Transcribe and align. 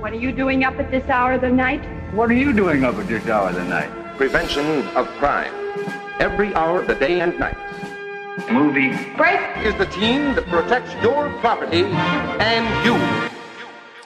What 0.00 0.12
are 0.12 0.16
you 0.16 0.30
doing 0.30 0.62
up 0.62 0.78
at 0.78 0.92
this 0.92 1.02
hour 1.08 1.32
of 1.32 1.40
the 1.40 1.50
night? 1.50 1.82
What 2.14 2.30
are 2.30 2.34
you 2.34 2.52
doing 2.52 2.84
up 2.84 2.94
at 2.98 3.08
this 3.08 3.26
hour 3.26 3.48
of 3.48 3.56
the 3.56 3.64
night? 3.64 3.90
Prevention 4.16 4.86
of 4.96 5.08
crime. 5.18 5.52
Every 6.20 6.54
hour 6.54 6.80
of 6.82 6.86
the 6.86 6.94
day 6.94 7.20
and 7.20 7.36
night. 7.36 7.56
Movie. 8.48 8.90
Break! 9.16 9.40
Is 9.66 9.74
the 9.74 9.86
team 9.86 10.36
that 10.36 10.46
protects 10.46 10.94
your 11.02 11.28
property 11.40 11.82
and 11.82 12.86
you. 12.86 12.94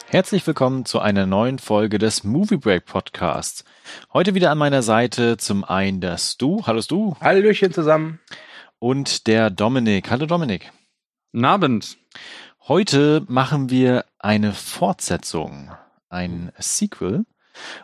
Herzlich 0.06 0.46
willkommen 0.46 0.86
zu 0.86 0.98
einer 0.98 1.27
neuen 1.27 1.59
Folge 1.59 1.98
des 1.98 2.24
Movie 2.24 2.56
Break 2.56 2.86
Podcasts. 2.86 3.62
Heute 4.14 4.34
wieder 4.34 4.50
an 4.50 4.56
meiner 4.56 4.80
Seite 4.80 5.36
zum 5.36 5.62
einen 5.62 6.00
das 6.00 6.38
Du. 6.38 6.62
Hallo 6.66 6.80
Du. 6.88 7.16
Hallöchen 7.20 7.70
zusammen. 7.70 8.18
Und 8.79 9.27
der 9.27 9.50
Dominik. 9.50 10.11
Hallo 10.11 10.24
Dominik. 10.24 10.72
Guten 11.32 11.45
Abend. 11.45 11.98
Heute 12.68 13.24
machen 13.26 13.70
wir 13.70 14.04
eine 14.20 14.52
Fortsetzung, 14.52 15.72
ein 16.08 16.52
Sequel. 16.58 17.25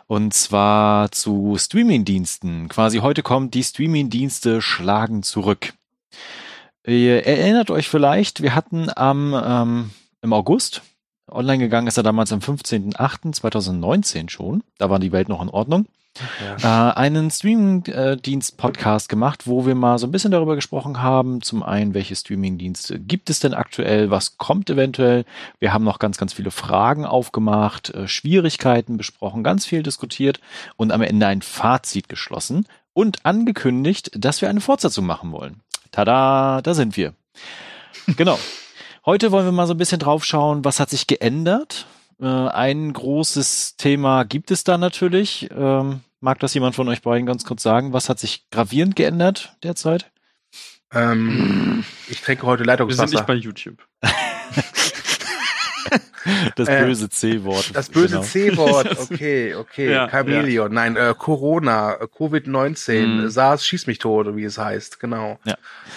Und 0.07 0.33
zwar 0.33 1.11
zu 1.11 1.57
Streamingdiensten. 1.59 2.69
Quasi 2.69 2.99
heute 2.99 3.21
kommt 3.21 3.53
die 3.55 3.63
Streamingdienste 3.63 4.61
schlagen 4.61 5.21
zurück. 5.21 5.73
Ihr 6.87 7.25
erinnert 7.25 7.71
euch 7.71 7.89
vielleicht, 7.89 8.41
wir 8.41 8.55
hatten 8.55 8.89
am 8.95 9.35
ähm, 9.45 9.89
im 10.21 10.31
August 10.33 10.81
online 11.29 11.59
gegangen 11.59 11.87
ist 11.87 11.97
er 11.97 12.03
damals 12.03 12.31
am 12.31 12.39
15.08.2019 12.39 14.29
schon. 14.29 14.63
Da 14.77 14.89
war 14.89 14.99
die 14.99 15.11
Welt 15.11 15.29
noch 15.29 15.41
in 15.41 15.49
Ordnung. 15.49 15.87
Ja. 16.61 16.91
Äh, 16.91 16.93
einen 16.95 17.31
Streaming-Dienst-Podcast 17.31 19.09
gemacht, 19.09 19.47
wo 19.47 19.65
wir 19.65 19.75
mal 19.75 19.97
so 19.97 20.07
ein 20.07 20.11
bisschen 20.11 20.31
darüber 20.31 20.55
gesprochen 20.55 21.01
haben. 21.01 21.41
Zum 21.41 21.63
einen, 21.63 21.93
welche 21.93 22.15
Streaming-Dienste 22.15 22.99
gibt 22.99 23.29
es 23.29 23.39
denn 23.39 23.53
aktuell? 23.53 24.09
Was 24.11 24.37
kommt 24.37 24.69
eventuell? 24.69 25.25
Wir 25.59 25.73
haben 25.73 25.83
noch 25.83 25.99
ganz, 25.99 26.17
ganz 26.17 26.33
viele 26.33 26.51
Fragen 26.51 27.05
aufgemacht, 27.05 27.89
äh, 27.91 28.07
Schwierigkeiten 28.07 28.97
besprochen, 28.97 29.43
ganz 29.43 29.65
viel 29.65 29.83
diskutiert 29.83 30.39
und 30.75 30.91
am 30.91 31.01
Ende 31.01 31.27
ein 31.27 31.41
Fazit 31.41 32.09
geschlossen 32.09 32.65
und 32.93 33.25
angekündigt, 33.25 34.11
dass 34.15 34.41
wir 34.41 34.49
eine 34.49 34.61
Fortsetzung 34.61 35.05
machen 35.05 35.31
wollen. 35.31 35.61
Tada, 35.91 36.61
da 36.61 36.73
sind 36.73 36.97
wir. 36.97 37.13
Genau. 38.17 38.39
Heute 39.05 39.31
wollen 39.31 39.45
wir 39.45 39.51
mal 39.51 39.67
so 39.67 39.75
ein 39.75 39.77
bisschen 39.77 39.99
drauf 39.99 40.25
schauen, 40.25 40.65
was 40.65 40.79
hat 40.79 40.89
sich 40.89 41.05
geändert. 41.05 41.85
Äh, 42.19 42.25
ein 42.25 42.91
großes 42.91 43.75
Thema 43.77 44.23
gibt 44.23 44.51
es 44.51 44.63
da 44.63 44.77
natürlich. 44.77 45.47
Ähm, 45.55 46.01
mag 46.19 46.39
das 46.39 46.53
jemand 46.53 46.75
von 46.75 46.87
euch 46.87 47.01
beiden 47.01 47.25
ganz 47.25 47.45
kurz 47.45 47.63
sagen? 47.63 47.93
Was 47.93 48.09
hat 48.09 48.19
sich 48.19 48.49
gravierend 48.49 48.95
geändert 48.95 49.55
derzeit? 49.63 50.11
Ähm, 50.91 51.83
ich 52.07 52.21
trinke 52.21 52.45
heute 52.45 52.63
Leitungswasser. 52.63 53.03
Wir 53.03 53.07
sind 53.07 53.19
nicht 53.19 53.27
bei 53.27 53.33
YouTube. 53.35 53.87
Das 56.55 56.67
Äh, 56.67 56.83
böse 56.85 57.09
C-Wort. 57.09 57.71
Das 57.73 57.89
böse 57.89 58.15
Genau. 58.15 58.21
C-Wort, 58.23 58.99
okay, 59.11 59.55
okay. 59.55 59.91
Ja, 59.91 60.07
Chameleon, 60.07 60.73
nein, 60.73 60.95
äh, 60.95 61.13
Corona, 61.17 61.93
äh, 61.93 62.05
Covid-19, 62.05 63.05
Mhm. 63.23 63.29
SARS, 63.29 63.65
schieß 63.65 63.87
mich 63.87 63.97
tot, 63.99 64.35
wie 64.35 64.43
es 64.43 64.57
heißt, 64.57 64.99
genau. 64.99 65.39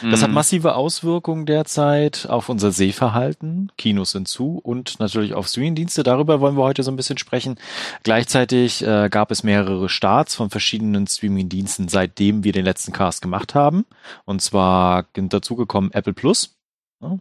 Das 0.03 0.23
hat 0.23 0.29
Mhm. 0.29 0.35
massive 0.35 0.75
Auswirkungen 0.75 1.47
derzeit 1.47 2.27
auf 2.29 2.49
unser 2.49 2.73
Sehverhalten. 2.73 3.71
Kinos 3.79 4.13
sind 4.13 4.29
zu 4.29 4.59
und 4.59 4.99
natürlich 5.01 5.35
auf 5.35 5.49
Streamingdienste. 5.49 6.03
Darüber 6.03 6.41
wollen 6.41 6.57
wir 6.57 6.63
heute 6.65 6.83
so 6.83 6.91
ein 6.91 6.97
bisschen 6.97 7.19
sprechen. 7.19 7.59
Gleichzeitig 8.03 8.87
äh, 8.87 9.09
gab 9.11 9.31
es 9.31 9.43
mehrere 9.43 9.89
Starts 9.89 10.35
von 10.35 10.51
verschiedenen 10.51 11.07
Streamingdiensten, 11.07 11.89
seitdem 11.89 12.45
wir 12.45 12.53
den 12.53 12.65
letzten 12.65 12.93
Cast 12.93 13.23
gemacht 13.23 13.55
haben. 13.55 13.85
Und 14.25 14.43
zwar 14.43 15.07
sind 15.15 15.33
dazugekommen 15.33 15.93
Apple 15.93 16.13
Plus 16.13 16.57
ja, 17.01 17.19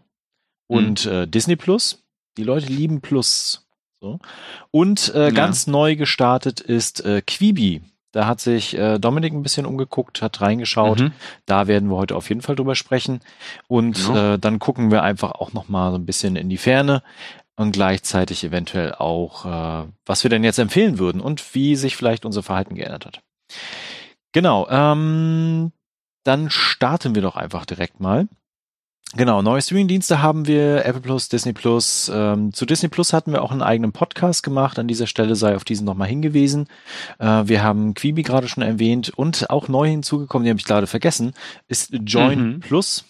und 0.68 1.06
äh, 1.06 1.28
Disney 1.28 1.56
Plus. 1.56 2.04
Die 2.38 2.44
Leute 2.44 2.68
lieben 2.68 3.02
Plus. 3.02 3.68
So. 4.00 4.20
Und 4.72 5.14
äh, 5.14 5.26
Ja. 5.26 5.30
ganz 5.32 5.68
neu 5.68 5.96
gestartet 5.96 6.60
ist 6.60 7.04
äh, 7.06 7.22
Quibi. 7.22 7.84
Da 8.14 8.26
hat 8.28 8.42
sich 8.42 8.78
äh, 8.78 9.00
Dominik 9.00 9.32
ein 9.34 9.44
bisschen 9.44 9.66
umgeguckt, 9.66 10.22
hat 10.22 10.42
reingeschaut. 10.42 11.00
Mhm. 11.00 11.12
Da 11.46 11.68
werden 11.68 11.90
wir 11.90 11.96
heute 11.96 12.16
auf 12.16 12.28
jeden 12.30 12.42
Fall 12.42 12.56
drüber 12.56 12.76
sprechen. 12.76 13.22
Und 13.68 13.96
Genau. 14.08 14.34
äh, 14.34 14.40
dann 14.40 14.60
gucken 14.60 14.92
wir 14.92 15.04
einfach 15.04 15.32
auch 15.32 15.54
noch 15.54 15.70
mal 15.70 15.92
so 15.92 15.98
ein 15.98 16.06
bisschen 16.06 16.36
in 16.36 16.50
die 16.50 16.58
Ferne 16.58 17.04
und 17.56 17.72
gleichzeitig 17.72 18.44
eventuell 18.44 18.96
auch, 18.96 19.46
äh, 19.46 19.88
was 20.06 20.24
wir 20.24 20.30
denn 20.30 20.44
jetzt 20.44 20.58
empfehlen 20.60 20.98
würden 21.00 21.22
und 21.22 21.54
wie 21.56 21.76
sich 21.76 21.96
vielleicht 21.96 22.26
unser 22.26 22.44
Verhalten 22.44 22.76
geändert 22.76 23.06
hat. 23.06 23.22
Genau, 24.34 24.68
ähm, 24.70 25.72
dann 26.24 26.50
starten 26.50 27.16
wir 27.16 27.22
doch 27.22 27.36
einfach 27.36 27.66
direkt 27.66 28.00
mal. 28.00 28.28
Genau, 29.14 29.42
neue 29.42 29.62
Streamingdienste 29.62 30.22
haben 30.22 30.48
wir, 30.48 30.86
Apple 30.86 31.02
Plus, 31.02 31.28
Disney 31.28 31.52
Plus. 31.52 32.10
Ähm, 32.14 32.54
zu 32.54 32.66
Disney 32.66 32.88
Plus 32.88 33.12
hatten 33.12 33.34
wir 33.34 33.42
auch 33.42 33.52
einen 33.52 33.62
eigenen 33.62 33.92
Podcast 33.92 34.42
gemacht. 34.42 34.80
An 34.80 34.88
dieser 34.88 35.06
Stelle 35.06 35.36
sei 35.36 35.56
auf 35.56 35.66
diesen 35.66 35.86
nochmal 35.86 36.08
hingewiesen. 36.08 36.68
Äh, 37.20 37.44
wir 37.46 37.62
haben 37.62 37.94
Quibi 37.94 38.24
gerade 38.24 38.48
schon 38.48 38.64
erwähnt 38.64 39.10
und 39.14 39.50
auch 39.50 39.68
neu 39.68 39.90
hinzugekommen, 39.90 40.46
die 40.46 40.50
habe 40.50 40.60
ich 40.60 40.66
gerade 40.66 40.88
vergessen, 40.88 41.34
ist 41.68 41.92
Join 42.06 42.54
Mhm. 42.54 42.60
Plus. 42.62 43.04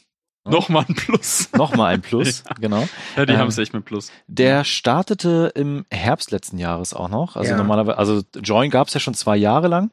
Nochmal 0.43 0.85
ein 0.89 0.95
Plus. 0.95 1.49
Nochmal 1.55 1.93
ein 1.93 2.01
Plus, 2.01 2.43
genau. 2.59 2.87
Ja, 3.15 3.27
die 3.27 3.33
Ähm, 3.33 3.37
haben 3.37 3.49
es 3.49 3.59
echt 3.59 3.75
mit 3.75 3.85
Plus. 3.85 4.11
Der 4.27 4.63
startete 4.63 5.51
im 5.53 5.85
Herbst 5.91 6.31
letzten 6.31 6.57
Jahres 6.57 6.95
auch 6.95 7.09
noch. 7.09 7.35
Also 7.35 7.51
Ja. 7.51 7.57
normalerweise, 7.57 7.99
also 7.99 8.21
Join 8.41 8.71
gab 8.71 8.87
es 8.87 8.95
ja 8.95 8.99
schon 8.99 9.13
zwei 9.13 9.37
Jahre 9.37 9.67
lang. 9.67 9.91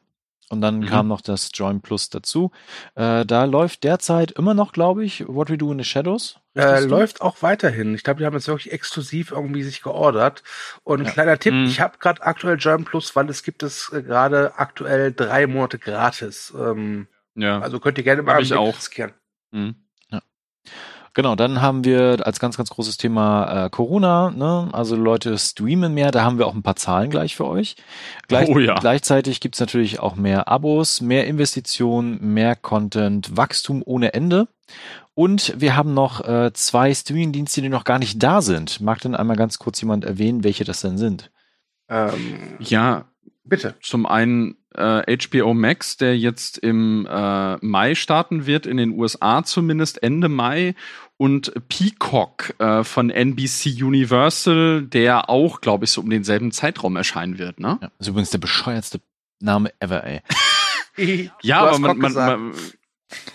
Und 0.49 0.61
dann 0.61 0.79
Mhm. 0.79 0.85
kam 0.87 1.07
noch 1.07 1.21
das 1.21 1.51
Join 1.53 1.79
Plus 1.81 2.09
dazu. 2.09 2.51
Äh, 2.95 3.23
da 3.25 3.43
läuft 3.45 3.83
derzeit 3.83 4.31
immer 4.31 4.53
noch, 4.55 4.71
glaube 4.73 5.05
ich, 5.05 5.27
What 5.27 5.49
We 5.51 5.57
Do 5.59 5.71
in 5.71 5.77
the 5.77 5.83
Shadows. 5.85 6.39
Äh, 6.55 6.79
läuft 6.81 7.21
auch 7.21 7.41
weiterhin. 7.41 7.93
Ich 7.93 8.03
glaube, 8.03 8.19
die 8.19 8.25
haben 8.25 8.33
jetzt 8.33 8.47
wirklich 8.47 8.73
exklusiv 8.73 9.31
irgendwie 9.31 9.61
sich 9.63 9.81
geordert. 9.83 10.43
Und 10.83 11.05
Ja. 11.05 11.11
kleiner 11.11 11.37
Tipp, 11.37 11.53
Mhm. 11.53 11.65
ich 11.65 11.79
habe 11.79 11.99
gerade 11.99 12.23
aktuell 12.23 12.57
German 12.57 12.83
Plus, 12.85 13.15
weil 13.15 13.29
es 13.29 13.43
gibt 13.43 13.61
es 13.61 13.91
äh, 13.93 14.01
gerade 14.01 14.57
aktuell 14.57 15.13
drei 15.13 15.45
Monate 15.45 15.77
gratis. 15.77 16.51
Ähm, 16.57 17.07
Ja. 17.35 17.59
also 17.59 17.79
könnt 17.79 17.99
ihr 17.99 18.03
gerne 18.03 18.23
mal 18.23 18.41
ich 18.41 18.51
auch. 18.53 18.75
riskieren. 18.75 19.13
Mhm. 19.51 19.75
Genau, 21.19 21.35
dann 21.35 21.61
haben 21.61 21.83
wir 21.83 22.25
als 22.25 22.39
ganz, 22.39 22.55
ganz 22.55 22.69
großes 22.69 22.95
Thema 22.95 23.65
äh, 23.65 23.69
Corona, 23.69 24.31
ne? 24.31 24.69
also 24.71 24.95
Leute 24.95 25.37
streamen 25.37 25.93
mehr, 25.93 26.11
da 26.11 26.23
haben 26.23 26.37
wir 26.37 26.47
auch 26.47 26.55
ein 26.55 26.63
paar 26.63 26.77
Zahlen 26.77 27.09
gleich 27.09 27.35
für 27.35 27.45
euch. 27.45 27.75
Gleich, 28.29 28.47
Oh 28.47 28.57
ja. 28.57 28.75
Gleichzeitig 28.75 29.41
gibt's 29.41 29.59
natürlich 29.59 29.99
auch 29.99 30.15
mehr 30.15 30.47
Abos, 30.47 31.01
mehr 31.01 31.27
Investitionen, 31.27 32.33
mehr 32.33 32.55
Content, 32.55 33.35
Wachstum 33.35 33.83
ohne 33.85 34.13
Ende. 34.13 34.47
Und 35.13 35.55
wir 35.57 35.75
haben 35.75 35.93
noch 35.93 36.25
äh, 36.25 36.53
zwei 36.53 36.93
Streamingdienste, 36.93 37.61
die 37.61 37.67
noch 37.67 37.83
gar 37.83 37.99
nicht 37.99 38.23
da 38.23 38.41
sind. 38.41 38.79
Mag 38.79 39.01
denn 39.01 39.13
einmal 39.13 39.35
ganz 39.35 39.59
kurz 39.59 39.81
jemand 39.81 40.05
erwähnen, 40.05 40.45
welche 40.45 40.63
das 40.63 40.79
denn 40.79 40.97
sind? 40.97 41.31
Ähm, 41.89 42.37
ja, 42.59 43.09
bitte. 43.43 43.75
zum 43.81 44.05
einen 44.05 44.55
äh, 44.75 45.17
HBO 45.17 45.53
Max, 45.53 45.97
der 45.97 46.17
jetzt 46.17 46.57
im 46.57 47.07
äh, 47.09 47.55
Mai 47.65 47.95
starten 47.95 48.45
wird, 48.45 48.65
in 48.65 48.77
den 48.77 48.91
USA 48.91 49.43
zumindest 49.43 50.01
Ende 50.03 50.29
Mai. 50.29 50.75
Und 51.17 51.51
Peacock 51.67 52.53
äh, 52.59 52.83
von 52.85 53.09
NBC 53.09 53.83
Universal, 53.83 54.83
der 54.83 55.29
auch, 55.29 55.59
glaube 55.59 55.83
ich, 55.83 55.91
so 55.91 55.99
um 55.99 56.09
denselben 56.09 56.51
Zeitraum 56.53 56.95
erscheinen 56.95 57.37
wird, 57.37 57.59
ne? 57.59 57.77
Ja, 57.81 57.87
das 57.87 57.91
ist 57.99 58.07
übrigens 58.07 58.29
der 58.29 58.37
bescheuertste 58.37 59.01
Name 59.41 59.71
ever, 59.79 60.03
ey. 60.05 60.21
Ja, 61.41 61.61
aber 61.61 61.79
man, 61.79 61.97
man, 61.97 62.13
man, 62.13 62.53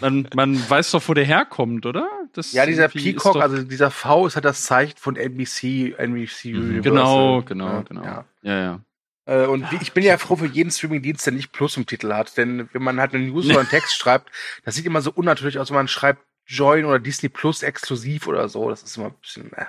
man, 0.00 0.28
man 0.34 0.70
weiß 0.70 0.92
doch, 0.92 1.02
wo 1.08 1.14
der 1.14 1.24
herkommt, 1.24 1.84
oder? 1.86 2.08
Das 2.32 2.52
Ja, 2.52 2.64
dieser 2.66 2.88
Peacock, 2.88 3.36
also 3.36 3.62
dieser 3.62 3.90
V 3.90 4.26
ist 4.26 4.34
halt 4.36 4.44
das 4.44 4.64
Zeichen 4.64 4.96
von 4.96 5.16
NBC, 5.16 5.94
NBC 5.98 6.52
Mhm. 6.52 6.60
Universal. 6.60 6.82
Genau, 6.82 7.42
genau, 7.42 7.66
Ja, 7.66 7.82
genau. 7.82 8.04
Ja. 8.04 8.24
Ja, 8.42 8.58
ja. 8.60 8.80
Äh, 9.26 9.46
Und 9.46 9.70
wie- 9.72 9.78
ich 9.80 9.92
bin 9.92 10.04
ja 10.04 10.18
froh 10.18 10.36
für 10.36 10.46
jeden 10.46 10.70
Streamingdienst, 10.70 11.24
der 11.26 11.32
nicht 11.32 11.52
Plus 11.52 11.76
im 11.76 11.86
Titel 11.86 12.12
hat. 12.12 12.36
Denn 12.36 12.68
wenn 12.72 12.82
man 12.82 13.00
halt 13.00 13.14
einen 13.14 13.28
News 13.28 13.46
oder 13.46 13.60
einen 13.60 13.68
Text 13.68 13.96
schreibt, 13.96 14.30
das 14.64 14.74
sieht 14.74 14.84
immer 14.86 15.00
so 15.00 15.10
unnatürlich 15.12 15.58
aus, 15.58 15.70
wenn 15.70 15.76
man 15.76 15.88
schreibt 15.88 16.22
Join 16.46 16.84
oder 16.84 16.98
Disney 16.98 17.30
Plus 17.30 17.62
exklusiv 17.62 18.26
oder 18.26 18.48
so. 18.48 18.68
Das 18.68 18.82
ist 18.82 18.96
immer 18.96 19.06
ein 19.06 19.14
bisschen. 19.20 19.52
Äh. 19.54 19.64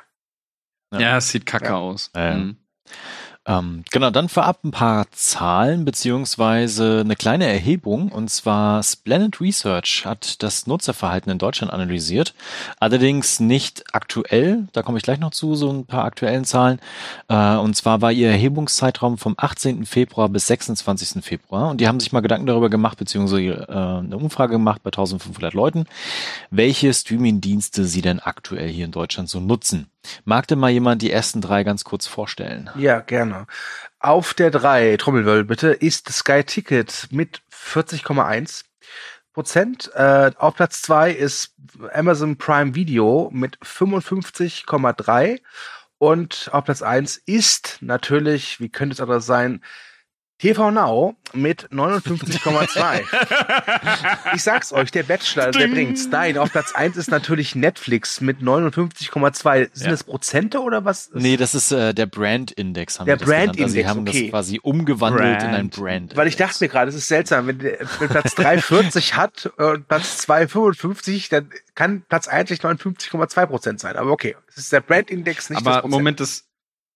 Ja. 0.94 1.00
Ja, 1.00 1.18
es 1.18 1.30
sieht 1.30 1.46
kacke 1.46 1.66
Ja. 1.68 1.76
aus. 1.76 2.12
Mhm. 2.16 2.58
Ähm, 3.48 3.84
genau, 3.92 4.10
dann 4.10 4.28
vorab 4.28 4.64
ein 4.64 4.72
paar 4.72 5.06
Zahlen 5.12 5.86
beziehungsweise 5.86 7.02
eine 7.02 7.16
kleine 7.16 7.46
Erhebung. 7.46 8.12
Und 8.12 8.30
zwar 8.30 8.82
Splendid 8.82 9.40
Research 9.40 10.04
hat 10.06 10.42
das 10.42 10.66
Nutzerverhalten 10.66 11.32
in 11.32 11.38
Deutschland 11.38 11.72
analysiert. 11.72 12.34
Allerdings 12.80 13.40
nicht 13.40 13.84
aktuell. 13.94 14.68
Da 14.74 14.82
komme 14.82 14.98
ich 14.98 15.04
gleich 15.04 15.20
noch 15.20 15.30
zu, 15.30 15.54
so 15.54 15.72
ein 15.72 15.86
paar 15.86 16.06
aktuellen 16.06 16.44
Zahlen. 16.46 16.80
Äh, 17.28 17.56
und 17.58 17.76
zwar 17.76 18.02
war 18.02 18.12
ihr 18.12 18.30
Erhebungszeitraum 18.30 19.20
vom 19.20 19.36
18. 19.38 19.86
Februar 19.86 20.28
bis 20.30 20.48
26. 20.48 21.24
Februar. 21.24 21.70
Und 21.70 21.82
die 21.82 21.88
haben 21.88 22.00
sich 22.00 22.12
mal 22.12 22.22
Gedanken 22.22 22.48
darüber 22.48 22.72
gemacht, 22.72 22.98
beziehungsweise 22.98 23.44
äh, 23.44 23.72
eine 23.72 24.18
Umfrage 24.18 24.54
gemacht 24.54 24.82
bei 24.82 24.90
1500 24.90 25.54
Leuten, 25.54 25.86
welche 26.50 26.92
Streaming-Dienste 26.92 27.86
sie 27.86 28.02
denn 28.02 28.20
aktuell 28.20 28.70
hier 28.70 28.86
in 28.86 28.92
Deutschland 28.92 29.30
so 29.30 29.40
nutzen. 29.40 29.88
Mag 30.24 30.48
denn 30.48 30.60
mal 30.60 30.70
jemand 30.70 31.02
die 31.02 31.12
ersten 31.12 31.42
drei 31.42 31.64
ganz 31.64 31.84
kurz 31.84 32.08
vorstellen? 32.08 32.70
Ja, 32.76 33.00
gerne. 33.00 33.48
Auf 34.00 34.34
der 34.34 34.52
3, 34.52 34.98
Trommelwirbel 34.98 35.46
bitte, 35.46 35.70
ist 35.70 36.12
Sky 36.12 36.44
Ticket 36.44 37.08
mit 37.12 37.42
40,1 37.52 38.64
Prozent. 39.34 39.92
Äh, 39.94 40.32
auf 40.38 40.56
Platz 40.56 40.82
2 40.84 41.12
ist 41.12 41.56
Amazon 41.94 42.38
Prime 42.38 42.76
Video 42.76 43.30
mit 43.34 43.58
55,3 43.60 45.42
Und 45.98 46.50
auf 46.54 46.66
Platz 46.66 46.82
eins 46.82 47.18
ist 47.18 47.80
natürlich, 47.82 48.60
wie 48.60 48.70
könnte 48.70 48.94
es 48.94 49.02
anders 49.02 49.26
sein, 49.26 49.62
TV 50.38 50.70
Now 50.70 51.16
mit 51.34 51.70
59,2. 51.72 54.36
ich 54.36 54.44
sag's 54.44 54.74
euch, 54.74 54.92
der 54.92 55.04
Bachelor, 55.04 55.52
der 55.52 55.68
bringt's. 55.68 56.08
Nein, 56.10 56.38
auf 56.38 56.52
Platz 56.52 56.74
eins 56.74 56.98
ist 56.98 57.10
natürlich 57.10 57.56
Netflix 57.56 58.20
mit 58.20 58.40
59,2. 58.40 59.70
Sind 59.74 59.86
Ja. 59.86 59.92
das 59.92 60.04
Prozente 60.04 60.60
oder 60.62 60.84
was? 60.84 61.10
Nee, 61.14 61.38
das 61.38 61.56
ist 61.56 61.72
äh, 61.72 61.94
der 61.94 62.06
Brand-Index. 62.06 63.00
haben 63.00 63.06
Der 63.06 63.16
das. 63.18 63.30
Also 63.30 63.34
Brand-Index, 63.34 63.72
sie 63.72 63.88
haben 63.88 64.02
okay. 64.02 64.22
das 64.24 64.30
quasi 64.32 64.60
umgewandelt 64.62 65.42
in 65.44 65.50
ein 65.50 65.70
Brand. 65.70 65.86
Brand. 65.86 66.18
Weil 66.18 66.28
ich 66.28 66.36
dachte 66.36 66.64
mir 66.64 66.70
gerade, 66.70 66.90
es 66.90 66.96
ist 66.96 67.08
seltsam, 67.08 67.48
wenn, 67.48 67.60
der, 67.60 67.78
wenn 68.00 68.10
Platz 68.10 68.36
3 68.36 68.60
40 68.60 69.16
hat 69.16 69.52
und 69.58 69.88
Platz 69.88 70.18
2 70.18 70.48
55, 70.48 71.30
dann 71.30 71.50
kann 71.76 72.04
Platz 72.08 72.28
1 72.28 72.50
nicht 72.50 72.64
59,2 72.66 73.46
Prozent 73.46 73.80
sein. 73.80 73.96
Aber 73.96 74.12
okay, 74.12 74.36
es 74.50 74.58
ist 74.58 74.74
der 74.74 74.82
Brand-Index, 74.82 75.50
nicht 75.50 75.62
das 75.62 75.68
Aber 75.68 75.82
Prozent. 75.82 75.92
Moment, 75.92 76.20
das, 76.20 76.46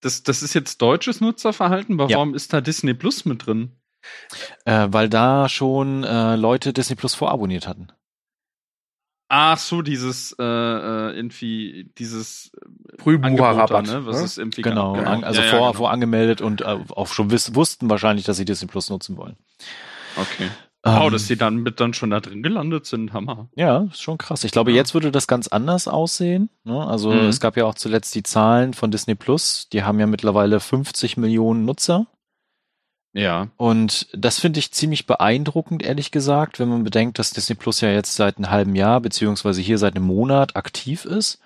das, 0.01 0.23
das 0.23 0.41
ist 0.43 0.53
jetzt 0.53 0.81
deutsches 0.81 1.21
Nutzerverhalten. 1.21 1.99
Aber 1.99 2.09
Ja. 2.09 2.17
Warum 2.17 2.33
ist 2.35 2.53
da 2.53 2.61
Disney 2.61 2.93
Plus 2.93 3.25
mit 3.25 3.45
drin? 3.45 3.71
Äh, 4.65 4.87
weil 4.91 5.09
da 5.09 5.49
schon 5.49 6.03
äh, 6.03 6.35
Leute 6.35 6.71
Disney 6.73 6.95
Plus 6.95 7.15
vorabonniert 7.15 7.67
hatten. 7.67 7.89
Ach 9.31 9.59
so, 9.59 9.83
dieses 9.83 10.35
äh, 10.39 10.43
äh, 10.43 11.15
irgendwie 11.15 11.91
dieses 11.99 12.51
Frühbucherrabatt, 12.97 13.71
Angebot 13.71 13.87
da, 13.87 13.99
ne? 13.99 14.05
Was 14.07 14.17
ne? 14.17 14.23
es 14.25 14.37
irgendwie 14.39 14.61
Genau, 14.63 14.93
gab. 14.93 15.05
an, 15.05 15.23
also 15.23 15.39
Ja, 15.41 15.45
ja, 15.45 15.51
vor, 15.51 15.67
genau. 15.67 15.73
vorangemeldet 15.73 16.41
und 16.41 16.61
äh, 16.61 16.79
auch 16.95 17.07
schon 17.07 17.29
wiss, 17.29 17.53
wussten 17.53 17.89
wahrscheinlich, 17.91 18.25
dass 18.25 18.37
sie 18.37 18.45
Disney 18.45 18.67
Plus 18.67 18.89
nutzen 18.89 19.17
wollen. 19.17 19.35
Okay. 20.15 20.49
Wow, 20.83 21.07
Ähm, 21.07 21.11
dass 21.11 21.27
die 21.27 21.35
dann 21.35 21.57
mit 21.57 21.79
dann 21.81 21.93
schon 21.93 22.09
da 22.09 22.21
drin 22.21 22.41
gelandet 22.41 22.85
sind, 22.85 23.11
Hammer. 23.11 23.49
Ja, 23.55 23.79
ist 23.91 24.01
schon 24.01 24.17
krass. 24.17 24.43
Ich 24.45 24.51
glaube, 24.51 24.71
Ja. 24.71 24.77
jetzt 24.77 24.93
würde 24.93 25.11
das 25.11 25.27
ganz 25.27 25.47
anders 25.49 25.87
aussehen. 25.89 26.49
Ne? 26.63 26.87
Also 26.87 27.11
Mhm. 27.11 27.27
es 27.27 27.41
gab 27.41 27.57
ja 27.57 27.65
auch 27.65 27.75
zuletzt 27.75 28.15
die 28.15 28.23
Zahlen 28.23 28.73
von 28.73 28.89
Disney 28.89 29.15
Plus. 29.15 29.67
Die 29.73 29.83
haben 29.83 29.99
ja 29.99 30.07
mittlerweile 30.07 30.59
50 30.61 31.17
Millionen 31.17 31.65
Nutzer. 31.65 32.07
Ja. 33.13 33.49
Und 33.57 34.07
das 34.13 34.39
finde 34.39 34.59
ich 34.59 34.71
ziemlich 34.71 35.05
beeindruckend, 35.07 35.83
ehrlich 35.83 36.11
gesagt, 36.11 36.59
wenn 36.59 36.69
man 36.69 36.83
bedenkt, 36.83 37.19
dass 37.19 37.31
Disney 37.31 37.55
Plus 37.55 37.81
ja 37.81 37.89
jetzt 37.91 38.15
seit 38.15 38.37
einem 38.37 38.49
halben 38.51 38.75
Jahr, 38.75 39.01
beziehungsweise 39.01 39.61
hier 39.61 39.77
seit 39.79 39.95
einem 39.95 40.05
Monat 40.05 40.55
aktiv 40.55 41.05
ist. 41.05 41.39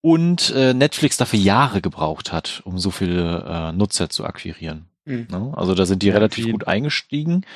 Und 0.00 0.50
äh, 0.54 0.72
Netflix 0.72 1.16
dafür 1.16 1.40
Jahre 1.40 1.80
gebraucht 1.80 2.32
hat, 2.32 2.62
um 2.64 2.78
so 2.78 2.90
viele 2.92 3.44
äh, 3.44 3.72
Nutzer 3.72 4.08
zu 4.08 4.24
akquirieren. 4.24 4.88
Mhm. 5.06 5.28
Ne? 5.30 5.52
Also 5.56 5.74
da 5.74 5.86
sind 5.86 6.02
die 6.02 6.08
Ja, 6.08 6.14
relativ 6.14 6.50
gut 6.50 6.66
eingestiegen. 6.68 7.46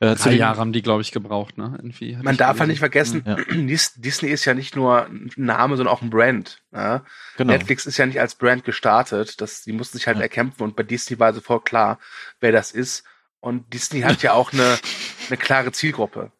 Äh, 0.00 0.16
zu 0.16 0.24
Drei 0.24 0.30
den- 0.30 0.38
Jahre 0.40 0.58
haben 0.58 0.72
die, 0.72 0.82
glaube 0.82 1.02
ich, 1.02 1.12
gebraucht, 1.12 1.56
ne? 1.56 1.78
Man 2.22 2.36
darf 2.36 2.58
ja 2.58 2.64
gelesen. 2.64 2.68
nicht 2.68 2.78
vergessen, 2.80 3.22
Ja. 3.24 3.36
Dis- 3.50 3.94
Disney 3.94 4.28
ist 4.28 4.44
ja 4.44 4.54
nicht 4.54 4.76
nur 4.76 5.06
ein 5.06 5.30
Name, 5.36 5.76
sondern 5.76 5.94
auch 5.94 6.02
ein 6.02 6.10
Brand. 6.10 6.62
Ja? 6.72 7.04
Genau. 7.38 7.52
Netflix 7.52 7.86
ist 7.86 7.96
ja 7.96 8.06
nicht 8.06 8.20
als 8.20 8.34
Brand 8.34 8.64
gestartet. 8.64 9.40
Das, 9.40 9.62
die 9.62 9.72
mussten 9.72 9.96
sich 9.98 10.06
halt 10.06 10.16
Ja. 10.18 10.24
erkämpfen 10.24 10.62
und 10.64 10.76
bei 10.76 10.82
Disney 10.82 11.18
war 11.18 11.32
sofort 11.32 11.64
klar, 11.64 11.98
wer 12.40 12.52
das 12.52 12.72
ist. 12.72 13.04
Und 13.40 13.72
Disney 13.72 14.00
hat 14.00 14.22
ja 14.22 14.32
auch 14.32 14.52
eine, 14.52 14.76
eine 15.28 15.36
klare 15.36 15.70
Zielgruppe. 15.72 16.32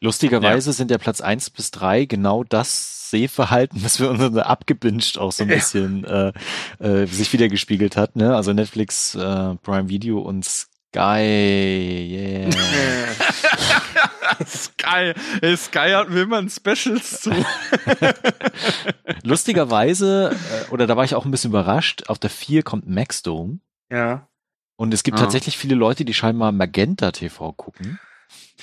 Lustigerweise 0.00 0.72
sind 0.72 0.90
der 0.90 0.98
Platz 0.98 1.20
eins 1.20 1.50
bis 1.50 1.70
drei 1.70 2.04
genau 2.04 2.42
das 2.44 3.10
Sehverhalten, 3.10 3.82
was 3.84 4.00
wir 4.00 4.10
uns 4.10 4.20
abgebinged 4.36 5.18
auch 5.18 5.32
so 5.32 5.42
ein 5.44 5.48
Ja. 5.48 5.54
bisschen 5.56 6.04
äh, 6.04 6.32
äh, 6.78 7.06
sich 7.06 7.32
wieder 7.32 7.48
gespiegelt 7.48 7.96
hat. 7.96 8.16
Ne? 8.16 8.34
Also 8.34 8.52
Netflix, 8.52 9.14
äh, 9.14 9.54
Prime 9.56 9.88
Video 9.88 10.20
und 10.20 10.44
Sky. 10.44 12.08
Yeah. 12.10 12.50
Sky, 14.46 15.12
Sky 15.56 15.90
hat 15.94 16.10
mir 16.10 16.22
immer 16.22 16.38
ein 16.38 16.48
Specials 16.50 17.22
zu. 17.22 17.30
Lustigerweise, 19.22 20.30
äh, 20.68 20.70
oder 20.70 20.86
da 20.86 20.96
war 20.96 21.04
ich 21.04 21.14
auch 21.14 21.24
ein 21.24 21.30
bisschen 21.30 21.50
überrascht, 21.50 22.04
auf 22.08 22.18
der 22.18 22.30
vier 22.30 22.62
kommt 22.62 22.88
Maxdome. 22.88 23.58
ja. 23.90 24.26
Und 24.80 24.94
es 24.94 25.02
gibt 25.02 25.18
Ah. 25.18 25.22
tatsächlich 25.22 25.58
viele 25.58 25.74
Leute, 25.74 26.04
die 26.04 26.14
scheinbar 26.14 26.52
Magenta 26.52 27.10
TV 27.10 27.50
gucken. 27.50 27.98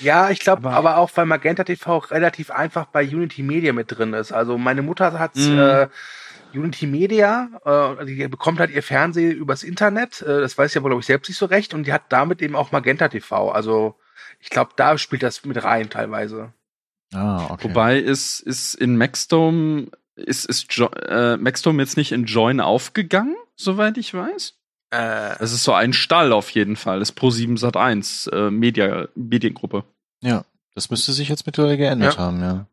Ja, 0.00 0.30
ich 0.30 0.40
glaube 0.40 0.66
Aber- 0.68 0.76
aber, 0.76 0.96
auch, 0.98 1.10
weil 1.14 1.26
Magenta 1.26 1.64
TV 1.64 1.98
relativ 1.98 2.50
einfach 2.50 2.86
bei 2.86 3.02
Unity 3.04 3.42
Media 3.42 3.72
mit 3.72 3.96
drin 3.96 4.12
ist. 4.12 4.32
Also 4.32 4.58
meine 4.58 4.82
Mutter 4.82 5.18
hat 5.18 5.36
Mhm. 5.36 5.58
äh, 5.58 5.88
Unity 6.54 6.86
Media, 6.86 7.48
äh, 8.00 8.04
die 8.06 8.28
bekommt 8.28 8.60
halt 8.60 8.70
ihr 8.70 8.82
Fernsehen 8.82 9.32
übers 9.36 9.62
Internet. 9.62 10.22
Äh, 10.22 10.40
das 10.40 10.56
weiß 10.56 10.70
ich 10.72 10.76
aber, 10.76 10.88
glaube 10.90 11.00
ich, 11.00 11.06
selbst 11.06 11.28
nicht 11.28 11.38
so 11.38 11.46
recht. 11.46 11.74
Und 11.74 11.86
die 11.86 11.92
hat 11.92 12.04
damit 12.10 12.40
eben 12.42 12.54
auch 12.56 12.72
Magenta 12.72 13.08
TV. 13.08 13.50
Also 13.50 13.96
ich 14.40 14.50
glaube, 14.50 14.70
da 14.76 14.96
spielt 14.98 15.22
das 15.22 15.44
mit 15.44 15.62
rein 15.64 15.90
teilweise. 15.90 16.52
Ah, 17.14 17.46
okay. 17.50 17.64
Wobei 17.64 17.98
ist, 17.98 18.40
ist 18.40 18.74
in 18.74 18.96
Maxdome, 18.96 19.88
ist, 20.16 20.44
ist 20.46 20.72
jo 20.74 20.86
äh, 20.88 21.36
Maxdome 21.36 21.82
jetzt 21.82 21.96
nicht 21.96 22.12
in 22.12 22.24
Join 22.24 22.60
aufgegangen, 22.60 23.36
soweit 23.56 23.96
ich 23.98 24.12
weiß? 24.14 24.54
Äh, 24.96 25.36
Es 25.42 25.52
ist 25.52 25.64
so 25.64 25.72
ein 25.72 25.92
Stall 25.92 26.32
auf 26.32 26.50
jeden 26.50 26.76
Fall. 26.76 26.98
Das 27.00 27.12
Pro 27.12 27.30
7 27.30 27.56
Sat 27.56 27.76
1 27.76 28.28
äh, 28.28 28.50
Media, 28.50 29.08
Mediengruppe. 29.14 29.84
ja, 30.22 30.44
das 30.74 30.90
müsste 30.90 31.12
sich 31.12 31.28
jetzt 31.28 31.46
mittlerweile 31.46 31.76
geändert 31.76 32.14
Ja. 32.16 32.20
haben, 32.20 32.40
ja. 32.40 32.66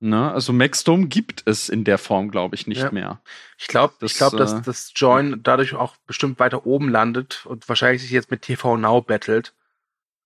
Ne? 0.00 0.32
Also 0.32 0.52
Maxdome 0.52 1.06
gibt 1.06 1.42
es 1.46 1.68
in 1.68 1.84
der 1.84 1.96
Form, 1.98 2.30
glaube 2.32 2.56
ich, 2.56 2.66
nicht 2.66 2.82
Ja. 2.82 2.90
mehr. 2.90 3.20
ich 3.56 3.68
glaube, 3.68 3.94
Das, 4.00 4.10
ich 4.12 4.16
glaube, 4.18 4.36
dass 4.36 4.52
äh, 4.54 4.60
das 4.64 4.92
Join 4.96 5.40
dadurch 5.44 5.74
auch 5.74 5.94
bestimmt 6.06 6.40
weiter 6.40 6.66
oben 6.66 6.88
landet 6.88 7.46
und 7.46 7.68
wahrscheinlich 7.68 8.02
sich 8.02 8.10
jetzt 8.10 8.30
mit 8.30 8.42
TV 8.42 8.76
Now 8.76 9.00
battelt. 9.02 9.54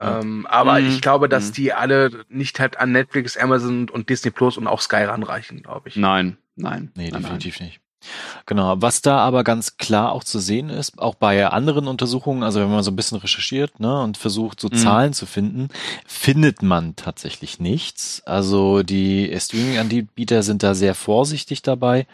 Ja. 0.00 0.21
Ähm, 0.21 0.47
aber 0.47 0.81
Mhm. 0.81 0.88
ich 0.88 1.00
glaube, 1.03 1.29
dass 1.29 1.49
Mhm. 1.50 1.53
die 1.55 1.73
alle 1.75 2.25
nicht 2.29 2.59
halt 2.61 2.79
an 2.79 2.93
Netflix, 2.93 3.37
Amazon 3.37 3.88
und 3.91 4.09
Disney 4.09 4.31
Plus 4.31 4.56
und 4.56 4.67
auch 4.67 4.81
Sky 4.81 5.05
ranreichen, 5.05 5.62
glaube 5.62 5.88
ich. 5.91 5.97
Nein, 5.97 6.38
nein. 6.55 6.91
Nee, 6.94 7.11
nein, 7.11 7.23
definitiv 7.23 7.61
nicht. 7.61 7.81
Genau, 8.44 8.81
was 8.81 9.02
da 9.02 9.19
aber 9.19 9.43
ganz 9.43 9.76
klar 9.78 10.12
auch 10.12 10.22
zu 10.22 10.38
sehen 10.38 10.70
ist, 10.70 10.98
auch 10.98 11.16
bei 11.16 11.46
anderen 11.48 11.88
Untersuchungen, 11.88 12.43
also 12.43 12.60
wenn 12.60 12.70
man 12.70 12.82
so 12.82 12.90
ein 12.90 12.96
bisschen 12.96 13.19
recherchiert 13.19 13.81
ne, 13.81 14.02
und 14.02 14.16
versucht, 14.16 14.60
so 14.60 14.69
Mhm. 14.69 14.75
Zahlen 14.75 15.12
zu 15.12 15.26
finden, 15.26 15.69
findet 16.06 16.62
man 16.62 16.94
tatsächlich 16.94 17.58
nichts. 17.58 18.22
Also 18.25 18.82
die 18.82 19.34
Streaming-Anbieter 19.37 20.43
sind 20.43 20.62
da 20.62 20.75
sehr 20.75 20.94
vorsichtig 20.94 21.62
dabei, 21.62 22.06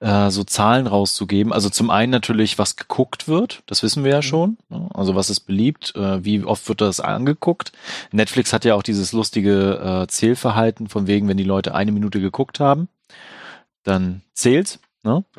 äh, 0.00 0.30
so 0.30 0.44
Zahlen 0.44 0.86
rauszugeben. 0.86 1.52
Also 1.52 1.70
zum 1.70 1.90
einen 1.90 2.10
natürlich, 2.10 2.58
was 2.58 2.76
geguckt 2.76 3.28
wird, 3.28 3.62
das 3.66 3.82
wissen 3.82 4.04
wir 4.04 4.10
ja 4.10 4.22
schon. 4.22 4.58
Ne? 4.68 4.88
Also 4.92 5.14
was 5.14 5.30
ist 5.30 5.40
beliebt, 5.40 5.94
äh, 5.96 6.22
wie 6.24 6.44
oft 6.44 6.68
wird 6.68 6.80
das 6.80 7.00
angeguckt. 7.00 7.72
Netflix 8.12 8.52
hat 8.52 8.64
ja 8.64 8.74
auch 8.74 8.82
dieses 8.82 9.12
lustige 9.12 10.02
äh, 10.02 10.06
Zählverhalten, 10.08 10.88
von 10.88 11.06
wegen, 11.06 11.28
wenn 11.28 11.36
die 11.36 11.44
Leute 11.44 11.74
eine 11.74 11.92
Minute 11.92 12.20
geguckt 12.20 12.60
haben, 12.60 12.88
dann 13.84 14.22
zählt's. 14.34 14.80
Ne? 15.02 15.24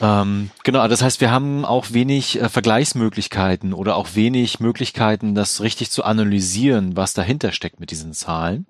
Ähm, 0.00 0.50
genau, 0.62 0.86
das 0.86 1.02
heißt, 1.02 1.20
wir 1.20 1.30
haben 1.30 1.64
auch 1.64 1.86
wenig 1.90 2.40
äh, 2.40 2.48
Vergleichsmöglichkeiten 2.48 3.72
oder 3.72 3.96
auch 3.96 4.14
wenig 4.14 4.60
Möglichkeiten, 4.60 5.34
das 5.34 5.60
richtig 5.60 5.90
zu 5.90 6.04
analysieren, 6.04 6.96
was 6.96 7.14
dahinter 7.14 7.50
steckt 7.52 7.80
mit 7.80 7.90
diesen 7.90 8.12
Zahlen. 8.12 8.66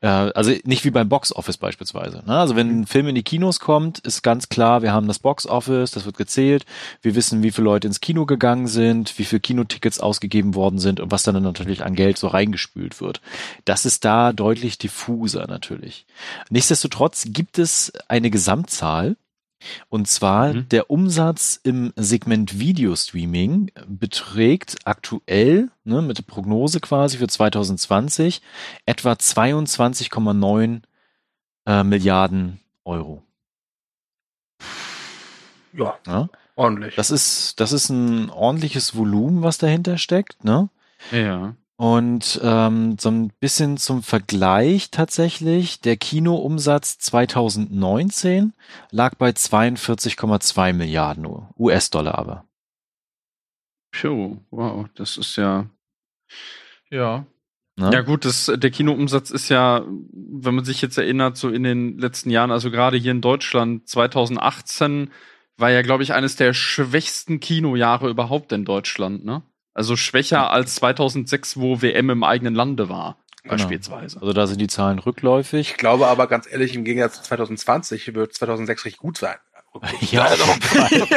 Äh, 0.00 0.06
also 0.06 0.52
nicht 0.64 0.84
wie 0.84 0.90
beim 0.90 1.08
Box 1.08 1.34
Office 1.34 1.58
beispielsweise. 1.58 2.22
Ne? 2.26 2.38
Also 2.38 2.56
wenn 2.56 2.80
ein 2.80 2.86
Film 2.86 3.08
in 3.08 3.14
die 3.14 3.22
Kinos 3.22 3.60
kommt, 3.60 3.98
ist 4.00 4.22
ganz 4.22 4.48
klar, 4.48 4.82
wir 4.82 4.92
haben 4.92 5.06
das 5.08 5.18
Box 5.18 5.46
Office, 5.46 5.90
das 5.90 6.04
wird 6.04 6.16
gezählt. 6.16 6.64
Wir 7.02 7.14
wissen, 7.14 7.42
wie 7.42 7.50
viele 7.50 7.66
Leute 7.66 7.88
ins 7.88 8.00
Kino 8.00 8.24
gegangen 8.24 8.66
sind, 8.66 9.18
wie 9.18 9.24
viele 9.24 9.40
Kinotickets 9.40 10.00
ausgegeben 10.00 10.54
worden 10.54 10.78
sind 10.78 11.00
und 11.00 11.10
was 11.10 11.24
dann 11.24 11.42
natürlich 11.42 11.84
an 11.84 11.94
Geld 11.94 12.16
so 12.16 12.28
reingespült 12.28 13.00
wird. 13.00 13.20
Das 13.64 13.86
ist 13.86 14.04
da 14.04 14.32
deutlich 14.32 14.78
diffuser 14.78 15.46
natürlich. 15.46 16.06
Nichtsdestotrotz 16.48 17.26
gibt 17.28 17.58
es 17.58 17.92
eine 18.08 18.30
Gesamtzahl, 18.30 19.16
und 19.88 20.08
zwar 20.08 20.54
Mhm. 20.54 20.68
der 20.68 20.90
Umsatz 20.90 21.60
im 21.62 21.92
Segment 21.96 22.58
Videostreaming 22.58 23.70
beträgt 23.86 24.76
aktuell, 24.84 25.70
ne, 25.84 26.02
mit 26.02 26.18
der 26.18 26.22
Prognose 26.24 26.80
quasi 26.80 27.18
für 27.18 27.28
2020, 27.28 28.40
etwa 28.86 29.12
22,9 29.12 30.82
äh, 31.66 31.84
Milliarden 31.84 32.60
Euro. 32.84 33.22
Ja, 35.72 35.98
Ja? 36.06 36.28
ordentlich. 36.56 36.94
Das 36.96 37.10
ist, 37.10 37.60
das 37.60 37.72
ist 37.72 37.90
ein 37.90 38.30
ordentliches 38.30 38.96
Volumen, 38.96 39.42
was 39.42 39.58
dahinter 39.58 39.98
steckt, 39.98 40.44
ne? 40.44 40.68
Ja. 41.12 41.54
Und 41.80 42.38
ähm, 42.42 42.98
so 42.98 43.10
ein 43.10 43.32
bisschen 43.40 43.78
zum 43.78 44.02
Vergleich 44.02 44.90
tatsächlich, 44.90 45.80
der 45.80 45.96
Kinoumsatz 45.96 46.98
2019 46.98 48.52
lag 48.90 49.14
bei 49.14 49.30
42,2 49.30 50.74
Milliarden 50.74 51.26
US-Dollar 51.58 52.18
aber. 52.18 52.44
Puh, 53.92 54.36
wow, 54.50 54.88
das 54.94 55.16
ist 55.16 55.36
ja. 55.36 55.70
Ja. 56.90 57.24
Ne? 57.76 57.90
Ja, 57.94 58.02
gut, 58.02 58.26
das, 58.26 58.52
der 58.54 58.70
Kinoumsatz 58.70 59.30
ist 59.30 59.48
ja, 59.48 59.82
wenn 59.86 60.54
man 60.54 60.66
sich 60.66 60.82
jetzt 60.82 60.98
erinnert, 60.98 61.38
so 61.38 61.48
in 61.48 61.62
den 61.62 61.96
letzten 61.96 62.28
Jahren, 62.28 62.50
also 62.50 62.70
gerade 62.70 62.98
hier 62.98 63.12
in 63.12 63.22
Deutschland, 63.22 63.88
2018 63.88 65.10
war 65.56 65.70
ja, 65.70 65.80
glaube 65.80 66.02
ich, 66.02 66.12
eines 66.12 66.36
der 66.36 66.52
schwächsten 66.52 67.40
Kinojahre 67.40 68.10
überhaupt 68.10 68.52
in 68.52 68.66
Deutschland, 68.66 69.24
ne? 69.24 69.42
Also 69.80 69.96
schwächer 69.96 70.50
als 70.50 70.74
2006, 70.74 71.56
wo 71.56 71.80
WM 71.80 72.10
im 72.10 72.22
eigenen 72.22 72.54
Lande 72.54 72.90
war, 72.90 73.16
Genau. 73.44 73.54
beispielsweise. 73.54 74.20
Also 74.20 74.34
da 74.34 74.46
sind 74.46 74.60
die 74.60 74.66
Zahlen 74.66 74.98
rückläufig. 74.98 75.70
Ich 75.70 75.76
glaube 75.78 76.08
aber 76.08 76.26
ganz 76.26 76.46
ehrlich, 76.46 76.74
im 76.74 76.84
Gegensatz 76.84 77.16
zu 77.16 77.22
2020 77.22 78.14
wird 78.14 78.34
2006 78.34 78.84
richtig 78.84 79.00
gut 79.00 79.16
sein. 79.16 79.36
Ja, 80.10 80.26
Fall. 80.26 80.90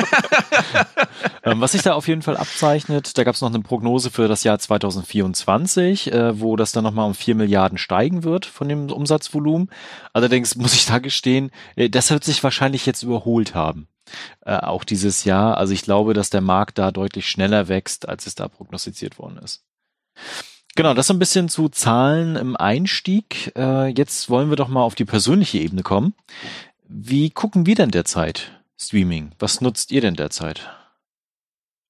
ähm, 1.44 1.60
was 1.60 1.74
sich 1.74 1.82
da 1.82 1.94
auf 1.94 2.08
jeden 2.08 2.22
Fall 2.22 2.38
abzeichnet, 2.38 3.18
da 3.18 3.26
gab 3.26 3.36
es 3.36 3.42
noch 3.42 3.50
eine 3.50 3.60
Prognose 3.60 4.12
für 4.12 4.30
das 4.30 4.46
Jahr 4.46 4.60
2024, 4.60 6.14
äh, 6.14 6.40
wo 6.40 6.56
das 6.56 6.72
dann 6.72 6.86
nochmal 6.86 7.08
um 7.08 7.16
4 7.16 7.36
Milliarden 7.36 7.78
steigen 7.78 8.24
wird 8.24 8.46
von 8.46 8.70
dem 8.70 8.90
Umsatzvolumen. 8.90 9.70
Allerdings 10.14 10.56
muss 10.56 10.74
ich 10.74 10.86
da 10.86 11.00
gestehen, 11.00 11.52
äh, 11.76 11.90
das 11.90 12.12
wird 12.12 12.24
sich 12.24 12.42
wahrscheinlich 12.46 12.86
jetzt 12.86 13.04
überholt 13.04 13.56
haben. 13.56 13.90
Äh, 14.46 14.58
auch 14.58 14.84
dieses 14.84 15.24
Jahr. 15.24 15.58
Also 15.58 15.74
ich 15.74 15.84
glaube, 15.84 16.14
dass 16.14 16.30
der 16.30 16.42
Markt 16.42 16.78
da 16.78 16.92
deutlich 16.92 17.28
schneller 17.28 17.68
wächst, 17.68 18.08
als 18.08 18.28
es 18.28 18.36
da 18.36 18.48
prognostiziert 18.48 19.20
worden 19.20 19.38
ist. 19.38 19.64
Genau, 20.76 20.94
das 20.94 21.08
so 21.08 21.14
ein 21.14 21.20
bisschen 21.20 21.50
zu 21.50 21.70
Zahlen 21.70 22.36
im 22.36 22.56
Einstieg. 22.56 23.52
Äh, 23.56 23.90
jetzt 23.90 24.30
wollen 24.30 24.50
wir 24.50 24.56
doch 24.56 24.70
mal 24.70 24.82
auf 24.82 24.96
die 24.96 25.06
persönliche 25.06 25.60
Ebene 25.60 25.84
kommen. 25.84 26.16
Wie 26.88 27.30
gucken 27.30 27.66
wir 27.66 27.76
denn 27.76 27.92
derzeit 27.92 28.60
Streaming? 28.78 29.32
Was 29.40 29.62
nutzt 29.62 29.92
ihr 29.92 30.02
denn 30.02 30.16
derzeit? 30.16 30.68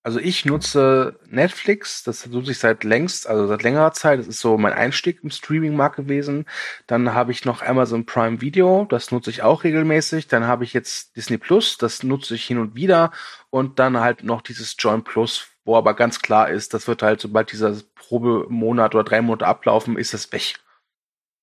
Also 0.05 0.19
ich 0.19 0.43
nutze 0.43 1.17
Netflix, 1.29 2.03
das 2.03 2.27
nutze 2.27 2.51
ich 2.51 2.60
seit 2.60 2.83
längst, 2.83 3.25
also 3.25 3.48
seit 3.48 3.63
längerer 3.63 3.93
Zeit. 3.93 4.19
Das 4.19 4.27
ist 4.27 4.41
so 4.41 4.57
mein 4.57 4.74
Einstieg 4.74 5.24
im 5.24 5.31
Streaming-Markt 5.31 5.95
gewesen. 5.95 6.45
Dann 6.88 7.13
habe 7.13 7.31
ich 7.31 7.45
noch 7.45 7.62
Amazon 7.62 8.05
Prime 8.05 8.41
Video, 8.41 8.86
das 8.89 9.12
nutze 9.12 9.29
ich 9.29 9.43
auch 9.43 9.63
regelmäßig. 9.63 10.27
Dann 10.27 10.45
habe 10.45 10.65
ich 10.65 10.74
jetzt 10.74 11.15
Disney 11.15 11.38
Plus, 11.38 11.77
das 11.77 12.03
nutze 12.03 12.36
ich 12.36 12.43
hin 12.45 12.57
und 12.57 12.75
wieder. 12.75 13.12
Und 13.50 13.79
dann 13.79 14.01
halt 14.01 14.24
noch 14.24 14.41
dieses 14.41 14.75
Join 14.77 15.05
Plus, 15.05 15.48
wo 15.63 15.77
aber 15.77 15.93
ganz 15.93 16.19
klar 16.19 16.50
ist, 16.50 16.74
das 16.74 16.86
wird 16.89 17.01
halt, 17.01 17.22
sobald 17.22 17.53
dieser 17.53 17.74
Probemonat 17.95 18.95
oder 18.95 19.05
drei 19.05 19.22
Monate 19.22 19.48
ablaufen, 19.48 19.98
ist 19.98 20.13
das 20.13 20.33
weg. 20.33 20.60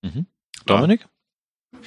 Mhm. 0.03 0.27
Dominik? 0.67 1.07
Ja, 1.73 1.79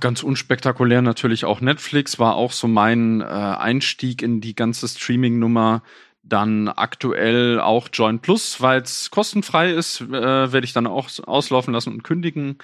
ganz 0.00 0.22
unspektakulär 0.22 1.02
natürlich 1.02 1.44
auch 1.44 1.60
Netflix 1.60 2.18
war 2.18 2.34
auch 2.34 2.52
so 2.52 2.68
mein 2.68 3.20
äh, 3.20 3.24
Einstieg 3.24 4.22
in 4.22 4.40
die 4.40 4.54
ganze 4.54 4.86
Streaming-Nummer. 4.86 5.82
Dann 6.22 6.68
aktuell 6.68 7.60
auch 7.60 7.88
Join 7.92 8.18
Plus, 8.20 8.60
weil 8.60 8.82
es 8.82 9.10
kostenfrei 9.10 9.70
ist, 9.70 10.00
äh, 10.00 10.10
werde 10.10 10.64
ich 10.64 10.72
dann 10.72 10.86
auch 10.86 11.08
auslaufen 11.24 11.72
lassen 11.72 11.92
und 11.92 12.02
kündigen. 12.02 12.58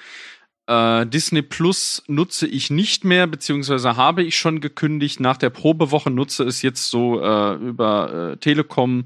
Äh, 0.67 1.07
Disney 1.07 1.43
Plus 1.43 2.03
nutze 2.09 2.47
ich 2.47 2.71
nicht 2.71 3.05
mehr, 3.05 3.27
beziehungsweise 3.27 3.97
habe 3.97 4.23
ich 4.23 4.37
schon 4.37 4.61
gekündigt. 4.61 5.21
Nach 5.21 5.37
der 5.37 5.51
Probewoche 5.51 6.11
nutze 6.11 6.45
es 6.45 6.63
jetzt 6.63 6.91
so 6.91 7.23
äh, 7.23 7.55
über 7.55 8.33
äh, 8.33 8.37
Telekom 8.39 9.05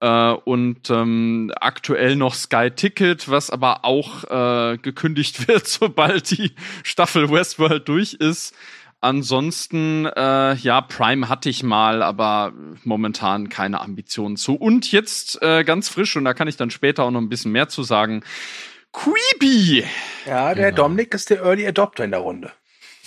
äh, 0.00 0.30
und 0.32 0.90
ähm, 0.90 1.52
aktuell 1.60 2.16
noch 2.16 2.34
Sky 2.34 2.70
Ticket, 2.70 3.28
was 3.28 3.50
aber 3.50 3.84
auch 3.84 4.24
äh, 4.24 4.78
gekündigt 4.78 5.48
wird, 5.48 5.66
sobald 5.66 6.30
die 6.30 6.52
Staffel 6.82 7.30
Westworld 7.30 7.88
durch 7.88 8.14
ist. 8.14 8.54
Ansonsten, 9.00 10.06
äh, 10.06 10.54
ja, 10.54 10.80
Prime 10.80 11.28
hatte 11.28 11.48
ich 11.48 11.62
mal, 11.62 12.02
aber 12.02 12.52
momentan 12.82 13.48
keine 13.48 13.80
Ambitionen 13.80 14.36
zu. 14.36 14.56
Und 14.56 14.90
jetzt 14.90 15.40
äh, 15.40 15.62
ganz 15.62 15.88
frisch, 15.88 16.16
und 16.16 16.24
da 16.24 16.34
kann 16.34 16.48
ich 16.48 16.56
dann 16.56 16.70
später 16.70 17.04
auch 17.04 17.12
noch 17.12 17.20
ein 17.20 17.28
bisschen 17.28 17.52
mehr 17.52 17.68
zu 17.68 17.84
sagen, 17.84 18.24
Queeby. 18.92 19.84
Ja, 20.26 20.52
der 20.54 20.72
genau. 20.72 20.84
Dominik 20.84 21.14
ist 21.14 21.30
der 21.30 21.42
Early 21.42 21.66
Adopter 21.66 22.04
in 22.04 22.10
der 22.10 22.20
Runde. 22.20 22.50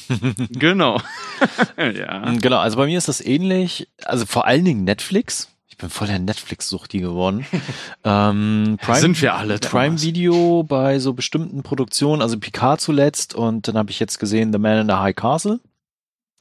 genau. 0.51 1.01
ja. 1.77 2.33
Genau, 2.36 2.60
also 2.60 2.77
bei 2.77 2.86
mir 2.86 2.98
ist 2.98 3.10
das 3.10 3.19
ähnlich. 3.19 3.89
Also 4.05 4.25
vor 4.25 4.45
allen 4.45 4.63
Dingen 4.63 4.83
Netflix 4.86 5.50
bin 5.81 5.89
voll 5.89 6.07
der 6.07 6.19
Netflix-Suchti 6.19 7.00
geworden. 7.00 7.45
ähm, 8.03 8.77
Prime, 8.81 9.00
Sind 9.00 9.21
wir 9.21 9.35
alle. 9.35 9.59
Prime 9.59 10.01
Video 10.01 10.63
bei 10.63 11.00
so 11.00 11.13
bestimmten 11.13 11.63
Produktionen, 11.63 12.21
also 12.21 12.39
Picard 12.39 12.79
zuletzt 12.79 13.35
und 13.35 13.67
dann 13.67 13.77
habe 13.77 13.91
ich 13.91 14.00
jetzt 14.00 14.19
gesehen 14.19 14.53
The 14.53 14.59
Man 14.59 14.79
in 14.79 14.88
the 14.88 14.95
High 14.95 15.15
Castle. 15.15 15.59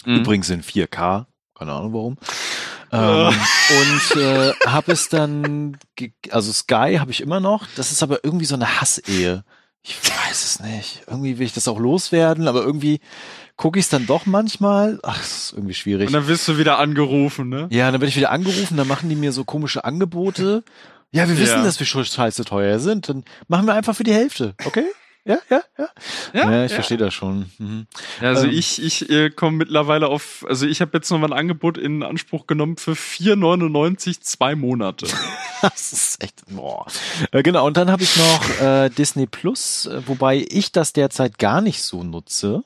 Mhm. 0.04 0.16
Übrigens 0.16 0.50
in 0.50 0.62
4K, 0.62 1.26
keine 1.54 1.72
Ahnung 1.72 1.92
warum. 1.92 2.16
ähm, 2.92 3.28
und 3.28 4.20
äh, 4.20 4.52
habe 4.66 4.92
es 4.92 5.08
dann, 5.08 5.76
also 6.30 6.52
Sky 6.52 6.96
habe 6.98 7.10
ich 7.10 7.20
immer 7.20 7.40
noch, 7.40 7.66
das 7.76 7.92
ist 7.92 8.02
aber 8.02 8.24
irgendwie 8.24 8.46
so 8.46 8.54
eine 8.54 8.80
Hassehe. 8.80 9.44
Ich 9.82 9.96
weiß 9.96 10.44
es 10.44 10.60
nicht. 10.60 11.02
Irgendwie 11.06 11.38
will 11.38 11.46
ich 11.46 11.54
das 11.54 11.66
auch 11.66 11.78
loswerden, 11.78 12.48
aber 12.48 12.62
irgendwie 12.62 13.00
gucke 13.60 13.78
ich 13.78 13.84
es 13.84 13.88
dann 13.90 14.06
doch 14.06 14.24
manchmal. 14.24 14.98
Ach, 15.02 15.18
das 15.18 15.44
ist 15.44 15.52
irgendwie 15.52 15.74
schwierig. 15.74 16.06
Und 16.06 16.14
dann 16.14 16.26
wirst 16.26 16.48
du 16.48 16.56
wieder 16.56 16.78
angerufen, 16.78 17.50
ne? 17.50 17.68
Ja, 17.70 17.90
dann 17.90 18.00
werde 18.00 18.08
ich 18.08 18.16
wieder 18.16 18.30
angerufen, 18.30 18.78
dann 18.78 18.88
machen 18.88 19.10
die 19.10 19.16
mir 19.16 19.32
so 19.32 19.44
komische 19.44 19.84
Angebote. 19.84 20.64
Ja, 21.12 21.28
wir 21.28 21.36
wissen, 21.36 21.58
ja. 21.58 21.64
dass 21.64 21.78
wir 21.78 21.86
schon 21.86 22.06
scheiße 22.06 22.46
teuer 22.46 22.78
sind. 22.78 23.10
Dann 23.10 23.22
machen 23.48 23.66
wir 23.66 23.74
einfach 23.74 23.94
für 23.94 24.04
die 24.04 24.14
Hälfte, 24.14 24.54
okay? 24.64 24.86
Ja, 25.26 25.38
ja, 25.50 25.60
ja. 25.76 25.88
Ja, 26.32 26.50
ja 26.50 26.64
ich 26.64 26.70
ja. 26.70 26.74
verstehe 26.76 26.96
das 26.96 27.12
schon. 27.12 27.50
Mhm. 27.58 27.86
Ja, 28.22 28.28
also 28.28 28.46
ähm, 28.46 28.52
ich, 28.54 28.82
ich 28.82 29.10
äh, 29.10 29.28
komme 29.28 29.58
mittlerweile 29.58 30.08
auf, 30.08 30.46
also 30.48 30.66
ich 30.66 30.80
habe 30.80 30.92
jetzt 30.94 31.10
nochmal 31.10 31.30
ein 31.34 31.38
Angebot 31.38 31.76
in 31.76 32.02
Anspruch 32.02 32.46
genommen 32.46 32.78
für 32.78 32.92
4,99 32.92 34.22
zwei 34.22 34.54
Monate. 34.54 35.06
das 35.60 35.92
ist 35.92 36.24
echt, 36.24 36.44
boah. 36.48 36.86
Äh, 37.32 37.42
genau, 37.42 37.66
und 37.66 37.76
dann 37.76 37.90
habe 37.90 38.02
ich 38.02 38.16
noch 38.16 38.60
äh, 38.62 38.88
Disney 38.88 39.26
Plus, 39.26 39.84
äh, 39.84 40.00
wobei 40.06 40.46
ich 40.48 40.72
das 40.72 40.94
derzeit 40.94 41.38
gar 41.38 41.60
nicht 41.60 41.82
so 41.82 42.02
nutze 42.02 42.64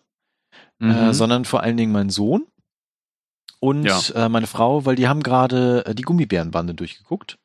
mhm. 0.78 0.90
äh, 0.90 1.14
sondern 1.14 1.44
vor 1.44 1.62
allen 1.62 1.76
Dingen 1.76 1.92
mein 1.92 2.10
Sohn 2.10 2.46
und 3.60 3.84
ja. 3.84 4.26
äh, 4.26 4.28
meine 4.28 4.46
Frau, 4.46 4.84
weil 4.84 4.96
die 4.96 5.08
haben 5.08 5.22
gerade 5.22 5.84
äh, 5.86 5.94
die 5.94 6.02
Gummibärenbande 6.02 6.74
durchgeguckt 6.74 7.38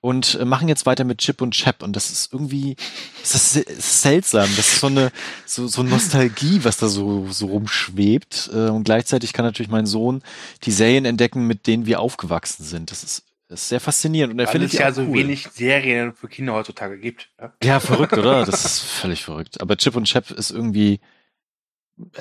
und 0.00 0.36
äh, 0.40 0.44
machen 0.44 0.68
jetzt 0.68 0.86
weiter 0.86 1.04
mit 1.04 1.18
Chip 1.18 1.40
und 1.40 1.52
Chap 1.52 1.82
und 1.82 1.94
das 1.96 2.10
ist 2.10 2.32
irgendwie 2.32 2.76
das 3.22 3.56
ist, 3.56 4.02
seltsam 4.02 4.48
das 4.56 4.74
ist 4.74 4.80
so 4.80 4.86
eine 4.86 5.10
so, 5.44 5.66
so 5.66 5.82
Nostalgie 5.82 6.60
was 6.62 6.76
da 6.76 6.88
so 6.88 7.26
so 7.30 7.46
rumschwebt 7.46 8.50
äh, 8.52 8.68
und 8.68 8.84
gleichzeitig 8.84 9.32
kann 9.32 9.44
natürlich 9.44 9.70
mein 9.70 9.86
Sohn 9.86 10.22
die 10.62 10.70
Serien 10.70 11.04
entdecken 11.04 11.46
mit 11.46 11.66
denen 11.66 11.86
wir 11.86 12.00
aufgewachsen 12.00 12.64
sind 12.64 12.90
das 12.90 13.02
ist 13.02 13.24
das 13.48 13.62
ist 13.62 13.68
sehr 13.68 13.80
faszinierend 13.80 14.34
und 14.34 14.40
er 14.40 14.48
findet 14.48 14.72
es 14.72 14.78
ja 14.78 14.90
so 14.92 15.02
cool. 15.02 15.14
wenig 15.14 15.48
Serien 15.52 16.12
für 16.14 16.26
Kinder 16.26 16.54
heutzutage 16.54 16.98
gibt. 16.98 17.30
Ja? 17.40 17.52
ja, 17.62 17.80
verrückt, 17.80 18.18
oder? 18.18 18.44
Das 18.44 18.64
ist 18.64 18.80
völlig 18.80 19.22
verrückt. 19.22 19.60
Aber 19.60 19.76
Chip 19.76 19.94
und 19.94 20.06
Chap 20.06 20.32
ist 20.32 20.50
irgendwie, 20.50 20.98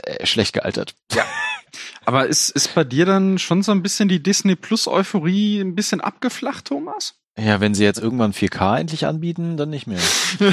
äh, 0.03 0.25
schlecht 0.25 0.53
gealtert. 0.53 0.95
Ja. 1.13 1.23
Aber 2.05 2.27
ist, 2.27 2.49
ist 2.51 2.75
bei 2.75 2.83
dir 2.83 3.05
dann 3.05 3.39
schon 3.39 3.63
so 3.63 3.71
ein 3.71 3.81
bisschen 3.81 4.07
die 4.07 4.21
Disney 4.21 4.55
Plus 4.55 4.87
Euphorie 4.87 5.59
ein 5.59 5.75
bisschen 5.75 6.01
abgeflacht, 6.01 6.65
Thomas? 6.65 7.15
Ja, 7.37 7.59
wenn 7.59 7.73
sie 7.73 7.83
jetzt 7.83 7.99
irgendwann 7.99 8.31
4K 8.31 8.79
endlich 8.79 9.05
anbieten, 9.05 9.57
dann 9.57 9.69
nicht 9.69 9.87
mehr. 9.87 9.99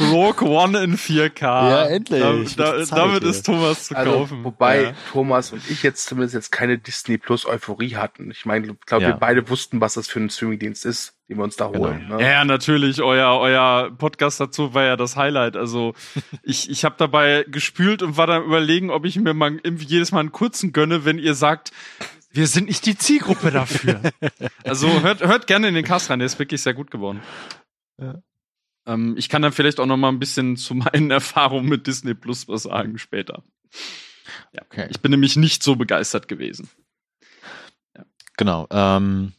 Rogue 0.00 0.48
One 0.48 0.82
in 0.82 0.96
4K. 0.96 1.42
Ja, 1.42 1.84
endlich. 1.86 2.56
Da, 2.56 2.76
da, 2.76 2.84
damit 2.84 3.22
ist 3.22 3.46
Thomas 3.46 3.84
zu 3.84 3.96
also, 3.96 4.10
kaufen. 4.12 4.44
Wobei 4.44 4.82
ja. 4.82 4.92
Thomas 5.12 5.52
und 5.52 5.68
ich 5.70 5.82
jetzt 5.82 6.06
zumindest 6.06 6.34
jetzt 6.34 6.50
keine 6.50 6.78
Disney 6.78 7.18
Plus 7.18 7.46
Euphorie 7.46 7.96
hatten. 7.96 8.30
Ich 8.30 8.44
meine, 8.44 8.66
ich 8.66 8.80
glaube, 8.86 9.04
ja. 9.04 9.10
wir 9.10 9.16
beide 9.16 9.48
wussten, 9.48 9.80
was 9.80 9.94
das 9.94 10.08
für 10.08 10.20
ein 10.20 10.30
Streamingdienst 10.30 10.84
ist, 10.84 11.15
den 11.28 11.38
wir 11.38 11.44
uns 11.44 11.56
da 11.56 11.68
genau. 11.68 11.86
holen. 11.86 12.08
Ne? 12.08 12.22
Ja, 12.22 12.44
natürlich. 12.44 13.02
Euer, 13.02 13.38
euer 13.40 13.90
Podcast 13.96 14.38
dazu 14.38 14.74
war 14.74 14.84
ja 14.84 14.96
das 14.96 15.16
Highlight. 15.16 15.56
Also 15.56 15.94
ich, 16.42 16.70
ich 16.70 16.84
habe 16.84 16.94
dabei 16.98 17.44
gespült 17.48 18.02
und 18.02 18.16
war 18.16 18.26
dann 18.26 18.44
überlegen, 18.44 18.90
ob 18.90 19.04
ich 19.04 19.16
mir 19.16 19.34
mal 19.34 19.60
jedes 19.64 20.12
Mal 20.12 20.20
einen 20.20 20.32
kurzen 20.32 20.72
gönne, 20.72 21.04
wenn 21.04 21.18
ihr 21.18 21.34
sagt, 21.34 21.72
wir 22.30 22.46
sind 22.46 22.68
nicht 22.68 22.86
die 22.86 22.96
Zielgruppe 22.96 23.50
dafür. 23.50 24.00
also 24.64 25.02
hört, 25.02 25.20
hört 25.22 25.46
gerne 25.46 25.68
in 25.68 25.74
den 25.74 25.84
Cast 25.84 26.10
rein, 26.10 26.20
der 26.20 26.26
ist 26.26 26.38
wirklich 26.38 26.62
sehr 26.62 26.74
gut 26.74 26.90
geworden. 26.90 27.22
Ja. 27.98 28.22
Ähm, 28.86 29.16
ich 29.18 29.28
kann 29.28 29.42
dann 29.42 29.52
vielleicht 29.52 29.80
auch 29.80 29.86
noch 29.86 29.96
mal 29.96 30.10
ein 30.10 30.20
bisschen 30.20 30.56
zu 30.56 30.74
meinen 30.74 31.10
Erfahrungen 31.10 31.68
mit 31.68 31.86
Disney 31.86 32.14
Plus 32.14 32.46
was 32.46 32.64
sagen 32.64 32.98
später. 32.98 33.42
Ja, 34.52 34.62
okay. 34.62 34.86
Ich 34.90 35.00
bin 35.00 35.10
nämlich 35.10 35.36
nicht 35.36 35.62
so 35.62 35.76
begeistert 35.76 36.28
gewesen. 36.28 36.68
Ja. 37.96 38.04
Genau. 38.36 38.66
Ähm, 38.70 39.32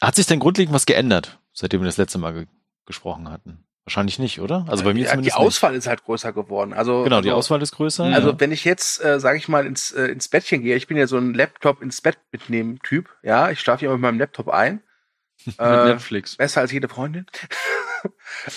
hat 0.00 0.14
sich 0.16 0.26
denn 0.26 0.38
grundlegend 0.38 0.74
was 0.74 0.86
geändert, 0.86 1.38
seitdem 1.52 1.80
wir 1.80 1.86
das 1.86 1.96
letzte 1.96 2.18
Mal 2.18 2.32
ge 2.32 2.46
gesprochen 2.86 3.30
hatten? 3.30 3.64
Wahrscheinlich 3.84 4.18
nicht, 4.18 4.40
oder? 4.40 4.66
Also 4.68 4.84
bei 4.84 4.92
mir 4.92 5.04
ja, 5.04 5.10
zumindest. 5.10 5.36
Die 5.36 5.40
Auswahl 5.40 5.72
nicht. 5.72 5.78
ist 5.78 5.86
halt 5.86 6.04
größer 6.04 6.32
geworden. 6.34 6.74
Also 6.74 7.04
genau, 7.04 7.16
also, 7.16 7.28
die 7.28 7.32
Auswahl 7.32 7.62
ist 7.62 7.72
größer. 7.72 8.04
Also 8.04 8.30
ja. 8.30 8.40
wenn 8.40 8.52
ich 8.52 8.64
jetzt, 8.64 9.02
äh, 9.02 9.18
sage 9.18 9.38
ich 9.38 9.48
mal, 9.48 9.66
ins, 9.66 9.92
äh, 9.92 10.08
ins 10.08 10.28
Bettchen 10.28 10.62
gehe, 10.62 10.76
ich 10.76 10.86
bin 10.86 10.98
ja 10.98 11.06
so 11.06 11.16
ein 11.16 11.32
Laptop 11.32 11.80
ins 11.80 12.02
Bett 12.02 12.18
mitnehmen 12.30 12.80
Typ. 12.82 13.08
Ja, 13.22 13.50
ich 13.50 13.60
schlafe 13.60 13.86
ja 13.86 13.92
mit 13.92 14.00
meinem 14.00 14.18
Laptop 14.18 14.48
ein. 14.50 14.82
mit 15.46 15.58
äh, 15.58 15.84
Netflix. 15.86 16.36
Besser 16.36 16.60
als 16.60 16.72
jede 16.72 16.88
Freundin. 16.88 17.26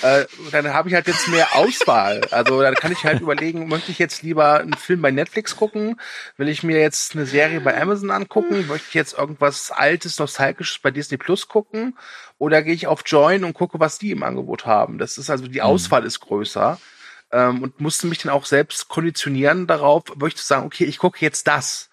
Äh, 0.01 0.25
dann 0.51 0.73
habe 0.73 0.89
ich 0.89 0.95
halt 0.95 1.07
jetzt 1.07 1.27
mehr 1.27 1.55
Auswahl. 1.55 2.21
Also 2.31 2.61
dann 2.61 2.75
kann 2.75 2.91
ich 2.91 3.03
halt 3.03 3.21
überlegen, 3.21 3.67
möchte 3.67 3.91
ich 3.91 3.99
jetzt 3.99 4.23
lieber 4.23 4.59
einen 4.59 4.73
Film 4.73 5.01
bei 5.01 5.11
Netflix 5.11 5.55
gucken? 5.55 5.99
Will 6.37 6.49
ich 6.49 6.63
mir 6.63 6.79
jetzt 6.79 7.15
eine 7.15 7.25
Serie 7.25 7.61
bei 7.61 7.79
Amazon 7.79 8.11
angucken? 8.11 8.67
Möchte 8.67 8.87
ich 8.89 8.93
jetzt 8.93 9.13
irgendwas 9.13 9.71
Altes, 9.71 10.19
Nostalgisches 10.19 10.79
bei 10.79 10.91
Disney 10.91 11.17
Plus 11.17 11.47
gucken? 11.47 11.97
Oder 12.37 12.63
gehe 12.63 12.73
ich 12.73 12.87
auf 12.87 13.03
Join 13.05 13.43
und 13.43 13.53
gucke, 13.53 13.79
was 13.79 13.99
die 13.99 14.11
im 14.11 14.23
Angebot 14.23 14.65
haben? 14.65 14.97
Das 14.97 15.17
ist 15.17 15.29
also, 15.29 15.47
die 15.47 15.59
mhm. 15.59 15.65
Auswahl 15.65 16.05
ist 16.05 16.19
größer. 16.21 16.79
Ähm, 17.31 17.61
und 17.63 17.79
musste 17.79 18.07
mich 18.07 18.17
dann 18.17 18.31
auch 18.31 18.45
selbst 18.45 18.89
konditionieren 18.89 19.67
darauf, 19.67 20.03
möchte 20.15 20.41
sagen, 20.41 20.65
okay, 20.65 20.85
ich 20.85 20.97
gucke 20.97 21.19
jetzt 21.21 21.47
das. 21.47 21.90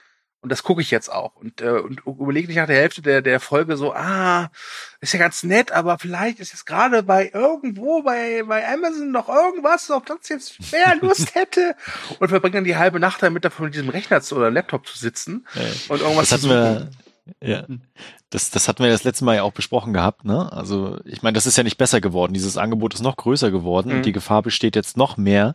Und 0.48 0.52
das 0.52 0.62
gucke 0.62 0.80
ich 0.80 0.90
jetzt 0.90 1.12
auch. 1.12 1.36
Und, 1.36 1.60
äh, 1.60 1.68
und 1.68 2.00
überlege 2.06 2.48
nicht 2.48 2.56
nach 2.56 2.66
der 2.66 2.76
Hälfte 2.76 3.02
der, 3.02 3.20
der 3.20 3.38
Folge 3.38 3.76
so, 3.76 3.92
ah, 3.92 4.50
ist 5.02 5.12
ja 5.12 5.18
ganz 5.18 5.42
nett, 5.42 5.72
aber 5.72 5.98
vielleicht 5.98 6.40
ist 6.40 6.52
jetzt 6.52 6.64
gerade 6.64 7.02
bei 7.02 7.30
irgendwo 7.34 8.02
bei, 8.02 8.44
bei 8.46 8.66
Amazon 8.66 9.10
noch 9.10 9.28
irgendwas, 9.28 9.90
auf 9.90 10.06
das 10.06 10.30
jetzt 10.30 10.56
wer 10.70 10.96
Lust 11.02 11.34
hätte. 11.34 11.76
Und 12.18 12.30
verbringe 12.30 12.54
dann 12.54 12.64
die 12.64 12.78
halbe 12.78 12.98
Nacht 12.98 13.22
damit, 13.22 13.44
davon 13.44 13.66
mit 13.66 13.74
diesem 13.74 13.90
Rechner 13.90 14.22
zu, 14.22 14.36
oder 14.36 14.50
Laptop 14.50 14.86
zu 14.86 14.96
sitzen 14.96 15.46
und 15.90 16.00
irgendwas 16.00 16.30
Das 16.30 16.40
zu 16.40 16.48
hatten 16.48 16.88
wir, 16.88 16.90
ja, 17.42 17.64
das, 18.30 18.50
das 18.50 18.68
hatten 18.68 18.82
wir 18.82 18.90
das 18.90 19.04
letzte 19.04 19.24
Mal 19.24 19.36
ja 19.36 19.42
auch 19.42 19.52
besprochen 19.52 19.92
gehabt, 19.92 20.24
ne? 20.24 20.52
Also, 20.52 20.98
ich 21.04 21.22
meine, 21.22 21.34
das 21.34 21.46
ist 21.46 21.56
ja 21.56 21.64
nicht 21.64 21.78
besser 21.78 22.00
geworden. 22.00 22.34
Dieses 22.34 22.56
Angebot 22.56 22.94
ist 22.94 23.02
noch 23.02 23.16
größer 23.16 23.50
geworden 23.50 23.90
Mhm. 23.90 23.96
und 23.96 24.06
die 24.06 24.12
Gefahr 24.12 24.42
besteht 24.42 24.76
jetzt 24.76 24.96
noch 24.96 25.16
mehr, 25.16 25.54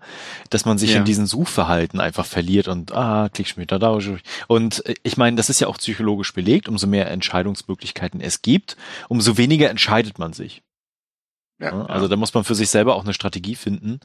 dass 0.49 0.65
man 0.65 0.77
sich 0.77 0.91
Ja. 0.93 0.97
in 0.99 1.05
diesen 1.05 1.25
Suchverhalten 1.27 1.99
einfach 1.99 2.25
verliert 2.25 2.67
und 2.67 2.91
ah, 2.93 3.29
klick 3.29 3.55
mir 3.57 3.65
da 3.65 3.79
da. 3.79 3.97
Und 4.47 4.85
äh, 4.85 4.95
ich 5.03 5.17
meine, 5.17 5.35
das 5.37 5.49
ist 5.49 5.59
ja 5.59 5.67
auch 5.67 5.77
psychologisch 5.77 6.33
belegt. 6.33 6.67
Umso 6.67 6.87
mehr 6.87 7.09
Entscheidungsmöglichkeiten 7.11 8.21
es 8.21 8.41
gibt, 8.41 8.77
umso 9.09 9.37
weniger 9.37 9.69
entscheidet 9.69 10.19
man 10.19 10.33
sich. 10.33 10.61
Ja, 11.63 11.71
ne? 11.75 11.89
Also 11.89 12.07
da 12.07 12.15
muss 12.15 12.33
man 12.33 12.43
für 12.43 12.55
sich 12.55 12.69
selber 12.69 12.95
auch 12.95 13.03
eine 13.03 13.13
Strategie 13.13 13.55
finden. 13.55 13.99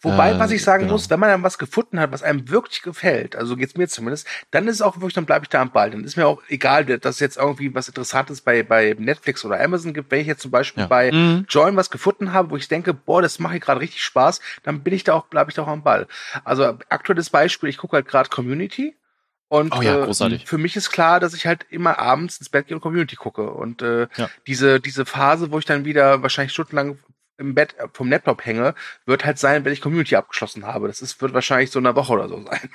Wobei, 0.00 0.32
Äh, 0.32 0.38
was 0.38 0.50
ich 0.50 0.62
sagen 0.62 0.82
genau. 0.82 0.92
muss, 0.94 1.10
wenn 1.10 1.20
man 1.20 1.28
dann 1.30 1.42
was 1.42 1.58
gefunden 1.58 2.00
hat, 2.00 2.12
was 2.12 2.22
einem 2.22 2.48
wirklich 2.50 2.82
gefällt, 2.82 3.36
also 3.36 3.56
geht's 3.56 3.76
mir 3.76 3.88
zumindest, 3.88 4.26
dann 4.50 4.66
ist 4.68 4.76
es 4.76 4.82
auch 4.82 4.96
wirklich, 4.96 5.14
dann 5.14 5.26
bleibe 5.26 5.44
ich 5.44 5.48
da 5.48 5.60
am 5.62 5.70
Ball. 5.70 5.90
Dann 5.90 6.04
ist 6.04 6.16
mir 6.16 6.26
auch 6.26 6.42
egal, 6.48 6.84
dass 6.84 7.14
es 7.16 7.20
jetzt 7.20 7.36
irgendwie 7.36 7.74
was 7.74 7.88
Interessantes 7.88 8.40
bei, 8.40 8.62
bei 8.62 8.94
Netflix 8.98 9.44
oder 9.44 9.60
Amazon 9.60 9.94
gibt. 9.94 10.10
Wenn 10.10 10.20
ich 10.20 10.26
jetzt 10.26 10.42
zum 10.42 10.50
Beispiel 10.50 10.82
Ja. 10.82 10.86
bei 10.88 11.12
Mhm. 11.12 11.46
Join 11.48 11.76
was 11.76 11.90
gefunden 11.90 12.32
habe, 12.32 12.50
wo 12.50 12.56
ich 12.56 12.68
denke, 12.68 12.94
boah, 12.94 13.22
das 13.22 13.38
macht 13.38 13.60
gerade 13.60 13.80
richtig 13.80 14.02
Spaß, 14.02 14.40
dann 14.62 14.80
bin 14.80 14.94
ich 14.94 15.04
da 15.04 15.14
auch, 15.14 15.26
bleibe 15.26 15.50
ich 15.50 15.54
da 15.56 15.62
auch 15.62 15.68
am 15.68 15.82
Ball. 15.82 16.06
Also 16.44 16.64
aktuelles 16.88 17.30
Beispiel, 17.30 17.68
ich 17.68 17.78
gucke 17.78 17.96
halt 17.96 18.08
gerade 18.08 18.28
Community. 18.30 18.94
Und 19.54 19.72
Oh 19.72 19.82
ja, 19.82 20.04
äh, 20.04 20.38
für 20.44 20.58
mich 20.58 20.74
ist 20.74 20.90
klar, 20.90 21.20
dass 21.20 21.32
ich 21.32 21.46
halt 21.46 21.64
immer 21.70 22.00
abends 22.00 22.38
ins 22.38 22.48
Bett 22.48 22.66
gehe 22.66 22.76
und 22.76 22.80
Community 22.80 23.14
gucke. 23.14 23.50
Und 23.52 23.82
äh, 23.82 24.08
Ja. 24.16 24.28
diese, 24.48 24.80
diese 24.80 25.06
Phase, 25.06 25.52
wo 25.52 25.60
ich 25.60 25.64
dann 25.64 25.84
wieder 25.84 26.22
wahrscheinlich 26.22 26.52
stundenlang 26.52 26.98
im 27.38 27.54
Bett 27.54 27.78
äh, 27.78 27.86
vom 27.92 28.10
Laptop 28.10 28.44
hänge, 28.44 28.74
wird 29.06 29.24
halt 29.24 29.38
sein, 29.38 29.64
wenn 29.64 29.72
ich 29.72 29.80
Community 29.80 30.16
abgeschlossen 30.16 30.66
habe. 30.66 30.88
Das 30.88 31.00
ist, 31.00 31.22
wird 31.22 31.34
wahrscheinlich 31.34 31.70
so 31.70 31.78
eine 31.78 31.94
Woche 31.94 32.14
oder 32.14 32.28
so 32.28 32.42
sein. 32.42 32.68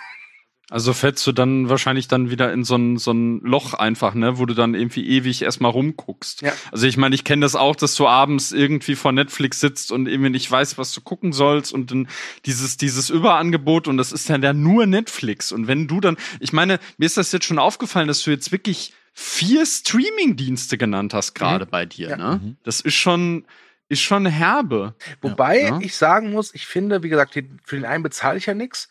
Also 0.70 0.94
fällst 0.94 1.26
du 1.26 1.32
dann 1.32 1.68
wahrscheinlich 1.70 2.08
dann 2.08 2.30
wieder 2.30 2.54
in 2.54 2.64
so 2.64 2.76
ein, 2.76 2.98
so 2.98 3.12
ein 3.12 3.40
Loch 3.42 3.74
einfach, 3.74 4.14
ne, 4.14 4.38
wo 4.38 4.46
du 4.46 4.54
dann 4.54 4.76
irgendwie 4.76 5.08
ewig 5.08 5.42
erstmal 5.42 5.72
rumguckst. 5.72 6.42
Ja. 6.44 6.54
Also 6.72 6.86
ich 6.86 6.96
meine, 6.98 7.16
ich 7.16 7.24
kenne 7.24 7.44
das 7.44 7.56
auch, 7.56 7.76
dass 7.76 7.96
du 7.96 8.08
abends 8.08 8.52
irgendwie 8.52 8.96
vor 8.96 9.12
Netflix 9.12 9.60
sitzt 9.60 9.92
und 9.92 10.08
irgendwie 10.08 10.30
nicht 10.30 10.50
weißt, 10.50 10.78
was 10.78 10.94
du 10.94 11.02
gucken 11.02 11.34
sollst 11.34 11.74
und 11.74 11.90
dann 11.92 12.08
dieses, 12.46 12.78
dieses 12.78 13.10
Überangebot 13.10 13.88
und 13.88 13.98
das 13.98 14.12
ist 14.12 14.30
dann 14.30 14.44
ja 14.44 14.54
nur 14.54 14.86
Netflix. 14.86 15.52
Und 15.52 15.68
wenn 15.68 15.88
du 15.88 16.00
dann, 16.02 16.18
ich 16.40 16.54
meine, 16.54 16.80
mir 16.98 17.06
ist 17.06 17.18
das 17.18 17.32
jetzt 17.32 17.46
schon 17.46 17.60
aufgefallen, 17.60 18.08
dass 18.08 18.22
du 18.24 18.30
jetzt 18.32 18.52
wirklich 18.52 18.94
vier 19.14 19.66
Streaming-Dienste 19.66 20.78
genannt 20.78 21.14
hast 21.14 21.34
gerade 21.34 21.66
bei 21.66 21.86
dir, 21.86 22.10
Ja. 22.12 22.18
ne? 22.18 22.40
Mhm. 22.44 22.58
Das 22.64 22.80
ist 22.82 22.94
schon, 22.96 23.46
ist 23.90 24.02
schon 24.02 24.26
herbe. 24.26 24.96
Wobei 25.22 25.62
Ja. 25.64 25.80
ich 25.82 25.98
sagen 25.98 26.32
muss, 26.32 26.54
ich 26.54 26.68
finde, 26.68 27.04
wie 27.04 27.10
gesagt, 27.10 27.34
für 27.34 27.76
den 27.76 27.86
einen 27.86 28.04
bezahle 28.04 28.38
ich 28.38 28.46
ja 28.46 28.54
nichts. 28.54 28.88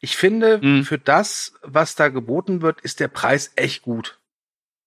Ich 0.00 0.16
finde, 0.16 0.58
Mhm. 0.62 0.84
für 0.84 0.98
das, 0.98 1.54
was 1.62 1.94
da 1.94 2.08
geboten 2.08 2.62
wird, 2.62 2.80
ist 2.82 3.00
der 3.00 3.08
Preis 3.08 3.52
echt 3.56 3.82
gut. 3.82 4.20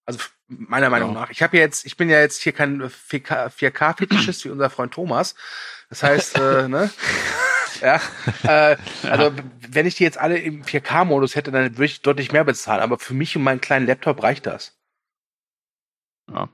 Also 0.05 0.19
meiner 0.47 0.91
Meinung 0.91 1.13
Ja. 1.13 1.21
nach. 1.21 1.29
Ich 1.31 1.41
habe 1.41 1.57
ja 1.57 1.63
jetzt, 1.63 1.85
ich 1.85 1.97
bin 1.97 2.09
ja 2.09 2.19
jetzt 2.19 2.41
hier 2.43 2.53
kein 2.53 2.79
4K 2.89 3.49
4K-Fetischist 3.49 4.45
wie 4.45 4.49
unser 4.49 4.69
Freund 4.69 4.93
Thomas. 4.93 5.33
Das 5.89 6.03
heißt, 6.03 6.37
äh, 6.37 6.67
ne? 6.67 6.91
Ja, 7.81 7.99
äh, 8.43 8.77
also 9.09 9.33
wenn 9.69 9.85
ich 9.87 9.95
die 9.95 10.03
jetzt 10.03 10.17
alle 10.19 10.37
im 10.37 10.63
4K-Modus 10.63 11.35
hätte, 11.35 11.51
dann 11.51 11.73
würde 11.73 11.85
ich 11.85 12.01
deutlich 12.03 12.31
mehr 12.31 12.43
bezahlen. 12.43 12.81
Aber 12.81 12.99
für 12.99 13.13
mich 13.15 13.35
und 13.35 13.43
meinen 13.43 13.59
kleinen 13.61 13.87
Laptop 13.87 14.21
reicht 14.21 14.45
das. 14.45 14.77
Ja. 16.31 16.49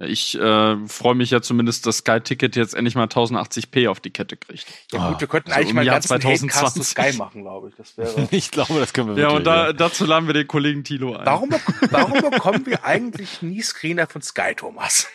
Ich 0.00 0.38
äh, 0.38 0.76
freue 0.86 1.16
mich 1.16 1.30
ja 1.32 1.42
zumindest, 1.42 1.84
dass 1.86 1.98
Sky-Ticket 1.98 2.54
jetzt 2.54 2.74
endlich 2.74 2.94
mal 2.94 3.06
1080p 3.08 3.88
auf 3.90 3.98
die 3.98 4.10
Kette 4.10 4.36
kriegt. 4.36 4.64
Ja, 4.92 5.00
Ah, 5.00 5.10
gut, 5.10 5.20
wir 5.20 5.26
könnten 5.28 5.50
so 5.50 5.56
eigentlich 5.56 5.70
im 5.70 5.76
mal 5.76 6.00
zu 6.02 6.08
2020. 6.08 6.84
Sky 6.84 7.12
machen, 7.18 7.42
glaube 7.42 7.68
ich. 7.70 7.74
Das 7.74 7.96
wäre. 7.98 8.28
Ich 8.30 8.52
glaube, 8.52 8.78
das 8.78 8.92
können 8.92 9.08
wir 9.08 9.14
Ja, 9.16 9.22
wirklich. 9.30 9.38
und 9.38 9.44
da, 9.44 9.72
dazu 9.72 10.04
laden 10.04 10.28
wir 10.28 10.34
den 10.34 10.46
Kollegen 10.46 10.84
Tilo 10.84 11.16
ein. 11.16 11.26
Warum, 11.26 11.50
warum 11.90 12.30
bekommen 12.30 12.64
wir 12.66 12.84
eigentlich 12.84 13.42
nie 13.42 13.60
Screener 13.60 14.06
von 14.06 14.22
Sky, 14.22 14.54
Thomas? 14.56 15.08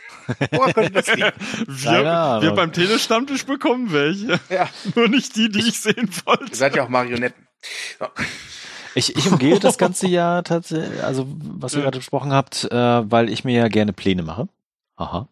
Woher 0.52 0.74
könnte 0.74 0.92
das 0.92 1.08
liegen? 1.08 1.32
Wir, 1.68 2.40
wir 2.42 2.52
beim 2.52 2.72
Telestammtisch 2.74 3.46
bekommen 3.46 3.92
welche. 3.94 4.40
Ja, 4.50 4.70
Nur 4.96 5.08
nicht 5.08 5.36
die, 5.38 5.50
die 5.50 5.60
ich 5.68 5.80
sehen 5.82 6.10
ihr 6.10 6.26
wollte. 6.26 6.56
seid 6.56 6.76
ja 6.76 6.84
auch 6.84 6.90
Marionetten. 6.90 7.46
So. 8.00 8.08
Ich, 8.96 9.16
ich 9.16 9.28
umgehe 9.32 9.60
das 9.60 9.78
ganze 9.78 10.08
Jahr 10.08 10.44
tatsächlich, 10.44 11.02
also 11.04 11.26
was 11.40 11.74
ihr 11.74 11.80
Ja. 11.80 11.84
gerade 11.86 11.98
besprochen 11.98 12.32
habt, 12.32 12.66
äh, 12.66 12.76
weil 13.12 13.30
ich 13.30 13.44
mir 13.44 13.58
ja 13.58 13.68
gerne 13.68 13.92
Pläne 13.92 14.22
mache. 14.24 14.48
Aha. 14.96 15.28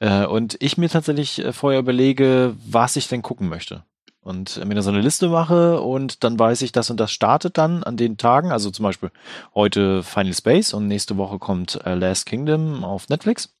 Äh, 0.00 0.26
und 0.26 0.56
ich 0.60 0.78
mir 0.78 0.88
tatsächlich 0.88 1.44
äh, 1.44 1.52
vorher 1.52 1.80
überlege, 1.80 2.54
was 2.66 2.96
ich 2.96 3.08
denn 3.08 3.22
gucken 3.22 3.48
möchte. 3.48 3.84
Und 4.20 4.62
mir 4.66 4.74
da 4.74 4.82
so 4.82 4.90
eine 4.90 5.00
Liste 5.00 5.28
mache 5.28 5.80
und 5.80 6.22
dann 6.22 6.38
weiß 6.38 6.60
ich, 6.60 6.70
das 6.70 6.90
und 6.90 7.00
das 7.00 7.10
startet 7.12 7.56
dann 7.56 7.82
an 7.82 7.96
den 7.96 8.18
Tagen. 8.18 8.52
Also 8.52 8.70
zum 8.70 8.82
Beispiel 8.82 9.10
heute 9.54 10.02
Final 10.02 10.34
Space 10.34 10.74
und 10.74 10.86
nächste 10.86 11.16
Woche 11.16 11.38
kommt 11.38 11.80
äh, 11.86 11.94
Last 11.94 12.26
Kingdom 12.26 12.84
auf 12.84 13.08
Netflix. 13.08 13.54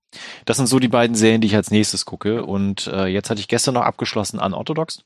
Das 0.44 0.58
sind 0.58 0.66
so 0.66 0.78
die 0.78 0.88
beiden 0.88 1.16
Serien, 1.16 1.40
die 1.40 1.46
ich 1.46 1.56
als 1.56 1.70
nächstes 1.70 2.04
gucke. 2.04 2.44
Und 2.44 2.86
äh, 2.88 3.06
jetzt 3.06 3.30
hatte 3.30 3.40
ich 3.40 3.48
gestern 3.48 3.74
noch 3.74 3.82
abgeschlossen 3.82 4.40
an 4.40 4.52
Orthodox. 4.52 5.04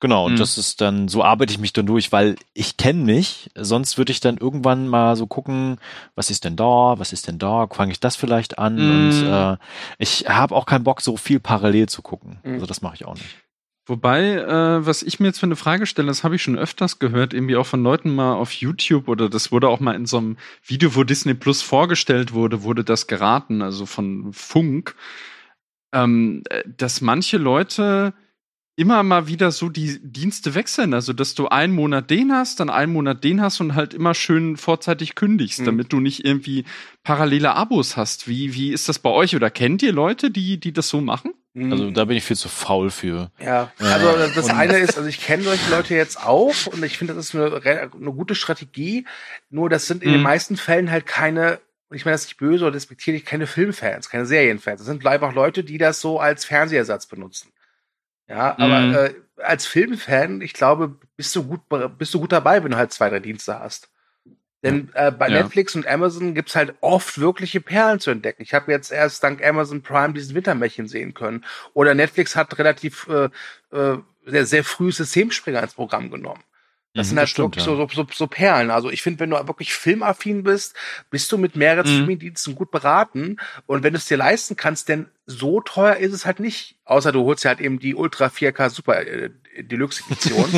Genau, 0.00 0.26
und 0.26 0.32
Mhm. 0.34 0.38
das 0.38 0.58
ist 0.58 0.80
dann, 0.80 1.08
so 1.08 1.22
arbeite 1.22 1.52
ich 1.52 1.58
mich 1.58 1.72
dann 1.72 1.86
durch, 1.86 2.10
weil 2.12 2.36
ich 2.54 2.76
kenne 2.76 3.04
mich, 3.04 3.50
sonst 3.56 3.98
würde 3.98 4.12
ich 4.12 4.20
dann 4.20 4.36
irgendwann 4.36 4.88
mal 4.88 5.16
so 5.16 5.26
gucken, 5.26 5.78
was 6.14 6.30
ist 6.30 6.44
denn 6.44 6.56
da, 6.56 6.94
was 6.98 7.12
ist 7.12 7.28
denn 7.28 7.38
da, 7.38 7.66
fange 7.68 7.92
ich 7.92 8.00
das 8.00 8.16
vielleicht 8.16 8.58
an 8.58 8.84
Mhm. 8.84 8.90
und 8.90 9.22
äh, 9.22 9.56
ich 9.98 10.26
habe 10.28 10.54
auch 10.54 10.66
keinen 10.66 10.84
Bock, 10.84 11.00
so 11.00 11.16
viel 11.16 11.40
parallel 11.40 11.88
zu 11.88 12.02
gucken. 12.02 12.40
Mhm. 12.42 12.54
Also 12.54 12.66
das 12.66 12.82
mache 12.82 12.94
ich 12.96 13.04
auch 13.04 13.14
nicht. 13.14 13.36
Wobei, 13.86 14.34
äh, 14.36 14.86
was 14.86 15.02
ich 15.02 15.18
mir 15.18 15.26
jetzt 15.26 15.40
für 15.40 15.46
eine 15.46 15.56
Frage 15.56 15.86
stelle, 15.86 16.06
das 16.06 16.22
habe 16.22 16.36
ich 16.36 16.42
schon 16.42 16.56
öfters 16.56 17.00
gehört, 17.00 17.34
irgendwie 17.34 17.56
auch 17.56 17.66
von 17.66 17.82
Leuten 17.82 18.14
mal 18.14 18.34
auf 18.34 18.52
YouTube 18.52 19.08
oder 19.08 19.28
das 19.28 19.50
wurde 19.50 19.68
auch 19.68 19.80
mal 19.80 19.96
in 19.96 20.06
so 20.06 20.18
einem 20.18 20.36
Video, 20.64 20.94
wo 20.94 21.02
Disney 21.02 21.34
Plus 21.34 21.62
vorgestellt 21.62 22.32
wurde, 22.32 22.62
wurde 22.62 22.84
das 22.84 23.08
geraten, 23.08 23.60
also 23.60 23.84
von 23.84 24.32
Funk, 24.32 24.94
ähm, 25.92 26.42
äh, 26.48 26.62
dass 26.76 27.00
manche 27.00 27.38
Leute 27.38 28.14
immer 28.76 29.02
mal 29.02 29.26
wieder 29.26 29.50
so 29.52 29.68
die 29.68 29.98
Dienste 30.02 30.54
wechseln, 30.54 30.94
also 30.94 31.12
dass 31.12 31.34
du 31.34 31.48
einen 31.48 31.74
Monat 31.74 32.10
den 32.10 32.32
hast, 32.32 32.58
dann 32.60 32.70
einen 32.70 32.92
Monat 32.92 33.22
den 33.22 33.40
hast 33.42 33.60
und 33.60 33.74
halt 33.74 33.92
immer 33.92 34.14
schön 34.14 34.56
vorzeitig 34.56 35.14
kündigst, 35.14 35.60
Mhm. 35.60 35.64
damit 35.66 35.92
du 35.92 36.00
nicht 36.00 36.24
irgendwie 36.24 36.64
parallele 37.02 37.54
Abos 37.54 37.96
hast. 37.96 38.28
Wie, 38.28 38.54
wie 38.54 38.72
ist 38.72 38.88
das 38.88 38.98
bei 38.98 39.10
euch 39.10 39.36
oder 39.36 39.50
kennt 39.50 39.82
ihr 39.82 39.92
Leute, 39.92 40.30
die, 40.30 40.58
die 40.58 40.72
das 40.72 40.88
so 40.88 41.00
machen? 41.00 41.34
Also 41.54 41.90
da 41.90 42.06
bin 42.06 42.16
ich 42.16 42.24
viel 42.24 42.36
zu 42.38 42.48
faul 42.48 42.90
für. 42.90 43.30
Ja, 43.38 43.70
also 43.78 44.06
das 44.34 44.46
und- 44.46 44.52
eine 44.52 44.78
ist, 44.78 44.96
also 44.96 45.06
ich 45.06 45.20
kenne 45.20 45.42
solche 45.42 45.70
Leute 45.70 45.94
jetzt 45.94 46.18
auch 46.24 46.54
und 46.72 46.82
ich 46.82 46.96
finde, 46.96 47.12
das 47.12 47.26
ist 47.26 47.34
eine, 47.34 47.54
eine 47.62 47.90
gute 48.12 48.34
Strategie. 48.34 49.04
Nur 49.50 49.68
das 49.68 49.86
sind 49.86 50.02
in 50.02 50.12
den 50.12 50.20
Mhm. 50.20 50.24
meisten 50.24 50.56
Fällen 50.56 50.90
halt 50.90 51.04
keine, 51.04 51.60
und 51.90 51.96
ich 51.98 52.06
meine 52.06 52.14
das 52.14 52.22
ist 52.22 52.28
nicht 52.28 52.38
böse 52.38 52.64
oder 52.64 52.72
despektierlich, 52.72 53.26
keine 53.26 53.46
Filmfans, 53.46 54.08
keine 54.08 54.24
Serienfans. 54.24 54.80
Das 54.80 54.86
sind 54.86 55.06
einfach 55.06 55.34
Leute, 55.34 55.62
die 55.62 55.76
das 55.76 56.00
so 56.00 56.18
als 56.18 56.46
Fernsehersatz 56.46 57.06
benutzen. 57.06 57.50
Ja, 58.32 58.56
aber 58.58 58.80
Mhm. 58.80 58.94
äh, 58.94 59.14
als 59.42 59.66
Filmfan, 59.66 60.40
ich 60.40 60.54
glaube, 60.54 60.96
bist 61.16 61.36
du 61.36 61.44
gut, 61.44 61.60
bist 61.98 62.14
du 62.14 62.20
gut 62.20 62.32
dabei, 62.32 62.64
wenn 62.64 62.70
du 62.70 62.78
halt 62.78 62.92
zwei, 62.92 63.10
drei 63.10 63.20
Dienste 63.20 63.60
hast. 63.60 63.90
Denn 64.64 64.90
äh, 64.94 65.10
bei 65.10 65.28
Ja. 65.28 65.42
Netflix 65.42 65.74
und 65.74 65.86
Amazon 65.86 66.34
gibt's 66.34 66.54
halt 66.56 66.74
oft 66.80 67.18
wirkliche 67.20 67.60
Perlen 67.60 68.00
zu 68.00 68.10
entdecken. 68.10 68.42
Ich 68.42 68.54
habe 68.54 68.72
jetzt 68.72 68.92
erst 68.92 69.22
dank 69.22 69.44
Amazon 69.44 69.82
Prime 69.82 70.14
diesen 70.14 70.34
Wintermärchen 70.34 70.88
sehen 70.88 71.14
können. 71.14 71.44
Oder 71.74 71.94
Netflix 71.94 72.36
hat 72.36 72.56
relativ 72.58 73.08
äh, 73.08 73.28
äh, 73.76 73.98
sehr, 74.24 74.46
sehr 74.46 74.64
früh 74.64 74.92
Systemspringer 74.92 75.62
ins 75.62 75.74
Programm 75.74 76.10
genommen. 76.10 76.42
Das 76.94 77.06
Mhm, 77.06 77.08
sind 77.08 77.16
das 77.16 77.20
halt 77.22 77.28
stimmt, 77.30 77.56
wirklich 77.56 77.66
ja. 77.66 77.72
so, 77.76 77.88
so, 77.88 78.02
so, 78.04 78.06
so 78.12 78.26
Perlen. 78.26 78.70
Also 78.70 78.90
ich 78.90 79.00
finde, 79.02 79.20
wenn 79.20 79.30
du 79.30 79.36
wirklich 79.48 79.72
filmaffin 79.72 80.42
bist, 80.42 80.74
bist 81.10 81.32
du 81.32 81.38
mit 81.38 81.56
mehreren 81.56 81.86
Mhm. 81.90 81.94
Streamingdiensten 81.96 82.54
gut 82.54 82.70
beraten. 82.70 83.38
Und 83.66 83.82
wenn 83.82 83.94
du 83.94 83.98
es 83.98 84.06
dir 84.06 84.16
leisten 84.18 84.56
kannst, 84.56 84.88
denn 84.88 85.06
so 85.24 85.60
teuer 85.60 85.96
ist 85.96 86.12
es 86.12 86.26
halt 86.26 86.40
nicht. 86.40 86.76
Außer 86.84 87.12
du 87.12 87.24
holst 87.24 87.44
dir 87.44 87.48
halt 87.50 87.60
eben 87.60 87.78
die 87.78 87.94
Ultra 87.94 88.26
4K 88.26 88.68
Super 88.70 89.06
äh, 89.06 89.30
Deluxe 89.58 90.02
Edition, 90.10 90.50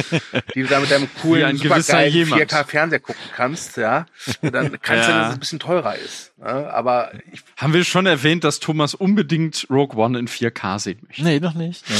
die 0.55 0.63
du 0.63 0.69
da 0.69 0.79
mit 0.81 0.91
deinem 0.91 1.09
coolen, 1.23 1.57
supergeilen 1.57 2.13
jemand. 2.13 2.43
4K 2.51 2.65
Fernseher 2.65 3.01
gucken 3.01 3.23
kannst, 3.35 3.77
ja. 3.77 4.07
Und 4.41 4.55
dann 4.55 4.79
kannst 4.83 5.09
du, 5.09 5.13
Ja. 5.13 5.19
dass 5.19 5.29
es 5.29 5.35
ein 5.35 5.41
bisschen 5.41 5.59
teurer 5.59 5.97
ist. 5.97 6.33
Ja? 6.41 6.71
Aber 6.71 7.13
ich, 7.33 7.43
Haben 7.57 7.73
wir 7.75 7.85
schon 7.85 8.07
erwähnt, 8.07 8.43
dass 8.45 8.61
Thomas 8.61 8.95
unbedingt 8.95 9.67
Rogue 9.69 9.97
One 10.03 10.19
in 10.19 10.29
4K 10.29 10.79
sehen 10.79 10.99
möchte? 11.07 11.23
Nee, 11.25 11.41
noch 11.41 11.55
nicht. 11.55 11.85
Nee. 11.89 11.97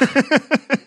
Ja. 0.00 0.20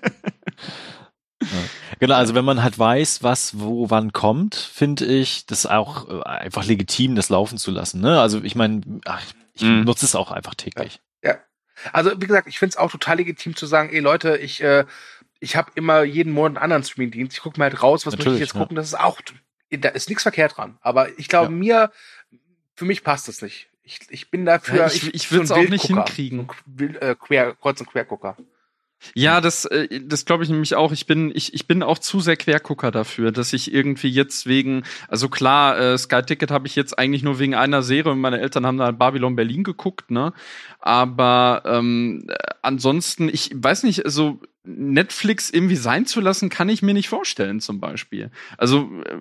Genau, 1.99 2.15
also 2.15 2.35
wenn 2.35 2.45
man 2.45 2.61
halt 2.63 2.77
weiß, 2.77 3.23
was 3.23 3.59
wo 3.59 3.89
wann 3.89 4.11
kommt, 4.13 4.55
finde 4.55 5.05
ich 5.05 5.45
das 5.45 5.65
auch 5.65 6.09
äh, 6.09 6.23
einfach 6.23 6.65
legitim, 6.65 7.15
das 7.15 7.29
laufen 7.29 7.57
zu 7.57 7.71
lassen. 7.71 8.01
Ne? 8.01 8.19
Also 8.19 8.43
ich 8.43 8.55
meine, 8.55 8.81
ich 9.53 9.63
Mhm. 9.63 9.83
nutze 9.83 10.05
es 10.05 10.15
auch 10.15 10.31
einfach 10.31 10.55
täglich. 10.55 10.99
Also, 11.91 12.11
wie 12.21 12.25
gesagt, 12.25 12.47
ich 12.47 12.57
finde 12.57 12.69
es 12.69 12.77
auch 12.77 12.89
total 12.89 13.17
legitim 13.17 13.53
zu 13.53 13.65
sagen, 13.65 13.89
ey 13.89 13.99
Leute, 13.99 14.37
ich, 14.37 14.63
äh, 14.63 14.85
ich 15.41 15.57
habe 15.57 15.71
immer 15.75 16.03
jeden 16.03 16.31
Monat 16.31 16.51
einen 16.55 16.63
anderen 16.63 16.83
Streamingdienst. 16.85 17.35
Ich 17.35 17.43
gucke 17.43 17.59
mir 17.59 17.65
halt 17.65 17.83
raus, 17.83 18.05
was 18.05 18.13
möchte 18.13 18.21
ich 18.21 18.25
Natürlich, 18.27 18.39
jetzt 18.39 18.53
ja. 18.55 18.59
gucken. 18.61 18.75
Das 18.77 18.87
ist 18.87 18.97
auch 18.97 19.19
da 19.69 19.89
ist 19.89 20.07
nichts 20.07 20.23
verkehrt 20.23 20.55
dran. 20.55 20.77
Aber 20.79 21.09
ich 21.19 21.27
glaube, 21.27 21.51
Ja. 21.51 21.57
mir, 21.57 21.91
für 22.75 22.85
mich 22.85 23.03
passt 23.03 23.27
das 23.27 23.41
nicht. 23.41 23.67
Ich, 23.83 23.99
ich 24.09 24.31
bin 24.31 24.45
dafür. 24.45 24.77
Ja, 24.77 24.87
ich- 24.87 25.13
ich 25.13 25.29
würd's 25.33 25.49
so 25.49 25.55
ein 25.55 25.65
auch 25.65 25.69
nicht 25.69 25.85
hinkriegen. 25.85 26.47
So 26.79 26.85
Äh, 26.85 27.15
quer, 27.19 27.53
Kreuz- 27.55 27.81
und 27.81 27.87
Quergucker. 27.87 28.37
Ja, 29.13 29.41
das, 29.41 29.65
äh, 29.65 30.01
das 30.01 30.25
glaube 30.25 30.43
ich 30.43 30.49
nämlich 30.49 30.75
auch. 30.75 30.91
Ich 30.91 31.05
bin, 31.05 31.31
ich, 31.33 31.53
ich 31.53 31.67
bin 31.67 31.83
auch 31.83 31.99
zu 31.99 32.19
sehr 32.19 32.37
Quergucker 32.37 32.91
dafür, 32.91 33.31
dass 33.31 33.53
ich 33.53 33.73
irgendwie 33.73 34.09
jetzt 34.09 34.47
wegen, 34.47 34.83
also 35.07 35.29
klar, 35.29 35.79
äh, 35.79 35.97
Sky 35.97 36.23
Ticket 36.23 36.51
habe 36.51 36.67
ich 36.67 36.75
jetzt 36.75 36.97
eigentlich 36.97 37.23
nur 37.23 37.39
wegen 37.39 37.55
einer 37.55 37.83
Serie 37.83 38.11
und 38.11 38.19
meine 38.19 38.39
Eltern 38.39 38.65
haben 38.65 38.77
da 38.77 38.91
Babylon 38.91 39.35
Berlin 39.35 39.63
geguckt, 39.63 40.11
ne? 40.11 40.33
Aber 40.79 41.63
ähm, 41.65 42.25
äh, 42.27 42.35
ansonsten, 42.61 43.29
ich 43.29 43.51
weiß 43.53 43.83
nicht, 43.83 44.05
also 44.05 44.39
Netflix 44.63 45.49
irgendwie 45.49 45.75
sein 45.75 46.05
zu 46.05 46.21
lassen, 46.21 46.49
kann 46.49 46.69
ich 46.69 46.81
mir 46.81 46.93
nicht 46.93 47.09
vorstellen, 47.09 47.59
zum 47.59 47.79
Beispiel. 47.79 48.31
Also, 48.57 48.89
äh, 49.05 49.17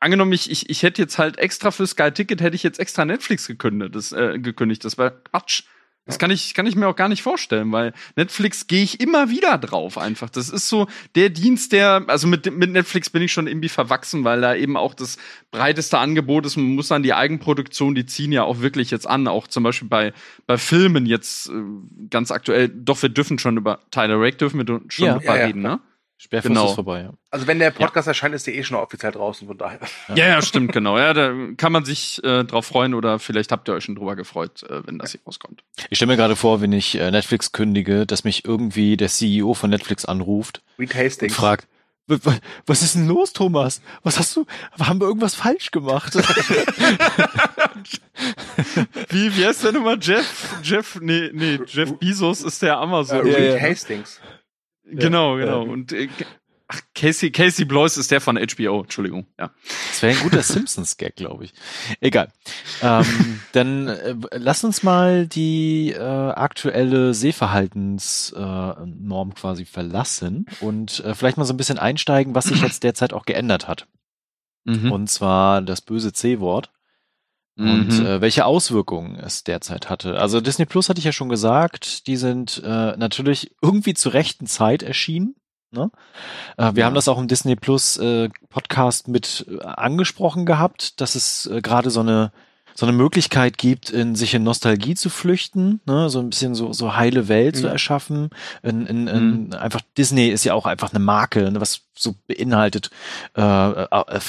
angenommen, 0.00 0.32
ich, 0.32 0.50
ich, 0.50 0.70
ich 0.70 0.82
hätte 0.82 1.02
jetzt 1.02 1.18
halt 1.18 1.38
extra 1.38 1.70
für 1.70 1.86
Sky 1.86 2.10
Ticket, 2.10 2.40
hätte 2.40 2.56
ich 2.56 2.62
jetzt 2.62 2.80
extra 2.80 3.04
Netflix 3.04 3.46
gekündigt. 3.46 3.94
Das, 3.94 4.12
äh, 4.12 4.38
gekündigt. 4.38 4.84
das 4.84 4.98
war 4.98 5.10
Quatsch. 5.10 5.64
Das 6.06 6.18
kann 6.20 6.30
ich, 6.30 6.54
kann 6.54 6.66
ich 6.66 6.76
mir 6.76 6.86
auch 6.86 6.94
gar 6.94 7.08
nicht 7.08 7.22
vorstellen, 7.22 7.72
weil 7.72 7.92
Netflix 8.14 8.68
gehe 8.68 8.82
ich 8.84 9.00
immer 9.00 9.28
wieder 9.28 9.58
drauf 9.58 9.98
einfach. 9.98 10.30
Das 10.30 10.48
ist 10.48 10.68
so 10.68 10.86
der 11.16 11.30
Dienst, 11.30 11.72
der, 11.72 12.04
also 12.06 12.28
mit, 12.28 12.50
mit 12.56 12.70
Netflix 12.70 13.10
bin 13.10 13.22
ich 13.22 13.32
schon 13.32 13.48
irgendwie 13.48 13.68
verwachsen, 13.68 14.22
weil 14.22 14.40
da 14.40 14.54
eben 14.54 14.76
auch 14.76 14.94
das 14.94 15.18
breiteste 15.50 15.98
Angebot 15.98 16.46
ist. 16.46 16.56
Man 16.56 16.76
muss 16.76 16.88
dann 16.88 17.02
die 17.02 17.12
Eigenproduktion, 17.12 17.96
die 17.96 18.06
ziehen 18.06 18.30
ja 18.30 18.44
auch 18.44 18.60
wirklich 18.60 18.92
jetzt 18.92 19.06
an, 19.08 19.26
auch 19.26 19.48
zum 19.48 19.64
Beispiel 19.64 19.88
bei, 19.88 20.12
bei 20.46 20.58
Filmen 20.58 21.06
jetzt 21.06 21.48
äh, 21.48 21.52
ganz 22.08 22.30
aktuell. 22.30 22.68
Doch, 22.68 23.02
wir 23.02 23.08
dürfen 23.08 23.38
schon 23.40 23.56
über 23.56 23.80
Tyler 23.90 24.20
Rake 24.20 24.36
dürfen 24.36 24.64
wir 24.64 24.80
schon 24.88 25.06
Ja. 25.06 25.14
drüber 25.18 25.34
Ja, 25.34 25.40
ja. 25.40 25.46
reden, 25.46 25.62
ne? 25.62 25.80
Sperrfrist 26.18 26.48
Genau. 26.54 26.68
ist 26.68 26.74
vorbei, 26.74 27.02
ja. 27.02 27.10
Also 27.30 27.46
wenn 27.46 27.58
der 27.58 27.70
Podcast 27.72 28.08
erscheint, 28.08 28.34
ist 28.34 28.46
der 28.46 28.54
eh 28.54 28.62
schon 28.64 28.78
offiziell 28.78 29.12
draußen, 29.12 29.46
von 29.46 29.58
daher. 29.58 29.80
Ja, 30.14 30.26
ja, 30.26 30.40
stimmt, 30.42 30.72
genau. 30.72 30.96
Ja, 30.98 31.12
da 31.12 31.32
kann 31.58 31.72
man 31.72 31.84
sich 31.84 32.24
äh, 32.24 32.42
drauf 32.44 32.64
freuen 32.66 32.94
oder 32.94 33.18
vielleicht 33.18 33.52
habt 33.52 33.68
ihr 33.68 33.74
euch 33.74 33.84
schon 33.84 33.96
drüber 33.96 34.16
gefreut, 34.16 34.62
äh, 34.62 34.86
wenn 34.86 34.98
das 34.98 35.12
hier 35.12 35.20
rauskommt. 35.26 35.62
Ich 35.90 35.98
stelle 35.98 36.12
mir 36.12 36.16
gerade 36.16 36.34
vor, 36.36 36.60
wenn 36.62 36.72
ich 36.72 36.94
äh, 36.98 37.10
Netflix 37.10 37.52
kündige, 37.52 38.06
dass 38.06 38.24
mich 38.24 38.46
irgendwie 38.46 38.96
der 38.96 39.08
CEO 39.08 39.52
von 39.54 39.68
Netflix 39.68 40.06
anruft 40.06 40.62
Reed 40.78 40.94
und 40.94 41.00
Hastings. 41.04 41.34
fragt, 41.34 41.68
"W- 42.06 42.16
w- 42.22 42.38
was 42.64 42.80
ist 42.82 42.94
denn 42.94 43.08
los, 43.08 43.34
Thomas? 43.34 43.82
Was 44.02 44.18
hast 44.18 44.34
du, 44.36 44.46
haben 44.80 44.98
wir 45.00 45.06
irgendwas 45.08 45.34
falsch 45.34 45.70
gemacht? 45.70 46.14
Wie, 49.10 49.36
wie 49.36 49.46
heißt 49.46 49.64
der 49.64 49.72
nochmal? 49.72 49.98
Jeff? 50.00 50.54
Jeff, 50.62 50.98
nee, 51.00 51.30
nee, 51.32 51.58
Jeff 51.66 51.92
Bezos 51.98 52.42
ist 52.42 52.62
der 52.62 52.78
Amazon. 52.78 53.20
Reed 53.20 53.32
Ja, 53.38 53.54
ja. 53.56 53.60
Hastings. 53.60 54.20
Genau, 54.86 55.36
genau. 55.36 55.64
Ja. 55.64 55.70
Und 55.70 55.92
äh, 55.92 56.08
ach, 56.68 56.80
Casey, 56.94 57.30
Casey 57.30 57.64
Blois 57.64 57.96
ist 57.96 58.10
der 58.10 58.20
von 58.20 58.36
HBO, 58.36 58.82
Entschuldigung. 58.82 59.26
Ja. 59.38 59.50
Das 59.88 60.02
wäre 60.02 60.16
ein 60.16 60.22
guter 60.22 60.42
Simpsons-Gag, 60.42 61.16
glaube 61.16 61.44
ich. 61.44 61.54
Egal. 62.00 62.28
Ähm, 62.82 63.40
dann 63.52 63.88
äh, 63.88 64.14
lass 64.32 64.64
uns 64.64 64.82
mal 64.82 65.26
die 65.26 65.92
äh, 65.92 66.00
aktuelle 66.00 67.14
Sehverhaltensnorm 67.14 69.30
äh, 69.30 69.34
quasi 69.34 69.64
verlassen 69.64 70.46
und 70.60 71.00
äh, 71.00 71.14
vielleicht 71.14 71.36
mal 71.36 71.44
so 71.44 71.54
ein 71.54 71.58
bisschen 71.58 71.78
einsteigen, 71.78 72.34
was 72.34 72.46
sich 72.46 72.60
jetzt 72.62 72.84
derzeit 72.84 73.12
auch 73.12 73.26
geändert 73.26 73.68
hat. 73.68 73.86
Mhm. 74.64 74.92
Und 74.92 75.08
zwar 75.08 75.62
das 75.62 75.80
böse 75.80 76.12
C-Wort. 76.12 76.70
Und 77.56 77.88
Mhm. 77.98 78.06
äh, 78.06 78.20
welche 78.20 78.44
Auswirkungen 78.44 79.16
es 79.16 79.42
derzeit 79.44 79.88
hatte. 79.88 80.18
Also 80.18 80.40
Disney 80.40 80.66
Plus 80.66 80.88
hatte 80.88 80.98
ich 80.98 81.04
ja 81.06 81.12
schon 81.12 81.28
gesagt, 81.28 82.06
die 82.06 82.16
sind 82.16 82.62
äh, 82.64 82.96
natürlich 82.96 83.54
irgendwie 83.62 83.94
zur 83.94 84.12
rechten 84.12 84.46
Zeit 84.46 84.82
erschienen. 84.82 85.36
Ne? 85.70 85.90
Äh, 86.58 86.74
wir 86.74 86.80
Ja. 86.80 86.86
haben 86.86 86.94
das 86.94 87.08
auch 87.08 87.18
im 87.18 87.28
Disney 87.28 87.56
Plus 87.56 87.96
äh, 87.96 88.28
Podcast 88.50 89.08
mit 89.08 89.46
äh, 89.48 89.64
angesprochen 89.64 90.44
gehabt, 90.46 91.00
dass 91.00 91.14
es 91.14 91.46
äh, 91.46 91.60
gerade 91.62 91.90
so 91.90 92.00
eine 92.00 92.30
so 92.78 92.84
eine 92.84 92.92
Möglichkeit 92.94 93.56
gibt, 93.56 93.88
in 93.88 94.14
sich 94.16 94.34
in 94.34 94.42
Nostalgie 94.44 94.94
zu 94.94 95.08
flüchten, 95.08 95.80
ne? 95.86 96.10
so 96.10 96.18
ein 96.20 96.28
bisschen 96.28 96.54
so, 96.54 96.72
so 96.74 96.94
heile 96.94 97.26
Welt 97.28 97.56
zu 97.56 97.62
Mhm. 97.66 97.72
erschaffen. 97.72 98.30
In, 98.62 98.86
in, 98.86 99.06
in, 99.06 99.54
Einfach 99.54 99.80
Disney 99.96 100.28
ist 100.28 100.44
ja 100.44 100.52
auch 100.52 100.66
einfach 100.66 100.90
eine 100.90 100.98
Marke, 100.98 101.50
ne? 101.50 101.60
was 101.60 101.80
so 101.98 102.14
beinhaltet. 102.26 102.90
Äh, 103.34 103.40
äh, 103.40 103.86
äh, 103.92 104.20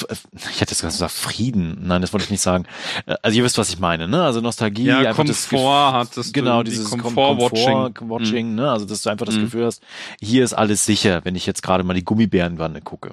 ich 0.50 0.60
hätte 0.62 0.72
jetzt 0.72 0.80
gesagt 0.80 1.12
Frieden. 1.12 1.78
Nein, 1.86 2.00
das 2.00 2.14
wollte 2.14 2.24
ich 2.24 2.30
nicht 2.30 2.40
sagen. 2.40 2.64
Äh, 3.04 3.16
Also 3.22 3.36
ihr 3.36 3.44
wisst, 3.44 3.58
was 3.58 3.68
ich 3.68 3.78
meine, 3.78 4.08
ne? 4.08 4.22
Also 4.22 4.40
Nostalgie, 4.40 4.84
Ja, 4.86 5.00
einfach 5.00 5.24
das 5.26 5.46
Komfort 5.50 5.68
Gef- 5.68 5.92
hattest 5.92 6.32
genau 6.32 6.62
die 6.62 6.70
dieses 6.70 6.90
Komfort-Watching. 6.90 7.92
Komfort 7.94 8.08
Watching, 8.08 8.54
ne? 8.54 8.70
Also 8.70 8.86
dass 8.86 9.02
du 9.02 9.10
einfach 9.10 9.26
das 9.26 9.34
Mhm. 9.36 9.40
Gefühl 9.42 9.66
hast, 9.66 9.82
hier 10.20 10.42
ist 10.42 10.54
alles 10.54 10.86
sicher, 10.86 11.20
wenn 11.24 11.36
ich 11.36 11.44
jetzt 11.44 11.62
gerade 11.62 11.84
mal 11.84 11.92
die 11.92 12.04
Gummibärenwanne 12.04 12.80
gucke. 12.80 13.10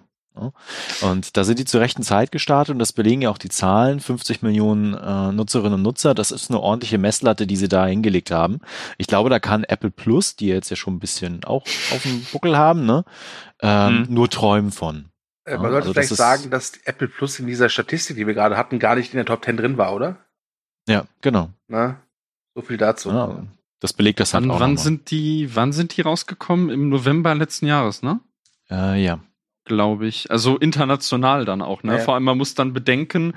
Und 1.01 1.37
da 1.37 1.43
sind 1.43 1.59
die 1.59 1.65
zur 1.65 1.81
rechten 1.81 2.03
Zeit 2.03 2.31
gestartet 2.31 2.73
und 2.73 2.79
das 2.79 2.93
belegen 2.93 3.21
ja 3.21 3.29
auch 3.29 3.37
die 3.37 3.49
Zahlen. 3.49 3.99
50 3.99 4.41
Millionen 4.41 4.93
äh, 4.93 5.31
Nutzerinnen 5.31 5.73
und 5.75 5.81
Nutzer, 5.81 6.13
das 6.13 6.31
ist 6.31 6.49
eine 6.49 6.59
ordentliche 6.59 6.97
Messlatte, 6.97 7.47
die 7.47 7.55
sie 7.55 7.67
da 7.69 7.85
hingelegt 7.85 8.31
haben. 8.31 8.59
Ich 8.97 9.07
glaube, 9.07 9.29
da 9.29 9.39
kann 9.39 9.63
Apple 9.63 9.91
Plus, 9.91 10.35
die 10.35 10.47
jetzt 10.47 10.69
ja 10.69 10.75
schon 10.75 10.95
ein 10.95 10.99
bisschen 10.99 11.43
auch 11.45 11.63
auf 11.91 12.03
dem 12.03 12.25
Buckel 12.31 12.57
haben, 12.57 12.85
ne, 12.85 13.05
ähm, 13.61 14.01
Mhm. 14.03 14.13
nur 14.13 14.29
träumen 14.29 14.71
von. 14.71 15.05
Äh, 15.45 15.51
Ja, 15.53 15.57
man 15.59 15.71
sollte 15.71 15.75
also 15.87 15.93
vielleicht 15.93 16.11
das 16.11 16.17
sagen, 16.17 16.49
dass 16.49 16.73
Apple 16.85 17.07
Plus 17.07 17.39
in 17.39 17.47
dieser 17.47 17.69
Statistik, 17.69 18.15
die 18.17 18.27
wir 18.27 18.33
gerade 18.33 18.57
hatten, 18.57 18.79
gar 18.79 18.95
nicht 18.95 19.13
in 19.13 19.17
der 19.17 19.25
Top 19.25 19.45
10 19.45 19.57
drin 19.57 19.77
war, 19.77 19.93
oder? 19.93 20.17
Ja, 20.87 21.05
genau. 21.21 21.49
Na? 21.67 22.01
So 22.55 22.61
viel 22.61 22.77
dazu. 22.77 23.09
Ja, 23.09 23.43
das 23.79 23.93
belegt 23.93 24.19
das 24.19 24.33
halt 24.33 24.43
Wann, 24.45 24.51
auch. 24.51 24.59
wann 24.59 24.77
sind 24.77 25.11
die, 25.11 25.49
wann 25.55 25.71
sind 25.73 25.95
die 25.97 26.01
rausgekommen? 26.01 26.69
Im 26.69 26.89
November 26.89 27.35
letzten 27.35 27.65
Jahres, 27.67 28.01
ne? 28.01 28.19
äh, 28.71 29.03
ja. 29.03 29.19
Glaube 29.65 30.07
ich. 30.07 30.29
Also 30.31 30.57
international 30.57 31.45
dann 31.45 31.61
auch, 31.61 31.83
ne? 31.83 31.93
Ja. 31.93 31.99
Vor 31.99 32.13
allem, 32.13 32.23
man 32.23 32.37
muss 32.37 32.53
dann 32.53 32.73
bedenken, 32.73 33.33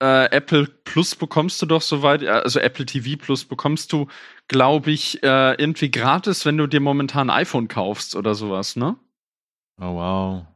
äh, 0.00 0.30
Apple 0.30 0.66
Plus 0.84 1.14
bekommst 1.14 1.60
du 1.62 1.66
doch 1.66 1.82
soweit, 1.82 2.22
äh, 2.22 2.28
also 2.28 2.60
Apple 2.60 2.86
TV 2.86 3.16
Plus 3.20 3.44
bekommst 3.44 3.92
du, 3.92 4.08
glaube 4.48 4.90
ich, 4.90 5.22
äh, 5.22 5.54
irgendwie 5.54 5.90
gratis, 5.90 6.44
wenn 6.44 6.56
du 6.56 6.66
dir 6.66 6.80
momentan 6.80 7.30
ein 7.30 7.42
iPhone 7.42 7.68
kaufst 7.68 8.14
oder 8.16 8.34
sowas, 8.34 8.76
ne? 8.76 8.96
Oh 9.80 9.94
wow. 9.94 10.46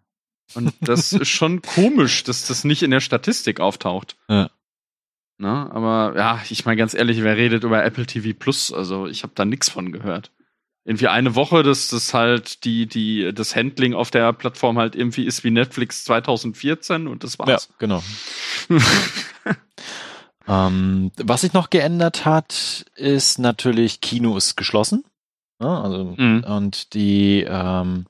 Und 0.55 0.75
das 0.81 1.13
ist 1.13 1.29
schon 1.29 1.63
komisch, 1.63 2.25
dass 2.25 2.47
das 2.47 2.65
nicht 2.65 2.83
in 2.83 2.91
der 2.91 3.01
Statistik 3.01 3.61
auftaucht. 3.61 4.17
Ja. 4.29 4.51
Ne? 5.39 5.71
Aber 5.73 6.15
ja, 6.17 6.41
ich 6.51 6.65
meine 6.65 6.77
ganz 6.77 6.95
ehrlich, 6.95 7.23
wer 7.23 7.37
redet 7.37 7.65
über 7.65 7.85
Apple 7.85 8.07
TV 8.07 8.37
Plus? 8.39 8.73
Also 8.73 9.07
ich 9.07 9.23
habe 9.23 9.33
da 9.35 9.45
nichts 9.45 9.69
von 9.69 9.91
gehört. 9.91 10.31
Irgendwie 10.85 11.07
eine 11.09 11.37
Woche, 11.37 11.62
dass 11.62 11.88
das 11.88 12.12
halt 12.12 12.64
die, 12.64 12.87
die, 12.87 13.33
das 13.33 13.55
Handling 13.55 13.95
auf 13.95 14.11
der 14.11 14.33
Plattform 14.33 14.79
halt 14.79 14.97
irgendwie 14.97 15.25
ist 15.25 15.45
wie 15.45 15.51
Netflix 15.53 16.05
2014 16.05 17.07
und 17.07 17.23
das 17.23 17.38
Ja, 17.38 17.47
war's. 17.47 17.68
genau. 17.79 18.03
ähm, 20.49 21.12
was 21.16 21.42
sich 21.42 21.53
noch 21.53 21.71
geändert 21.71 22.25
hat, 22.25 22.85
ist 22.97 23.38
natürlich, 23.38 24.01
Kino 24.01 24.37
ist 24.37 24.57
geschlossen. 24.57 25.05
Ja, 25.61 25.83
also, 25.83 26.14
Mhm. 26.18 26.42
und 26.45 26.95
die 26.95 27.47
ähm, 27.49 28.07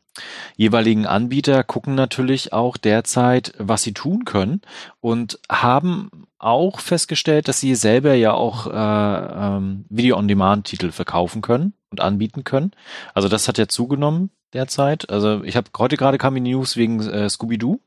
jeweiligen 0.56 1.06
Anbieter 1.06 1.64
gucken 1.64 1.94
natürlich 1.94 2.52
auch 2.52 2.76
derzeit, 2.76 3.52
was 3.58 3.82
sie 3.82 3.94
tun 3.94 4.24
können 4.24 4.60
und 5.00 5.38
haben 5.50 6.10
auch 6.38 6.80
festgestellt, 6.80 7.48
dass 7.48 7.60
sie 7.60 7.74
selber 7.74 8.14
ja 8.14 8.32
auch 8.32 8.66
äh, 8.66 9.56
ähm, 9.56 9.84
Video-on-Demand-Titel 9.88 10.90
verkaufen 10.90 11.40
können 11.40 11.72
und 11.90 12.00
anbieten 12.00 12.44
können. 12.44 12.72
Also 13.14 13.28
das 13.28 13.48
hat 13.48 13.58
ja 13.58 13.68
zugenommen 13.68 14.30
derzeit. 14.52 15.08
Also 15.10 15.42
ich 15.44 15.56
habe 15.56 15.70
heute 15.78 15.96
gerade 15.96 16.18
kam 16.18 16.34
die 16.34 16.40
News 16.40 16.76
wegen 16.76 17.00
äh, 17.00 17.28
Scooby-Doo 17.28 17.80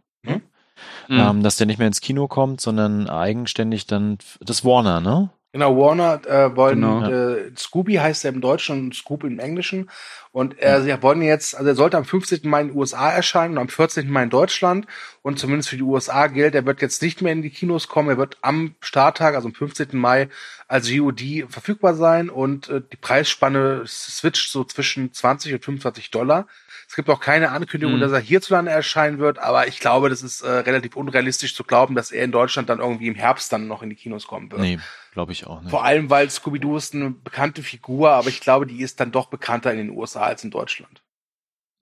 Mhm. 1.07 1.19
ähm, 1.19 1.43
dass 1.43 1.57
der 1.57 1.67
nicht 1.67 1.77
mehr 1.77 1.87
ins 1.87 2.01
Kino 2.01 2.27
kommt, 2.27 2.61
sondern 2.61 3.09
eigenständig 3.09 3.87
dann 3.87 4.17
das 4.41 4.65
Warner, 4.65 4.99
ne? 4.99 5.29
Genau, 5.55 5.77
Warner 5.77 6.19
äh, 6.25 6.53
wollen, 6.57 6.81
Genau. 6.81 7.09
äh, 7.09 7.49
Scooby 7.57 7.93
heißt 7.93 8.25
er 8.25 8.33
im 8.33 8.41
Deutschen 8.41 8.77
und 8.87 8.93
Scoop 8.93 9.23
im 9.23 9.39
Englischen. 9.39 9.89
Und 10.33 10.61
äh, 10.61 10.81
sie 10.81 11.01
wollen 11.01 11.21
jetzt, 11.21 11.55
also 11.55 11.69
er 11.69 11.75
sollte 11.75 11.95
am 11.95 12.03
15. 12.03 12.41
Mai 12.43 12.59
in 12.59 12.67
den 12.67 12.77
USA 12.77 13.09
erscheinen 13.09 13.53
und 13.53 13.59
am 13.59 13.69
14. 13.69 14.11
Mai 14.11 14.23
in 14.23 14.29
Deutschland. 14.29 14.85
Und 15.21 15.39
zumindest 15.39 15.69
für 15.69 15.77
die 15.77 15.83
USA 15.83 16.27
gilt, 16.27 16.55
er 16.55 16.65
wird 16.65 16.81
jetzt 16.81 17.01
nicht 17.01 17.21
mehr 17.21 17.31
in 17.31 17.41
die 17.41 17.51
Kinos 17.51 17.87
kommen. 17.87 18.09
Er 18.09 18.17
wird 18.17 18.35
am 18.41 18.75
Starttag, 18.81 19.33
also 19.33 19.47
am 19.47 19.53
15. 19.53 19.87
Mai, 19.93 20.27
als 20.67 20.91
GOD 20.91 21.45
verfügbar 21.47 21.93
sein. 21.95 22.29
Und 22.29 22.67
äh, 22.67 22.81
die 22.91 22.97
Preisspanne 22.97 23.83
switcht 23.87 24.51
so 24.51 24.65
zwischen 24.65 25.13
20 25.13 25.53
und 25.53 25.63
25 25.63 26.11
Dollar. 26.11 26.47
Es 26.87 26.95
gibt 26.95 27.09
auch 27.09 27.19
keine 27.19 27.51
Ankündigung, 27.51 27.95
Mhm. 27.95 27.99
dass 28.01 28.11
er 28.11 28.19
hierzulande 28.19 28.71
erscheinen 28.71 29.19
wird, 29.19 29.39
aber 29.39 29.67
ich 29.67 29.79
glaube, 29.79 30.09
das 30.09 30.21
ist 30.21 30.41
äh, 30.41 30.49
relativ 30.49 30.95
unrealistisch 30.95 31.55
zu 31.55 31.63
glauben, 31.63 31.95
dass 31.95 32.11
er 32.11 32.23
in 32.23 32.31
Deutschland 32.31 32.69
dann 32.69 32.79
irgendwie 32.79 33.07
im 33.07 33.15
Herbst 33.15 33.51
dann 33.51 33.67
noch 33.67 33.81
in 33.81 33.89
die 33.89 33.95
Kinos 33.95 34.27
kommen 34.27 34.51
wird. 34.51 34.61
Nee, 34.61 34.79
glaube 35.13 35.31
ich 35.31 35.45
auch 35.47 35.61
nicht. 35.61 35.69
Vor 35.71 35.83
allem, 35.83 36.09
weil 36.09 36.29
Scooby-Doo 36.29 36.77
ist 36.77 36.93
eine 36.93 37.09
bekannte 37.11 37.63
Figur, 37.63 38.11
aber 38.11 38.29
ich 38.29 38.39
glaube, 38.39 38.65
die 38.67 38.81
ist 38.81 38.99
dann 38.99 39.11
doch 39.11 39.27
bekannter 39.27 39.71
in 39.71 39.77
den 39.77 39.89
USA 39.89 40.21
als 40.23 40.43
in 40.43 40.51
Deutschland. 40.51 41.01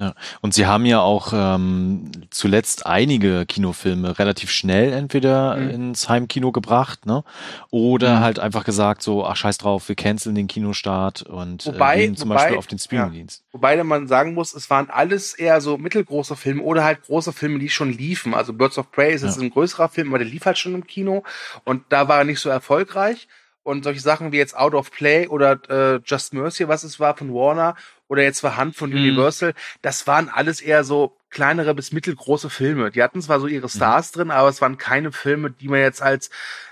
Ja. 0.04 0.14
Und 0.42 0.54
sie 0.54 0.66
haben 0.66 0.86
ja 0.86 1.00
auch 1.00 1.32
ähm, 1.34 2.12
zuletzt 2.30 2.86
einige 2.86 3.46
Kinofilme 3.46 4.20
relativ 4.20 4.52
schnell 4.52 4.92
entweder 4.92 5.56
Mhm. 5.56 5.70
ins 5.70 6.10
Heimkino 6.10 6.52
gebracht, 6.52 7.06
ne? 7.06 7.24
Oder 7.70 8.18
Mhm. 8.18 8.20
halt 8.20 8.40
einfach 8.40 8.66
gesagt 8.66 9.02
so, 9.02 9.26
ach 9.26 9.36
scheiß 9.36 9.58
drauf, 9.60 9.88
wir 9.88 9.96
canceln 9.96 10.36
den 10.36 10.48
Kinostart 10.48 11.22
und 11.24 11.66
Wobei- 11.66 11.96
äh, 11.96 12.00
gehen 12.08 12.18
zum 12.18 12.30
wobei- 12.30 12.40
Beispiel 12.42 12.58
auf 12.58 12.68
den 12.68 12.80
Streamingdienst. 12.80 13.44
Wobei 13.52 13.82
man 13.84 14.08
sagen 14.08 14.34
muss, 14.34 14.54
es 14.54 14.70
waren 14.70 14.90
alles 14.90 15.34
eher 15.34 15.62
so 15.62 15.78
mittelgroße 15.78 16.36
Filme 16.36 16.62
oder 16.64 16.84
halt 16.84 17.04
große 17.04 17.32
Filme, 17.34 17.60
die 17.60 17.70
schon 17.70 17.92
liefen. 17.94 18.34
Also 18.34 18.54
Birds 18.54 18.78
of 18.78 18.92
Prey 18.92 19.14
ist 19.14 19.24
jetzt 19.24 19.38
Ja. 19.38 19.44
ein 19.44 19.50
größerer 19.52 19.90
Film, 19.90 20.10
aber 20.10 20.20
der 20.20 20.28
lief 20.28 20.46
halt 20.46 20.58
schon 20.58 20.74
im 20.76 20.86
Kino 20.86 21.24
und 21.64 21.84
da 21.90 22.08
war 22.08 22.20
er 22.20 22.24
nicht 22.26 22.40
so 22.40 22.50
erfolgreich. 22.50 23.28
Und 23.64 23.84
solche 23.84 24.02
Sachen 24.02 24.32
wie 24.32 24.38
jetzt 24.38 24.56
Out 24.58 24.74
of 24.74 24.92
Play 24.92 25.28
oder 25.28 25.60
äh, 25.70 26.02
Just 26.06 26.34
Mercy, 26.34 26.68
was 26.68 26.84
es 26.84 27.00
war 27.00 27.16
von 27.16 27.34
Warner 27.34 27.76
oder 28.08 28.22
jetzt 28.22 28.44
war 28.44 28.58
Hand 28.58 28.76
von 28.76 28.90
Mhm. 28.90 28.98
Universal, 28.98 29.54
das 29.82 30.06
waren 30.06 30.30
alles 30.30 30.62
eher 30.62 30.84
so 30.84 31.18
kleinere 31.30 31.74
bis 31.74 31.92
mittelgroße 31.92 32.50
Filme. 32.50 32.92
Die 32.92 33.02
hatten 33.02 33.22
zwar 33.22 33.40
so 33.40 33.48
ihre 33.48 33.70
Stars 33.70 34.12
drin, 34.12 34.32
aber 34.32 34.50
es 34.50 34.62
waren 34.62 34.78
keine 34.78 35.12
Filme, 35.12 35.50
die 35.50 35.68
man 35.68 35.80
jetzt 35.80 36.02
als 36.02 36.30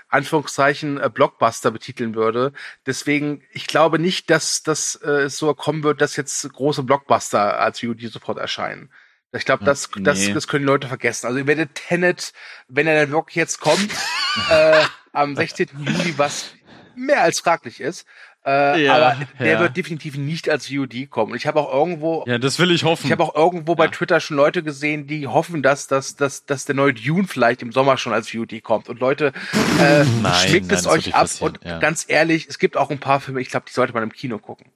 Anführungszeichen 0.08 1.00
äh, 1.00 1.10
Blockbuster 1.12 1.70
betiteln 1.70 2.14
würde. 2.14 2.52
Deswegen, 2.86 3.42
ich 3.52 3.66
glaube 3.66 3.98
nicht, 3.98 4.30
dass 4.30 4.62
das 4.62 4.94
äh, 4.96 5.22
es 5.22 5.38
so 5.38 5.52
kommen 5.54 5.82
wird, 5.82 6.00
dass 6.00 6.16
jetzt 6.16 6.52
große 6.52 6.82
Blockbuster 6.82 7.58
als 7.58 7.80
VOD 7.80 8.02
sofort 8.12 8.38
erscheinen. 8.38 8.90
Ich 9.34 9.46
glaube, 9.46 9.64
das, 9.64 9.88
das, 9.96 10.18
nee. 10.18 10.34
das 10.34 10.46
können 10.46 10.64
die 10.64 10.70
Leute 10.70 10.88
vergessen. 10.88 11.26
Also 11.26 11.38
ihr 11.38 11.46
werdet 11.46 11.74
Tenet, 11.74 12.34
wenn 12.68 12.86
er 12.86 13.00
dann 13.00 13.12
wirklich 13.12 13.36
jetzt 13.36 13.60
kommt, 13.60 13.90
äh, 14.50 14.82
am 15.12 15.34
16. 15.34 15.68
Juli, 15.78 16.14
was 16.18 16.52
mehr 16.96 17.22
als 17.22 17.40
fraglich 17.40 17.80
ist, 17.80 18.06
äh, 18.44 18.84
Ja, 18.84 18.94
aber 18.96 19.26
der 19.38 19.52
ja. 19.52 19.60
wird 19.60 19.76
definitiv 19.76 20.16
nicht 20.16 20.48
als 20.48 20.66
VOD 20.68 21.08
kommen. 21.10 21.32
Und 21.32 21.36
ich 21.38 21.46
habe 21.46 21.60
auch 21.60 21.72
irgendwo 21.72 22.24
Ja, 22.26 22.38
das 22.38 22.58
will 22.58 22.70
ich 22.72 22.82
hoffen. 22.84 23.06
ich 23.06 23.12
habe 23.12 23.22
auch 23.22 23.34
irgendwo 23.36 23.74
bei 23.76 23.84
Ja. 23.84 23.90
Twitter 23.90 24.18
schon 24.20 24.36
Leute 24.36 24.62
gesehen, 24.62 25.06
die 25.06 25.26
hoffen, 25.28 25.62
dass, 25.62 25.86
dass, 25.86 26.16
dass, 26.16 26.44
dass 26.44 26.64
der 26.64 26.74
neue 26.74 26.92
Dune 26.94 27.28
vielleicht 27.28 27.62
im 27.62 27.70
Sommer 27.72 27.96
schon 27.98 28.12
als 28.12 28.28
VOD 28.30 28.60
kommt. 28.62 28.88
Und 28.88 28.98
Leute, 29.00 29.32
äh, 29.80 30.04
Nein, 30.22 30.34
schmeckt 30.48 30.66
nein, 30.68 30.78
es 30.78 30.86
euch 30.86 31.14
ab. 31.14 31.22
passieren, 31.22 31.56
Und 31.62 31.80
ganz 31.80 32.04
ehrlich, 32.08 32.46
es 32.48 32.58
gibt 32.58 32.76
auch 32.76 32.90
ein 32.90 32.98
paar 32.98 33.20
Filme, 33.20 33.40
ich 33.40 33.48
glaube, 33.48 33.66
die 33.68 33.72
sollte 33.72 33.92
man 33.92 34.02
im 34.02 34.12
Kino 34.12 34.38
gucken. 34.38 34.66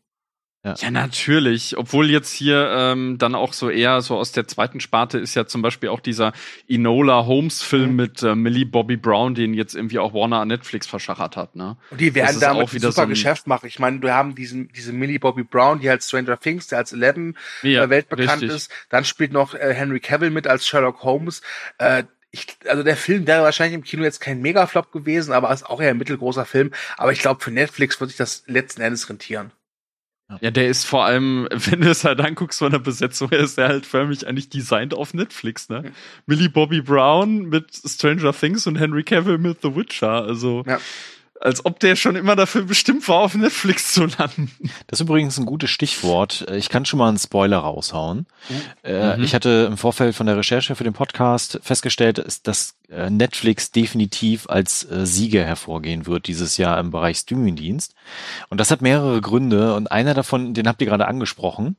Ja, 0.76 0.90
natürlich. 0.90 1.76
Obwohl 1.76 2.10
jetzt 2.10 2.32
hier 2.32 2.68
ähm, 2.76 3.18
dann 3.18 3.34
auch 3.34 3.52
so 3.52 3.70
eher 3.70 4.00
so 4.00 4.16
aus 4.16 4.32
der 4.32 4.48
zweiten 4.48 4.80
Sparte 4.80 5.18
ist 5.18 5.34
ja 5.34 5.46
zum 5.46 5.62
Beispiel 5.62 5.88
auch 5.90 6.00
dieser 6.00 6.32
Enola 6.68 7.26
Holmes-Film 7.26 7.90
Mhm. 7.90 7.96
mit 7.96 8.22
äh, 8.22 8.34
Millie 8.34 8.66
Bobby 8.66 8.96
Brown, 8.96 9.34
den 9.34 9.54
jetzt 9.54 9.74
irgendwie 9.74 9.98
auch 9.98 10.12
Warner 10.14 10.40
an 10.40 10.48
Netflix 10.48 10.86
verschachert 10.86 11.36
hat, 11.36 11.54
ne? 11.56 11.76
Und 11.90 12.00
die 12.00 12.14
werden 12.14 12.40
damit 12.40 12.64
auch 12.64 12.72
wieder 12.72 12.88
super 12.88 12.92
so 12.94 13.02
ein- 13.02 13.08
Geschäft 13.10 13.46
machen. 13.46 13.66
Ich 13.66 13.78
meine, 13.78 14.02
wir 14.02 14.14
haben 14.14 14.34
diesen, 14.34 14.68
diese 14.72 14.92
Millie 14.92 15.18
Bobby 15.20 15.44
Brown, 15.44 15.80
die 15.80 15.88
als 15.88 16.08
Stranger 16.08 16.38
Things, 16.38 16.66
der 16.68 16.78
als 16.78 16.92
Eleven 16.92 17.36
Ja, 17.62 17.84
äh, 17.84 17.90
weltbekannt 17.90 18.42
richtig. 18.42 18.50
ist. 18.56 18.70
Dann 18.90 19.04
spielt 19.04 19.32
noch 19.32 19.54
äh, 19.54 19.72
Henry 19.74 20.00
Cavill 20.00 20.30
mit 20.30 20.46
als 20.46 20.66
Sherlock 20.66 21.02
Holmes. 21.02 21.42
Äh, 21.78 22.04
ich, 22.32 22.46
also 22.68 22.82
der 22.82 22.96
Film 22.96 23.26
wäre 23.26 23.42
wahrscheinlich 23.44 23.74
im 23.74 23.84
Kino 23.84 24.02
jetzt 24.02 24.20
kein 24.20 24.42
Megaflop 24.42 24.92
gewesen, 24.92 25.32
aber 25.32 25.50
ist 25.52 25.64
auch 25.64 25.80
eher 25.80 25.90
ein 25.90 25.96
mittelgroßer 25.98 26.44
Film. 26.44 26.70
Aber 26.96 27.12
ich 27.12 27.20
glaube, 27.20 27.42
für 27.42 27.50
Netflix 27.50 27.98
wird 28.00 28.10
sich 28.10 28.18
das 28.18 28.42
letzten 28.46 28.82
Endes 28.82 29.08
rentieren. 29.08 29.52
Ja, 30.40 30.50
der 30.50 30.68
ist 30.68 30.84
vor 30.84 31.04
allem, 31.04 31.46
wenn 31.52 31.80
du 31.80 31.90
es 31.90 32.04
halt 32.04 32.20
anguckst 32.20 32.58
von 32.58 32.72
der 32.72 32.80
Besetzung 32.80 33.28
her, 33.30 33.40
ist 33.40 33.58
der 33.58 33.68
halt 33.68 33.86
förmlich 33.86 34.26
eigentlich 34.26 34.48
designt 34.48 34.92
auf 34.94 35.14
Netflix, 35.14 35.68
ne? 35.68 35.92
Millie 36.26 36.48
Bobby 36.48 36.80
Brown 36.80 37.44
mit 37.48 37.66
Stranger 37.74 38.32
Things 38.32 38.66
und 38.66 38.76
Henry 38.76 39.04
Cavill 39.04 39.38
mit 39.38 39.62
The 39.62 39.74
Witcher. 39.76 40.24
Also, 40.24 40.64
Ja. 40.66 40.80
Als 41.40 41.64
ob 41.64 41.80
der 41.80 41.96
schon 41.96 42.16
immer 42.16 42.34
dafür 42.36 42.62
bestimmt 42.64 43.06
war, 43.08 43.18
auf 43.18 43.34
Netflix 43.34 43.92
zu 43.92 44.06
landen. 44.06 44.50
Das 44.86 44.98
ist 45.00 45.04
übrigens 45.04 45.38
ein 45.38 45.46
gutes 45.46 45.70
Stichwort. 45.70 46.46
Ich 46.52 46.68
kann 46.68 46.84
schon 46.84 46.98
mal 46.98 47.08
einen 47.08 47.18
Spoiler 47.18 47.58
raushauen. 47.58 48.26
Äh, 48.82 49.16
Mhm. 49.16 49.24
Ich 49.24 49.34
hatte 49.34 49.66
im 49.70 49.76
Vorfeld 49.76 50.14
von 50.14 50.26
der 50.26 50.36
Recherche 50.36 50.74
für 50.74 50.84
den 50.84 50.92
Podcast 50.92 51.58
festgestellt, 51.62 52.18
dass- 52.18 52.42
dass 52.42 52.74
äh, 52.88 53.10
Netflix 53.10 53.72
definitiv 53.72 54.48
als 54.48 54.88
äh, 54.90 55.06
Sieger 55.06 55.44
hervorgehen 55.44 56.06
wird 56.06 56.28
dieses 56.28 56.56
Jahr 56.56 56.78
im 56.78 56.90
Bereich 56.92 57.18
Streamingdienst. 57.18 57.94
Und 58.48 58.58
das 58.60 58.70
hat 58.70 58.80
mehrere 58.80 59.20
Gründe 59.20 59.74
und 59.74 59.90
einer 59.90 60.14
davon, 60.14 60.54
den 60.54 60.68
habt 60.68 60.80
ihr 60.80 60.86
gerade 60.86 61.08
angesprochen. 61.08 61.76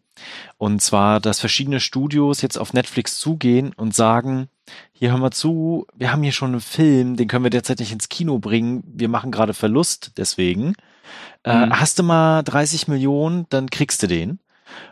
Und 0.57 0.81
zwar, 0.81 1.19
dass 1.21 1.39
verschiedene 1.39 1.79
Studios 1.79 2.41
jetzt 2.41 2.57
auf 2.57 2.73
Netflix 2.73 3.19
zugehen 3.19 3.71
und 3.73 3.95
sagen, 3.95 4.49
hier 4.97 5.11
hör 5.11 5.17
mal 5.17 5.31
zu, 5.31 5.85
wir 5.95 6.11
haben 6.11 6.23
hier 6.23 6.31
schon 6.31 6.51
einen 6.51 6.61
Film, 6.61 7.15
den 7.15 7.27
können 7.27 7.43
wir 7.43 7.49
derzeit 7.51 7.79
nicht 7.79 7.91
ins 7.91 8.09
Kino 8.09 8.39
bringen, 8.39 8.83
wir 8.85 9.09
machen 9.09 9.31
gerade 9.31 9.53
Verlust 9.53 10.13
deswegen. 10.17 10.73
Äh, 11.43 11.67
Mhm. 11.67 11.79
hast 11.79 11.99
du 11.99 12.03
mal 12.03 12.41
30 12.43 12.87
Millionen, 12.87 13.45
dann 13.49 13.69
kriegst 13.69 14.01
du 14.03 14.07
den. 14.07 14.39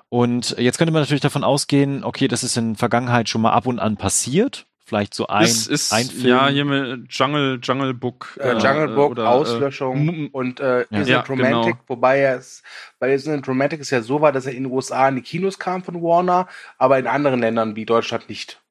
Und 0.10 0.56
jetzt 0.58 0.78
könnte 0.78 0.94
man 0.94 1.02
natürlich 1.02 1.22
davon 1.22 1.44
ausgehen, 1.44 2.04
okay, 2.04 2.28
das 2.28 2.44
ist 2.44 2.56
in 2.58 2.74
der 2.74 2.78
Vergangenheit 2.78 3.28
schon 3.30 3.41
mal 3.41 3.52
ab 3.52 3.65
und 3.68 3.80
an 3.80 3.98
passiert. 3.98 4.68
Vielleicht 4.88 5.15
so 5.15 5.26
ein, 5.28 5.41
das 5.41 5.65
ist, 5.65 5.91
ein 5.91 6.06
Film. 6.06 6.28
ja, 6.28 6.48
hier 6.48 6.63
mit 6.63 7.12
Jungle, 7.12 7.60
Jungle 7.62 7.96
Book. 7.96 8.38
Äh, 8.39 8.52
Jungle 8.60 8.89
Book, 8.89 9.12
oder, 9.12 9.28
Auslöschung 9.30 10.08
äh, 10.26 10.30
und 10.32 10.60
äh, 10.60 10.86
Ja. 10.91 11.00
Isn't 11.00 11.08
Ja, 11.10 11.20
Romantic, 11.22 11.74
genau. 11.74 11.84
wobei 11.88 12.20
er 12.20 12.36
es, 12.38 12.62
bei 13.00 13.13
Isn't 13.15 13.48
Romantic 13.48 13.80
ist 13.82 13.89
ja 13.89 14.04
so 14.04 14.22
war, 14.22 14.32
dass 14.32 14.46
er 14.46 14.54
in 14.54 14.63
den 14.65 14.72
USA 14.72 15.08
in 15.10 15.15
die 15.15 15.24
Kinos 15.24 15.58
kam 15.58 15.84
von 15.84 16.02
Warner, 16.04 16.48
aber 16.78 17.00
in 17.00 17.08
anderen 17.08 17.39
Ländern 17.39 17.76
wie 17.76 17.86
Deutschland 17.88 18.30
nicht. 18.30 18.62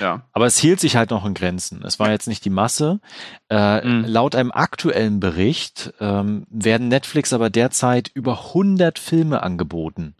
Ja. 0.00 0.22
Aber 0.32 0.46
es 0.46 0.58
hielt 0.58 0.78
sich 0.78 0.94
halt 0.96 1.10
noch 1.10 1.24
in 1.26 1.34
Grenzen. 1.34 1.82
Es 1.84 1.98
war 1.98 2.10
jetzt 2.10 2.28
nicht 2.28 2.44
die 2.44 2.50
Masse. 2.50 3.00
Äh, 3.48 3.84
Mhm. 3.86 4.04
Laut 4.04 4.34
einem 4.36 4.52
aktuellen 4.52 5.18
Bericht 5.20 5.92
ähm, 6.00 6.46
werden 6.50 6.88
Netflix 6.88 7.32
aber 7.32 7.50
derzeit 7.50 8.08
über 8.14 8.38
100 8.54 8.98
Filme 8.98 9.42
angeboten, 9.42 10.14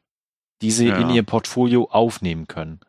die 0.62 0.70
sie 0.72 0.88
Ja. 0.88 0.96
in 0.96 1.10
ihr 1.10 1.22
Portfolio 1.22 1.88
aufnehmen 1.90 2.48
können. 2.48 2.80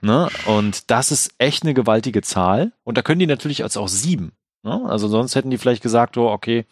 Ne? 0.00 0.28
Und 0.46 0.90
das 0.90 1.12
ist 1.12 1.32
echt 1.38 1.62
eine 1.62 1.74
gewaltige 1.74 2.22
Zahl. 2.22 2.72
Und 2.84 2.98
da 2.98 3.02
können 3.02 3.20
die 3.20 3.26
natürlich 3.26 3.62
als 3.62 3.76
auch 3.76 3.88
sieben. 3.88 4.32
Ne? 4.62 4.82
Also 4.86 5.08
sonst 5.08 5.34
hätten 5.36 5.50
die 5.50 5.58
vielleicht 5.58 5.82
gesagt, 5.82 6.16
oh, 6.16 6.28
okay, 6.30 6.64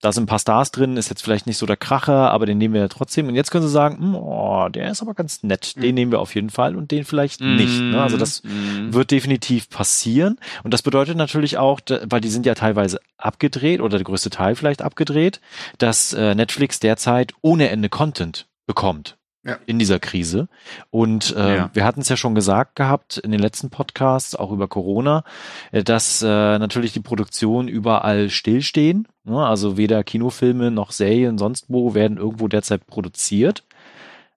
da 0.00 0.12
sind 0.12 0.24
ein 0.24 0.26
paar 0.26 0.38
Stars 0.38 0.70
drin, 0.70 0.96
ist 0.98 1.08
jetzt 1.08 1.22
vielleicht 1.22 1.46
nicht 1.46 1.56
so 1.56 1.64
der 1.66 1.76
Kracher, 1.78 2.30
aber 2.30 2.44
den 2.44 2.58
nehmen 2.58 2.74
wir 2.74 2.82
ja 2.82 2.88
trotzdem. 2.88 3.26
Und 3.28 3.34
jetzt 3.36 3.50
können 3.50 3.64
sie 3.66 3.70
sagen, 3.72 3.98
hm, 3.98 4.14
oh, 4.16 4.68
der 4.68 4.90
ist 4.90 5.00
aber 5.00 5.14
ganz 5.14 5.42
nett. 5.42 5.76
Den 5.76 5.90
Mhm. 5.90 5.94
nehmen 5.94 6.12
wir 6.12 6.20
auf 6.20 6.34
jeden 6.34 6.50
Fall 6.50 6.76
und 6.76 6.90
den 6.90 7.04
vielleicht 7.04 7.40
nicht. 7.40 7.80
Ne? 7.80 8.02
Also 8.02 8.16
das 8.18 8.42
Mhm. 8.42 8.92
wird 8.92 9.10
definitiv 9.10 9.70
passieren. 9.70 10.38
Und 10.62 10.74
das 10.74 10.82
bedeutet 10.82 11.16
natürlich 11.16 11.56
auch, 11.56 11.80
weil 12.08 12.20
die 12.20 12.28
sind 12.28 12.44
ja 12.44 12.54
teilweise 12.54 12.98
abgedreht 13.16 13.80
oder 13.80 13.96
der 13.96 14.04
größte 14.04 14.28
Teil 14.30 14.56
vielleicht 14.56 14.82
abgedreht, 14.82 15.40
dass 15.78 16.12
äh, 16.12 16.34
Netflix 16.34 16.80
derzeit 16.80 17.32
ohne 17.40 17.70
Ende 17.70 17.88
Content 17.88 18.46
bekommt. 18.66 19.16
Ja. 19.46 19.58
In 19.66 19.78
dieser 19.78 19.98
Krise. 19.98 20.48
Und 20.90 21.36
äh, 21.36 21.56
Ja. 21.56 21.70
wir 21.74 21.84
hatten 21.84 22.00
es 22.00 22.08
ja 22.08 22.16
schon 22.16 22.34
gesagt 22.34 22.76
gehabt 22.76 23.18
in 23.18 23.30
den 23.30 23.40
letzten 23.40 23.68
Podcasts, 23.68 24.34
auch 24.34 24.50
über 24.50 24.68
Corona, 24.68 25.22
äh, 25.70 25.84
dass 25.84 26.22
äh, 26.22 26.26
natürlich 26.26 26.92
die 26.94 27.00
Produktionen 27.00 27.68
überall 27.68 28.30
stillstehen. 28.30 29.06
Ne? 29.24 29.44
Also 29.46 29.76
weder 29.76 30.02
Kinofilme 30.02 30.70
noch 30.70 30.92
Serien, 30.92 31.36
sonst 31.36 31.66
wo 31.68 31.92
werden 31.94 32.16
irgendwo 32.16 32.48
derzeit 32.48 32.86
produziert. 32.86 33.64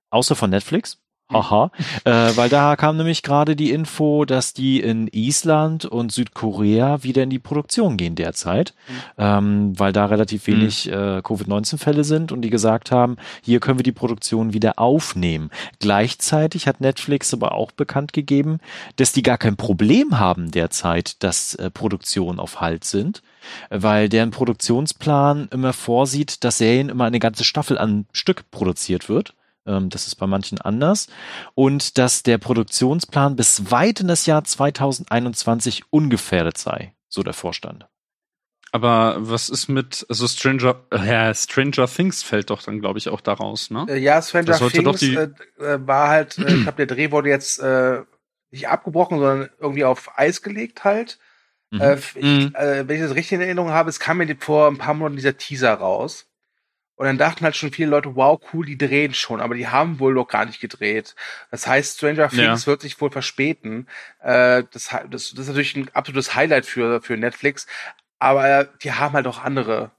Außer 0.09 0.35
von 0.35 0.49
Netflix. 0.49 0.97
Haha. 1.31 1.71
äh, 2.05 2.31
weil 2.35 2.47
da 2.47 2.75
kam 2.77 2.95
nämlich 2.95 3.21
gerade 3.21 3.55
die 3.55 3.71
Info, 3.71 4.23
dass 4.23 4.53
die 4.53 4.79
in 4.79 5.09
Island 5.11 5.85
und 5.85 6.11
Südkorea 6.11 7.03
wieder 7.03 7.23
in 7.23 7.29
die 7.29 7.39
Produktion 7.39 7.97
gehen 7.97 8.15
derzeit, 8.15 8.73
ähm, 9.17 9.77
weil 9.77 9.91
da 9.91 10.05
relativ 10.05 10.47
wenig 10.47 10.89
äh, 10.89 11.21
Covid-19-Fälle 11.21 12.05
sind 12.05 12.31
und 12.31 12.41
die 12.41 12.49
gesagt 12.49 12.91
haben, 12.91 13.17
hier 13.41 13.59
können 13.59 13.77
wir 13.77 13.83
die 13.83 13.91
Produktion 13.91 14.53
wieder 14.53 14.79
aufnehmen. 14.79 15.49
Gleichzeitig 15.79 16.65
hat 16.67 16.79
Netflix 16.79 17.33
aber 17.33 17.53
auch 17.53 17.71
bekannt 17.71 18.13
gegeben, 18.13 18.59
dass 18.95 19.11
die 19.11 19.23
gar 19.23 19.37
kein 19.37 19.57
Problem 19.57 20.19
haben 20.19 20.51
derzeit, 20.51 21.21
dass 21.23 21.55
äh, 21.55 21.69
Produktionen 21.69 22.39
auf 22.39 22.61
Halt 22.61 22.85
sind, 22.85 23.21
weil 23.69 24.07
deren 24.07 24.31
Produktionsplan 24.31 25.49
immer 25.51 25.73
vorsieht, 25.73 26.43
dass 26.45 26.59
Serien 26.59 26.89
immer 26.89 27.05
eine 27.05 27.19
ganze 27.19 27.43
Staffel 27.43 27.77
an 27.77 28.05
Stück 28.13 28.49
produziert 28.49 29.09
wird. 29.09 29.33
Ähm, 29.67 29.89
Das 29.89 30.07
ist 30.07 30.15
bei 30.15 30.25
manchen 30.27 30.59
anders. 30.61 31.07
Und 31.53 31.97
dass 31.97 32.23
der 32.23 32.37
Produktionsplan 32.37 33.35
bis 33.35 33.69
weit 33.69 33.99
in 33.99 34.07
das 34.07 34.25
Jahr 34.25 34.43
2021 34.43 35.83
ungefährdet 35.91 36.57
sei, 36.57 36.93
so 37.09 37.21
der 37.23 37.33
Vorstand. 37.33 37.87
Aber 38.73 39.15
was 39.19 39.49
ist 39.49 39.69
mit, 39.69 40.05
also 40.09 40.27
Stranger, 40.27 40.83
äh, 40.91 41.07
ja, 41.07 41.33
Stranger 41.33 41.87
Things 41.87 42.21
fällt 42.23 42.49
doch 42.49 42.61
dann, 42.61 42.79
glaube 42.81 42.99
ich, 42.99 43.07
auch 43.09 43.21
daraus, 43.21 43.69
ne? 43.71 43.85
Äh, 43.89 43.97
ja, 43.99 44.21
Stranger 44.21 44.45
Das 44.45 44.59
sollte 44.59 44.83
doch 44.83 44.97
Things 44.97 44.99
die- 45.57 45.63
äh, 45.63 45.73
äh, 45.75 45.87
war 45.87 46.09
halt, 46.09 46.37
äh, 46.37 46.53
ich 46.55 46.63
glaube, 46.63 46.85
der 46.85 46.95
Dreh 46.95 47.11
wurde 47.11 47.29
jetzt 47.29 47.59
äh, 47.59 48.01
nicht 48.51 48.67
abgebrochen, 48.67 49.19
sondern 49.19 49.49
irgendwie 49.59 49.85
auf 49.85 50.17
Eis 50.17 50.41
gelegt 50.41 50.83
halt. 50.83 51.17
Mhm. 51.71 51.81
Äh, 51.81 51.95
ich, 51.95 52.13
Mhm. 52.15 52.55
äh, 52.55 52.87
wenn 52.87 52.95
ich 52.97 53.01
das 53.01 53.15
richtig 53.15 53.33
in 53.33 53.41
Erinnerung 53.41 53.71
habe, 53.71 53.89
es 53.89 53.99
kam 53.99 54.17
mir 54.17 54.35
vor 54.37 54.67
ein 54.67 54.77
paar 54.77 54.93
Monaten 54.93 55.15
dieser 55.15 55.37
Teaser 55.37 55.73
raus. 55.73 56.27
Und 56.97 57.05
dann 57.05 57.17
dachten 57.19 57.45
halt 57.45 57.55
schon 57.55 57.71
viele 57.71 57.89
Leute, 57.91 58.15
wow, 58.15 58.41
cool, 58.53 58.65
die 58.65 58.77
drehen 58.77 59.13
schon, 59.13 59.39
aber 59.39 59.55
die 59.55 59.67
haben 59.69 59.99
wohl 59.99 60.13
noch 60.15 60.27
gar 60.27 60.45
nicht 60.45 60.59
gedreht. 60.59 61.15
Das 61.51 61.67
heißt, 61.67 61.97
Stranger 61.97 62.29
Things 62.29 62.67
wird 62.67 62.81
sich 62.81 62.99
wohl 62.99 63.11
verspäten. 63.11 63.87
Äh, 64.21 64.63
das, 64.71 64.89
das, 64.89 65.09
das 65.09 65.31
ist 65.31 65.47
natürlich 65.47 65.75
ein 65.77 65.89
absolutes 65.93 66.35
Highlight 66.35 66.65
für, 66.65 67.01
für 67.01 67.15
Netflix, 67.17 67.67
aber 68.19 68.65
die 68.83 68.91
haben 68.91 69.13
halt 69.13 69.27
auch 69.27 69.43
andere 69.43 69.91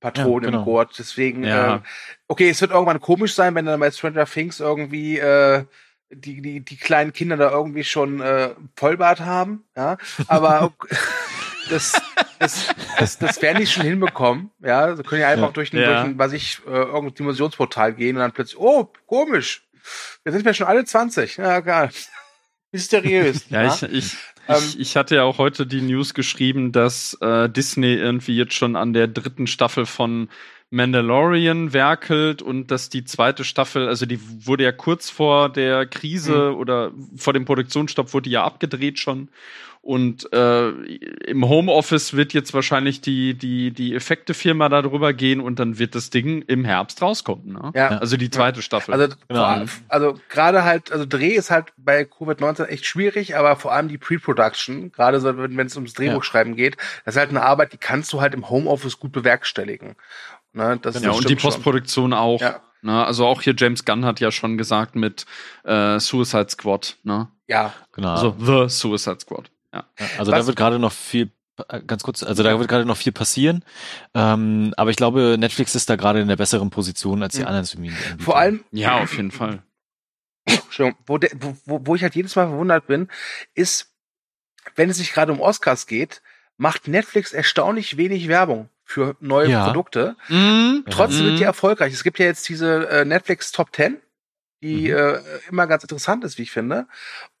Patronen 0.00 0.44
Ja, 0.44 0.50
genau. 0.50 0.58
im 0.60 0.64
Gurt. 0.64 0.98
Deswegen, 0.98 1.42
Ja. 1.44 1.76
äh, 1.76 1.80
okay, 2.28 2.48
es 2.48 2.60
wird 2.60 2.70
irgendwann 2.70 3.00
komisch 3.00 3.34
sein, 3.34 3.54
wenn 3.56 3.66
dann 3.66 3.80
bei 3.80 3.90
Stranger 3.90 4.26
Things 4.26 4.60
irgendwie 4.60 5.18
äh, 5.18 5.64
die, 6.10 6.40
die, 6.42 6.64
die 6.64 6.76
kleinen 6.76 7.12
Kinder 7.12 7.36
da 7.36 7.50
irgendwie 7.50 7.84
schon 7.84 8.20
äh, 8.20 8.50
Vollbart 8.76 9.20
haben, 9.20 9.64
ja. 9.76 9.96
Aber 10.28 10.72
das, 11.70 12.00
das, 12.38 12.68
das, 12.98 13.18
das 13.18 13.42
werden 13.42 13.58
die 13.60 13.66
schon 13.66 13.84
hinbekommen, 13.84 14.50
ja. 14.62 14.94
Sie 14.96 15.02
können 15.02 15.22
ja 15.22 15.28
einfach 15.28 15.48
Ja. 15.48 15.52
durch 15.52 15.72
ein, 15.72 15.78
Ja. 15.80 15.86
durch 15.86 15.98
ein, 16.04 16.18
was 16.18 16.32
ich, 16.32 16.60
äh, 16.66 16.70
irgendein 16.70 17.14
Dimensionsportal 17.14 17.94
gehen 17.94 18.16
und 18.16 18.20
dann 18.22 18.32
plötzlich, 18.32 18.58
oh, 18.58 18.90
komisch. 19.06 19.62
Jetzt 20.24 20.34
sind 20.34 20.44
wir 20.44 20.54
schon 20.54 20.66
alle 20.66 20.84
20. 20.84 21.36
Ja, 21.36 21.60
geil. 21.60 21.90
Mysteriös. 22.72 23.46
Ja, 23.50 23.66
ich, 23.66 23.82
ich, 23.84 24.16
Ähm, 24.48 24.56
ich, 24.58 24.78
ich 24.80 24.96
hatte 24.96 25.16
ja 25.16 25.22
auch 25.24 25.38
heute 25.38 25.66
die 25.66 25.80
News 25.82 26.14
geschrieben, 26.14 26.70
dass 26.72 27.16
äh, 27.20 27.48
Disney 27.48 27.94
irgendwie 27.94 28.36
jetzt 28.36 28.54
schon 28.54 28.76
an 28.76 28.92
der 28.92 29.08
dritten 29.08 29.46
Staffel 29.46 29.86
von 29.86 30.28
Mandalorian 30.70 31.72
werkelt 31.72 32.42
und 32.42 32.70
dass 32.70 32.88
die 32.88 33.04
zweite 33.04 33.44
Staffel, 33.44 33.88
also 33.88 34.06
die 34.06 34.20
wurde 34.46 34.64
ja 34.64 34.72
kurz 34.72 35.10
vor 35.10 35.48
der 35.50 35.86
Krise 35.86 36.54
oder 36.56 36.92
vor 37.16 37.32
dem 37.32 37.44
Produktionsstopp 37.44 38.12
wurde 38.12 38.24
die 38.24 38.30
ja 38.34 38.44
abgedreht 38.44 38.98
schon. 38.98 39.28
Und 39.82 40.32
äh, 40.32 40.70
im 40.70 41.48
Homeoffice 41.48 42.14
wird 42.14 42.32
jetzt 42.32 42.52
wahrscheinlich 42.52 43.02
die, 43.02 43.34
die, 43.34 43.70
die 43.70 43.94
Effektefirma 43.94 44.68
darüber 44.68 45.12
gehen 45.12 45.40
und 45.40 45.60
dann 45.60 45.78
wird 45.78 45.94
das 45.94 46.10
Ding 46.10 46.42
im 46.48 46.64
Herbst 46.64 47.00
rauskommen. 47.02 47.52
Ne? 47.52 47.70
Ja. 47.72 47.88
Also 47.98 48.16
die 48.16 48.28
zweite 48.28 48.62
Staffel. 48.62 48.92
Also, 48.94 49.14
Genau. 49.28 49.40
vor 49.42 49.46
allem- 49.46 49.68
also 49.86 50.18
gerade 50.28 50.64
halt, 50.64 50.90
also 50.90 51.06
Dreh 51.06 51.34
ist 51.36 51.52
halt 51.52 51.66
bei 51.76 52.00
Covid-19 52.02 52.64
echt 52.64 52.84
schwierig, 52.84 53.36
aber 53.36 53.54
vor 53.54 53.72
allem 53.72 53.86
die 53.86 53.96
Pre-Production, 53.98 54.90
gerade 54.90 55.20
so, 55.20 55.38
wenn 55.38 55.56
wenn 55.56 55.68
es 55.68 55.76
ums 55.76 55.94
Drehbuchschreiben 55.94 56.56
geht, 56.56 56.76
das 57.04 57.14
ist 57.14 57.20
halt 57.20 57.30
eine 57.30 57.42
Arbeit, 57.42 57.72
die 57.72 57.78
kannst 57.78 58.12
du 58.12 58.20
halt 58.20 58.34
im 58.34 58.50
Homeoffice 58.50 58.98
gut 58.98 59.12
bewerkstelligen. 59.12 59.94
Ne, 60.56 60.78
das, 60.80 60.94
Ja, 60.96 61.00
das 61.02 61.16
und 61.16 61.18
die 61.24 61.26
stimmt 61.28 61.40
schon. 61.42 61.50
Postproduktion 61.52 62.12
auch. 62.12 62.40
Ja. 62.40 62.60
Ne, 62.82 63.04
also 63.04 63.26
auch 63.26 63.42
hier 63.42 63.54
James 63.56 63.84
Gunn 63.84 64.04
hat 64.04 64.20
ja 64.20 64.30
schon 64.30 64.56
gesagt 64.58 64.96
mit 64.96 65.26
äh, 65.64 65.98
Suicide 66.00 66.48
Squad. 66.50 66.96
Ne? 67.04 67.28
Ja, 67.46 67.72
Genau. 67.92 68.10
Also 68.14 68.36
The 68.38 68.68
Suicide 68.68 69.18
Squad. 69.20 69.50
Ja. 69.72 69.84
Also 70.18 70.32
Was- 70.32 70.40
da 70.40 70.46
wird 70.46 70.56
gerade 70.56 70.78
noch 70.78 70.92
viel, 70.92 71.30
äh, 71.68 71.80
ganz 71.82 72.02
kurz, 72.02 72.22
also 72.22 72.42
da 72.42 72.58
wird 72.58 72.68
gerade 72.68 72.84
noch 72.86 72.96
viel 72.96 73.12
passieren. 73.12 73.64
Ähm, 74.14 74.72
aber 74.76 74.90
ich 74.90 74.96
glaube, 74.96 75.36
Netflix 75.38 75.74
ist 75.74 75.90
da 75.90 75.96
gerade 75.96 76.20
in 76.20 76.28
der 76.28 76.36
besseren 76.36 76.70
Position 76.70 77.22
als 77.22 77.34
die 77.34 77.40
Mhm. 77.42 77.46
anderen 77.48 77.66
Streaming-Anbieter. 77.66 78.24
vor 78.24 78.38
allem, 78.38 78.64
ja, 78.72 78.98
auf 79.02 79.14
jeden 79.16 79.30
Fall. 79.30 79.62
Entschuldigung, 80.44 80.98
wo, 81.06 81.18
wo, 81.40 81.56
wo- 81.64 81.80
wo 81.86 81.94
ich 81.94 82.02
halt 82.02 82.14
jedes 82.14 82.36
Mal 82.36 82.48
verwundert 82.48 82.86
bin, 82.86 83.08
ist, 83.54 83.92
wenn 84.76 84.90
es 84.90 84.98
sich 84.98 85.12
gerade 85.12 85.32
um 85.32 85.40
Oscars 85.40 85.86
geht, 85.86 86.22
macht 86.56 86.88
Netflix 86.88 87.32
erstaunlich 87.32 87.96
wenig 87.96 88.28
Werbung 88.28 88.68
für 88.86 89.16
neue 89.20 89.50
Ja. 89.50 89.66
Produkte. 89.66 90.16
Mhm. 90.28 90.84
Trotzdem 90.88 91.24
Mhm. 91.24 91.28
sind 91.30 91.38
die 91.40 91.44
erfolgreich. 91.44 91.92
Es 91.92 92.04
gibt 92.04 92.18
ja 92.18 92.24
jetzt 92.26 92.48
diese 92.48 92.88
äh, 92.88 93.04
Netflix 93.04 93.52
Top 93.52 93.74
10, 93.74 93.98
die 94.62 94.88
Mhm. 94.90 94.96
äh, 94.96 95.18
immer 95.50 95.66
ganz 95.66 95.82
interessant 95.82 96.24
ist, 96.24 96.38
wie 96.38 96.42
ich 96.42 96.52
finde. 96.52 96.86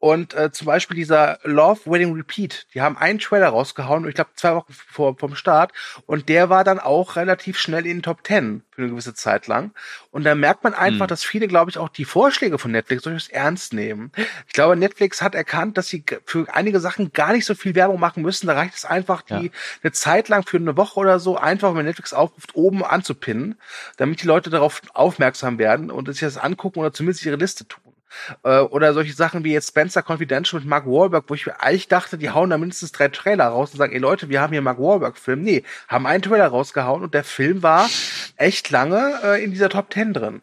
Und 0.06 0.34
äh, 0.34 0.52
zum 0.52 0.66
Beispiel 0.66 0.96
dieser 0.96 1.40
Love 1.42 1.80
Wedding 1.86 2.14
Repeat, 2.14 2.68
die 2.74 2.80
haben 2.80 2.96
einen 2.96 3.18
Trailer 3.18 3.48
rausgehauen, 3.48 4.06
ich 4.08 4.14
glaube 4.14 4.30
zwei 4.36 4.54
Wochen 4.54 4.72
vor 4.72 5.16
vom 5.18 5.34
Start, 5.34 5.72
und 6.06 6.28
der 6.28 6.48
war 6.48 6.62
dann 6.62 6.78
auch 6.78 7.16
relativ 7.16 7.58
schnell 7.58 7.84
in 7.86 7.96
den 7.98 8.02
Top 8.04 8.24
10 8.24 8.62
für 8.70 8.82
eine 8.82 8.90
gewisse 8.90 9.14
Zeit 9.14 9.48
lang. 9.48 9.72
Und 10.12 10.22
da 10.24 10.36
merkt 10.36 10.62
man 10.62 10.74
einfach, 10.74 11.06
Mhm. 11.06 11.08
dass 11.08 11.24
viele, 11.24 11.48
glaube 11.48 11.70
ich, 11.72 11.78
auch 11.78 11.88
die 11.88 12.04
Vorschläge 12.04 12.56
von 12.58 12.70
Netflix 12.70 13.02
durchaus 13.02 13.26
ernst 13.28 13.72
nehmen. 13.72 14.12
Ich 14.46 14.52
glaube, 14.52 14.76
Netflix 14.76 15.22
hat 15.22 15.34
erkannt, 15.34 15.76
dass 15.76 15.88
sie 15.88 16.04
für 16.24 16.46
einige 16.54 16.78
Sachen 16.78 17.12
gar 17.12 17.32
nicht 17.32 17.44
so 17.44 17.56
viel 17.56 17.74
Werbung 17.74 17.98
machen 17.98 18.22
müssen. 18.22 18.46
Da 18.46 18.52
reicht 18.54 18.76
es 18.76 18.84
einfach, 18.84 19.22
die 19.22 19.46
Ja. 19.46 19.50
eine 19.82 19.90
Zeit 19.92 20.28
lang 20.28 20.46
für 20.46 20.56
eine 20.58 20.76
Woche 20.76 21.00
oder 21.00 21.18
so 21.18 21.36
einfach, 21.36 21.74
wenn 21.74 21.84
Netflix 21.84 22.12
aufruft, 22.12 22.54
oben 22.54 22.84
anzupinnen, 22.84 23.56
damit 23.96 24.22
die 24.22 24.26
Leute 24.28 24.50
darauf 24.50 24.82
aufmerksam 24.94 25.58
werden 25.58 25.90
und 25.90 26.06
sich 26.06 26.20
das 26.20 26.36
angucken 26.38 26.78
oder 26.78 26.92
zumindest 26.92 27.26
ihre 27.26 27.36
Liste 27.36 27.66
tun. 27.66 27.82
Äh, 28.42 28.60
Oder 28.60 28.94
solche 28.94 29.12
Sachen 29.12 29.44
wie 29.44 29.52
jetzt 29.52 29.68
Spencer 29.68 30.02
Confidential 30.02 30.60
mit 30.60 30.68
Mark 30.68 30.86
Wahlberg, 30.86 31.24
wo 31.28 31.34
ich 31.34 31.52
eigentlich 31.52 31.88
dachte, 31.88 32.18
die 32.18 32.30
hauen 32.30 32.50
da 32.50 32.58
mindestens 32.58 32.92
drei 32.92 33.08
Trailer 33.08 33.46
raus 33.46 33.72
und 33.72 33.78
sagen, 33.78 33.92
ey 33.92 33.98
Leute, 33.98 34.28
wir 34.28 34.40
haben 34.40 34.52
hier 34.52 34.62
Mark 34.62 34.78
Wahlberg-Film. 34.78 35.42
Nee, 35.42 35.62
haben 35.88 36.06
einen 36.06 36.22
Trailer 36.22 36.48
rausgehauen 36.48 37.02
und 37.02 37.14
der 37.14 37.24
Film 37.24 37.62
war 37.62 37.88
echt 38.36 38.70
lange 38.70 39.20
äh, 39.22 39.44
in 39.44 39.50
dieser 39.50 39.68
Top 39.68 39.92
10 39.92 40.12
drin. 40.12 40.42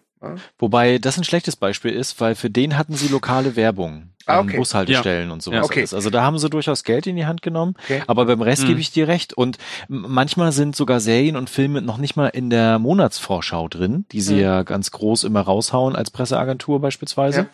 Wobei 0.57 0.97
das 0.99 1.17
ein 1.17 1.23
schlechtes 1.23 1.55
Beispiel 1.55 1.91
ist, 1.91 2.19
weil 2.21 2.35
für 2.35 2.49
den 2.49 2.77
hatten 2.77 2.95
sie 2.95 3.07
lokale 3.07 3.55
Werbung 3.55 4.09
Ah, 4.25 4.39
an 4.39 4.47
okay. 4.47 4.57
Bushaltestellen 4.57 5.31
und 5.31 5.43
sowas. 5.43 5.57
Ja. 5.57 5.63
Okay. 5.65 5.85
Also 5.91 6.09
da 6.09 6.23
haben 6.23 6.37
sie 6.39 6.49
durchaus 6.49 6.85
Geld 6.85 7.07
in 7.07 7.17
die 7.17 7.25
Hand 7.25 7.41
genommen, 7.41 7.75
Okay. 7.83 8.03
aber 8.07 8.25
beim 8.25 8.41
Rest 8.41 8.63
Mhm. 8.63 8.67
gebe 8.67 8.79
ich 8.79 8.91
dir 8.91 9.09
recht. 9.09 9.33
Und 9.33 9.57
manchmal 9.89 10.53
sind 10.53 10.77
sogar 10.77 11.01
Serien 11.01 11.35
und 11.35 11.49
Filme 11.49 11.81
noch 11.81 11.97
nicht 11.97 12.15
mal 12.15 12.27
in 12.27 12.49
der 12.49 12.79
Monatsvorschau 12.79 13.67
drin, 13.67 14.05
die 14.13 14.21
sie 14.21 14.35
Mhm. 14.35 14.39
ja 14.41 14.63
ganz 14.63 14.91
groß 14.91 15.25
immer 15.25 15.41
raushauen 15.41 15.95
als 15.97 16.09
Presseagentur 16.09 16.79
beispielsweise. 16.79 17.47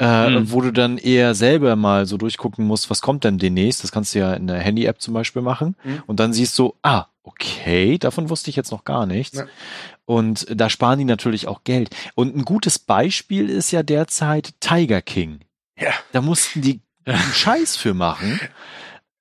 Äh, 0.00 0.30
Mhm. 0.30 0.52
wo 0.52 0.60
du 0.60 0.72
dann 0.72 0.96
eher 0.96 1.34
selber 1.34 1.74
mal 1.74 2.06
so 2.06 2.16
durchgucken 2.16 2.64
musst, 2.64 2.88
was 2.88 3.00
kommt 3.02 3.24
denn 3.24 3.36
demnächst. 3.36 3.82
Das 3.82 3.90
kannst 3.90 4.14
du 4.14 4.20
ja 4.20 4.32
in 4.34 4.46
der 4.46 4.60
Handy-App 4.60 5.00
zum 5.02 5.12
Beispiel 5.12 5.42
machen. 5.42 5.74
Mhm. 5.82 6.02
Und 6.06 6.20
dann 6.20 6.32
siehst 6.32 6.56
du, 6.58 6.74
ah, 6.82 7.06
okay, 7.24 7.98
davon 7.98 8.30
wusste 8.30 8.48
ich 8.48 8.54
jetzt 8.56 8.70
noch 8.70 8.84
gar 8.84 9.06
nichts. 9.06 9.38
Ja. 9.38 9.44
Und 10.08 10.46
da 10.48 10.70
sparen 10.70 11.00
die 11.00 11.04
natürlich 11.04 11.48
auch 11.48 11.64
Geld. 11.64 11.90
Und 12.14 12.34
ein 12.34 12.46
gutes 12.46 12.78
Beispiel 12.78 13.50
ist 13.50 13.72
ja 13.72 13.82
derzeit 13.82 14.54
Tiger 14.58 15.02
King. 15.02 15.40
Ja. 15.78 15.92
Da 16.12 16.22
mussten 16.22 16.62
die 16.62 16.80
einen 17.04 17.34
Scheiß 17.34 17.76
für 17.76 17.92
machen. 17.92 18.40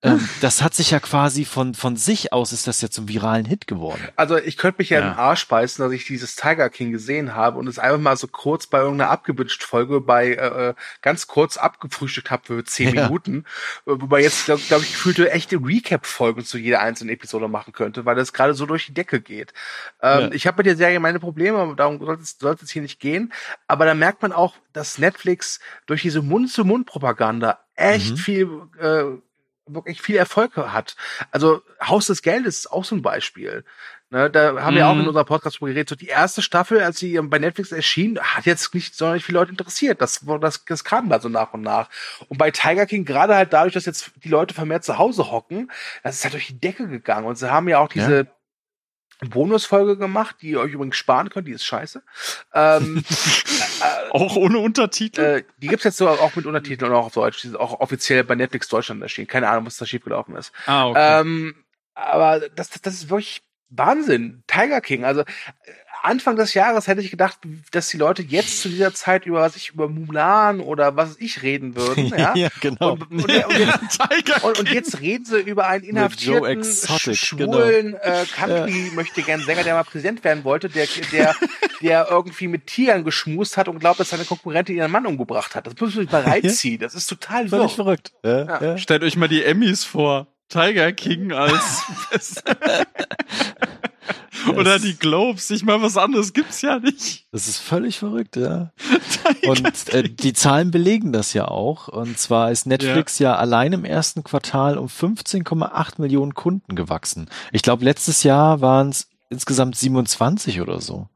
Ähm, 0.03 0.29
das 0.41 0.61
hat 0.61 0.75
sich 0.75 0.91
ja 0.91 0.99
quasi 0.99 1.43
von, 1.43 1.73
von 1.73 1.95
sich 1.97 2.31
aus 2.31 2.53
ist 2.53 2.67
das 2.67 2.81
ja 2.81 2.89
zum 2.91 3.07
viralen 3.07 3.45
Hit 3.45 3.65
geworden. 3.65 4.07
Also 4.15 4.37
ich 4.37 4.55
könnte 4.55 4.79
mich 4.79 4.91
ja, 4.91 4.99
in 4.99 5.05
Ja. 5.05 5.11
den 5.13 5.17
Arsch 5.17 5.47
beißen, 5.47 5.83
dass 5.83 5.91
ich 5.91 6.05
dieses 6.05 6.35
Tiger 6.35 6.69
King 6.69 6.91
gesehen 6.91 7.33
habe 7.33 7.57
und 7.57 7.67
es 7.67 7.79
einfach 7.79 7.97
mal 7.99 8.15
so 8.15 8.27
kurz 8.27 8.67
bei 8.67 8.77
irgendeiner 8.79 9.09
abgewünscht 9.09 9.63
Folge 9.63 9.99
bei 9.99 10.33
äh, 10.35 10.69
äh, 10.69 10.73
ganz 11.01 11.25
kurz 11.25 11.57
abgefrühstückt 11.57 12.29
habe 12.29 12.43
für 12.45 12.63
zehn 12.63 12.93
Ja. 12.95 13.05
Minuten, 13.05 13.45
wobei 13.85 14.21
jetzt 14.21 14.45
glaube 14.45 14.61
glaub 14.67 14.83
ich 14.83 14.91
gefühlte 14.91 15.31
echte 15.31 15.55
Recap-Folgen 15.57 16.45
zu 16.45 16.59
jeder 16.59 16.79
einzelnen 16.81 17.09
Episode 17.15 17.47
machen 17.47 17.73
könnte, 17.73 18.05
weil 18.05 18.15
das 18.15 18.33
gerade 18.33 18.53
so 18.53 18.67
durch 18.67 18.85
die 18.85 18.93
Decke 18.93 19.19
geht. 19.19 19.51
Ähm, 20.03 20.19
Ja. 20.25 20.31
Ich 20.31 20.45
habe 20.45 20.57
mit 20.57 20.67
der 20.67 20.77
Serie 20.77 20.99
meine 20.99 21.19
Probleme, 21.19 21.57
aber 21.57 21.73
darum 21.75 21.97
sollte 21.99 22.21
es, 22.21 22.37
sollte 22.39 22.65
es 22.65 22.69
hier 22.71 22.83
nicht 22.83 22.99
gehen. 22.99 23.33
Aber 23.67 23.85
da 23.85 23.95
merkt 23.95 24.21
man 24.21 24.31
auch, 24.31 24.53
dass 24.73 24.99
Netflix 24.99 25.59
durch 25.87 26.03
diese 26.03 26.21
Mund-zu-Mund-Propaganda 26.21 27.59
echt 27.75 28.11
Mhm. 28.11 28.17
viel 28.17 28.61
äh, 28.79 29.03
wirklich 29.67 30.01
viel 30.01 30.15
Erfolg 30.17 30.55
hat. 30.57 30.95
Also 31.31 31.61
Haus 31.83 32.07
des 32.07 32.21
Geldes 32.21 32.59
ist 32.59 32.71
auch 32.71 32.85
so 32.85 32.95
ein 32.95 33.01
Beispiel. 33.01 33.63
Ne, 34.09 34.29
da 34.29 34.61
haben 34.61 34.77
wir 34.77 34.87
auch 34.87 34.93
in 34.93 35.01
Mhm. 35.01 35.07
unserem 35.09 35.25
Podcast 35.25 35.57
drüber 35.57 35.67
geredet. 35.67 35.89
So 35.89 35.95
die 35.97 36.07
erste 36.07 36.41
Staffel, 36.41 36.81
als 36.81 36.97
sie 36.97 37.19
bei 37.23 37.39
Netflix 37.39 37.73
erschien, 37.73 38.17
hat 38.17 38.45
jetzt 38.45 38.73
nicht 38.73 38.95
sonderlich 38.95 39.25
viele 39.25 39.39
Leute 39.39 39.51
interessiert. 39.51 39.99
Das, 40.01 40.25
war- 40.25 40.39
das, 40.39 40.63
das 40.63 40.85
kam 40.85 41.09
da 41.09 41.19
so 41.19 41.27
nach 41.27 41.51
und 41.53 41.61
nach. 41.61 41.89
Und 42.29 42.37
bei 42.37 42.49
Tiger 42.49 42.85
King, 42.85 43.03
gerade 43.03 43.35
halt 43.35 43.51
dadurch, 43.51 43.73
dass 43.73 43.85
jetzt 43.85 44.11
die 44.23 44.29
Leute 44.29 44.53
vermehrt 44.53 44.85
zu 44.85 44.97
Hause 44.97 45.29
hocken, 45.29 45.69
das 46.03 46.15
ist 46.15 46.23
halt 46.23 46.35
durch 46.35 46.47
die 46.47 46.57
Decke 46.59 46.87
gegangen. 46.87 47.25
Und 47.27 47.35
sie 47.37 47.51
haben 47.51 47.67
ja 47.67 47.79
auch 47.79 47.89
diese 47.89 48.27
Bonusfolge 49.25 49.97
gemacht, 49.97 50.37
die 50.41 50.51
ihr 50.51 50.59
euch 50.59 50.73
übrigens 50.73 50.95
sparen 50.95 51.29
könnt, 51.29 51.47
die 51.47 51.51
ist 51.51 51.65
scheiße. 51.65 52.03
Ähm, 52.53 53.03
Auch 54.11 54.35
ohne 54.35 54.59
Untertitel. 54.59 55.21
äh, 55.21 55.43
die 55.57 55.67
gibt's 55.67 55.85
jetzt 55.85 55.97
so 55.97 56.07
auch 56.07 56.35
mit 56.35 56.45
Untertiteln 56.45 56.91
und 56.91 56.97
auch 56.97 57.07
auf 57.07 57.13
Deutsch. 57.13 57.41
Die 57.41 57.47
ist 57.47 57.55
auch 57.59 57.79
offiziell 57.79 58.23
bei 58.23 58.35
Netflix 58.35 58.67
Deutschland 58.67 59.01
erschienen. 59.01 59.27
Keine 59.27 59.49
Ahnung, 59.49 59.65
was 59.65 59.77
da 59.77 59.85
schiefgelaufen 59.85 60.35
ist. 60.35 60.51
ah, 60.65 60.87
okay. 60.87 61.21
Ähm, 61.21 61.55
aber 61.93 62.47
das, 62.49 62.69
das, 62.69 62.81
das 62.81 62.93
ist 62.93 63.09
wirklich 63.09 63.41
Wahnsinn. 63.69 64.43
Tiger 64.47 64.81
King. 64.81 65.03
Also 65.03 65.21
äh, 65.21 65.25
Anfang 66.03 66.35
des 66.35 66.53
Jahres 66.53 66.87
hätte 66.87 67.01
ich 67.01 67.11
gedacht, 67.11 67.39
dass 67.71 67.89
die 67.89 67.97
Leute 67.97 68.21
jetzt 68.21 68.61
zu 68.61 68.69
dieser 68.69 68.93
Zeit 68.93 69.25
über 69.25 69.41
was 69.41 69.55
ich 69.55 69.69
über 69.69 69.87
Mulan 69.89 70.59
oder 70.59 70.95
was 70.95 71.17
ich 71.19 71.41
reden 71.43 71.75
würden. 71.75 72.07
Ja. 72.17 72.49
genau. 72.61 72.93
Und, 72.93 73.11
und, 73.11 73.21
und, 73.23 73.29
jetzt, 73.29 73.99
Tiger 74.09 74.43
und, 74.43 74.59
und 74.59 74.69
jetzt 74.71 74.99
reden 75.01 75.25
sie 75.25 75.39
über 75.39 75.67
einen 75.67 75.83
inhaftierten, 75.83 76.45
Exotic, 76.59 77.13
sch- 77.15 77.25
schwulen 77.25 77.95
äh, 77.95 78.25
Country 78.35 78.91
möchte 78.95 79.21
gern 79.21 79.41
Sänger, 79.41 79.63
der 79.63 79.75
mal 79.75 79.83
Präsident 79.83 80.23
werden 80.23 80.43
wollte, 80.43 80.69
der, 80.69 80.87
der, 81.11 81.35
der 81.81 82.07
irgendwie 82.09 82.47
mit 82.47 82.67
Tigern 82.67 83.03
geschmust 83.03 83.57
hat 83.57 83.67
und 83.67 83.79
glaubt, 83.79 83.99
dass 83.99 84.09
seine 84.09 84.25
Konkurrentin 84.25 84.75
ihren 84.77 84.91
Mann 84.91 85.05
umgebracht 85.05 85.55
hat. 85.55 85.67
Das 85.67 85.73
muss 85.79 85.95
man 85.95 86.03
sich 86.05 86.11
mal 86.11 86.21
reinziehen. 86.23 86.79
Das 86.79 86.95
ist 86.95 87.07
total 87.07 87.51
wirr. 87.51 87.59
Völlig 87.59 87.75
verrückt. 87.75 88.11
Ja, 88.23 88.45
Ja. 88.45 88.61
ja. 88.63 88.77
Stellt 88.77 89.03
euch 89.03 89.15
mal 89.17 89.27
die 89.27 89.43
Emmys 89.43 89.83
vor. 89.83 90.27
Tiger 90.49 90.93
King 90.93 91.33
als 91.33 91.83
oder 94.55 94.79
die 94.79 94.95
Globes. 94.97 95.49
Ich 95.51 95.63
meine, 95.63 95.81
was 95.81 95.97
anderes 95.97 96.33
gibt's 96.33 96.61
ja 96.61 96.79
nicht. 96.79 97.25
Das 97.31 97.47
ist 97.47 97.57
völlig 97.59 97.99
verrückt, 97.99 98.35
ja. 98.35 98.71
Und 99.47 99.93
äh, 99.93 100.09
die 100.09 100.33
Zahlen 100.33 100.71
belegen 100.71 101.11
das 101.11 101.33
ja 101.33 101.47
auch. 101.47 101.87
Und 101.87 102.17
zwar 102.17 102.51
ist 102.51 102.65
Netflix 102.65 103.19
ja, 103.19 103.35
allein 103.35 103.73
im 103.73 103.85
ersten 103.85 104.23
Quartal 104.23 104.77
um 104.77 104.87
15,8 104.87 106.01
Millionen 106.01 106.33
Kunden 106.33 106.75
gewachsen. 106.75 107.29
Ich 107.51 107.61
glaube, 107.61 107.83
letztes 107.83 108.23
Jahr 108.23 108.61
waren 108.61 108.89
es 108.89 109.09
insgesamt 109.29 109.75
27 109.75 110.61
oder 110.61 110.79
so. 110.81 111.09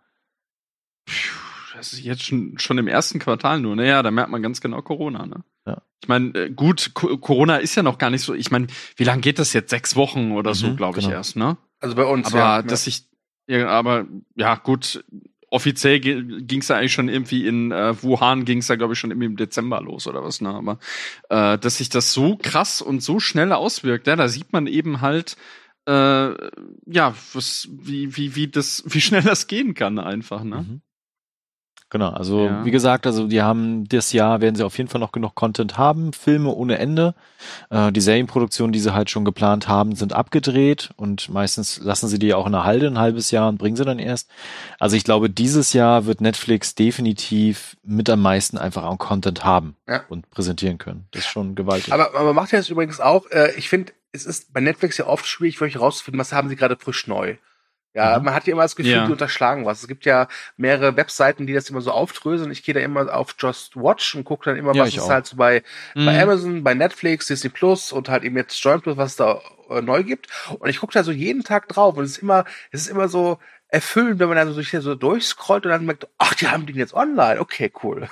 Das 1.75 1.93
ist 1.93 2.01
jetzt 2.03 2.23
schon, 2.23 2.59
schon 2.59 2.77
im 2.77 2.87
ersten 2.87 3.19
Quartal 3.19 3.59
nur. 3.59 3.75
Naja, 3.75 4.03
da 4.03 4.11
merkt 4.11 4.29
man 4.29 4.43
ganz 4.43 4.61
genau 4.61 4.81
Corona, 4.81 5.25
ne? 5.25 5.43
Ja. 5.65 5.81
Ich 6.01 6.07
meine, 6.07 6.33
äh, 6.35 6.49
gut, 6.51 6.91
Co 6.93 7.17
Corona 7.17 7.57
ist 7.57 7.75
ja 7.75 7.83
noch 7.83 7.97
gar 7.97 8.09
nicht 8.09 8.21
so. 8.21 8.33
Ich 8.33 8.51
meine, 8.51 8.67
wie 8.97 9.03
lange 9.03 9.21
geht 9.21 9.39
das 9.39 9.53
jetzt? 9.53 9.69
Sechs 9.69 9.95
Wochen 9.95 10.31
oder 10.31 10.53
so, 10.53 10.67
Mhm, 10.67 10.77
glaube 10.77 10.99
ich 10.99 11.05
genau. 11.05 11.17
erst, 11.17 11.35
ne? 11.37 11.57
Also 11.81 11.95
bei 11.95 12.05
uns. 12.05 12.27
Aber 12.27 12.37
ja. 12.37 12.61
dass 12.61 12.87
ich, 12.87 13.03
ja, 13.47 13.67
aber 13.67 14.05
ja, 14.35 14.55
gut, 14.55 15.03
offiziell 15.49 15.99
ging 15.99 16.61
es 16.61 16.69
ja 16.69 16.77
eigentlich 16.77 16.93
schon 16.93 17.09
irgendwie 17.09 17.45
in 17.45 17.71
äh, 17.71 18.01
Wuhan 18.01 18.45
ging 18.45 18.59
es 18.59 18.69
ja 18.69 18.75
glaube 18.75 18.93
ich 18.93 18.99
schon 18.99 19.11
irgendwie 19.11 19.25
im 19.25 19.35
Dezember 19.35 19.81
los 19.81 20.07
oder 20.07 20.23
was, 20.23 20.39
ne? 20.39 20.49
Aber 20.49 20.79
äh, 21.29 21.57
dass 21.57 21.77
sich 21.77 21.89
das 21.89 22.13
so 22.13 22.37
krass 22.37 22.81
und 22.81 23.03
so 23.03 23.19
schnell 23.19 23.51
auswirkt, 23.51 24.07
ja, 24.07 24.15
da 24.15 24.29
sieht 24.29 24.53
man 24.53 24.67
eben 24.67 25.01
halt 25.01 25.35
äh, 25.87 26.33
ja, 26.85 27.15
was, 27.33 27.67
wie, 27.71 28.15
wie, 28.15 28.35
wie 28.35 28.47
das, 28.47 28.83
wie 28.85 29.01
schnell 29.01 29.23
das 29.23 29.47
gehen 29.47 29.73
kann 29.73 29.99
einfach, 29.99 30.43
ne? 30.43 30.65
Mhm. 30.67 30.81
Genau, 31.91 32.09
also 32.09 32.45
Ja. 32.45 32.63
wie 32.65 32.71
gesagt, 32.71 33.05
also 33.05 33.27
die 33.27 33.41
haben 33.41 33.83
das 33.89 34.13
Jahr 34.13 34.39
werden 34.39 34.55
sie 34.55 34.63
auf 34.63 34.77
jeden 34.77 34.89
Fall 34.89 35.01
noch 35.01 35.11
genug 35.11 35.35
Content 35.35 35.77
haben, 35.77 36.13
Filme 36.13 36.49
ohne 36.49 36.77
Ende. 36.79 37.13
Äh, 37.69 37.91
die 37.91 37.99
Serienproduktionen, 37.99 38.71
die 38.71 38.79
sie 38.79 38.93
halt 38.93 39.09
schon 39.09 39.25
geplant 39.25 39.67
haben, 39.67 39.93
sind 39.95 40.13
abgedreht 40.13 40.91
und 40.95 41.27
meistens 41.29 41.79
lassen 41.81 42.07
sie 42.07 42.17
die 42.17 42.33
auch 42.33 42.45
in 42.45 42.53
der 42.53 42.63
Halde 42.63 42.87
ein 42.87 42.97
halbes 42.97 43.29
Jahr 43.29 43.49
und 43.49 43.57
bringen 43.57 43.75
sie 43.75 43.83
dann 43.83 43.99
erst. 43.99 44.29
Also 44.79 44.95
ich 44.95 45.03
glaube, 45.03 45.29
dieses 45.29 45.73
Jahr 45.73 46.05
wird 46.05 46.21
Netflix 46.21 46.75
definitiv 46.75 47.75
mit 47.83 48.09
am 48.09 48.21
meisten 48.21 48.57
einfach 48.57 48.83
an 48.83 48.97
Content 48.97 49.43
haben 49.43 49.75
Ja. 49.85 50.05
und 50.07 50.29
präsentieren 50.31 50.77
können. 50.77 51.07
Das 51.11 51.23
ist 51.25 51.29
schon 51.29 51.55
gewaltig. 51.55 51.91
Aber, 51.91 52.15
aber 52.15 52.23
man 52.27 52.35
macht 52.35 52.53
ja 52.53 52.57
das 52.59 52.69
übrigens 52.69 53.01
auch, 53.01 53.29
äh, 53.31 53.51
ich 53.57 53.67
finde, 53.67 53.91
es 54.13 54.25
ist 54.25 54.53
bei 54.53 54.61
Netflix 54.61 54.97
ja 54.97 55.07
oft 55.07 55.25
schwierig 55.27 55.57
für 55.57 55.65
euch 55.65 55.75
herauszufinden, 55.75 56.19
was 56.21 56.31
haben 56.31 56.47
sie 56.47 56.55
gerade 56.55 56.77
frisch 56.77 57.05
neu. 57.07 57.35
Ja, 57.93 58.17
Mhm. 58.19 58.25
man 58.25 58.33
hat 58.33 58.47
ja 58.47 58.53
immer 58.53 58.61
das 58.61 58.75
Gefühl, 58.77 58.91
Ja. 58.93 59.05
die 59.05 59.11
unterschlagen 59.11 59.65
was. 59.65 59.81
Es 59.81 59.87
gibt 59.87 60.05
ja 60.05 60.27
mehrere 60.55 60.95
Webseiten, 60.95 61.45
die 61.45 61.53
das 61.53 61.69
immer 61.69 61.81
so 61.81 61.91
aufdröseln. 61.91 62.49
Ich 62.51 62.63
gehe 62.63 62.73
da 62.73 62.79
immer 62.79 63.13
auf 63.13 63.35
Just 63.37 63.75
Watch 63.75 64.15
und 64.15 64.23
gucke 64.23 64.45
dann 64.49 64.57
immer, 64.57 64.73
Ja, 64.73 64.83
was 64.83 64.89
ich 64.89 64.97
es 64.97 65.03
auch. 65.03 65.09
halt 65.09 65.25
so 65.25 65.35
bei, 65.35 65.61
bei 65.93 66.01
Mhm. 66.01 66.07
Amazon, 66.21 66.63
bei 66.63 66.73
Netflix, 66.73 67.27
Disney 67.27 67.49
Plus 67.49 67.91
und 67.91 68.07
halt 68.07 68.23
eben 68.23 68.37
jetzt 68.37 68.57
Join 68.63 68.79
Plus, 68.81 68.95
was 68.95 69.11
es 69.11 69.15
da 69.17 69.41
äh, 69.69 69.81
neu 69.81 70.03
gibt. 70.03 70.27
Und 70.59 70.69
ich 70.69 70.79
gucke 70.79 70.93
da 70.93 71.03
so 71.03 71.11
jeden 71.11 71.43
Tag 71.43 71.67
drauf 71.67 71.97
und 71.97 72.05
es 72.05 72.11
ist 72.11 72.17
immer, 72.19 72.45
es 72.71 72.81
ist 72.81 72.87
immer 72.89 73.09
so 73.09 73.39
erfüllend, 73.67 74.19
wenn 74.19 74.27
man 74.29 74.37
dann 74.37 74.53
so, 74.53 74.61
so 74.61 74.95
durchscrollt 74.95 75.65
und 75.65 75.71
dann 75.71 75.85
merkt, 75.85 76.07
ach, 76.17 76.33
die 76.33 76.47
haben 76.47 76.65
den 76.65 76.75
jetzt 76.77 76.93
online. 76.93 77.39
Okay, 77.41 77.71
cool. 77.83 78.07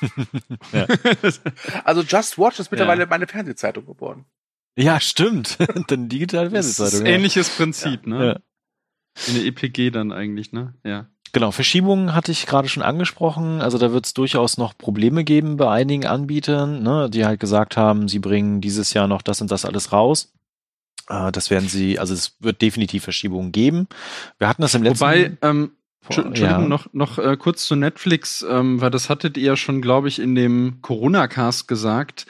Ja. 0.72 0.86
Also 1.84 2.02
Just 2.02 2.38
Watch 2.38 2.58
ist 2.60 2.70
mittlerweile 2.70 3.02
Ja. 3.02 3.06
meine 3.08 3.26
Fernsehzeitung 3.26 3.86
geworden. 3.86 4.24
ja, 4.76 5.00
stimmt. 5.00 5.58
Dann 5.88 6.08
digitale 6.08 6.50
Das 6.50 6.66
ist 6.66 6.76
Fernsehzeitung. 6.76 7.06
ja. 7.06 7.12
ähnliches 7.14 7.48
Prinzip, 7.50 8.06
ne? 8.06 8.42
In 9.28 9.34
der 9.34 9.44
EPG 9.44 9.90
dann 9.90 10.12
eigentlich, 10.12 10.52
ne? 10.52 10.74
Ja. 10.84 11.06
Genau, 11.32 11.50
Verschiebungen 11.50 12.14
hatte 12.14 12.30
ich 12.30 12.46
gerade 12.46 12.68
schon 12.68 12.82
angesprochen. 12.82 13.62
Also 13.62 13.78
da 13.78 13.92
wird 13.92 14.04
es 14.04 14.12
durchaus 14.12 14.58
noch 14.58 14.76
Probleme 14.76 15.24
geben 15.24 15.56
bei 15.56 15.70
einigen 15.70 16.06
Anbietern, 16.06 16.82
ne, 16.82 17.08
die 17.08 17.24
halt 17.24 17.40
gesagt 17.40 17.76
haben, 17.78 18.08
sie 18.08 18.18
bringen 18.18 18.60
dieses 18.60 18.92
Jahr 18.92 19.08
noch 19.08 19.22
das 19.22 19.40
und 19.40 19.50
das 19.50 19.64
alles 19.64 19.92
raus. 19.92 20.32
Äh, 21.08 21.32
das 21.32 21.50
werden 21.50 21.68
sie, 21.68 21.98
also 21.98 22.12
es 22.12 22.36
wird 22.40 22.60
definitiv 22.60 23.04
Verschiebungen 23.04 23.50
geben. 23.50 23.88
Wir 24.38 24.48
hatten 24.48 24.60
das 24.60 24.74
im 24.74 24.82
letzten 24.82 25.00
Wobei, 25.00 25.38
ähm, 25.40 25.72
Entschuldigung, 26.04 26.42
ja. 26.42 26.58
noch, 26.58 26.92
noch 26.92 27.18
äh, 27.18 27.36
kurz 27.38 27.66
zu 27.66 27.76
Netflix, 27.76 28.44
ähm, 28.46 28.82
weil 28.82 28.90
das 28.90 29.08
hattet 29.08 29.38
ihr 29.38 29.44
ja 29.44 29.56
schon, 29.56 29.80
glaube 29.80 30.08
ich, 30.08 30.18
in 30.18 30.34
dem 30.34 30.78
Corona-Cast 30.82 31.66
gesagt. 31.66 32.26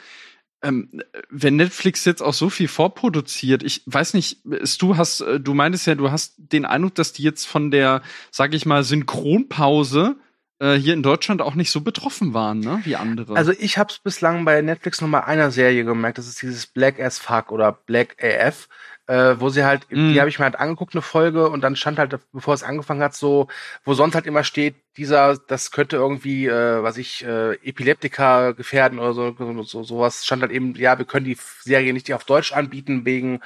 Ähm, 0.63 1.01
wenn 1.29 1.57
Netflix 1.57 2.05
jetzt 2.05 2.21
auch 2.21 2.33
so 2.33 2.49
viel 2.49 2.69
vorproduziert, 2.69 3.63
ich 3.63 3.83
weiß 3.85 4.13
nicht, 4.13 4.37
du 4.79 4.95
hast, 4.97 5.21
äh, 5.21 5.39
du 5.39 5.53
meintest 5.53 5.87
ja, 5.87 5.95
du 5.95 6.09
hast 6.09 6.35
den 6.37 6.65
Eindruck, 6.65 6.95
dass 6.95 7.11
die 7.13 7.23
jetzt 7.23 7.45
von 7.45 7.69
der, 7.69 8.01
sag 8.31 8.53
ich 8.53 8.65
mal, 8.65 8.83
Synchronpause 8.83 10.15
äh, 10.59 10.75
hier 10.75 10.93
in 10.93 11.03
Deutschland 11.03 11.41
auch 11.41 11.55
nicht 11.55 11.71
so 11.71 11.81
betroffen 11.81 12.33
waren, 12.33 12.59
ne, 12.59 12.79
wie 12.85 12.95
andere. 12.95 13.35
Also 13.35 13.51
ich 13.51 13.77
habe 13.77 13.91
es 13.91 13.99
bislang 13.99 14.45
bei 14.45 14.61
Netflix 14.61 15.01
noch 15.01 15.09
mal 15.09 15.21
einer 15.21 15.51
Serie 15.51 15.83
gemerkt, 15.83 16.17
das 16.17 16.27
ist 16.27 16.41
dieses 16.41 16.67
Black 16.67 16.99
as 16.99 17.19
Fuck 17.19 17.51
oder 17.51 17.71
Black 17.73 18.15
AF, 18.23 18.69
äh, 19.07 19.35
wo 19.39 19.49
sie 19.49 19.65
halt, 19.65 19.81
Mm. 19.89 20.13
die 20.13 20.19
habe 20.19 20.29
ich 20.29 20.39
mir 20.39 20.45
halt 20.45 20.57
angeguckt, 20.59 20.93
eine 20.95 21.01
Folge, 21.01 21.49
und 21.49 21.61
dann 21.61 21.75
stand 21.75 21.99
halt, 21.99 22.17
bevor 22.31 22.53
es 22.53 22.63
angefangen 22.63 23.01
hat, 23.01 23.15
so, 23.15 23.47
wo 23.83 23.93
sonst 23.93 24.15
halt 24.15 24.27
immer 24.27 24.45
steht, 24.45 24.75
dieser, 24.97 25.37
das 25.47 25.71
könnte 25.71 25.95
irgendwie, 25.95 26.45
äh, 26.45 26.83
was 26.83 26.97
ich, 26.97 27.25
äh, 27.25 27.53
Epileptiker 27.67 28.53
gefährden 28.53 28.99
oder 28.99 29.13
so, 29.13 29.35
so, 29.37 29.63
so 29.63 29.83
sowas, 29.83 30.25
stand 30.25 30.41
halt 30.43 30.51
eben, 30.51 30.75
ja, 30.75 30.97
wir 30.99 31.05
können 31.05 31.25
die 31.25 31.37
Serie 31.61 31.93
nicht 31.93 32.13
auf 32.13 32.25
Deutsch 32.25 32.51
anbieten, 32.53 33.03
wegen, 33.03 33.41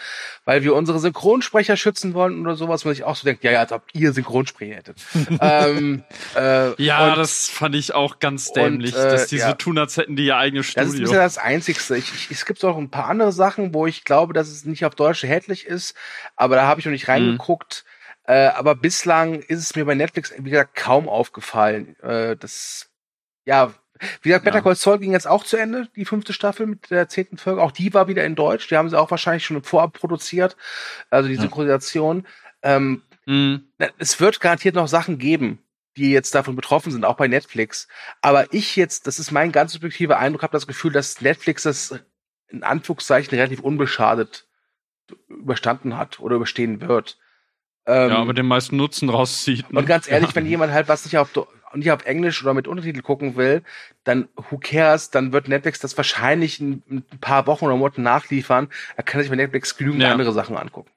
weil 0.46 0.64
wir 0.64 0.76
unsere 0.76 1.00
Synchronsprecher 1.00 1.78
schützen 1.78 2.14
wollen 2.14 2.42
oder 2.42 2.56
sowas, 2.56 2.86
wo 2.86 2.92
ich 2.92 3.04
auch 3.06 3.16
so 3.16 3.26
denke, 3.26 3.46
ja, 3.48 3.52
ja, 3.54 3.60
als 3.62 3.72
ob 3.72 3.84
ihr 3.94 4.12
Synchronsprecher 4.14 4.76
hättet. 4.76 4.98
ähm, 5.42 6.04
äh, 6.36 6.82
ja, 6.84 7.10
und- 7.12 7.18
das 7.18 7.48
fand 7.48 7.76
ich 7.76 7.94
auch 7.94 8.20
ganz 8.20 8.48
und, 8.50 8.56
dämlich, 8.58 8.92
äh, 8.96 9.10
dass 9.10 9.28
die 9.28 9.38
ja. 9.38 9.48
so 9.50 9.54
tun, 9.56 9.78
als 9.78 9.96
hätten 9.98 10.16
die 10.18 10.26
ihr 10.26 10.38
eigenes 10.38 10.74
Das 10.74 10.86
ist 10.88 10.92
Studio. 10.96 11.08
bisher 11.12 11.24
das 11.24 11.38
Einzigste. 11.38 11.96
Ich, 11.98 12.14
ich, 12.14 12.32
es 12.32 12.46
gibt 12.46 12.64
auch 12.66 12.78
ein 12.78 12.90
paar 12.92 13.08
andere 13.08 13.32
Sachen, 13.32 13.74
wo 13.74 13.88
ich 13.88 14.04
glaube, 14.04 14.34
dass 14.34 14.50
es 14.50 14.66
nicht 14.66 14.84
auf 14.86 14.96
Deutsch 14.96 15.24
erhältlich 15.24 15.66
ist, 15.66 15.96
aber 16.36 16.56
da 16.58 16.64
habe 16.68 16.80
ich 16.82 16.86
noch 16.86 16.90
Mhm. 16.90 16.94
nicht 16.94 17.08
reingeguckt. 17.08 17.86
Äh, 18.28 18.48
aber 18.50 18.76
bislang 18.76 19.40
ist 19.42 19.60
es 19.60 19.76
mir 19.76 19.86
bei 19.86 19.96
Netflix, 19.96 20.34
wie 20.38 20.50
gesagt, 20.50 20.76
kaum 20.76 21.10
aufgefallen. 21.10 22.00
Äh, 22.02 22.38
das, 22.38 22.92
ja, 23.46 23.74
wie 24.22 24.30
gesagt, 24.30 24.46
Better. 24.46 24.62
Call 24.62 24.76
Saul 24.76 25.00
ging 25.00 25.14
jetzt 25.14 25.28
auch 25.28 25.44
zu 25.44 25.58
Ende, 25.58 25.88
die 25.96 26.06
fünfte 26.06 26.34
Staffel 26.34 26.68
mit 26.68 26.92
der 26.92 27.10
zehnten 27.10 27.38
Folge. 27.38 27.64
Auch 27.64 27.72
die 27.72 27.94
war 27.96 28.08
wieder 28.08 28.24
in 28.26 28.36
Deutsch. 28.36 28.68
Die 28.68 28.78
haben 28.78 28.90
sie 28.90 29.00
auch 29.00 29.10
wahrscheinlich 29.10 29.46
schon 29.46 29.64
vorab 29.64 29.94
produziert. 29.94 30.56
Also 31.10 31.28
die. 31.30 31.36
Synchronisation. 31.36 32.28
Ähm, 32.62 33.02
Mhm. 33.28 33.68
es 33.98 34.22
wird 34.22 34.40
garantiert 34.40 34.76
noch 34.76 34.88
Sachen 34.88 35.18
geben, 35.18 35.60
die 35.98 36.12
jetzt 36.12 36.34
davon 36.34 36.56
betroffen 36.56 36.94
sind, 36.94 37.04
auch 37.04 37.18
bei 37.18 37.28
Netflix. 37.28 37.90
Aber 38.22 38.54
ich 38.54 38.78
jetzt, 38.78 39.06
das 39.06 39.20
ist 39.20 39.32
mein 39.32 39.52
ganz 39.52 39.74
subjektiver 39.74 40.18
Eindruck, 40.18 40.44
habe 40.44 40.54
das 40.54 40.66
Gefühl, 40.66 40.94
dass 40.94 41.20
Netflix 41.20 41.64
das 41.64 42.00
in 42.48 42.64
Anführungszeichen 42.64 43.38
relativ 43.38 43.60
unbeschadet 43.60 44.48
überstanden 45.28 45.98
hat 45.98 46.22
oder 46.22 46.38
überstehen 46.38 46.80
wird. 46.80 47.18
Ähm, 47.88 48.10
Ja, 48.12 48.18
aber 48.18 48.34
den 48.34 48.46
meisten 48.46 48.76
Nutzen 48.78 49.10
rauszieht. 49.10 49.72
ne? 49.72 49.80
und 49.80 49.86
ganz 49.88 50.08
ehrlich, 50.12 50.30
Ja. 50.32 50.36
wenn 50.36 50.46
jemand 50.46 50.74
halt 50.74 50.88
was 50.90 51.06
nicht 51.06 51.18
auf, 51.18 51.30
nicht 51.74 51.92
auf 51.92 52.06
Englisch 52.06 52.44
oder 52.44 52.54
mit 52.54 52.68
Untertitel 52.68 53.02
gucken 53.02 53.36
will, 53.38 53.64
dann 54.04 54.28
who 54.50 54.58
cares, 54.58 55.10
dann 55.10 55.32
wird 55.34 55.48
Netflix 55.48 55.80
das 55.80 55.96
wahrscheinlich 55.98 56.60
in, 56.60 56.84
in 56.90 56.98
ein 57.12 57.20
paar 57.20 57.48
Wochen 57.48 57.66
oder 57.66 57.76
Monaten 57.78 58.04
nachliefern. 58.04 58.68
Er 58.96 59.04
kann 59.04 59.22
sich 59.22 59.30
bei 59.30 59.36
Netflix 59.36 59.78
genügend 59.78 60.04
Ja. 60.04 60.12
andere 60.12 60.34
Sachen 60.34 60.58
angucken. 60.58 60.92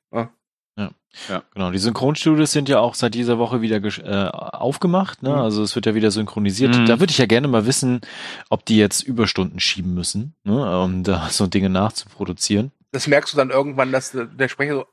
Ja. 1.28 1.42
Genau, 1.54 1.72
die 1.72 1.78
Synchronstudios 1.78 2.52
sind 2.52 2.68
ja 2.68 2.78
auch 2.78 2.94
seit 2.94 3.14
dieser 3.14 3.36
Woche 3.36 3.60
wieder 3.62 3.82
äh, 3.82 4.28
aufgemacht, 4.30 5.24
ne? 5.24 5.30
Mhm. 5.30 5.34
Also 5.40 5.64
es 5.64 5.74
wird 5.74 5.86
ja 5.86 5.94
wieder 5.96 6.12
synchronisiert. 6.12 6.76
Mhm. 6.78 6.86
Da 6.86 7.00
würde 7.00 7.10
ich 7.10 7.18
ja 7.18 7.26
gerne 7.26 7.48
mal 7.48 7.66
wissen, 7.66 8.00
ob 8.48 8.64
die 8.64 8.76
jetzt 8.76 9.02
Überstunden 9.02 9.58
schieben 9.58 9.92
müssen, 9.92 10.34
ne? 10.44 10.80
um 10.82 11.02
da 11.02 11.28
so 11.28 11.48
Dinge 11.48 11.68
nachzuproduzieren. 11.68 12.70
Das 12.92 13.06
merkst 13.06 13.32
du 13.32 13.36
dann 13.36 13.50
irgendwann, 13.50 13.92
dass 13.92 14.12
der 14.12 14.48
Sprecher 14.48 14.74
so 14.74 14.86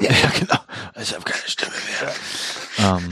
Ja, 0.00 0.30
genau. 0.38 0.58
Ich 1.00 1.14
habe 1.14 1.24
keine 1.24 1.48
Stimme 1.48 1.72
mehr. 1.72 2.12
Ähm, 2.78 3.02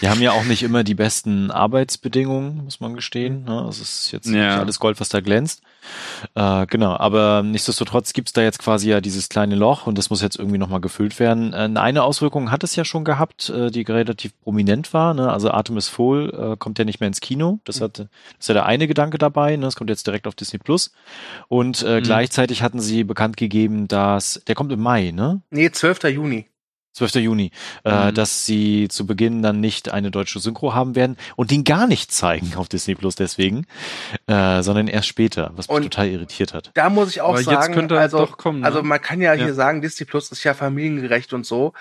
die 0.00 0.08
haben 0.08 0.20
ja 0.22 0.32
auch 0.32 0.44
nicht 0.44 0.62
immer 0.62 0.84
die 0.84 0.94
besten 0.94 1.50
Arbeitsbedingungen, 1.50 2.64
muss 2.64 2.80
man 2.80 2.94
gestehen. 2.94 3.44
Ne? 3.44 3.52
Also 3.64 3.82
es 3.82 4.04
ist 4.04 4.12
jetzt 4.12 4.26
Ja. 4.26 4.32
nicht 4.32 4.58
alles 4.60 4.78
Gold, 4.78 5.00
was 5.00 5.08
da 5.08 5.20
glänzt. 5.20 5.60
Äh, 6.34 6.66
genau, 6.66 6.96
aber 6.96 7.42
nichtsdestotrotz 7.42 8.12
gibt's 8.12 8.32
da 8.32 8.42
jetzt 8.42 8.58
quasi 8.58 8.90
ja 8.90 9.00
dieses 9.00 9.28
kleine 9.28 9.54
Loch 9.56 9.86
und 9.86 9.98
das 9.98 10.10
muss 10.10 10.22
jetzt 10.22 10.38
irgendwie 10.38 10.58
nochmal 10.58 10.80
gefüllt 10.80 11.18
werden. 11.18 11.52
Äh, 11.52 11.70
eine 11.78 12.02
Auswirkung 12.04 12.50
hat 12.50 12.62
es 12.64 12.76
ja 12.76 12.84
schon 12.84 13.04
gehabt, 13.04 13.48
äh, 13.50 13.70
die 13.70 13.82
relativ 13.82 14.38
prominent 14.42 14.92
war. 14.94 15.14
Ne? 15.14 15.32
Also 15.32 15.50
Artemis 15.50 15.88
Fowl 15.88 16.52
äh, 16.52 16.56
kommt 16.56 16.78
ja 16.78 16.84
nicht 16.84 17.00
mehr 17.00 17.08
ins 17.08 17.20
Kino. 17.20 17.58
Das, 17.64 17.80
hat, 17.80 17.98
das 17.98 18.06
ist 18.38 18.48
ja 18.48 18.54
der 18.54 18.66
eine 18.66 18.86
Gedanke 18.86 19.18
dabei. 19.18 19.56
Ne? 19.56 19.62
Das 19.66 19.76
kommt 19.76 19.90
jetzt 19.90 20.06
direkt 20.06 20.26
auf 20.26 20.34
Disney 20.34 20.58
Plus. 20.58 20.92
Und 21.48 21.82
äh, 21.82 21.98
Mhm. 21.98 22.04
gleichzeitig 22.04 22.62
hatten 22.62 22.80
sie 22.80 23.02
bekannt 23.04 23.36
gegeben, 23.36 23.88
dass 23.88 24.42
der 24.46 24.54
kommt 24.54 24.70
im 24.72 24.80
Mai, 24.80 25.10
ne? 25.10 25.42
Nee, 25.50 25.70
12. 25.70 26.04
Juni. 26.10 26.46
12. 26.94 27.16
Juni, 27.16 27.50
äh, 27.84 28.06
Mhm. 28.10 28.14
dass 28.14 28.44
sie 28.44 28.88
zu 28.88 29.06
Beginn 29.06 29.40
dann 29.42 29.60
nicht 29.60 29.90
eine 29.92 30.10
deutsche 30.10 30.40
Synchro 30.40 30.74
haben 30.74 30.96
werden 30.96 31.16
und 31.36 31.50
den 31.50 31.62
gar 31.64 31.86
nicht 31.86 32.10
zeigen 32.12 32.54
auf 32.56 32.68
Disney 32.68 32.94
Plus 32.96 33.14
deswegen, 33.14 33.66
äh, 34.26 34.62
sondern 34.62 34.88
erst 34.88 35.06
später, 35.08 35.52
was 35.54 35.68
mich 35.68 35.76
Und- 35.76 35.82
total 35.84 36.08
irritiert 36.08 36.54
hat. 36.54 36.70
Da 36.74 36.90
muss 36.90 37.10
ich 37.10 37.20
auch 37.20 37.30
Aber 37.30 37.38
jetzt 37.38 37.46
sagen, 37.50 37.74
könnte 37.74 37.98
also, 37.98 38.18
doch 38.18 38.36
kommen, 38.36 38.60
ne? 38.60 38.66
also 38.66 38.82
man 38.82 39.00
kann 39.00 39.20
ja, 39.20 39.32
hier 39.32 39.48
Ja. 39.48 39.54
sagen, 39.54 39.80
Disney 39.80 40.06
Plus 40.06 40.30
ist 40.32 40.42
ja 40.44 40.54
familiengerecht 40.54 41.32
und 41.32 41.46
so, 41.46 41.72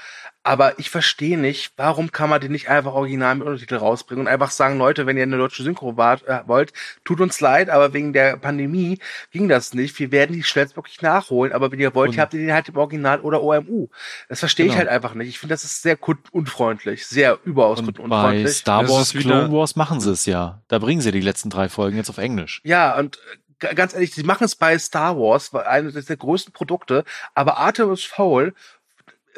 aber 0.47 0.79
ich 0.79 0.89
verstehe 0.89 1.37
nicht, 1.37 1.73
warum 1.75 2.11
kann 2.11 2.29
man 2.29 2.39
den 2.39 2.53
nicht 2.53 2.69
einfach 2.69 2.93
original 2.93 3.35
mit 3.35 3.45
Untertitel 3.47 3.75
rausbringen 3.75 4.25
und 4.25 4.31
einfach 4.31 4.49
sagen, 4.51 4.77
Leute, 4.77 5.05
wenn 5.05 5.17
ihr 5.17 5.23
eine 5.23 5.37
deutsche 5.37 5.61
Synchro 5.61 5.97
wart, 5.97 6.25
äh, 6.25 6.39
wollt, 6.47 6.71
tut 7.03 7.19
uns 7.19 7.41
leid, 7.41 7.69
aber 7.69 7.91
wegen 7.93 8.13
der 8.13 8.37
Pandemie 8.37 8.99
ging 9.31 9.49
das 9.49 9.73
nicht. 9.73 9.99
Wir 9.99 10.11
werden 10.11 10.31
die 10.33 10.43
schnellstmöglich 10.43 11.01
nachholen, 11.01 11.51
aber 11.51 11.71
wenn 11.71 11.79
ihr 11.79 11.93
wollt, 11.93 12.11
Und- 12.11 12.19
habt 12.19 12.33
ihr 12.33 12.39
den 12.39 12.53
halt 12.53 12.69
im 12.69 12.77
Original 12.77 13.19
oder 13.19 13.43
OMU. 13.43 13.89
Das 14.29 14.39
verstehe 14.39 14.67
ich 14.67 14.71
Genau. 14.71 14.79
halt 14.85 14.89
einfach 14.89 15.13
nicht. 15.15 15.27
Ich 15.27 15.37
finde, 15.39 15.53
das 15.53 15.65
ist 15.65 15.81
sehr 15.81 15.97
kundunfreundlich, 15.97 17.05
sehr 17.07 17.39
überaus 17.43 17.79
Und 17.79 17.87
bei 17.87 17.91
kundenunfreundlich. 17.93 18.55
Star 18.55 18.87
Wars 18.87 19.11
Clone 19.11 19.51
Wars 19.51 19.75
machen 19.75 19.99
sie 19.99 20.11
es 20.11 20.25
ja. 20.25 20.61
Da 20.69 20.79
bringen 20.79 21.01
sie 21.01 21.11
die 21.11 21.21
letzten 21.21 21.49
drei 21.49 21.67
Folgen 21.69 21.97
jetzt 21.97 22.09
auf 22.09 22.17
Englisch. 22.19 22.61
Ja, 22.63 22.97
und 22.97 23.19
äh, 23.61 23.73
ganz 23.75 23.93
ehrlich, 23.93 24.13
sie 24.13 24.23
machen 24.23 24.43
es 24.45 24.55
bei 24.55 24.77
Star 24.77 25.17
Wars, 25.17 25.51
weil 25.51 25.63
eines 25.65 26.05
der 26.05 26.15
größten 26.17 26.53
Produkte, 26.53 27.03
aber 27.33 27.57
Artemis 27.57 28.03
Fowl 28.03 28.53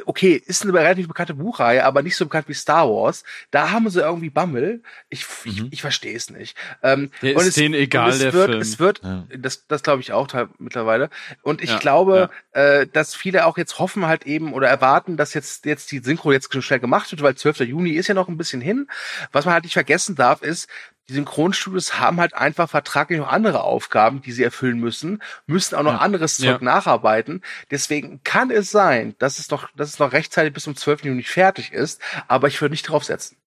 okay, 0.06 0.42
ist 0.46 0.64
eine 0.64 0.74
relativ 0.74 1.08
bekannte 1.08 1.34
Buchreihe, 1.34 1.84
aber 1.86 2.02
nicht 2.02 2.16
so 2.16 2.26
bekannt 2.26 2.48
wie 2.50 2.54
Star 2.54 2.90
Wars. 2.90 3.24
Da 3.52 3.72
haben 3.72 3.90
sie 3.90 4.02
irgendwie 4.02 4.30
Bammel. 4.30 4.82
Ich, 5.10 5.26
ich, 5.46 5.64
ich 5.72 5.82
verstehe 5.82 6.16
es 6.16 6.30
nicht. 6.30 6.56
Ähm, 6.84 7.12
Der 7.22 7.36
und 7.36 7.42
ist 7.42 7.48
es, 7.50 7.56
denen 7.56 7.74
egal, 7.74 8.12
es 8.12 8.20
der 8.20 8.34
wird, 8.34 8.50
Film. 8.50 8.62
Es 8.62 8.80
wird, 8.80 9.02
Ja. 9.04 9.26
das, 9.38 9.68
das 9.68 9.84
glaube 9.84 10.02
ich 10.02 10.12
auch 10.14 10.28
mittlerweile. 10.58 11.10
Und 11.42 11.62
ich 11.62 11.70
Ja, 11.72 11.78
glaube, 11.80 12.30
äh, 12.52 12.88
dass 12.88 13.16
viele 13.16 13.46
auch 13.46 13.58
jetzt 13.58 13.80
hoffen 13.80 14.06
halt 14.06 14.26
eben 14.26 14.54
oder 14.54 14.68
erwarten, 14.68 15.18
dass 15.18 15.34
jetzt, 15.34 15.66
jetzt 15.66 15.92
die 15.92 16.00
Synchro 16.00 16.32
jetzt 16.32 16.52
schon 16.52 16.62
schnell 16.62 16.80
gemacht 16.80 17.12
wird, 17.12 17.22
weil 17.22 17.36
12. 17.36 17.62
Juni 17.62 17.92
ist 17.92 18.08
ja 18.08 18.14
noch 18.14 18.28
ein 18.28 18.38
bisschen 18.38 18.62
hin. 18.62 18.88
Was 19.32 19.46
man 19.46 19.54
halt 19.54 19.64
nicht 19.64 19.74
vergessen 19.74 20.16
darf, 20.16 20.42
ist, 20.42 20.68
die 21.10 21.14
Synchronstudios 21.14 22.00
haben 22.00 22.20
halt 22.20 22.36
einfach 22.36 22.70
vertraglich 22.70 23.20
noch 23.20 23.28
andere 23.28 23.64
Aufgaben, 23.64 24.22
die 24.22 24.32
sie 24.32 24.44
erfüllen 24.44 24.80
müssen, 24.80 25.22
müssen 25.48 25.76
auch 25.76 25.84
noch 25.84 25.94
Ja. 25.94 25.98
anderes 25.98 26.38
Zeug 26.38 26.46
Ja. 26.48 26.60
nacharbeiten. 26.62 27.42
Deswegen 27.72 28.22
kann 28.24 28.52
es 28.52 28.70
sein, 28.72 29.16
dass 29.20 29.40
es 29.40 29.50
noch, 29.50 29.70
dass 29.76 29.90
es 29.90 30.00
noch 30.00 30.14
rechtzeitig 30.14 30.54
bis 30.54 30.64
zum 30.64 30.76
12. 30.76 31.06
Juni 31.10 31.24
fertig 31.24 31.74
ist, 31.74 32.00
aber 32.28 32.48
ich 32.48 32.62
würde 32.62 32.74
nicht 32.74 32.84
draufsetzen. 32.88 33.38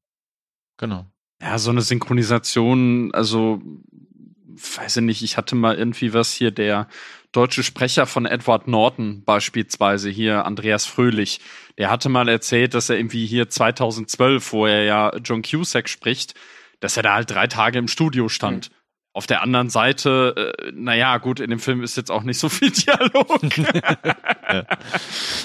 Genau. 0.76 1.06
Ja, 1.40 1.58
so 1.58 1.70
eine 1.70 1.82
Synchronisation, 1.82 3.12
also 3.14 3.62
weiß 4.76 4.98
ich 4.98 5.02
nicht, 5.02 5.22
ich 5.22 5.36
hatte 5.36 5.54
mal 5.54 5.76
irgendwie 5.76 6.12
was 6.12 6.32
hier, 6.32 6.50
der 6.50 6.88
deutsche 7.32 7.62
Sprecher 7.62 8.06
von 8.06 8.26
Edward 8.26 8.68
Norton 8.68 9.24
beispielsweise 9.24 10.10
hier, 10.10 10.44
Andreas 10.44 10.84
Fröhlich, 10.84 11.40
der 11.78 11.90
hatte 11.90 12.08
mal 12.10 12.28
erzählt, 12.28 12.74
dass 12.74 12.90
er 12.90 12.98
irgendwie 12.98 13.24
hier 13.26 13.48
2012, 13.48 14.52
wo 14.52 14.66
er 14.66 14.82
ja 14.84 15.16
John 15.24 15.42
Cusack 15.42 15.88
spricht, 15.88 16.34
dass 16.82 16.96
er 16.96 17.04
da 17.04 17.14
halt 17.14 17.30
drei 17.30 17.46
Tage 17.46 17.78
im 17.78 17.88
Studio 17.88 18.28
stand. 18.28 18.70
Auf 19.14 19.26
der 19.26 19.42
anderen 19.42 19.70
Seite, 19.70 20.54
äh, 20.58 20.72
naja, 20.74 21.18
gut, 21.18 21.38
in 21.38 21.50
dem 21.50 21.60
Film 21.60 21.82
ist 21.82 21.96
jetzt 21.96 22.10
auch 22.10 22.24
nicht 22.24 22.38
so 22.38 22.48
viel 22.48 22.70
Dialog. 22.72 23.40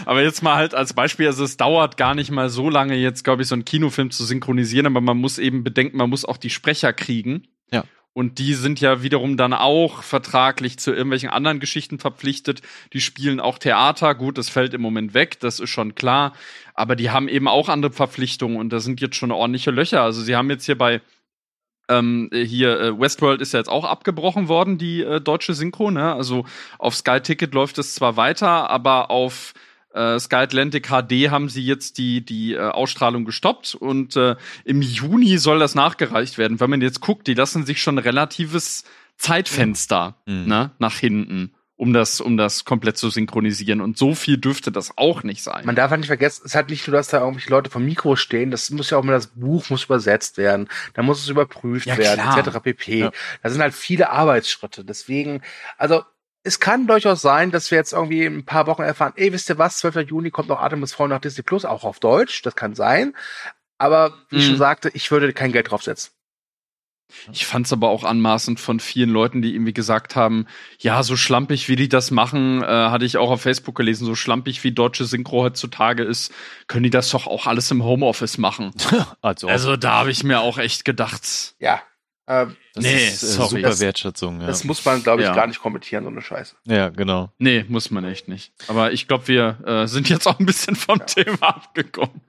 Aber 0.05 0.21
jetzt 0.23 0.41
mal 0.41 0.55
halt 0.55 0.73
als 0.73 0.93
Beispiel, 0.93 1.27
also 1.27 1.43
es 1.43 1.57
dauert 1.57 1.95
gar 1.95 2.15
nicht 2.15 2.31
mal 2.31 2.49
so 2.49 2.69
lange, 2.69 2.95
jetzt, 2.95 3.23
glaube 3.23 3.43
ich, 3.43 3.47
so 3.47 3.55
einen 3.55 3.65
Kinofilm 3.65 4.09
zu 4.09 4.25
synchronisieren, 4.25 4.87
aber 4.87 5.01
man 5.01 5.17
muss 5.17 5.37
eben 5.37 5.63
bedenken, 5.63 5.97
man 5.97 6.09
muss 6.09 6.25
auch 6.25 6.37
die 6.37 6.49
Sprecher 6.49 6.91
kriegen. 6.91 7.47
Ja. 7.71 7.83
Und 8.13 8.39
die 8.39 8.55
sind 8.55 8.81
ja 8.81 9.03
wiederum 9.03 9.37
dann 9.37 9.53
auch 9.53 10.01
vertraglich 10.01 10.79
zu 10.79 10.91
irgendwelchen 10.91 11.29
anderen 11.29 11.59
Geschichten 11.59 11.99
verpflichtet. 11.99 12.61
Die 12.93 13.01
spielen 13.01 13.39
auch 13.39 13.59
Theater. 13.59 14.15
Gut, 14.15 14.39
das 14.39 14.49
fällt 14.49 14.73
im 14.73 14.81
Moment 14.81 15.13
weg, 15.13 15.39
das 15.39 15.59
ist 15.59 15.69
schon 15.69 15.93
klar. 15.93 16.33
Aber 16.73 16.95
die 16.95 17.11
haben 17.11 17.27
eben 17.27 17.47
auch 17.47 17.69
andere 17.69 17.91
Verpflichtungen 17.91 18.57
und 18.57 18.69
da 18.73 18.79
sind 18.79 19.01
jetzt 19.01 19.17
schon 19.17 19.31
ordentliche 19.31 19.71
Löcher. 19.71 20.01
Also 20.01 20.23
sie 20.23 20.35
haben 20.35 20.49
jetzt 20.49 20.65
hier 20.65 20.77
bei 20.77 21.01
ähm, 21.89 22.29
hier 22.33 22.79
äh, 22.79 22.99
Westworld 22.99 23.41
ist 23.41 23.53
ja 23.53 23.59
jetzt 23.59 23.69
auch 23.69 23.85
abgebrochen 23.85 24.47
worden, 24.47 24.77
die 24.77 25.01
äh, 25.01 25.21
deutsche 25.21 25.53
Synchro. 25.53 25.91
Ne? 25.91 26.13
Also 26.13 26.45
auf 26.79 26.95
Sky 26.95 27.19
Ticket 27.21 27.53
läuft 27.53 27.77
es 27.77 27.95
zwar 27.95 28.17
weiter, 28.17 28.69
aber 28.69 29.09
auf 29.09 29.53
äh, 29.93 30.19
Sky 30.19 30.35
Atlantic 30.35 30.87
HD 30.87 31.29
haben 31.31 31.49
sie 31.49 31.63
jetzt 31.63 31.97
die 31.97 32.23
die 32.25 32.53
äh, 32.53 32.59
Ausstrahlung 32.59 33.25
gestoppt 33.25 33.75
und 33.75 34.15
äh, 34.15 34.35
im 34.65 34.81
Juni 34.81 35.37
soll 35.37 35.59
das 35.59 35.75
nachgereicht 35.75 36.37
werden. 36.37 36.59
Wenn 36.59 36.69
man 36.69 36.81
jetzt 36.81 37.01
guckt, 37.01 37.27
die 37.27 37.33
lassen 37.33 37.65
sich 37.65 37.81
schon 37.81 37.95
ein 37.95 38.03
relatives 38.03 38.83
Zeitfenster 39.17 40.15
Mhm. 40.25 40.45
ne, 40.47 40.71
nach 40.79 40.95
hinten, 40.95 41.51
um 41.77 41.93
das 41.93 42.19
um 42.21 42.37
das 42.37 42.65
komplett 42.65 42.97
zu 42.97 43.09
synchronisieren. 43.09 43.81
Und 43.81 43.97
so 43.97 44.15
viel 44.15 44.37
dürfte 44.37 44.71
das 44.71 44.97
auch 44.97 45.23
nicht 45.23 45.43
sein. 45.43 45.65
Man 45.65 45.75
darf 45.75 45.91
halt 45.91 45.99
nicht 46.01 46.07
vergessen, 46.07 46.41
es 46.43 46.51
ist 46.51 46.55
halt 46.55 46.69
nicht 46.69 46.87
nur, 46.87 46.97
dass 46.97 47.07
da 47.09 47.19
irgendwelche 47.19 47.49
Leute 47.51 47.69
vom 47.69 47.85
Mikro 47.85 48.15
stehen, 48.15 48.51
das 48.51 48.69
muss 48.71 48.89
ja 48.89 48.97
auch 48.97 49.03
mal 49.03 49.13
das 49.13 49.27
Buch 49.27 49.69
muss 49.69 49.85
übersetzt 49.85 50.37
werden, 50.37 50.67
da 50.95 51.03
muss 51.03 51.21
es 51.21 51.29
überprüft 51.29 51.85
Ja, 51.87 51.97
werden, 51.97 52.21
klar. 52.21 52.39
etc. 52.39 52.59
pp. 52.61 52.99
Ja. 52.99 53.11
Da 53.43 53.49
sind 53.49 53.61
halt 53.61 53.73
viele 53.75 54.09
Arbeitsschritte. 54.09 54.83
Deswegen, 54.83 55.41
also 55.77 56.03
es 56.43 56.59
kann 56.59 56.87
durchaus 56.87 57.21
sein, 57.21 57.51
dass 57.51 57.69
wir 57.71 57.77
jetzt 57.77 57.93
irgendwie 57.93 58.23
in 58.23 58.37
ein 58.37 58.45
paar 58.45 58.67
Wochen 58.67 58.81
erfahren, 58.81 59.13
ey, 59.15 59.31
wisst 59.33 59.49
ihr 59.49 59.57
was, 59.57 59.77
12. 59.79 59.97
Juni 60.09 60.31
kommt 60.31 60.49
noch 60.49 60.59
Artemis 60.61 60.93
Frau 60.93 61.07
nach 61.07 61.19
Disney 61.21 61.43
Plus, 61.43 61.65
auch 61.65 61.83
auf 61.83 61.99
Deutsch, 61.99 62.41
das 62.41 62.55
kann 62.55 62.73
sein. 62.73 63.13
Aber 63.77 64.13
wie 64.29 64.37
ich 64.37 64.45
Mhm. 64.45 64.49
schon 64.51 64.57
sagte, 64.57 64.89
ich 64.93 65.11
würde 65.11 65.31
kein 65.33 65.51
Geld 65.51 65.69
draufsetzen. 65.69 66.11
Ich 67.31 67.45
fand's 67.45 67.71
aber 67.73 67.89
auch 67.89 68.03
anmaßend 68.03 68.59
von 68.59 68.79
vielen 68.79 69.09
Leuten, 69.09 69.41
die 69.41 69.53
irgendwie 69.53 69.73
gesagt 69.73 70.15
haben, 70.15 70.45
ja, 70.79 71.01
so 71.03 71.15
schlampig, 71.15 71.69
wie 71.69 71.75
die 71.77 71.87
das 71.89 72.11
machen, 72.11 72.61
äh, 72.61 72.65
hatte 72.65 73.05
ich 73.05 73.17
auch 73.17 73.31
auf 73.31 73.41
Facebook 73.41 73.75
gelesen, 73.75 74.05
so 74.05 74.13
schlampig 74.15 74.63
wie 74.63 74.71
deutsche 74.71 75.05
Synchro 75.05 75.43
heutzutage 75.43 76.03
ist, 76.03 76.33
können 76.67 76.83
die 76.83 76.89
das 76.89 77.09
doch 77.09 77.25
auch 77.27 77.47
alles 77.47 77.71
im 77.71 77.83
Homeoffice 77.83 78.37
machen. 78.37 78.71
Also, 79.21 79.47
Also 79.47 79.77
da 79.77 79.93
habe 79.99 80.11
ich 80.11 80.23
mir 80.23 80.41
auch 80.41 80.57
echt 80.57 80.85
gedacht, 80.85 81.55
Ja. 81.59 81.81
Ähm, 82.29 82.57
das 82.73 82.83
nee, 82.83 83.07
ist 83.07 83.23
äh, 83.23 83.27
sorry. 83.27 83.49
super 83.51 83.61
Das- 83.69 83.79
Wertschätzung. 83.79 84.41
Ja. 84.41 84.47
Das 84.47 84.65
muss 84.65 84.83
man, 84.83 85.01
glaube 85.01 85.21
ich, 85.21 85.27
Ja. 85.29 85.33
gar 85.33 85.47
nicht 85.47 85.61
kommentieren, 85.61 86.03
so 86.03 86.09
eine 86.09 86.21
Scheiße. 86.21 86.57
ja, 86.65 86.89
genau. 86.89 87.31
nee, 87.37 87.63
muss 87.69 87.89
man 87.89 88.03
echt 88.03 88.27
nicht. 88.27 88.51
Aber 88.67 88.91
ich 88.91 89.07
glaube, 89.07 89.29
wir 89.29 89.59
äh, 89.65 89.87
sind 89.87 90.09
jetzt 90.09 90.27
auch 90.27 90.37
ein 90.37 90.45
bisschen 90.45 90.75
vom 90.75 91.05
Thema 91.05 91.41
abgekommen. 91.55 92.19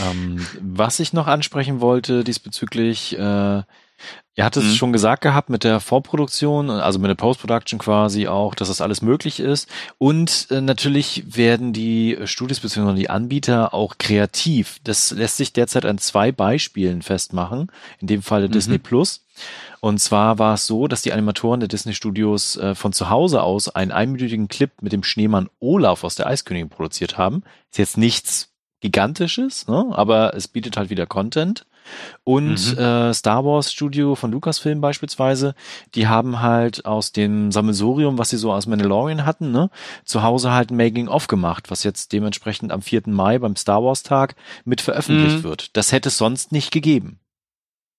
Ähm, 0.00 0.46
was 0.62 0.98
ich 1.00 1.12
noch 1.12 1.26
ansprechen 1.26 1.80
wollte 1.82 2.24
diesbezüglich, 2.24 3.18
äh, 3.18 3.62
ihr 4.36 4.44
hattet 4.44 4.62
es 4.62 4.70
Mhm. 4.70 4.74
schon 4.76 4.92
gesagt 4.92 5.22
gehabt 5.22 5.50
mit 5.50 5.64
der 5.64 5.80
Vorproduktion, 5.80 6.70
also 6.70 6.98
mit 6.98 7.08
der 7.08 7.14
Post-Production 7.16 7.78
quasi 7.78 8.28
auch, 8.28 8.54
dass 8.54 8.68
das 8.68 8.80
alles 8.80 9.02
möglich 9.02 9.40
ist. 9.40 9.68
Und 9.98 10.46
äh, 10.50 10.60
natürlich 10.60 11.36
werden 11.36 11.72
die 11.72 12.18
Studios 12.24 12.60
bzw. 12.60 12.94
die 12.94 13.10
Anbieter 13.10 13.74
auch 13.74 13.96
kreativ. 13.98 14.78
Das 14.84 15.10
lässt 15.10 15.36
sich 15.36 15.52
derzeit 15.52 15.84
an 15.84 15.98
zwei 15.98 16.32
Beispielen 16.32 17.02
festmachen. 17.02 17.70
In 18.00 18.06
dem 18.06 18.22
Falle 18.22 18.48
Mhm. 18.48 18.52
Disney 18.52 18.78
Plus. 18.78 19.24
Und 19.80 19.98
zwar 19.98 20.38
war 20.40 20.54
es 20.54 20.66
so, 20.66 20.88
dass 20.88 21.02
die 21.02 21.12
Animatoren 21.12 21.60
der 21.60 21.68
Disney 21.68 21.94
Studios 21.94 22.56
äh, 22.56 22.74
von 22.74 22.92
zu 22.92 23.10
Hause 23.10 23.42
aus 23.42 23.68
einen 23.68 23.92
einminütigen 23.92 24.48
Clip 24.48 24.70
mit 24.82 24.92
dem 24.92 25.04
Schneemann 25.04 25.48
Olaf 25.60 26.02
aus 26.02 26.16
der 26.16 26.26
Eiskönigin 26.26 26.68
produziert 26.68 27.16
haben. 27.18 27.42
Ist 27.70 27.78
jetzt 27.78 27.96
nichts 27.98 28.48
Gigantisches, 28.80 29.66
ne? 29.68 29.86
aber 29.92 30.34
es 30.34 30.46
bietet 30.48 30.76
halt 30.76 30.88
wieder 30.90 31.06
Content. 31.06 31.66
Und 32.24 32.76
Mhm. 32.76 32.78
äh, 32.78 33.14
Star 33.14 33.44
Wars 33.44 33.72
Studio 33.72 34.14
von 34.14 34.32
Lucasfilm 34.32 34.80
beispielsweise, 34.80 35.54
die 35.94 36.08
haben 36.08 36.40
halt 36.40 36.84
aus 36.84 37.12
dem 37.12 37.52
Sammelsurium, 37.52 38.18
was 38.18 38.30
sie 38.30 38.36
so 38.36 38.52
aus 38.52 38.66
Mandalorian 38.66 39.24
hatten, 39.24 39.50
ne, 39.50 39.70
zu 40.04 40.22
Hause 40.22 40.52
halt 40.52 40.70
ein 40.70 40.76
Making-of 40.76 41.26
gemacht, 41.26 41.70
was 41.70 41.82
jetzt 41.84 42.12
dementsprechend 42.12 42.72
am 42.72 42.82
4. 42.82 43.02
Mai 43.12 43.38
beim 43.38 43.56
Star 43.56 43.82
Wars 43.82 44.02
Tag 44.02 44.34
mit 44.64 44.80
veröffentlicht 44.80 45.38
Mhm. 45.38 45.44
wird. 45.44 45.76
Das 45.76 45.92
hätte 45.92 46.08
es 46.08 46.18
sonst 46.18 46.52
nicht 46.52 46.70
gegeben. 46.70 47.20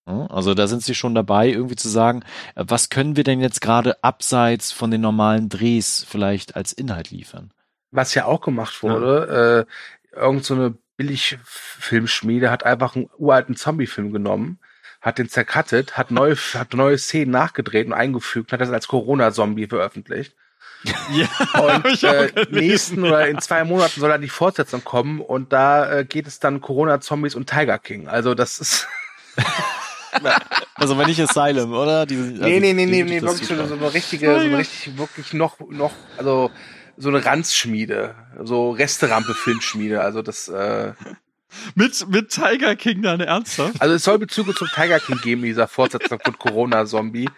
Ja, 0.07 0.25
Also 0.27 0.53
da 0.55 0.67
sind 0.67 0.81
sie 0.83 0.95
schon 0.95 1.13
dabei, 1.13 1.49
irgendwie 1.49 1.75
zu 1.75 1.87
sagen, 1.89 2.23
äh, 2.55 2.63
was 2.67 2.89
können 2.89 3.15
wir 3.15 3.23
denn 3.23 3.41
jetzt 3.41 3.61
gerade 3.61 4.03
abseits 4.03 4.71
von 4.71 4.89
den 4.91 5.01
normalen 5.01 5.49
Drehs 5.49 6.03
vielleicht 6.07 6.55
als 6.55 6.73
Inhalt 6.73 7.11
liefern? 7.11 7.51
Was 7.91 8.13
ja 8.15 8.25
auch 8.25 8.41
gemacht 8.41 8.81
wurde, 8.83 9.65
äh, 10.13 10.19
irgend 10.19 10.45
so 10.45 10.53
eine 10.55 10.75
Billigfilmschmiede 10.99 12.51
hat 12.51 12.65
einfach 12.65 12.95
einen 12.95 13.09
uralten 13.17 13.55
Zombie-Film 13.55 14.11
genommen, 14.11 14.59
hat 14.99 15.17
den 15.17 15.29
zercuttet, 15.29 15.97
hat 15.97 16.11
neue, 16.11 16.35
hat 16.53 16.73
neue 16.73 16.97
Szenen 16.97 17.31
nachgedreht 17.31 17.87
und 17.87 17.93
eingefügt, 17.93 18.51
hat 18.51 18.59
das 18.59 18.69
als 18.69 18.87
Corona-Zombie 18.87 19.67
veröffentlicht. 19.67 20.35
Ja, 21.11 21.27
Und 21.59 22.03
äh, 22.03 22.31
nächsten 22.51 23.03
oder 23.03 23.27
in 23.27 23.41
zwei 23.41 23.65
Monaten 23.65 23.99
soll 23.99 24.09
dann 24.09 24.21
die 24.21 24.29
Fortsetzung 24.29 24.81
kommen 24.85 25.19
und 25.19 25.51
da 25.51 25.91
äh, 25.91 26.05
geht 26.05 26.25
es 26.25 26.39
dann 26.39 26.61
Corona-Zombies 26.61 27.35
und 27.35 27.49
Tiger 27.49 27.79
King. 27.79 28.07
Also 28.07 28.33
das 28.35 28.59
ist. 28.59 28.87
Also 30.73 30.97
wenn 30.97 31.05
nicht 31.05 31.21
Asylum, 31.21 31.73
oder? 31.73 32.07
Die, 32.07 32.15
also, 32.15 32.43
nee, 32.43 32.59
nee, 32.59 32.73
nee, 32.73 32.85
nee, 32.85 33.03
nee, 33.03 33.21
wirklich 33.21 33.47
so, 33.47 33.55
super. 33.55 33.67
so 33.67 33.75
eine 33.75 33.93
richtige, 33.93 34.33
so 34.33 34.39
eine 34.39 34.57
richtig, 34.57 34.97
wirklich 34.97 35.33
noch, 35.33 35.59
noch, 35.69 35.91
also 36.17 36.49
so 37.01 37.07
eine 37.09 37.23
Ranzschmiede, 37.23 38.13
so 38.43 38.71
Resterampe-Filmschmiede. 38.71 40.01
Also 40.01 40.21
das, 40.21 40.49
äh, 40.49 40.93
mit, 41.75 42.07
mit 42.09 42.29
Tiger 42.29 42.75
King 42.75 43.01
dann 43.01 43.21
ernsthaft? 43.21 43.81
Also 43.81 43.95
es 43.95 44.03
soll 44.03 44.19
Bezüge 44.19 44.53
zum 44.53 44.67
Tiger 44.67 44.99
King 44.99 45.17
geben, 45.21 45.41
dieser 45.43 45.67
Fortsetzung 45.67 46.19
von 46.19 46.37
Corona-Zombie. 46.37 47.29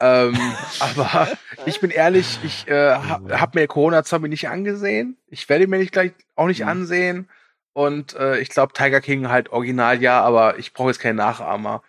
Ähm, 0.00 0.36
aber 0.80 1.28
ich 1.64 1.78
bin 1.80 1.90
ehrlich, 1.90 2.40
ich 2.42 2.66
äh, 2.66 2.94
habe 2.94 3.40
hab 3.40 3.54
mir 3.54 3.66
Corona-Zombie 3.68 4.28
nicht 4.28 4.48
angesehen. 4.48 5.16
Ich 5.28 5.48
werde 5.48 5.64
ihn 5.64 5.70
mir 5.70 5.78
nicht 5.78 5.92
gleich 5.92 6.12
auch 6.34 6.48
nicht 6.48 6.62
Mhm. 6.62 6.68
ansehen. 6.68 7.28
Und 7.72 8.14
äh, 8.14 8.38
ich 8.40 8.48
glaube, 8.48 8.72
Tiger 8.72 9.00
King 9.00 9.28
halt 9.28 9.50
original 9.50 10.02
ja, 10.02 10.20
aber 10.20 10.58
ich 10.58 10.72
brauche 10.72 10.88
jetzt 10.90 11.00
keinen 11.00 11.16
Nachahmer. 11.16 11.82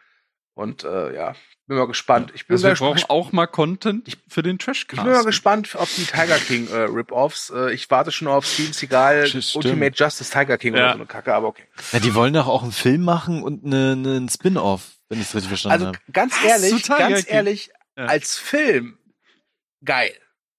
Und 0.54 0.84
äh, 0.84 1.16
ja, 1.16 1.34
bin 1.68 1.78
mal 1.78 1.88
gespannt. 1.88 2.32
Ich 2.36 2.48
bin, 2.48 2.56
Also 2.56 2.64
wir 2.68 2.72
mal, 2.72 2.78
brauchen 2.78 3.00
gesp- 3.00 3.10
auch 3.10 3.32
mal 3.32 3.48
Content 3.48 4.18
für 4.28 4.44
den 4.44 4.58
ich 4.60 4.88
bin 4.88 4.98
mal 4.98 5.04
Trashcast. 5.06 5.26
gespannt 5.26 5.76
auf 5.76 5.94
die 5.96 6.06
Tiger 6.06 6.38
King 6.38 6.68
äh, 6.70 6.76
Rip-Offs. 6.84 7.50
Äh, 7.50 7.74
ich 7.74 7.90
warte 7.90 8.12
schon 8.12 8.28
auf 8.28 8.46
Steven 8.46 8.74
Seagal. 8.74 9.30
Ultimate 9.56 9.96
Justice 9.96 10.32
Tiger 10.32 10.58
King 10.58 10.76
Ja. 10.76 10.82
oder 10.84 10.90
so 10.92 10.96
eine 11.00 11.06
Kacke, 11.08 11.34
aber 11.34 11.48
okay. 11.48 11.64
Ja, 11.92 12.00
die 12.00 12.14
wollen 12.14 12.34
doch 12.34 12.48
auch 12.48 12.64
einen 12.64 12.72
Film 12.72 13.02
machen 13.04 13.42
und 13.44 13.66
eine, 13.66 13.94
eine, 13.94 14.16
einen 14.18 14.30
Spin-off, 14.30 14.92
wenn 15.10 15.20
ich 15.20 15.28
es 15.28 15.34
richtig 15.36 15.50
verstanden 15.50 15.74
Also 15.74 15.86
habe. 15.88 16.00
ganz 16.12 16.36
Was? 16.44 16.44
ehrlich, 16.64 16.84
ganz 16.88 17.26
ehrlich, 17.30 17.72
Ja. 17.98 18.06
als 18.06 18.38
Film 18.38 18.98
geil. 19.84 20.14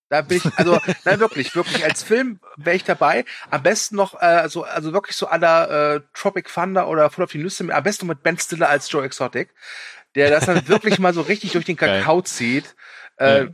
Da 0.08 0.22
bin 0.22 0.36
ich, 0.38 0.44
also, 0.56 0.78
nein, 1.04 1.18
wirklich, 1.18 1.56
wirklich, 1.56 1.84
als 1.84 2.04
Film 2.04 2.38
wäre 2.56 2.76
ich 2.76 2.84
dabei. 2.84 3.24
Am 3.50 3.62
besten 3.64 3.96
noch, 3.96 4.14
äh, 4.22 4.48
so, 4.48 4.62
also 4.62 4.92
wirklich 4.92 5.16
so 5.16 5.26
aller 5.26 5.94
äh, 5.96 6.00
Tropic 6.14 6.48
Thunder 6.52 6.86
oder 6.88 7.10
Full 7.10 7.24
of 7.24 7.32
the 7.32 7.38
Nüsse, 7.38 7.66
am 7.74 7.82
besten 7.82 8.06
noch 8.06 8.14
mit 8.14 8.22
Ben 8.22 8.38
Stiller 8.38 8.68
als 8.68 8.90
Joe 8.90 9.04
Exotic, 9.04 9.52
der 10.16 10.30
das 10.30 10.46
dann 10.46 10.66
wirklich 10.68 10.98
mal 10.98 11.14
so 11.14 11.20
richtig 11.20 11.52
durch 11.52 11.64
den 11.64 11.76
Geil. 11.76 12.00
Kakao 12.00 12.22
zieht. 12.22 12.74
Äh, 13.18 13.44
Ja. 13.44 13.48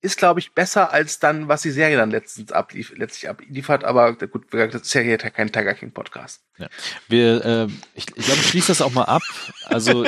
ist, 0.00 0.16
glaube 0.18 0.40
ich, 0.40 0.52
besser 0.52 0.92
als 0.92 1.20
dann, 1.20 1.46
was 1.46 1.62
die 1.62 1.70
Serie 1.70 1.96
dann 1.96 2.10
letztens 2.10 2.50
ablief, 2.50 2.92
letztlich 2.96 3.28
abliefert. 3.28 3.84
Aber 3.84 4.14
gut, 4.14 4.46
das 4.52 4.74
ist 4.82 4.94
ja 4.94 5.00
hier 5.00 5.16
kein 5.18 5.52
Tiger 5.52 5.74
King 5.74 5.92
Podcast. 5.92 6.40
Ja. 6.58 6.66
Wir, 7.06 7.44
äh, 7.44 7.66
ich, 7.94 8.06
ich 8.16 8.24
glaube, 8.24 8.40
ich 8.40 8.48
schließe 8.48 8.68
das 8.68 8.82
auch 8.82 8.90
mal 8.92 9.04
ab. 9.04 9.22
Also 9.66 10.04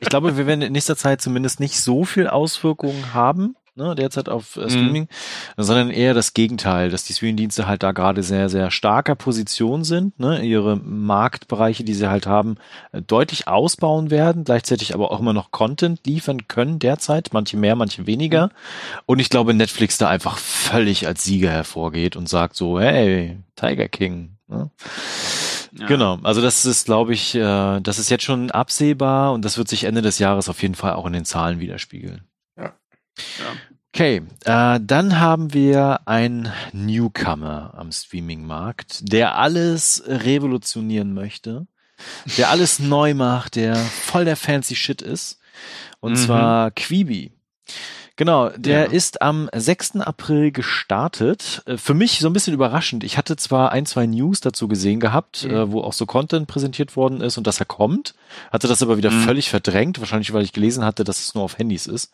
ich 0.00 0.08
glaube, 0.08 0.36
wir 0.38 0.46
werden 0.46 0.62
in 0.62 0.72
nächster 0.72 0.96
Zeit 0.96 1.20
zumindest 1.20 1.60
nicht 1.60 1.78
so 1.80 2.04
viel 2.04 2.26
Auswirkungen 2.28 3.12
haben 3.12 3.54
ne, 3.74 3.94
derzeit 3.94 4.28
auf 4.28 4.56
äh, 4.56 4.68
Streaming, 4.68 5.08
mhm. 5.56 5.62
sondern 5.62 5.90
eher 5.90 6.14
das 6.14 6.34
Gegenteil, 6.34 6.90
dass 6.90 7.04
die 7.04 7.12
Streaming-Dienste 7.12 7.66
halt 7.66 7.82
da 7.82 7.92
gerade 7.92 8.22
sehr, 8.22 8.48
sehr 8.48 8.70
starker 8.70 9.14
Position 9.14 9.84
sind, 9.84 10.18
ne, 10.18 10.42
ihre 10.42 10.76
Marktbereiche, 10.76 11.84
die 11.84 11.94
sie 11.94 12.10
halt 12.10 12.26
haben, 12.26 12.56
äh, 12.92 13.02
deutlich 13.02 13.48
ausbauen 13.48 14.10
werden, 14.10 14.44
gleichzeitig 14.44 14.94
aber 14.94 15.10
auch 15.10 15.20
immer 15.20 15.32
noch 15.32 15.50
Content 15.50 16.06
liefern 16.06 16.48
können 16.48 16.78
derzeit, 16.78 17.30
manche 17.32 17.56
mehr, 17.56 17.76
manche 17.76 18.06
weniger. 18.06 18.46
Mhm. 18.46 18.50
Und 19.06 19.18
ich 19.18 19.30
glaube, 19.30 19.54
Netflix 19.54 19.98
da 19.98 20.08
einfach 20.08 20.38
völlig 20.38 21.06
als 21.06 21.24
Sieger 21.24 21.50
hervorgeht 21.50 22.16
und 22.16 22.28
sagt 22.28 22.56
so, 22.56 22.80
hey, 22.80 23.38
Tiger 23.56 23.88
King. 23.88 24.36
Ne? 24.48 24.70
Ja. 25.78 25.86
Genau, 25.86 26.18
also 26.22 26.42
das 26.42 26.66
ist, 26.66 26.84
glaube 26.84 27.14
ich, 27.14 27.34
äh, 27.34 27.80
das 27.80 27.98
ist 27.98 28.10
jetzt 28.10 28.24
schon 28.24 28.50
absehbar 28.50 29.32
und 29.32 29.44
das 29.44 29.56
wird 29.56 29.68
sich 29.68 29.84
Ende 29.84 30.02
des 30.02 30.18
Jahres 30.18 30.50
auf 30.50 30.60
jeden 30.60 30.74
Fall 30.74 30.92
auch 30.92 31.06
in 31.06 31.14
den 31.14 31.24
Zahlen 31.24 31.60
widerspiegeln. 31.60 32.24
Ja. 33.38 33.56
Okay, 33.94 34.22
äh, 34.44 34.80
dann 34.82 35.20
haben 35.20 35.52
wir 35.52 36.00
einen 36.06 36.50
Newcomer 36.72 37.74
am 37.76 37.92
Streaming-Markt, 37.92 39.00
der 39.12 39.36
alles 39.36 40.02
revolutionieren 40.06 41.12
möchte, 41.12 41.66
der 42.38 42.48
alles 42.48 42.78
neu 42.78 43.12
macht, 43.12 43.56
der 43.56 43.76
voll 43.76 44.24
der 44.24 44.36
fancy 44.36 44.76
Shit 44.76 45.02
ist. 45.02 45.38
Und 46.00 46.12
mhm. 46.12 46.16
zwar 46.16 46.70
Quibi. 46.70 47.32
Genau, 48.16 48.50
der 48.50 48.84
ja. 48.84 48.90
ist 48.90 49.22
am 49.22 49.48
6. 49.54 49.96
April 49.96 50.52
gestartet. 50.52 51.62
Äh, 51.66 51.76
für 51.76 51.94
mich 51.94 52.18
so 52.18 52.28
ein 52.28 52.32
bisschen 52.32 52.54
überraschend. 52.54 53.04
Ich 53.04 53.16
hatte 53.16 53.36
zwar 53.36 53.72
ein, 53.72 53.86
zwei 53.86 54.06
News 54.06 54.40
dazu 54.40 54.68
gesehen 54.68 55.00
gehabt, 55.00 55.44
mhm. 55.44 55.50
äh, 55.50 55.72
wo 55.72 55.80
auch 55.80 55.92
so 55.92 56.06
Content 56.06 56.46
präsentiert 56.46 56.96
worden 56.96 57.20
ist 57.20 57.38
und 57.38 57.46
dass 57.46 57.60
er 57.60 57.66
kommt, 57.66 58.14
hatte 58.50 58.68
das 58.68 58.82
aber 58.82 58.96
wieder 58.96 59.10
mhm. 59.10 59.22
völlig 59.22 59.48
verdrängt, 59.48 60.00
wahrscheinlich 60.00 60.32
weil 60.32 60.42
ich 60.42 60.52
gelesen 60.52 60.84
hatte, 60.84 61.04
dass 61.04 61.20
es 61.20 61.34
nur 61.34 61.44
auf 61.44 61.58
Handys 61.58 61.86
ist. 61.86 62.12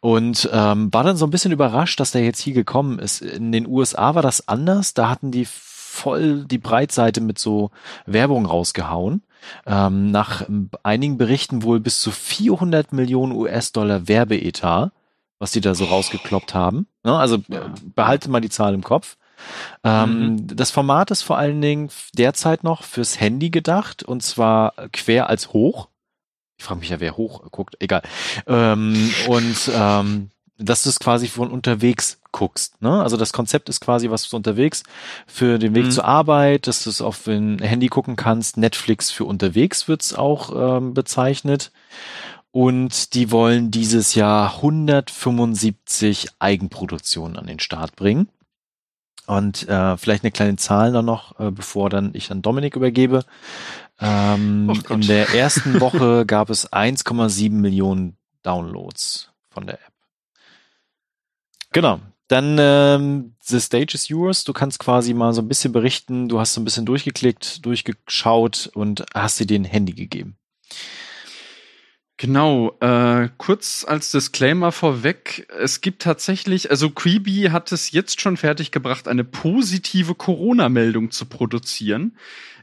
Und 0.00 0.48
ähm, 0.52 0.92
war 0.92 1.04
dann 1.04 1.16
so 1.16 1.26
ein 1.26 1.30
bisschen 1.30 1.52
überrascht, 1.52 2.00
dass 2.00 2.12
der 2.12 2.24
jetzt 2.24 2.40
hier 2.40 2.54
gekommen 2.54 2.98
ist. 2.98 3.20
In 3.20 3.52
den 3.52 3.66
USA 3.66 4.14
war 4.14 4.22
das 4.22 4.48
anders, 4.48 4.94
da 4.94 5.10
hatten 5.10 5.30
die 5.30 5.46
voll 5.46 6.44
die 6.44 6.58
Breitseite 6.58 7.20
mit 7.20 7.38
so 7.38 7.70
Werbung 8.06 8.46
rausgehauen. 8.46 9.22
Ähm, 9.66 10.10
nach 10.10 10.46
einigen 10.82 11.18
Berichten 11.18 11.62
wohl 11.62 11.78
bis 11.78 12.00
zu 12.00 12.10
400 12.10 12.92
Millionen 12.92 13.32
US-Dollar 13.32 14.08
Werbeetat 14.08 14.90
was 15.44 15.50
die 15.50 15.60
da 15.60 15.74
so 15.74 15.84
rausgekloppt 15.84 16.54
haben. 16.54 16.86
Ne? 17.04 17.14
Also 17.14 17.36
behalte 17.94 18.30
mal 18.30 18.40
die 18.40 18.48
Zahl 18.48 18.72
im 18.72 18.82
Kopf. 18.82 19.18
Ähm, 19.84 20.36
mhm. 20.36 20.56
Das 20.56 20.70
Format 20.70 21.10
ist 21.10 21.20
vor 21.20 21.36
allen 21.36 21.60
Dingen 21.60 21.90
derzeit 22.14 22.64
noch 22.64 22.82
fürs 22.82 23.20
Handy 23.20 23.50
gedacht 23.50 24.02
und 24.02 24.22
zwar 24.22 24.72
quer 24.94 25.28
als 25.28 25.52
hoch. 25.52 25.88
Ich 26.56 26.64
frage 26.64 26.80
mich 26.80 26.88
ja, 26.88 26.98
wer 26.98 27.18
hoch 27.18 27.42
guckt, 27.50 27.76
egal. 27.78 28.00
Ähm, 28.46 29.12
und 29.28 29.70
ähm, 29.74 30.30
dass 30.56 30.84
du 30.84 30.88
es 30.88 30.98
quasi 30.98 31.28
von 31.28 31.50
unterwegs 31.50 32.20
guckst. 32.32 32.80
Ne? 32.80 33.02
Also 33.02 33.18
das 33.18 33.34
Konzept 33.34 33.68
ist 33.68 33.80
quasi 33.80 34.08
was 34.08 34.24
für 34.24 34.36
unterwegs 34.36 34.82
für 35.26 35.58
den 35.58 35.74
Weg 35.74 35.84
mhm. 35.84 35.90
zur 35.90 36.06
Arbeit, 36.06 36.68
dass 36.68 36.84
du 36.84 36.90
es 36.90 37.02
auf 37.02 37.24
dem 37.24 37.58
Handy 37.58 37.88
gucken 37.88 38.16
kannst. 38.16 38.56
Netflix 38.56 39.10
für 39.10 39.26
unterwegs 39.26 39.88
wird's 39.88 40.14
auch 40.14 40.78
ähm, 40.78 40.94
bezeichnet 40.94 41.70
und 42.54 43.14
die 43.14 43.32
wollen 43.32 43.72
dieses 43.72 44.14
Jahr 44.14 44.54
175 44.54 46.28
Eigenproduktionen 46.38 47.36
an 47.36 47.48
den 47.48 47.58
Start 47.58 47.96
bringen. 47.96 48.28
Und 49.26 49.68
äh, 49.68 49.96
vielleicht 49.96 50.22
eine 50.22 50.30
kleine 50.30 50.54
Zahl 50.54 50.92
dann 50.92 51.04
noch, 51.04 51.40
äh, 51.40 51.50
bevor 51.50 51.90
dann 51.90 52.12
ich 52.14 52.30
an 52.30 52.42
Dominik 52.42 52.76
übergebe. 52.76 53.24
Ähm, 53.98 54.72
in 54.88 55.00
der 55.00 55.34
ersten 55.34 55.80
Woche 55.80 56.26
gab 56.28 56.48
es 56.48 56.72
1,7 56.72 57.50
Millionen 57.50 58.16
Downloads 58.44 59.32
von 59.50 59.66
der 59.66 59.74
App. 59.74 59.92
Genau. 61.72 61.98
Dann 62.28 62.56
ähm, 62.60 63.34
The 63.40 63.58
Stage 63.58 63.94
is 63.94 64.06
yours. 64.06 64.44
Du 64.44 64.52
kannst 64.52 64.78
quasi 64.78 65.12
mal 65.12 65.32
so 65.32 65.42
ein 65.42 65.48
bisschen 65.48 65.72
berichten. 65.72 66.28
Du 66.28 66.38
hast 66.38 66.54
so 66.54 66.60
ein 66.60 66.64
bisschen 66.64 66.86
durchgeklickt, 66.86 67.66
durchgeschaut 67.66 68.70
und 68.74 69.04
hast 69.12 69.40
dir 69.40 69.46
den 69.46 69.64
Handy 69.64 69.92
gegeben. 69.92 70.36
Genau, 72.16 72.76
äh, 72.80 73.28
kurz 73.38 73.84
als 73.86 74.12
Disclaimer 74.12 74.70
vorweg, 74.70 75.48
es 75.58 75.80
gibt 75.80 76.02
tatsächlich, 76.02 76.70
also 76.70 76.90
Quibi 76.90 77.48
hat 77.50 77.72
es 77.72 77.90
jetzt 77.90 78.20
schon 78.20 78.36
fertiggebracht, 78.36 79.08
eine 79.08 79.24
positive 79.24 80.14
Corona-Meldung 80.14 81.10
zu 81.10 81.26
produzieren. 81.26 82.16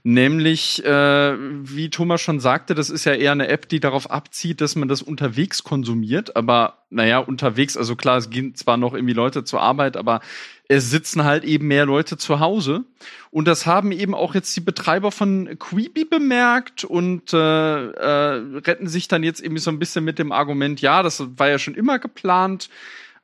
Nämlich, 0.03 0.83
äh, 0.83 1.35
wie 1.37 1.91
Thomas 1.91 2.21
schon 2.21 2.39
sagte, 2.39 2.73
das 2.73 2.89
ist 2.89 3.05
ja 3.05 3.13
eher 3.13 3.33
eine 3.33 3.49
App, 3.49 3.69
die 3.69 3.79
darauf 3.79 4.09
abzieht, 4.09 4.59
dass 4.59 4.75
man 4.75 4.87
das 4.87 5.03
unterwegs 5.03 5.63
konsumiert. 5.63 6.35
Aber 6.35 6.79
naja, 6.89 7.19
unterwegs, 7.19 7.77
also 7.77 7.95
klar, 7.95 8.17
es 8.17 8.31
gehen 8.31 8.55
zwar 8.55 8.77
noch 8.77 8.95
irgendwie 8.95 9.13
Leute 9.13 9.43
zur 9.43 9.61
Arbeit, 9.61 9.97
aber 9.97 10.21
es 10.67 10.89
sitzen 10.89 11.23
halt 11.23 11.43
eben 11.43 11.67
mehr 11.67 11.85
Leute 11.85 12.17
zu 12.17 12.39
Hause. 12.39 12.83
Und 13.29 13.47
das 13.47 13.67
haben 13.67 13.91
eben 13.91 14.15
auch 14.15 14.33
jetzt 14.33 14.55
die 14.55 14.61
Betreiber 14.61 15.11
von 15.11 15.59
Quibi 15.59 16.05
bemerkt 16.05 16.83
und 16.83 17.31
äh, 17.33 17.37
äh, 17.37 18.59
retten 18.59 18.87
sich 18.87 19.07
dann 19.07 19.21
jetzt 19.21 19.41
eben 19.41 19.57
so 19.59 19.69
ein 19.69 19.79
bisschen 19.79 20.03
mit 20.03 20.17
dem 20.17 20.31
Argument, 20.31 20.81
ja, 20.81 21.03
das 21.03 21.23
war 21.37 21.49
ja 21.49 21.59
schon 21.59 21.75
immer 21.75 21.99
geplant 21.99 22.69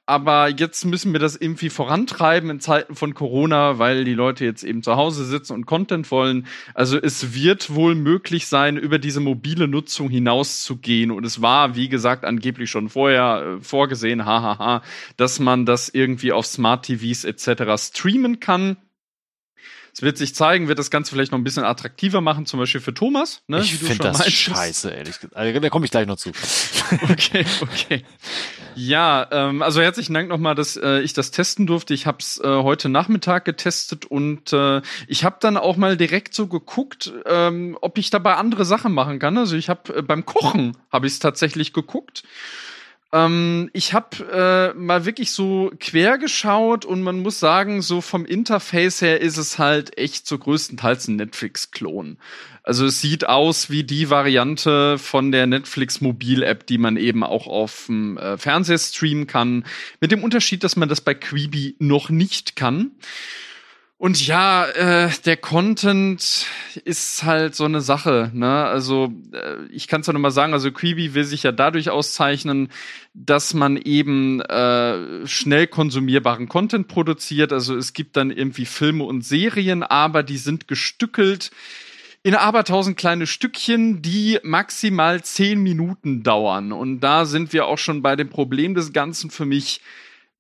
aber 0.07 0.47
jetzt 0.47 0.85
müssen 0.85 1.11
wir 1.11 1.19
das 1.19 1.35
irgendwie 1.35 1.69
vorantreiben 1.69 2.49
in 2.49 2.61
Zeiten 2.61 2.95
von 2.95 3.13
Corona, 3.13 3.77
weil 3.77 4.05
die 4.05 4.13
Leute 4.13 4.45
jetzt 4.45 4.63
eben 4.63 4.81
zu 4.81 4.95
Hause 4.95 5.25
sitzen 5.25 5.51
und 5.51 5.65
Content 5.65 6.09
wollen. 6.11 6.47
Also 6.73 6.97
es 6.97 7.33
wird 7.33 7.75
wohl 7.75 7.93
möglich 7.93 8.47
sein, 8.47 8.77
über 8.77 8.99
diese 8.99 9.19
mobile 9.19 9.67
Nutzung 9.67 10.09
hinauszugehen. 10.09 11.11
Und 11.11 11.25
es 11.25 11.41
war, 11.41 11.75
wie 11.75 11.89
gesagt, 11.89 12.23
angeblich 12.23 12.71
schon 12.71 12.87
vorher 12.87 13.57
äh, 13.57 13.61
vorgesehen, 13.61 14.25
hahaha, 14.25 14.81
dass 15.17 15.39
man 15.39 15.65
das 15.65 15.89
irgendwie 15.89 16.31
auf 16.31 16.45
Smart 16.45 16.85
TVs 16.85 17.25
etc. 17.25 17.63
streamen 17.75 18.39
kann. 18.39 18.77
Es 19.97 20.03
wird 20.03 20.19
sich 20.19 20.35
zeigen, 20.35 20.67
wird 20.67 20.77
das 20.77 20.91
Ganze 20.91 21.09
vielleicht 21.09 21.31
noch 21.31 21.39
ein 21.39 21.43
bisschen 21.43 21.63
attraktiver 21.63 22.21
machen, 22.21 22.45
zum 22.45 22.59
Beispiel 22.59 22.81
für 22.81 22.93
Thomas. 22.93 23.41
Ne, 23.47 23.61
ich 23.61 23.77
finde 23.77 23.97
das 24.03 24.19
meintest. 24.19 24.37
scheiße, 24.37 24.91
ehrlich 24.91 25.15
gesagt. 25.15 25.35
Also, 25.35 25.59
da 25.59 25.69
komme 25.69 25.85
ich 25.85 25.91
gleich 25.91 26.05
noch 26.05 26.17
zu. 26.17 26.29
okay, 27.09 27.43
okay. 27.61 28.03
Ja, 28.75 29.27
ähm, 29.31 29.63
also 29.63 29.81
herzlichen 29.81 30.13
Dank 30.13 30.29
nochmal, 30.29 30.53
dass 30.53 30.77
äh, 30.77 30.99
ich 30.99 31.13
das 31.13 31.31
testen 31.31 31.65
durfte. 31.65 31.95
Ich 31.95 32.05
habe 32.05 32.19
es 32.19 32.39
äh, 32.39 32.47
heute 32.47 32.89
Nachmittag 32.89 33.45
getestet 33.45 34.05
und 34.05 34.53
äh, 34.53 34.83
ich 35.07 35.23
habe 35.23 35.37
dann 35.39 35.57
auch 35.57 35.77
mal 35.77 35.97
direkt 35.97 36.35
so 36.35 36.45
geguckt, 36.45 37.11
ähm, 37.25 37.75
ob 37.81 37.97
ich 37.97 38.11
dabei 38.11 38.35
andere 38.35 38.65
Sachen 38.65 38.93
machen 38.93 39.17
kann. 39.17 39.35
Also 39.35 39.55
ich 39.55 39.67
habe 39.67 39.95
äh, 39.95 40.01
beim 40.03 40.27
Kochen 40.27 40.77
habe 40.91 41.07
ich 41.07 41.13
es 41.13 41.19
tatsächlich 41.19 41.73
geguckt. 41.73 42.21
Ähm, 43.13 43.69
ich 43.73 43.93
habe 43.93 44.73
äh, 44.73 44.77
mal 44.77 45.05
wirklich 45.05 45.31
so 45.31 45.71
quer 45.79 46.17
geschaut 46.17 46.83
und 46.83 47.03
man 47.03 47.21
muss 47.21 47.39
sagen, 47.39 47.81
so 47.81 48.01
vom 48.01 48.25
Interface 48.25 49.01
her 49.01 49.21
ist 49.21 49.37
es 49.37 49.57
halt 49.57 49.97
echt 49.97 50.27
so 50.27 50.37
größtenteils 50.37 51.07
ein 51.07 51.15
Netflix-Klon. 51.15 52.17
Also 52.63 52.85
es 52.85 52.99
sieht 52.99 53.25
aus 53.29 53.69
wie 53.69 53.85
die 53.85 54.09
Variante 54.09 54.97
von 54.97 55.31
der 55.31 55.47
Netflix 55.47 56.01
Mobil-App, 56.01 56.67
die 56.67 56.77
man 56.77 56.97
eben 56.97 57.23
auch 57.23 57.47
auf 57.47 57.85
dem 57.85 58.17
äh, 58.17 58.37
Fernseher 58.37 58.77
streamen 58.77 59.25
kann. 59.25 59.65
Mit 60.01 60.11
dem 60.11 60.21
Unterschied, 60.21 60.65
dass 60.65 60.75
man 60.75 60.89
das 60.89 60.99
bei 60.99 61.13
Quibi 61.13 61.77
noch 61.79 62.09
nicht 62.09 62.57
kann. 62.57 62.91
Und 63.99 64.27
ja, 64.27 64.65
äh, 64.65 65.09
der 65.25 65.37
Content 65.37 66.45
ist 66.85 67.23
halt 67.23 67.55
so 67.55 67.65
eine 67.65 67.81
Sache. 67.81 68.29
Ne? 68.31 68.47
Also 68.47 69.11
äh, 69.33 69.65
ich 69.71 69.87
kann 69.87 70.01
es 70.01 70.07
ja 70.07 70.13
nur 70.13 70.21
mal 70.21 70.29
sagen, 70.29 70.53
also 70.53 70.71
Quibi 70.71 71.15
will 71.15 71.23
sich 71.23 71.41
ja 71.41 71.51
dadurch 71.51 71.89
auszeichnen, 71.89 72.69
dass 73.15 73.55
man 73.55 73.75
eben 73.75 74.39
äh, 74.41 75.25
schnell 75.25 75.65
konsumierbaren 75.65 76.47
Content 76.47 76.87
produziert. 76.87 77.51
Also 77.51 77.75
es 77.75 77.93
gibt 77.93 78.17
dann 78.17 78.29
irgendwie 78.29 78.65
Filme 78.65 79.03
und 79.03 79.25
Serien, 79.25 79.81
aber 79.81 80.21
die 80.21 80.37
sind 80.37 80.67
gestückelt 80.67 81.49
in 82.21 82.35
abertausend 82.35 82.97
kleine 82.97 83.25
Stückchen, 83.25 84.03
die 84.03 84.37
maximal 84.43 85.23
zehn 85.23 85.59
Minuten 85.59 86.21
dauern. 86.21 86.71
Und 86.71 86.99
da 86.99 87.25
sind 87.25 87.51
wir 87.51 87.65
auch 87.65 87.79
schon 87.79 88.03
bei 88.03 88.15
dem 88.15 88.29
Problem 88.29 88.75
des 88.75 88.93
Ganzen 88.93 89.31
für 89.31 89.45
mich 89.45 89.81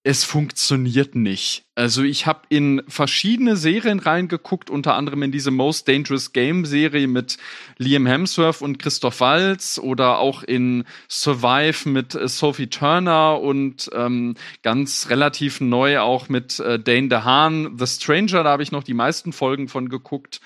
es 0.07 0.23
funktioniert 0.23 1.15
nicht. 1.15 1.65
Also 1.75 2.01
ich 2.01 2.25
habe 2.25 2.43
in 2.47 2.81
verschiedene 2.87 3.57
Serien 3.57 3.99
reingeguckt, 3.99 4.69
unter 4.69 4.95
anderem 4.95 5.21
in 5.21 5.33
diese 5.33 5.51
Most 5.51 5.85
Dangerous 5.89 6.31
Game 6.31 6.63
Serie 6.63 7.07
mit 7.07 7.37
Liam 7.77 8.05
Hemsworth 8.05 8.61
und 8.61 8.79
Christoph 8.79 9.19
Waltz 9.19 9.77
oder 9.77 10.19
auch 10.19 10.43
in 10.43 10.85
Survive 11.09 11.89
mit 11.89 12.15
äh, 12.15 12.29
Sophie 12.29 12.67
Turner 12.67 13.41
und 13.41 13.89
ähm, 13.93 14.35
ganz 14.63 15.09
relativ 15.09 15.59
neu 15.59 15.99
auch 15.99 16.29
mit 16.29 16.57
äh, 16.61 16.79
Dane 16.79 17.09
DeHaan, 17.09 17.77
The 17.77 17.85
Stranger, 17.85 18.45
da 18.45 18.51
habe 18.51 18.63
ich 18.63 18.71
noch 18.71 18.83
die 18.83 18.93
meisten 18.93 19.33
Folgen 19.33 19.67
von 19.67 19.89
geguckt. 19.89 20.39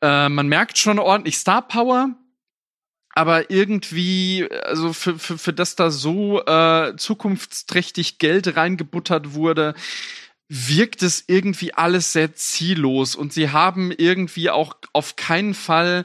Äh, 0.00 0.30
man 0.30 0.48
merkt 0.48 0.78
schon 0.78 0.98
ordentlich 0.98 1.36
Star 1.36 1.60
Power 1.60 2.16
aber 3.16 3.50
irgendwie, 3.50 4.46
also 4.64 4.92
für, 4.92 5.18
für, 5.18 5.38
für 5.38 5.52
das 5.54 5.74
da 5.74 5.90
so 5.90 6.44
äh, 6.44 6.94
zukunftsträchtig 6.98 8.18
Geld 8.18 8.58
reingebuttert 8.58 9.32
wurde, 9.32 9.72
wirkt 10.50 11.02
es 11.02 11.24
irgendwie 11.26 11.72
alles 11.72 12.12
sehr 12.12 12.34
ziellos 12.34 13.16
und 13.16 13.32
sie 13.32 13.48
haben 13.48 13.90
irgendwie 13.90 14.50
auch 14.50 14.76
auf 14.92 15.16
keinen 15.16 15.54
Fall 15.54 16.04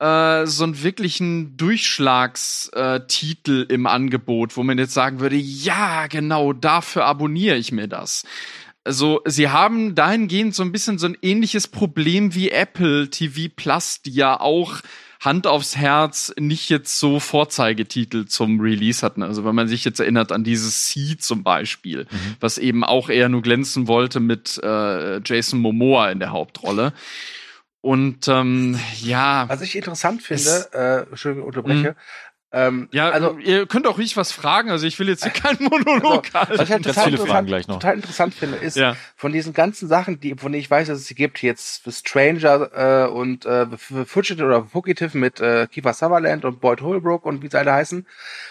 äh, 0.00 0.44
so 0.46 0.64
einen 0.64 0.82
wirklichen 0.82 1.56
Durchschlagstitel 1.56 3.66
im 3.68 3.86
Angebot, 3.86 4.56
wo 4.56 4.64
man 4.64 4.76
jetzt 4.76 4.94
sagen 4.94 5.20
würde, 5.20 5.36
ja, 5.36 6.08
genau, 6.08 6.52
dafür 6.52 7.04
abonniere 7.04 7.56
ich 7.56 7.70
mir 7.70 7.86
das. 7.86 8.24
Also, 8.82 9.20
sie 9.24 9.50
haben 9.50 9.94
dahingehend 9.94 10.52
so 10.52 10.64
ein 10.64 10.72
bisschen 10.72 10.98
so 10.98 11.06
ein 11.06 11.16
ähnliches 11.22 11.68
Problem 11.68 12.34
wie 12.34 12.50
Apple 12.50 13.08
TV 13.08 13.52
Plus, 13.54 14.02
die 14.02 14.14
ja 14.14 14.40
auch 14.40 14.80
Hand 15.24 15.46
aufs 15.46 15.76
Herz 15.76 16.34
nicht 16.38 16.68
jetzt 16.68 16.98
so 16.98 17.18
Vorzeigetitel 17.18 18.26
zum 18.26 18.60
Release 18.60 19.04
hatten. 19.04 19.22
Also 19.22 19.44
wenn 19.44 19.54
man 19.54 19.68
sich 19.68 19.84
jetzt 19.84 20.00
erinnert 20.00 20.32
an 20.32 20.44
dieses 20.44 20.88
Sea 20.88 21.16
zum 21.18 21.42
Beispiel, 21.42 22.06
mhm. 22.10 22.36
was 22.40 22.58
eben 22.58 22.84
auch 22.84 23.08
eher 23.08 23.28
nur 23.28 23.42
glänzen 23.42 23.88
wollte 23.88 24.20
mit 24.20 24.60
äh, 24.62 25.20
Jason 25.24 25.60
Momoa 25.60 26.10
in 26.10 26.18
der 26.18 26.30
Hauptrolle. 26.30 26.92
Und 27.80 28.28
ähm, 28.28 28.78
ja. 29.00 29.48
Was 29.48 29.60
ich 29.60 29.76
interessant 29.76 30.22
finde, 30.22 30.68
äh, 30.72 31.08
Entschuldigung, 31.10 31.46
unterbreche, 31.46 31.90
mhm. 31.90 31.96
Ähm, 32.56 32.88
ja, 32.92 33.10
also 33.10 33.36
ihr 33.38 33.66
könnt 33.66 33.84
auch 33.88 33.98
ruhig 33.98 34.16
was 34.16 34.30
fragen. 34.30 34.70
Also 34.70 34.86
ich 34.86 34.96
will 35.00 35.08
jetzt 35.08 35.24
hier 35.24 35.32
keinen 35.32 35.64
Monolog 35.64 36.26
also, 36.32 36.34
halten. 36.34 36.58
Was 36.58 36.68
ich 36.68 36.72
halt 36.72 36.84
total, 36.84 37.04
viele 37.04 37.18
Fragen 37.18 37.46
gleich 37.48 37.66
noch. 37.66 37.80
total 37.80 37.96
interessant 37.96 38.32
finde, 38.32 38.58
ist 38.58 38.76
ja. 38.76 38.96
von 39.16 39.32
diesen 39.32 39.52
ganzen 39.54 39.88
Sachen, 39.88 40.20
die 40.20 40.36
von 40.36 40.52
denen 40.52 40.60
ich 40.60 40.70
weiß, 40.70 40.86
dass 40.86 41.00
es 41.00 41.06
sie 41.06 41.16
gibt, 41.16 41.42
jetzt 41.42 41.82
The 41.84 41.90
Stranger 41.90 43.06
äh, 43.06 43.10
und 43.10 43.44
äh, 43.44 43.66
Fugitive 43.76 44.44
oder 44.44 44.66
Fugitive 44.66 45.18
mit 45.18 45.40
äh, 45.40 45.66
Kiefer 45.66 45.94
Sutherland 45.94 46.44
und 46.44 46.60
Boyd 46.60 46.80
Holbrook 46.80 47.26
und 47.26 47.42
wie 47.42 47.50
sie 47.50 47.58
alle 47.58 47.72
heißen. 47.72 48.06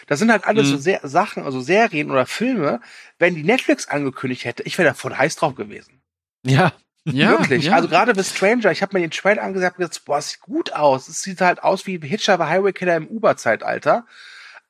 Das 0.07 0.19
sind 0.19 0.29
halt 0.29 0.45
alles 0.45 0.67
mhm. 0.67 0.71
so 0.71 0.77
sehr 0.79 0.99
Sachen, 1.03 1.43
also 1.43 1.61
Serien 1.61 2.11
oder 2.11 2.25
Filme. 2.25 2.81
Wenn 3.19 3.35
die 3.35 3.43
Netflix 3.43 3.87
angekündigt 3.87 4.43
hätte, 4.43 4.63
ich 4.63 4.77
wäre 4.77 4.89
da 4.89 4.93
voll 4.95 5.15
heiß 5.15 5.37
drauf 5.37 5.55
gewesen. 5.55 6.01
Ja, 6.45 6.73
ja, 7.05 7.31
Wirklich. 7.31 7.65
Ja. 7.65 7.75
Also 7.75 7.89
gerade 7.89 8.13
The 8.15 8.23
Stranger, 8.23 8.71
ich 8.71 8.81
habe 8.81 8.97
mir 8.97 9.01
den 9.01 9.11
Trailer 9.11 9.43
angesagt 9.43 9.77
und 9.77 9.85
gesagt, 9.85 10.05
boah, 10.05 10.21
sieht 10.21 10.39
gut 10.39 10.73
aus. 10.73 11.07
Es 11.07 11.21
sieht 11.21 11.41
halt 11.41 11.61
aus 11.61 11.85
wie 11.85 11.99
Hitchhiker 11.99 12.47
Highway 12.47 12.73
Killer 12.73 12.95
im 12.95 13.07
Uber-Zeitalter. 13.07 14.05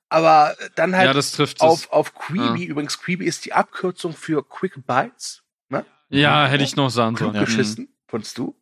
Aber 0.09 0.55
dann 0.75 0.95
halt 0.95 1.15
ja, 1.15 1.45
auf, 1.59 1.91
auf 1.91 2.13
Creepy. 2.13 2.65
Ja. 2.65 2.69
Übrigens, 2.69 2.99
Creepy 2.99 3.25
ist 3.25 3.45
die 3.45 3.53
Abkürzung 3.53 4.13
für 4.13 4.47
Quick 4.47 4.85
Bites. 4.85 5.43
Ne? 5.69 5.85
Ja, 6.09 6.45
hätte 6.45 6.63
ich 6.63 6.75
noch 6.75 6.89
sagen 6.89 7.15
sollen. 7.17 7.33
Geschissen 7.33 7.92
fandst 8.13 8.37
du. 8.37 8.55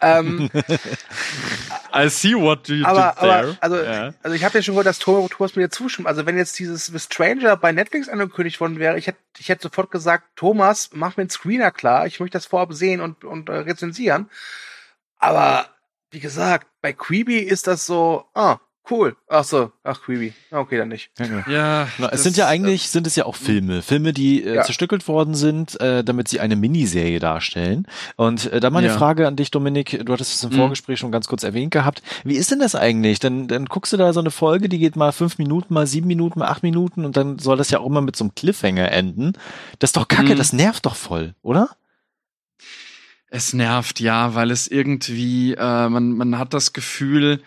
Ähm, 0.00 0.48
I 1.94 2.08
see 2.08 2.34
what 2.34 2.66
you 2.68 2.86
aber, 2.86 3.12
did 3.12 3.20
there. 3.20 3.32
Aber, 3.32 3.56
also, 3.60 3.76
yeah. 3.76 4.14
also 4.22 4.34
ich 4.34 4.42
habe 4.44 4.56
ja 4.56 4.62
schon 4.62 4.74
gehört, 4.74 4.86
dass 4.86 4.98
Thomas 4.98 5.56
mir 5.56 5.68
zustimmt. 5.68 6.08
Also 6.08 6.24
wenn 6.24 6.38
jetzt 6.38 6.58
dieses 6.58 6.86
The 6.86 6.98
Stranger 6.98 7.58
bei 7.58 7.70
Netflix 7.70 8.08
angekündigt 8.08 8.60
worden 8.60 8.78
wäre, 8.78 8.96
ich 8.96 9.06
hätte 9.06 9.18
ich 9.36 9.50
hätte 9.50 9.64
sofort 9.64 9.90
gesagt, 9.90 10.24
Thomas, 10.36 10.88
mach 10.94 11.18
mir 11.18 11.22
einen 11.22 11.30
Screener 11.30 11.70
klar. 11.70 12.06
Ich 12.06 12.18
möchte 12.18 12.38
das 12.38 12.46
vorab 12.46 12.72
sehen 12.72 13.02
und, 13.02 13.24
und 13.24 13.50
äh, 13.50 13.56
rezensieren. 13.56 14.30
Aber 15.18 15.68
wie 16.10 16.20
gesagt, 16.20 16.66
bei 16.80 16.94
Creepy 16.94 17.40
ist 17.40 17.66
das 17.66 17.84
so, 17.84 18.24
ah, 18.32 18.58
Cool. 18.90 19.16
Ach 19.28 19.44
so, 19.44 19.72
ach 19.82 20.02
creepy. 20.02 20.34
Okay, 20.50 20.76
dann 20.76 20.88
nicht. 20.88 21.10
Ja. 21.18 21.88
ja 21.98 22.08
es 22.10 22.22
sind 22.22 22.36
ja 22.36 22.46
eigentlich 22.46 22.90
sind 22.90 23.06
es 23.06 23.16
ja 23.16 23.24
auch 23.24 23.34
Filme, 23.36 23.80
Filme, 23.80 24.12
die 24.12 24.44
äh, 24.44 24.56
ja. 24.56 24.62
zerstückelt 24.62 25.08
worden 25.08 25.34
sind, 25.34 25.80
äh, 25.80 26.04
damit 26.04 26.28
sie 26.28 26.38
eine 26.38 26.54
Miniserie 26.54 27.18
darstellen. 27.18 27.86
Und 28.16 28.52
äh, 28.52 28.60
da 28.60 28.68
mal 28.68 28.80
eine 28.80 28.88
ja. 28.88 28.98
Frage 28.98 29.26
an 29.26 29.36
dich, 29.36 29.50
Dominik. 29.50 30.04
Du 30.04 30.12
hattest 30.12 30.34
es 30.34 30.44
im 30.44 30.50
mhm. 30.50 30.56
Vorgespräch 30.56 30.98
schon 30.98 31.12
ganz 31.12 31.28
kurz 31.28 31.44
erwähnt 31.44 31.70
gehabt. 31.70 32.02
Wie 32.24 32.36
ist 32.36 32.50
denn 32.50 32.58
das 32.58 32.74
eigentlich? 32.74 33.20
Dann 33.20 33.48
dann 33.48 33.64
guckst 33.64 33.94
du 33.94 33.96
da 33.96 34.12
so 34.12 34.20
eine 34.20 34.30
Folge, 34.30 34.68
die 34.68 34.78
geht 34.78 34.96
mal 34.96 35.12
fünf 35.12 35.38
Minuten, 35.38 35.72
mal 35.72 35.86
sieben 35.86 36.06
Minuten, 36.06 36.40
mal 36.40 36.48
acht 36.48 36.62
Minuten 36.62 37.06
und 37.06 37.16
dann 37.16 37.38
soll 37.38 37.56
das 37.56 37.70
ja 37.70 37.78
auch 37.78 37.86
immer 37.86 38.02
mit 38.02 38.16
so 38.16 38.24
einem 38.24 38.34
Cliffhanger 38.34 38.92
enden. 38.92 39.32
Das 39.78 39.88
ist 39.88 39.96
doch 39.96 40.08
Kacke. 40.08 40.34
Mhm. 40.34 40.38
Das 40.38 40.52
nervt 40.52 40.84
doch 40.84 40.96
voll, 40.96 41.34
oder? 41.40 41.70
Es 43.28 43.54
nervt 43.54 43.98
ja, 43.98 44.34
weil 44.34 44.50
es 44.50 44.68
irgendwie 44.68 45.54
äh, 45.54 45.88
man 45.88 46.12
man 46.12 46.38
hat 46.38 46.52
das 46.52 46.74
Gefühl 46.74 47.42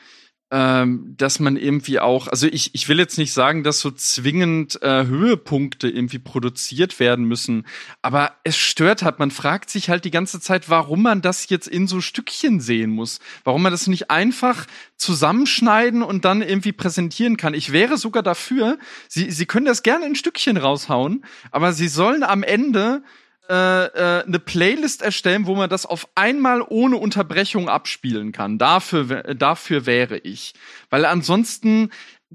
ähm, 0.50 1.14
dass 1.18 1.40
man 1.40 1.58
irgendwie 1.58 2.00
auch, 2.00 2.30
also 2.30 2.48
ich, 2.48 2.74
ich 2.74 2.88
will 2.88 3.00
jetzt 3.00 3.18
nicht 3.18 3.34
sagen, 3.34 3.64
dass 3.64 3.82
so 3.82 3.92
zwingend 3.92 4.82
äh, 4.82 5.06
Höhepunkte 5.06 5.90
irgendwie 5.90 6.20
produziert 6.20 7.02
werden 7.02 7.26
müssen, 7.26 7.66
aber 8.02 8.32
es 8.46 8.56
stört 8.56 9.04
halt, 9.04 9.20
man 9.20 9.30
fragt 9.30 9.70
sich 9.70 9.90
halt 9.90 10.06
die 10.06 10.12
ganze 10.12 10.40
Zeit, 10.40 10.70
warum 10.70 11.04
man 11.04 11.22
das 11.22 11.50
jetzt 11.50 11.68
in 11.68 11.86
so 11.86 12.00
Stückchen 12.00 12.62
sehen 12.62 12.92
muss, 12.92 13.20
warum 13.44 13.62
man 13.62 13.74
das 13.74 13.88
nicht 13.88 14.10
einfach 14.10 14.68
zusammenschneiden 14.96 16.02
und 16.02 16.24
dann 16.24 16.42
irgendwie 16.42 16.72
präsentieren 16.72 17.36
kann. 17.36 17.54
Ich 17.54 17.74
wäre 17.74 17.98
sogar 17.98 18.24
dafür, 18.24 18.78
sie, 19.10 19.30
sie 19.32 19.46
können 19.46 19.66
das 19.66 19.84
gerne 19.84 20.06
in 20.06 20.16
Stückchen 20.16 20.56
raushauen, 20.56 21.26
aber 21.52 21.74
sie 21.74 21.90
sollen 21.90 22.24
am 22.24 22.44
Ende 22.44 23.04
äh, 23.50 23.86
äh, 23.86 24.24
eine 24.26 24.40
Playlist 24.40 25.02
erstellen, 25.02 25.46
wo 25.46 25.56
man 25.56 25.70
das 25.70 25.86
auf 25.86 26.08
einmal 26.16 26.62
ohne 26.68 26.98
Unterbrechung 26.98 27.70
abspielen 27.70 28.32
kann. 28.32 28.58
Dafür, 28.58 29.36
dafür 29.36 29.86
wäre 29.86 30.18
ich. 30.18 30.54
Weil 30.90 31.06
ansonsten 31.06 31.92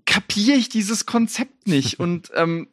kapiere 0.06 0.56
ich 0.56 0.68
dieses 0.68 1.06
Konzept 1.06 1.66
nicht. 1.66 1.98
Und 2.00 2.30
ähm, 2.34 2.68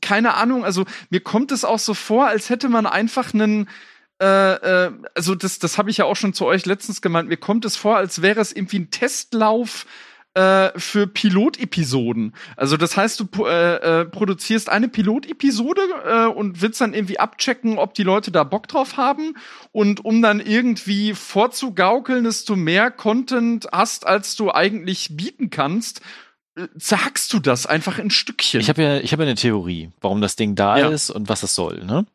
keine 0.00 0.34
Ahnung, 0.34 0.64
also 0.64 0.84
mir 1.10 1.20
kommt 1.20 1.52
es 1.52 1.64
auch 1.64 1.78
so 1.78 1.94
vor, 1.94 2.26
als 2.26 2.48
hätte 2.48 2.68
man 2.68 2.86
einfach 2.86 3.34
einen 3.34 3.68
äh, 4.20 4.86
äh, 4.86 4.92
also 5.14 5.34
das, 5.34 5.58
das 5.58 5.76
habe 5.76 5.90
ich 5.90 5.98
ja 5.98 6.06
auch 6.06 6.16
schon 6.16 6.32
zu 6.32 6.46
euch 6.46 6.64
letztens 6.64 7.02
gemeint, 7.02 7.28
mir 7.28 7.36
kommt 7.36 7.64
es 7.64 7.76
vor, 7.76 7.96
als 7.96 8.22
wäre 8.22 8.40
es 8.40 8.52
irgendwie 8.52 8.78
ein 8.78 8.90
Testlauf 8.90 9.84
äh, 10.36 10.78
für 10.78 11.06
Pilotepisoden. 11.06 12.34
Also 12.56 12.76
das 12.76 12.94
heißt, 12.94 13.20
du 13.20 13.46
äh, 13.46 14.00
äh, 14.02 14.04
produzierst 14.04 14.68
eine 14.68 14.88
Pilotepisode 14.88 15.80
äh, 16.04 16.26
und 16.26 16.60
willst 16.60 16.80
dann 16.82 16.92
irgendwie 16.92 17.18
abchecken, 17.18 17.78
ob 17.78 17.94
die 17.94 18.02
Leute 18.02 18.30
da 18.30 18.44
Bock 18.44 18.68
drauf 18.68 18.98
haben. 18.98 19.34
Und 19.72 20.04
um 20.04 20.20
dann 20.20 20.40
irgendwie 20.40 21.14
vorzugaukeln, 21.14 22.24
dass 22.24 22.44
du 22.44 22.54
mehr 22.54 22.90
Content 22.90 23.66
hast, 23.72 24.06
als 24.06 24.36
du 24.36 24.52
eigentlich 24.52 25.16
bieten 25.16 25.48
kannst, 25.48 26.02
sagst 26.74 27.32
du 27.32 27.38
das 27.38 27.66
einfach 27.66 27.98
in 27.98 28.10
Stückchen. 28.10 28.60
Ich 28.60 28.68
habe 28.68 28.82
ja, 28.82 28.98
ich 28.98 29.12
habe 29.12 29.22
ja 29.22 29.28
eine 29.28 29.36
Theorie, 29.36 29.90
warum 30.00 30.20
das 30.20 30.36
Ding 30.36 30.54
da 30.54 30.78
ja. 30.78 30.88
ist 30.88 31.10
und 31.10 31.30
was 31.30 31.42
es 31.42 31.54
soll. 31.54 31.84
Ne? 31.84 32.06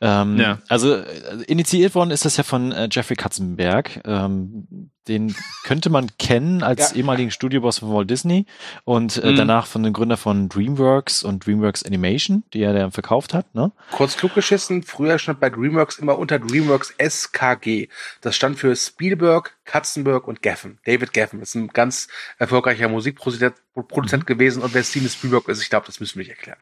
Ähm, 0.00 0.38
ja. 0.38 0.58
Also 0.68 0.94
äh, 0.94 1.42
initiiert 1.46 1.94
worden 1.96 2.10
ist 2.10 2.24
das 2.24 2.36
ja 2.36 2.44
von 2.44 2.70
äh, 2.70 2.88
Jeffrey 2.90 3.16
Katzenberg. 3.16 4.00
Ähm, 4.04 4.90
den 5.08 5.34
könnte 5.64 5.90
man 5.90 6.10
kennen 6.18 6.62
als 6.62 6.90
ja. 6.90 6.96
ehemaligen 6.96 7.30
Studioboss 7.30 7.78
von 7.78 7.92
Walt 7.92 8.10
Disney 8.10 8.46
und 8.84 9.22
äh, 9.22 9.32
mhm. 9.32 9.36
danach 9.36 9.66
von 9.66 9.82
den 9.82 9.92
Gründer 9.92 10.16
von 10.16 10.48
DreamWorks 10.48 11.22
und 11.22 11.46
DreamWorks 11.46 11.82
Animation, 11.84 12.44
die 12.52 12.62
er 12.62 12.72
dann 12.72 12.90
verkauft 12.90 13.34
hat. 13.34 13.54
Ne? 13.54 13.72
Kurz 13.92 14.16
klug 14.16 14.34
geschissen, 14.34 14.82
früher 14.82 15.18
stand 15.18 15.40
bei 15.40 15.50
DreamWorks 15.50 15.98
immer 15.98 16.18
unter 16.18 16.38
DreamWorks 16.38 16.94
SKG. 16.98 17.88
Das 18.20 18.36
stand 18.36 18.58
für 18.58 18.74
Spielberg, 18.76 19.56
Katzenberg 19.64 20.26
und 20.26 20.42
Geffen. 20.42 20.78
David 20.84 21.12
Geffen 21.12 21.40
ist 21.40 21.54
ein 21.54 21.68
ganz 21.68 22.08
erfolgreicher 22.38 22.88
Musikproduzent 22.88 24.22
mhm. 24.22 24.26
gewesen 24.26 24.62
und 24.62 24.74
wer 24.74 24.82
Steven 24.82 25.08
Spielberg 25.08 25.48
ist, 25.48 25.62
ich 25.62 25.70
glaube, 25.70 25.86
das 25.86 26.00
müssen 26.00 26.16
wir 26.16 26.24
nicht 26.24 26.30
erklären. 26.30 26.58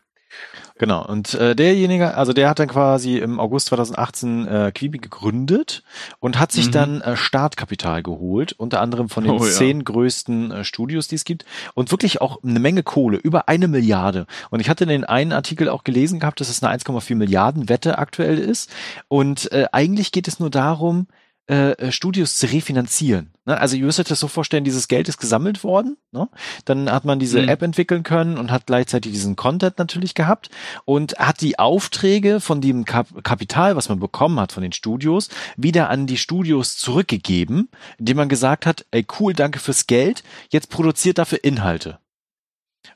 Genau, 0.78 1.06
und 1.06 1.34
äh, 1.34 1.54
derjenige, 1.54 2.16
also 2.16 2.32
der 2.32 2.48
hat 2.48 2.58
dann 2.58 2.68
quasi 2.68 3.18
im 3.18 3.38
August 3.38 3.66
2018 3.68 4.48
äh, 4.48 4.72
Quibi 4.74 4.98
gegründet 4.98 5.84
und 6.18 6.38
hat 6.40 6.50
sich 6.50 6.66
mhm. 6.66 6.72
dann 6.72 7.00
äh, 7.02 7.16
Startkapital 7.16 8.02
geholt, 8.02 8.52
unter 8.52 8.80
anderem 8.80 9.08
von 9.08 9.24
den 9.24 9.32
oh, 9.32 9.38
zehn 9.38 9.78
ja. 9.78 9.84
größten 9.84 10.50
äh, 10.50 10.64
Studios, 10.64 11.08
die 11.08 11.14
es 11.14 11.24
gibt 11.24 11.44
und 11.74 11.90
wirklich 11.90 12.20
auch 12.20 12.42
eine 12.42 12.58
Menge 12.58 12.82
Kohle, 12.82 13.18
über 13.18 13.48
eine 13.48 13.68
Milliarde. 13.68 14.26
Und 14.50 14.60
ich 14.60 14.68
hatte 14.68 14.84
in 14.84 14.90
den 14.90 15.04
einen 15.04 15.32
Artikel 15.32 15.68
auch 15.68 15.84
gelesen 15.84 16.18
gehabt, 16.18 16.40
dass 16.40 16.48
es 16.48 16.62
eine 16.62 16.76
1,4 16.76 17.14
Milliarden 17.14 17.68
Wette 17.68 17.98
aktuell 17.98 18.38
ist 18.38 18.70
und 19.08 19.52
äh, 19.52 19.66
eigentlich 19.70 20.10
geht 20.10 20.26
es 20.26 20.40
nur 20.40 20.50
darum, 20.50 21.06
äh, 21.50 21.72
äh, 21.72 21.92
Studios 21.92 22.36
zu 22.36 22.46
refinanzieren. 22.46 23.32
Ne? 23.46 23.58
Also 23.58 23.76
ihr 23.76 23.84
müsst 23.84 23.98
euch 23.98 24.06
das 24.06 24.20
so 24.20 24.28
vorstellen, 24.28 24.62
dieses 24.62 24.86
Geld 24.86 25.08
ist 25.08 25.18
gesammelt 25.18 25.64
worden, 25.64 25.96
ne? 26.12 26.28
dann 26.64 26.88
hat 26.88 27.04
man 27.04 27.18
diese 27.18 27.42
mhm. 27.42 27.48
App 27.48 27.62
entwickeln 27.62 28.04
können 28.04 28.38
und 28.38 28.52
hat 28.52 28.66
gleichzeitig 28.66 29.10
diesen 29.10 29.34
Content 29.34 29.76
natürlich 29.76 30.14
gehabt 30.14 30.50
und 30.84 31.18
hat 31.18 31.40
die 31.40 31.58
Aufträge 31.58 32.38
von 32.38 32.60
dem 32.60 32.84
Kap 32.84 33.24
Kapital, 33.24 33.74
was 33.74 33.88
man 33.88 33.98
bekommen 33.98 34.38
hat 34.38 34.52
von 34.52 34.62
den 34.62 34.72
Studios, 34.72 35.30
wieder 35.56 35.90
an 35.90 36.06
die 36.06 36.16
Studios 36.16 36.76
zurückgegeben, 36.76 37.68
indem 37.98 38.18
man 38.18 38.28
gesagt 38.28 38.64
hat, 38.64 38.86
ey 38.92 39.04
cool, 39.18 39.32
danke 39.32 39.58
fürs 39.58 39.88
Geld, 39.88 40.22
jetzt 40.50 40.70
produziert 40.70 41.18
dafür 41.18 41.42
Inhalte. 41.42 41.98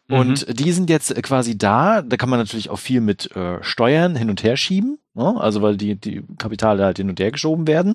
Und 0.08 0.48
mhm. 0.48 0.54
die 0.54 0.72
sind 0.72 0.90
jetzt 0.90 1.14
quasi 1.22 1.58
da. 1.58 2.02
Da 2.02 2.16
kann 2.16 2.28
man 2.28 2.38
natürlich 2.38 2.70
auch 2.70 2.78
viel 2.78 3.00
mit 3.00 3.34
äh, 3.34 3.62
Steuern 3.62 4.16
hin 4.16 4.30
und 4.30 4.42
her 4.42 4.56
schieben. 4.56 4.98
Ne? 5.14 5.34
Also 5.40 5.62
weil 5.62 5.76
die, 5.76 5.96
die 5.96 6.22
Kapitale 6.38 6.84
halt 6.84 6.98
hin 6.98 7.08
und 7.08 7.18
her 7.18 7.32
geschoben 7.32 7.66
werden. 7.66 7.94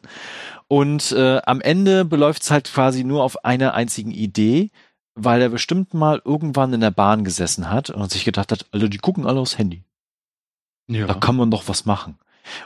Und 0.68 1.12
äh, 1.12 1.42
am 1.46 1.62
Ende 1.62 2.04
beläuft 2.06 2.44
es 2.44 2.52
halt 2.52 2.72
quasi 2.72 3.04
nur 3.04 3.24
auf 3.24 3.46
einer 3.46 3.74
einzigen 3.74 4.12
Idee, 4.12 4.72
weil 5.16 5.42
er 5.42 5.50
bestimmt 5.50 5.94
mal 5.94 6.22
irgendwann 6.24 6.74
in 6.74 6.82
der 6.82 6.92
Bahn 6.92 7.24
gesessen 7.24 7.70
hat 7.70 7.90
und 7.90 8.12
sich 8.12 8.26
gedacht 8.26 8.52
hat, 8.52 8.66
also 8.72 8.88
die 8.88 8.98
gucken 8.98 9.26
alle 9.26 9.40
aufs 9.40 9.58
Handy. 9.58 9.84
Ja. 10.88 11.08
Da 11.08 11.14
kann 11.14 11.36
man 11.36 11.52
doch 11.52 11.68
was 11.68 11.86
machen. 11.86 12.18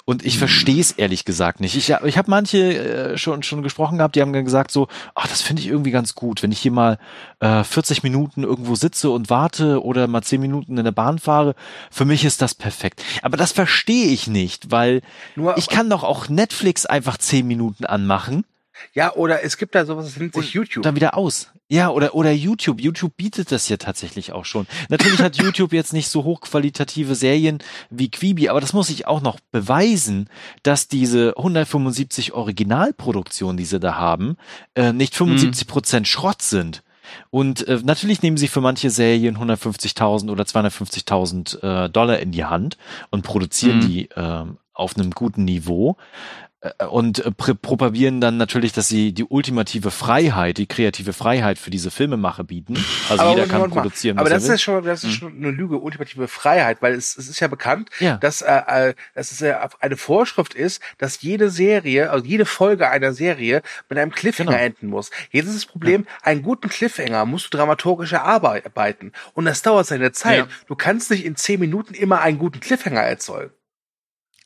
Und 0.05 0.25
ich 0.25 0.37
verstehe 0.37 0.79
es 0.79 0.91
ehrlich 0.91 1.25
gesagt 1.25 1.59
nicht. 1.59 1.75
Ich, 1.75 1.89
ich 2.03 2.17
habe 2.17 2.29
manche 2.29 3.13
äh, 3.13 3.17
schon, 3.17 3.43
schon 3.43 3.63
gesprochen 3.63 3.97
gehabt, 3.97 4.15
die 4.15 4.21
haben 4.21 4.33
gesagt 4.33 4.71
so, 4.71 4.87
ach, 5.15 5.27
das 5.27 5.41
finde 5.41 5.61
ich 5.61 5.67
irgendwie 5.67 5.91
ganz 5.91 6.15
gut, 6.15 6.43
wenn 6.43 6.51
ich 6.51 6.59
hier 6.59 6.71
mal 6.71 6.97
äh, 7.39 7.63
40 7.63 8.03
Minuten 8.03 8.43
irgendwo 8.43 8.75
sitze 8.75 9.09
und 9.09 9.29
warte 9.29 9.83
oder 9.83 10.07
mal 10.07 10.21
10 10.21 10.41
Minuten 10.41 10.77
in 10.77 10.83
der 10.83 10.91
Bahn 10.91 11.19
fahre, 11.19 11.55
für 11.91 12.05
mich 12.05 12.25
ist 12.25 12.41
das 12.41 12.55
perfekt. 12.55 13.03
Aber 13.21 13.37
das 13.37 13.51
verstehe 13.51 14.07
ich 14.07 14.27
nicht, 14.27 14.71
weil 14.71 15.01
Nur- 15.35 15.57
ich 15.57 15.67
kann 15.69 15.89
doch 15.89 16.03
auch 16.03 16.29
Netflix 16.29 16.85
einfach 16.85 17.17
10 17.17 17.45
Minuten 17.47 17.85
anmachen 17.85 18.45
Ja, 18.93 19.13
oder 19.13 19.43
es 19.43 19.57
gibt 19.57 19.75
da 19.75 19.85
sowas, 19.85 20.05
das 20.05 20.17
nennt 20.17 20.33
sich 20.33 20.45
und 20.45 20.53
YouTube. 20.53 20.83
dann 20.83 20.95
wieder 20.95 21.17
aus. 21.17 21.51
Ja, 21.67 21.89
oder, 21.89 22.13
oder 22.13 22.31
YouTube. 22.31 22.79
YouTube 22.79 23.17
bietet 23.17 23.51
das 23.51 23.67
ja 23.69 23.77
tatsächlich 23.77 24.31
auch 24.33 24.45
schon. 24.45 24.67
Natürlich 24.89 25.19
hat 25.19 25.35
YouTube 25.41 25.73
jetzt 25.73 25.93
nicht 25.93 26.09
so 26.09 26.23
hochqualitative 26.23 27.15
Serien 27.15 27.59
wie 27.89 28.09
Quibi, 28.11 28.49
aber 28.49 28.61
das 28.61 28.73
muss 28.73 28.89
ich 28.89 29.07
auch 29.07 29.21
noch 29.21 29.39
beweisen, 29.51 30.29
dass 30.61 30.87
diese 30.87 31.35
175 31.37 32.33
Originalproduktionen, 32.33 33.57
die 33.57 33.65
sie 33.65 33.79
da 33.79 33.95
haben, 33.95 34.37
äh, 34.75 34.93
nicht 34.93 35.15
75 35.15 35.67
Prozent 35.67 36.07
Schrott 36.07 36.41
sind. 36.41 36.83
Und 37.29 37.67
äh, 37.67 37.79
natürlich 37.83 38.21
nehmen 38.21 38.37
sie 38.37 38.47
für 38.47 38.61
manche 38.61 38.89
Serien 38.89 39.37
150.000 39.37 40.29
oder 40.31 40.43
250.000 40.43 41.85
äh, 41.85 41.89
Dollar 41.89 42.19
in 42.19 42.31
die 42.31 42.45
Hand 42.45 42.77
und 43.09 43.23
produzieren 43.23 43.77
Mhm. 43.77 43.81
die 43.87 44.09
ähm, 44.15 44.57
auf 44.73 44.97
einem 44.97 45.11
guten 45.11 45.45
Niveau 45.45 45.97
äh, 46.43 46.44
und 46.89 47.25
äh, 47.25 47.29
pr- 47.29 47.53
propagieren 47.55 48.21
dann 48.21 48.37
natürlich, 48.37 48.71
dass 48.73 48.87
sie 48.87 49.11
die 49.13 49.23
ultimative 49.23 49.91
Freiheit, 49.91 50.57
die 50.57 50.65
kreative 50.67 51.13
Freiheit 51.13 51.57
für 51.57 51.69
diese 51.71 51.91
Filmemacher 51.91 52.43
bieten. 52.43 52.75
Also 53.09 53.21
Aber 53.21 53.31
jeder 53.35 53.47
kann 53.47 53.69
produzieren, 53.69 54.17
Aber 54.17 54.25
was 54.31 54.33
das 54.33 54.43
er 54.43 54.47
will. 54.49 54.55
ist 54.55 54.61
schon, 54.63 54.83
das 54.83 55.03
ist 55.03 55.13
schon 55.13 55.35
eine 55.37 55.51
Lüge, 55.51 55.77
ultimative 55.77 56.27
Freiheit, 56.27 56.81
weil 56.81 56.93
es, 56.95 57.15
es 57.17 57.29
ist 57.29 57.39
ja 57.39 57.47
bekannt, 57.47 57.89
Ja. 57.99 58.17
dass, 58.17 58.41
äh, 58.41 58.61
äh, 58.89 58.93
dass 59.13 59.31
es 59.31 59.39
ja 59.41 59.69
eine 59.79 59.95
Vorschrift 59.95 60.55
ist, 60.55 60.81
dass 60.97 61.21
jede 61.21 61.49
Serie, 61.51 62.09
also 62.09 62.25
jede 62.25 62.45
Folge 62.45 62.89
einer 62.89 63.13
Serie 63.13 63.61
mit 63.89 63.99
einem 63.99 64.11
Cliffhanger 64.11 64.51
Genau. 64.53 64.63
enden 64.63 64.87
muss. 64.87 65.11
Jetzt 65.31 65.47
ist 65.47 65.55
das 65.55 65.65
Problem, 65.67 66.07
einen 66.23 66.41
guten 66.41 66.67
Cliffhanger 66.69 67.25
musst 67.25 67.53
du 67.53 67.57
dramaturgisch 67.57 68.13
erarbeiten. 68.13 69.11
Und 69.33 69.45
das 69.45 69.61
dauert 69.61 69.85
seine 69.85 70.11
Zeit. 70.11 70.37
Ja. 70.39 70.47
Du 70.67 70.75
kannst 70.75 71.11
nicht 71.11 71.25
in 71.25 71.35
zehn 71.35 71.59
Minuten 71.59 71.93
immer 71.93 72.21
einen 72.21 72.39
guten 72.39 72.59
Cliffhanger 72.59 73.01
erzeugen. 73.01 73.51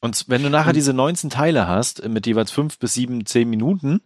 Und 0.01 0.25
wenn 0.27 0.43
du 0.43 0.49
nachher 0.49 0.73
diese 0.73 0.93
19 0.93 1.29
Teile 1.29 1.67
hast, 1.67 2.03
äh, 2.03 2.09
mit 2.09 2.25
jeweils 2.27 2.51
fünf 2.51 2.79
bis 2.79 2.93
sieben, 2.93 3.25
zehn 3.25 3.49
Minuten, 3.49 4.01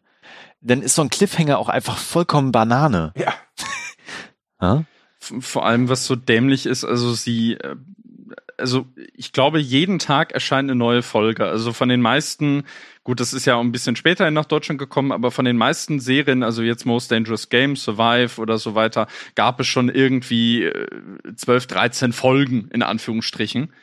dann 0.62 0.82
ist 0.82 0.96
so 0.96 1.02
ein 1.02 1.10
Cliffhanger 1.10 1.60
auch 1.60 1.70
einfach 1.70 1.98
vollkommen 1.98 2.52
Banane. 2.52 3.14
Ja. 3.18 3.34
Ja? 4.62 4.86
Vor 5.20 5.66
allem, 5.66 5.90
was 5.90 6.06
so 6.06 6.16
dämlich 6.16 6.66
ist, 6.66 6.86
also 6.86 7.14
sie, 7.14 7.56
äh, 7.56 7.76
also 8.58 8.86
ich 9.14 9.34
glaube, 9.34 9.60
jeden 9.60 10.00
Tag 10.00 10.32
erscheint 10.32 10.70
eine 10.70 10.78
neue 10.78 11.02
Folge. 11.02 11.46
Also 11.46 11.74
von 11.74 11.90
den 11.90 12.00
meisten, 12.00 12.64
gut, 13.04 13.20
das 13.20 13.34
ist 13.34 13.46
ja 13.46 13.56
auch 13.56 13.62
ein 13.62 13.74
bisschen 13.74 13.98
später 13.98 14.30
nach 14.32 14.46
Deutschland 14.46 14.80
gekommen, 14.80 15.12
aber 15.12 15.32
von 15.32 15.44
den 15.44 15.58
meisten 15.58 16.00
Serien, 16.00 16.44
also 16.44 16.62
jetzt 16.62 16.86
Most 16.86 17.12
Dangerous 17.12 17.50
Game, 17.50 17.76
Survive 17.76 18.40
oder 18.40 18.58
so 18.58 18.76
weiter, 18.76 19.08
gab 19.36 19.60
es 19.60 19.68
schon 19.68 19.90
irgendwie 19.90 20.64
äh, 20.64 20.88
12, 21.36 21.68
13 21.68 22.14
Folgen 22.14 22.70
in 22.72 22.84
Anführungsstrichen. 22.84 23.74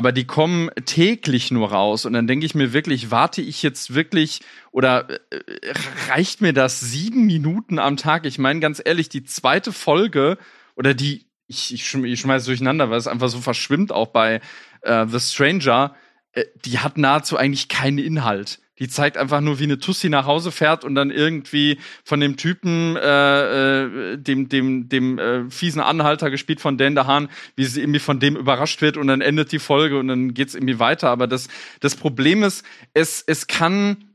Aber 0.00 0.12
die 0.12 0.26
kommen 0.26 0.70
täglich 0.86 1.50
nur 1.50 1.72
raus 1.72 2.06
und 2.06 2.14
dann 2.14 2.26
denke 2.26 2.46
ich 2.46 2.54
mir 2.54 2.72
wirklich, 2.72 3.10
warte 3.10 3.42
ich 3.42 3.62
jetzt 3.62 3.92
wirklich 3.92 4.40
oder 4.72 5.10
äh, 5.10 5.18
reicht 6.08 6.40
mir 6.40 6.54
das 6.54 6.80
sieben 6.80 7.26
Minuten 7.26 7.78
am 7.78 7.98
Tag? 7.98 8.24
Ich 8.24 8.38
meine 8.38 8.60
ganz 8.60 8.80
ehrlich, 8.82 9.10
die 9.10 9.24
zweite 9.24 9.74
Folge 9.74 10.38
oder 10.74 10.94
die, 10.94 11.26
ich, 11.48 11.74
ich, 11.74 11.94
ich 11.94 12.18
schmeiß 12.18 12.46
durcheinander, 12.46 12.88
weil 12.88 12.96
es 12.96 13.08
einfach 13.08 13.28
so 13.28 13.40
verschwimmt 13.42 13.92
auch 13.92 14.06
bei 14.06 14.40
äh, 14.80 15.06
The 15.06 15.20
Stranger, 15.20 15.94
äh, 16.32 16.46
die 16.64 16.78
hat 16.78 16.96
nahezu 16.96 17.36
eigentlich 17.36 17.68
keinen 17.68 17.98
Inhalt. 17.98 18.58
Die 18.80 18.88
zeigt 18.88 19.16
einfach 19.16 19.40
nur, 19.40 19.60
wie 19.60 19.64
eine 19.64 19.78
Tussi 19.78 20.08
nach 20.08 20.26
Hause 20.26 20.50
fährt 20.50 20.84
und 20.84 20.94
dann 20.94 21.10
irgendwie 21.10 21.78
von 22.02 22.18
dem 22.18 22.36
Typen, 22.36 22.96
äh, 22.96 24.14
äh, 24.14 24.16
dem, 24.16 24.48
dem, 24.48 24.88
dem 24.88 25.18
äh, 25.18 25.50
fiesen 25.50 25.80
Anhalter 25.80 26.30
gespielt 26.30 26.60
von 26.60 26.78
Dan 26.78 26.94
DeHaan, 26.94 27.28
wie 27.56 27.64
sie 27.64 27.80
irgendwie 27.80 28.00
von 28.00 28.18
dem 28.18 28.36
überrascht 28.36 28.82
wird 28.82 28.96
und 28.96 29.06
dann 29.06 29.20
endet 29.20 29.52
die 29.52 29.58
Folge 29.58 29.98
und 29.98 30.08
dann 30.08 30.34
geht's 30.34 30.54
irgendwie 30.54 30.78
weiter. 30.78 31.10
Aber 31.10 31.26
das, 31.26 31.48
das 31.80 31.94
Problem 31.94 32.42
ist, 32.42 32.64
es, 32.94 33.22
es 33.26 33.46
kann 33.46 34.09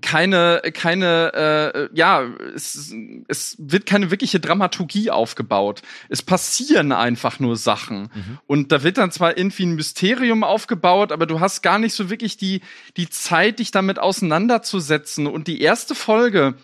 keine, 0.00 0.62
keine, 0.72 1.32
äh, 1.34 1.88
ja, 1.96 2.24
es, 2.54 2.94
es 3.28 3.56
wird 3.58 3.86
keine 3.86 4.10
wirkliche 4.10 4.40
Dramaturgie 4.40 5.10
aufgebaut. 5.10 5.82
Es 6.08 6.22
passieren 6.22 6.92
einfach 6.92 7.40
nur 7.40 7.56
Sachen. 7.56 8.10
Und 8.46 8.72
da 8.72 8.82
wird 8.82 8.98
dann 8.98 9.10
zwar 9.10 9.36
irgendwie 9.36 9.66
ein 9.66 9.74
Mysterium 9.74 10.42
aufgebaut, 10.42 11.12
aber 11.12 11.26
du 11.26 11.40
hast 11.40 11.62
gar 11.62 11.78
nicht 11.78 11.94
so 11.94 12.10
wirklich 12.10 12.36
die, 12.36 12.60
die 12.96 13.08
Zeit, 13.08 13.58
dich 13.58 13.70
damit 13.70 13.98
auseinanderzusetzen. 13.98 15.26
Und 15.26 15.46
die 15.46 15.60
erste 15.60 15.94
Folge, 15.94 16.54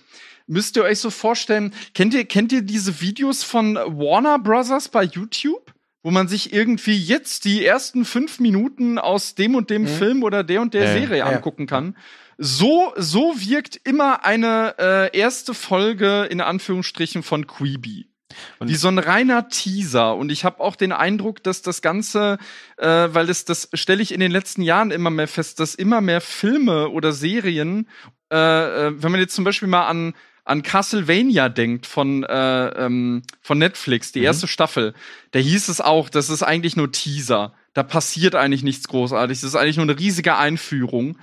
müsst 0.47 0.77
ihr 0.77 0.85
euch 0.85 0.99
so 0.99 1.11
vorstellen, 1.11 1.73
kennt 1.95 2.15
ihr, 2.15 2.25
kennt 2.25 2.53
ihr 2.53 2.63
diese 2.63 3.01
Videos 3.01 3.45
von 3.45 3.77
Warner 3.77 4.39
Brothers 4.39 4.89
bei 4.89 5.05
YouTube? 5.05 5.73
Wo 6.03 6.11
man 6.11 6.29
sich 6.29 6.53
irgendwie 6.53 6.97
jetzt 6.97 7.45
die 7.45 7.65
ersten 7.65 8.05
fünf 8.05 8.41
Minuten 8.41 8.99
aus 8.99 9.35
dem 9.35 9.55
und 9.55 9.69
dem 9.71 9.87
Film 9.87 10.23
oder 10.23 10.43
der 10.43 10.63
und 10.63 10.73
der 10.73 10.85
Ja. 10.85 10.93
Serie 10.95 11.19
Ja. 11.19 11.27
angucken 11.27 11.67
kann. 11.67 11.97
So, 12.39 12.95
so 12.97 13.35
wirkt 13.37 13.79
immer 13.85 14.25
eine 14.25 14.75
äh, 14.79 15.17
erste 15.19 15.53
Folge 15.53 16.25
in 16.31 16.41
Anführungsstrichen 16.41 17.23
von 17.23 17.47
Queeby. 17.47 18.07
Und- 18.61 18.69
Wie 18.69 18.77
so 18.77 18.89
ein 18.89 18.99
reiner 18.99 19.49
Teaser. 19.49 20.17
Und 20.17 20.33
ich 20.33 20.45
habe 20.47 20.61
auch 20.61 20.77
den 20.77 20.93
Eindruck, 20.93 21.43
dass 21.43 21.61
das 21.61 21.83
Ganze, 21.83 22.39
äh, 22.79 22.87
weil 23.13 23.29
es 23.29 23.45
das 23.45 23.69
stelle 23.75 24.03
ich 24.03 24.13
in 24.15 24.21
den 24.21 24.31
letzten 24.33 24.63
Jahren 24.63 24.91
immer 24.93 25.11
mehr 25.11 25.29
fest, 25.29 25.61
dass 25.61 25.75
immer 25.75 26.01
mehr 26.01 26.23
Filme 26.23 26.89
oder 26.89 27.13
Serien, 27.13 27.89
äh, 28.33 28.37
äh, 28.87 28.93
wenn 29.03 29.11
man 29.13 29.21
jetzt 29.21 29.35
zum 29.35 29.45
Beispiel 29.45 29.69
mal 29.69 29.87
an 29.87 30.15
an 30.45 30.63
Castlevania 30.63 31.49
denkt 31.49 31.87
von 31.87 32.25
äh, 32.25 32.69
ähm, 32.69 33.23
von 33.41 33.59
Netflix, 33.59 34.13
die 34.13 34.23
erste 34.23 34.49
Staffel, 34.49 34.95
da 35.33 35.39
hieß 35.39 35.69
es 35.69 35.81
auch, 35.81 36.09
das 36.09 36.31
ist 36.31 36.43
eigentlich 36.43 36.77
nur 36.77 36.91
Teaser. 36.93 37.55
Da 37.73 37.83
passiert 37.83 38.35
eigentlich 38.35 38.63
nichts 38.63 38.89
Großartiges. 38.89 39.43
Das 39.43 39.51
ist 39.51 39.57
eigentlich 39.57 39.77
nur 39.77 39.85
eine 39.85 39.99
riesige 39.99 40.37
Einführung. 40.37 41.19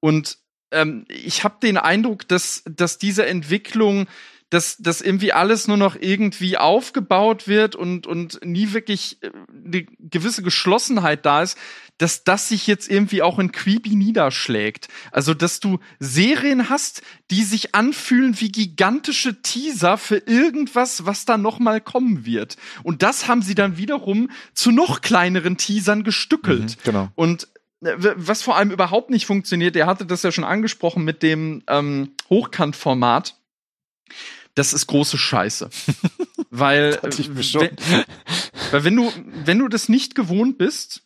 Und 0.00 0.38
ähm, 0.70 1.04
ich 1.08 1.44
habe 1.44 1.56
den 1.62 1.76
Eindruck, 1.76 2.28
dass, 2.28 2.62
dass 2.68 2.98
diese 2.98 3.26
Entwicklung, 3.26 4.06
dass, 4.50 4.78
dass 4.78 5.00
irgendwie 5.00 5.32
alles 5.32 5.68
nur 5.68 5.76
noch 5.76 5.96
irgendwie 5.98 6.56
aufgebaut 6.56 7.48
wird 7.48 7.76
und, 7.76 8.06
und 8.06 8.40
nie 8.44 8.72
wirklich 8.72 9.22
äh, 9.22 9.30
eine 9.52 9.84
gewisse 9.98 10.42
Geschlossenheit 10.42 11.26
da 11.26 11.42
ist, 11.42 11.58
dass 11.98 12.24
das 12.24 12.48
sich 12.48 12.66
jetzt 12.66 12.88
irgendwie 12.88 13.22
auch 13.22 13.38
in 13.38 13.52
Creepy 13.52 13.96
niederschlägt. 13.96 14.88
Also, 15.10 15.34
dass 15.34 15.60
du 15.60 15.80
Serien 15.98 16.70
hast, 16.70 17.02
die 17.30 17.42
sich 17.42 17.74
anfühlen 17.74 18.40
wie 18.40 18.50
gigantische 18.50 19.42
Teaser 19.42 19.98
für 19.98 20.16
irgendwas, 20.16 21.04
was 21.04 21.24
da 21.24 21.36
noch 21.36 21.58
mal 21.58 21.80
kommen 21.80 22.24
wird. 22.24 22.56
Und 22.84 23.02
das 23.02 23.28
haben 23.28 23.42
sie 23.42 23.54
dann 23.54 23.76
wiederum 23.76 24.30
zu 24.54 24.70
noch 24.70 25.00
kleineren 25.00 25.56
Teasern 25.56 26.04
gestückelt. 26.04 26.78
genau. 26.84 27.08
Und 27.16 27.48
äh, 27.82 27.94
was 27.98 28.42
vor 28.42 28.56
allem 28.56 28.70
überhaupt 28.70 29.10
nicht 29.10 29.26
funktioniert, 29.26 29.76
er 29.76 29.86
hatte 29.86 30.06
das 30.06 30.22
ja 30.22 30.32
schon 30.32 30.44
angesprochen 30.44 31.04
mit 31.04 31.22
dem 31.22 31.62
ähm, 31.68 32.12
Hochkantformat. 32.30 33.34
Das 34.58 34.72
ist 34.72 34.86
große 34.88 35.16
Scheiße. 35.18 35.70
weil, 36.50 36.98
äh, 37.02 37.10
wenn, 37.60 37.76
weil 38.72 38.84
wenn 38.84 38.96
du, 38.96 39.12
wenn 39.44 39.58
du 39.58 39.68
das 39.68 39.88
nicht 39.88 40.14
gewohnt 40.14 40.58
bist, 40.58 41.02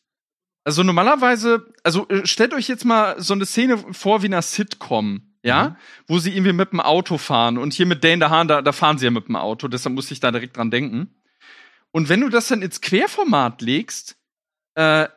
also 0.64 0.82
normalerweise, 0.82 1.72
also 1.82 2.08
äh, 2.08 2.26
stellt 2.26 2.54
euch 2.54 2.68
jetzt 2.68 2.84
mal 2.84 3.20
so 3.20 3.34
eine 3.34 3.44
Szene 3.46 3.78
vor 3.92 4.22
wie 4.22 4.26
in 4.26 4.34
einer 4.34 4.42
Sitcom, 4.42 5.34
ja, 5.44 5.70
Mhm. 5.70 5.76
wo 6.06 6.18
sie 6.18 6.32
irgendwie 6.32 6.52
mit 6.52 6.72
dem 6.72 6.80
Auto 6.80 7.18
fahren 7.18 7.58
und 7.58 7.72
hier 7.74 7.86
mit 7.86 8.04
Dane 8.04 8.20
DeHaan, 8.20 8.48
da, 8.48 8.62
da 8.62 8.72
fahren 8.72 8.96
sie 8.98 9.06
ja 9.06 9.10
mit 9.10 9.26
dem 9.28 9.36
Auto, 9.36 9.68
deshalb 9.68 9.94
muss 9.94 10.10
ich 10.10 10.20
da 10.20 10.30
direkt 10.30 10.56
dran 10.56 10.70
denken. 10.70 11.14
Und 11.90 12.08
wenn 12.08 12.20
du 12.20 12.28
das 12.28 12.48
dann 12.48 12.62
ins 12.62 12.80
Querformat 12.80 13.60
legst, 13.60 14.16
äh, 14.76 15.08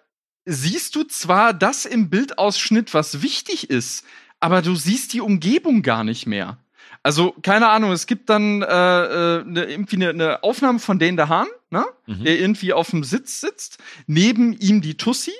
siehst 0.45 0.95
du 0.95 1.03
zwar 1.03 1.53
das 1.53 1.85
im 1.85 2.09
Bildausschnitt, 2.09 2.93
was 2.93 3.21
wichtig 3.21 3.69
ist, 3.69 4.03
aber 4.39 4.61
du 4.61 4.75
siehst 4.75 5.13
die 5.13 5.21
Umgebung 5.21 5.81
gar 5.83 6.03
nicht 6.03 6.25
mehr. 6.27 6.57
Also, 7.03 7.35
keine 7.41 7.69
Ahnung, 7.69 7.91
es 7.91 8.07
gibt 8.07 8.29
dann 8.29 8.61
äh, 8.61 8.65
äh, 8.65 9.43
ne, 9.45 9.65
irgendwie 9.65 9.95
eine, 9.97 10.09
eine 10.09 10.43
Aufnahme 10.43 10.79
von 10.79 10.99
Dane 10.99 11.17
DeHaan, 11.17 11.47
ne? 11.69 11.85
Mhm. 12.07 12.23
der 12.23 12.39
irgendwie 12.39 12.73
auf 12.73 12.91
dem 12.91 13.03
Sitz 13.03 13.41
sitzt, 13.41 13.77
neben 14.07 14.53
ihm 14.53 14.81
die 14.81 14.97
Tussi, 14.97 15.33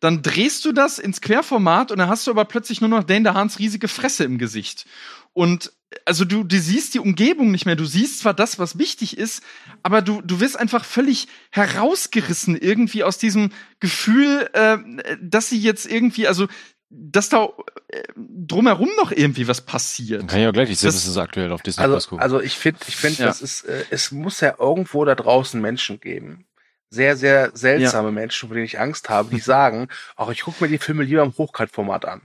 dann 0.00 0.22
drehst 0.22 0.64
du 0.64 0.72
das 0.72 0.98
ins 0.98 1.20
Querformat 1.20 1.92
und 1.92 1.98
dann 1.98 2.08
hast 2.08 2.26
du 2.26 2.30
aber 2.30 2.44
plötzlich 2.44 2.80
nur 2.80 2.90
noch 2.90 3.04
Dane 3.04 3.24
DeHaans 3.24 3.58
riesige 3.58 3.88
Fresse 3.88 4.24
im 4.24 4.38
Gesicht. 4.38 4.86
Und 5.32 5.72
also 6.04 6.24
du, 6.24 6.44
du 6.44 6.58
siehst 6.58 6.94
die 6.94 6.98
Umgebung 6.98 7.50
nicht 7.50 7.66
mehr, 7.66 7.76
du 7.76 7.84
siehst 7.84 8.20
zwar 8.20 8.34
das, 8.34 8.58
was 8.58 8.78
wichtig 8.78 9.18
ist, 9.18 9.42
aber 9.82 10.02
du, 10.02 10.20
du 10.22 10.40
wirst 10.40 10.58
einfach 10.58 10.84
völlig 10.84 11.28
herausgerissen 11.50 12.56
irgendwie 12.56 13.04
aus 13.04 13.18
diesem 13.18 13.50
Gefühl, 13.80 14.48
äh, 14.52 14.78
dass 15.20 15.48
sie 15.48 15.58
jetzt 15.58 15.86
irgendwie, 15.90 16.26
also 16.26 16.48
dass 16.94 17.28
da 17.30 17.48
äh, 17.88 18.02
drumherum 18.16 18.88
noch 18.98 19.12
irgendwie 19.12 19.48
was 19.48 19.60
passiert. 19.62 20.20
Dann 20.20 20.26
kann 20.28 20.40
ich 20.40 20.46
auch 20.46 20.52
gleich, 20.52 20.70
ich 20.70 20.78
sehe, 20.78 20.88
Das- 20.88 20.96
das 20.96 21.06
ist 21.08 21.16
aktuell 21.16 21.50
auf 21.52 21.62
Disney 21.62 21.84
Plus 21.84 21.94
Also, 21.94 22.08
gucken. 22.10 22.22
also 22.22 22.40
ich 22.40 22.58
finde, 22.58 22.80
ich 22.86 22.96
finde, 22.96 23.20
Ja. 23.20 23.26
das 23.26 23.40
ist, 23.40 23.62
äh, 23.64 23.84
es 23.90 24.12
muss 24.12 24.40
ja 24.40 24.54
irgendwo 24.58 25.04
da 25.04 25.14
draußen 25.14 25.60
Menschen 25.60 26.00
geben. 26.00 26.44
Sehr, 26.92 27.16
sehr 27.16 27.50
seltsame 27.54 28.12
Menschen, 28.12 28.48
vor 28.48 28.54
denen 28.54 28.66
ich 28.66 28.78
Angst 28.78 29.08
habe, 29.08 29.34
die 29.34 29.40
sagen, 29.40 29.88
ach, 30.16 30.28
ich 30.28 30.42
gucke 30.42 30.62
mir 30.62 30.68
die 30.68 30.78
Filme 30.78 31.04
lieber 31.04 31.22
im 31.22 31.36
Hochkant-Format 31.36 32.04
an. 32.04 32.20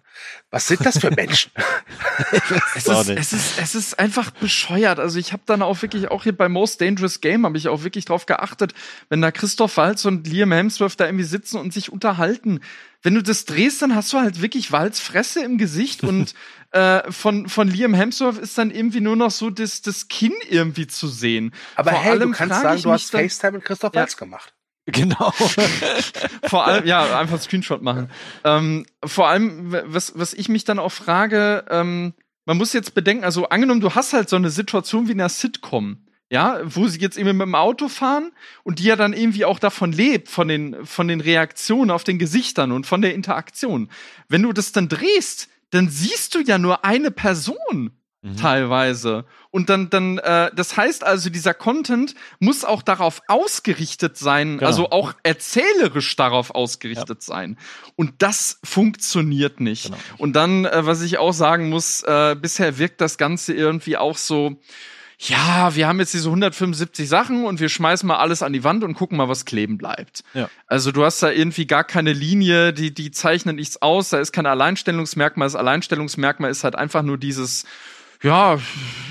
Was 0.51 0.67
sind 0.67 0.85
das 0.85 0.99
für 0.99 1.09
Menschen? 1.11 1.51
es, 2.75 2.85
ist, 2.85 3.09
es, 3.09 3.33
ist, 3.33 3.59
es 3.59 3.75
ist 3.75 3.99
einfach 3.99 4.31
bescheuert. 4.31 4.99
Also 4.99 5.19
ich 5.19 5.31
habe 5.31 5.43
dann 5.45 5.61
auch 5.61 5.81
wirklich, 5.81 6.11
auch 6.11 6.23
hier 6.23 6.35
bei 6.35 6.49
Most 6.49 6.81
Dangerous 6.81 7.21
Game, 7.21 7.45
habe 7.45 7.57
ich 7.57 7.69
auch 7.69 7.83
wirklich 7.83 8.03
drauf 8.03 8.25
geachtet, 8.25 8.73
wenn 9.07 9.21
da 9.21 9.31
Christoph 9.31 9.77
Waltz 9.77 10.03
und 10.03 10.27
Liam 10.27 10.51
Hemsworth 10.51 10.99
da 10.99 11.05
irgendwie 11.05 11.23
sitzen 11.23 11.57
und 11.57 11.71
sich 11.71 11.89
unterhalten. 11.89 12.59
Wenn 13.03 13.15
du 13.15 13.23
das 13.23 13.45
drehst, 13.45 13.81
dann 13.81 13.95
hast 13.95 14.11
du 14.11 14.17
halt 14.17 14.41
wirklich 14.41 14.73
Waltz 14.73 14.99
Fresse 14.99 15.43
im 15.45 15.57
Gesicht 15.57 16.03
und 16.03 16.33
äh, 16.71 17.09
von, 17.09 17.47
von 17.47 17.69
Liam 17.69 17.93
Hemsworth 17.93 18.37
ist 18.37 18.57
dann 18.57 18.71
irgendwie 18.71 18.99
nur 18.99 19.15
noch 19.15 19.31
so 19.31 19.49
das, 19.49 19.81
das 19.81 20.09
Kinn 20.09 20.33
irgendwie 20.49 20.87
zu 20.87 21.07
sehen. 21.07 21.53
Aber 21.75 21.91
Vor 21.91 22.01
hey, 22.01 22.11
allem 22.11 22.31
du 22.31 22.37
kannst 22.37 22.61
sagen, 22.61 22.77
ich 22.77 22.83
du 22.83 22.91
hast 22.91 23.11
FaceTime 23.11 23.53
mit 23.53 23.65
Christoph 23.65 23.93
Ja. 23.93 24.01
Waltz 24.01 24.17
gemacht. 24.17 24.53
Genau. 24.87 25.31
vor 26.43 26.65
allem, 26.65 26.85
ja, 26.85 27.19
einfach 27.19 27.41
Screenshot 27.41 27.81
machen. 27.81 28.09
Ähm, 28.45 28.85
vor 29.03 29.27
allem, 29.27 29.75
was, 29.85 30.13
was 30.15 30.33
ich 30.33 30.47
mich 30.47 30.63
dann 30.63 30.79
auch 30.79 30.91
frage, 30.91 31.65
ähm, 31.69 32.13
man 32.45 32.57
muss 32.57 32.71
jetzt 32.71 32.95
bedenken, 32.95 33.25
also 33.25 33.49
angenommen, 33.49 33.81
du 33.81 33.93
hast 33.95 34.13
halt 34.13 34.29
so 34.29 34.37
eine 34.37 34.49
Situation 34.49 35.07
wie 35.07 35.11
in 35.11 35.19
einer 35.19 35.27
Sitcom, 35.27 36.07
ja, 36.29 36.61
wo 36.63 36.87
sie 36.87 36.99
jetzt 36.99 37.17
irgendwie 37.17 37.37
mit 37.37 37.47
dem 37.47 37.55
Auto 37.55 37.89
fahren 37.89 38.31
und 38.63 38.79
die 38.79 38.85
ja 38.85 38.95
dann 38.95 39.11
irgendwie 39.11 39.43
auch 39.43 39.59
davon 39.59 39.91
lebt, 39.91 40.29
von 40.29 40.47
den, 40.47 40.85
von 40.85 41.09
den 41.09 41.19
Reaktionen 41.19 41.91
auf 41.91 42.05
den 42.05 42.17
Gesichtern 42.17 42.71
und 42.71 42.87
von 42.87 43.01
der 43.01 43.13
Interaktion. 43.13 43.89
Wenn 44.29 44.43
du 44.43 44.53
das 44.53 44.71
dann 44.71 44.87
drehst, 44.87 45.49
dann 45.71 45.89
siehst 45.89 46.33
du 46.33 46.39
ja 46.39 46.57
nur 46.57 46.85
eine 46.85 47.11
Person 47.11 47.91
teilweise. 48.39 49.25
Und 49.51 49.69
dann, 49.69 49.89
dann, 49.89 50.17
äh, 50.17 50.51
das 50.53 50.75
heißt 50.75 51.03
also, 51.05 51.29
dieser 51.29 51.53
Content 51.53 52.15
muss 52.39 52.65
auch 52.65 52.81
darauf 52.81 53.21
ausgerichtet 53.27 54.17
sein, 54.17 54.57
Genau. 54.57 54.67
also 54.67 54.89
auch 54.89 55.13
erzählerisch 55.23 56.15
darauf 56.15 56.51
ausgerichtet 56.51 57.21
sein. 57.21 57.57
Und 57.95 58.15
das 58.17 58.59
funktioniert 58.63 59.59
nicht. 59.59 59.85
Genau. 59.85 59.97
Und 60.17 60.35
dann, 60.35 60.65
äh, 60.65 60.85
was 60.85 61.01
ich 61.01 61.17
auch 61.19 61.31
sagen 61.31 61.69
muss, 61.69 62.03
äh, 62.03 62.35
bisher 62.39 62.77
wirkt 62.77 63.01
das 63.01 63.17
Ganze 63.17 63.53
irgendwie 63.53 63.97
auch 63.97 64.17
so, 64.17 64.57
ja, 65.19 65.73
wir 65.75 65.87
haben 65.87 65.99
jetzt 65.99 66.13
diese 66.13 66.29
175 66.29 67.09
Sachen 67.09 67.45
und 67.45 67.59
wir 67.59 67.69
schmeißen 67.69 68.05
mal 68.05 68.17
alles 68.17 68.43
an 68.43 68.53
die 68.53 68.63
Wand 68.63 68.83
und 68.83 68.93
gucken 68.93 69.17
mal, 69.17 69.27
was 69.27 69.45
kleben 69.45 69.77
bleibt. 69.79 70.23
Ja. 70.35 70.47
Also 70.67 70.91
du 70.91 71.03
hast 71.03 71.23
da 71.23 71.31
irgendwie 71.31 71.65
gar 71.65 71.83
keine 71.83 72.13
Linie, 72.13 72.71
die, 72.71 72.93
die 72.93 73.09
zeichnet 73.09 73.55
nichts 73.55 73.81
aus, 73.81 74.09
da 74.09 74.19
ist 74.19 74.31
kein 74.31 74.45
Alleinstellungsmerkmal. 74.45 75.47
Das 75.47 75.55
Alleinstellungsmerkmal 75.55 76.51
ist 76.51 76.63
halt 76.63 76.75
einfach 76.75 77.01
nur 77.01 77.17
dieses, 77.17 77.65
ja, 78.23 78.59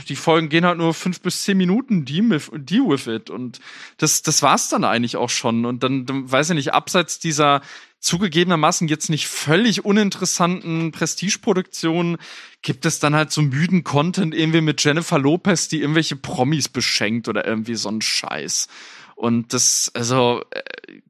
die 0.08 0.16
Folgen 0.16 0.48
gehen 0.48 0.64
halt 0.64 0.78
nur 0.78 0.94
fünf 0.94 1.20
bis 1.20 1.42
zehn 1.42 1.56
Minuten, 1.56 2.04
deal 2.04 2.30
with, 2.30 2.50
with 2.52 3.06
it. 3.06 3.30
Und 3.30 3.60
das, 3.98 4.22
das 4.22 4.42
war's 4.42 4.68
dann 4.68 4.84
eigentlich 4.84 5.16
auch 5.16 5.30
schon. 5.30 5.64
Und 5.64 5.82
dann, 5.82 6.06
dann 6.06 6.30
weiß 6.30 6.50
ich 6.50 6.56
nicht, 6.56 6.74
abseits 6.74 7.18
dieser 7.18 7.62
zugegebenermaßen 8.00 8.88
jetzt 8.88 9.10
nicht 9.10 9.26
völlig 9.26 9.84
uninteressanten 9.84 10.92
Prestigeproduktionen 10.92 12.18
gibt 12.62 12.86
es 12.86 13.00
dann 13.00 13.14
halt 13.14 13.32
so 13.32 13.42
müden 13.42 13.84
Content 13.84 14.34
irgendwie 14.34 14.60
mit 14.60 14.82
Jennifer 14.84 15.18
Lopez, 15.18 15.68
die 15.68 15.80
irgendwelche 15.80 16.16
Promis 16.16 16.68
beschenkt 16.68 17.28
oder 17.28 17.46
irgendwie 17.46 17.74
so 17.74 17.88
ein 17.88 18.02
Scheiß. 18.02 18.68
Und 19.16 19.54
das, 19.54 19.90
also, 19.94 20.44
äh, 20.50 20.60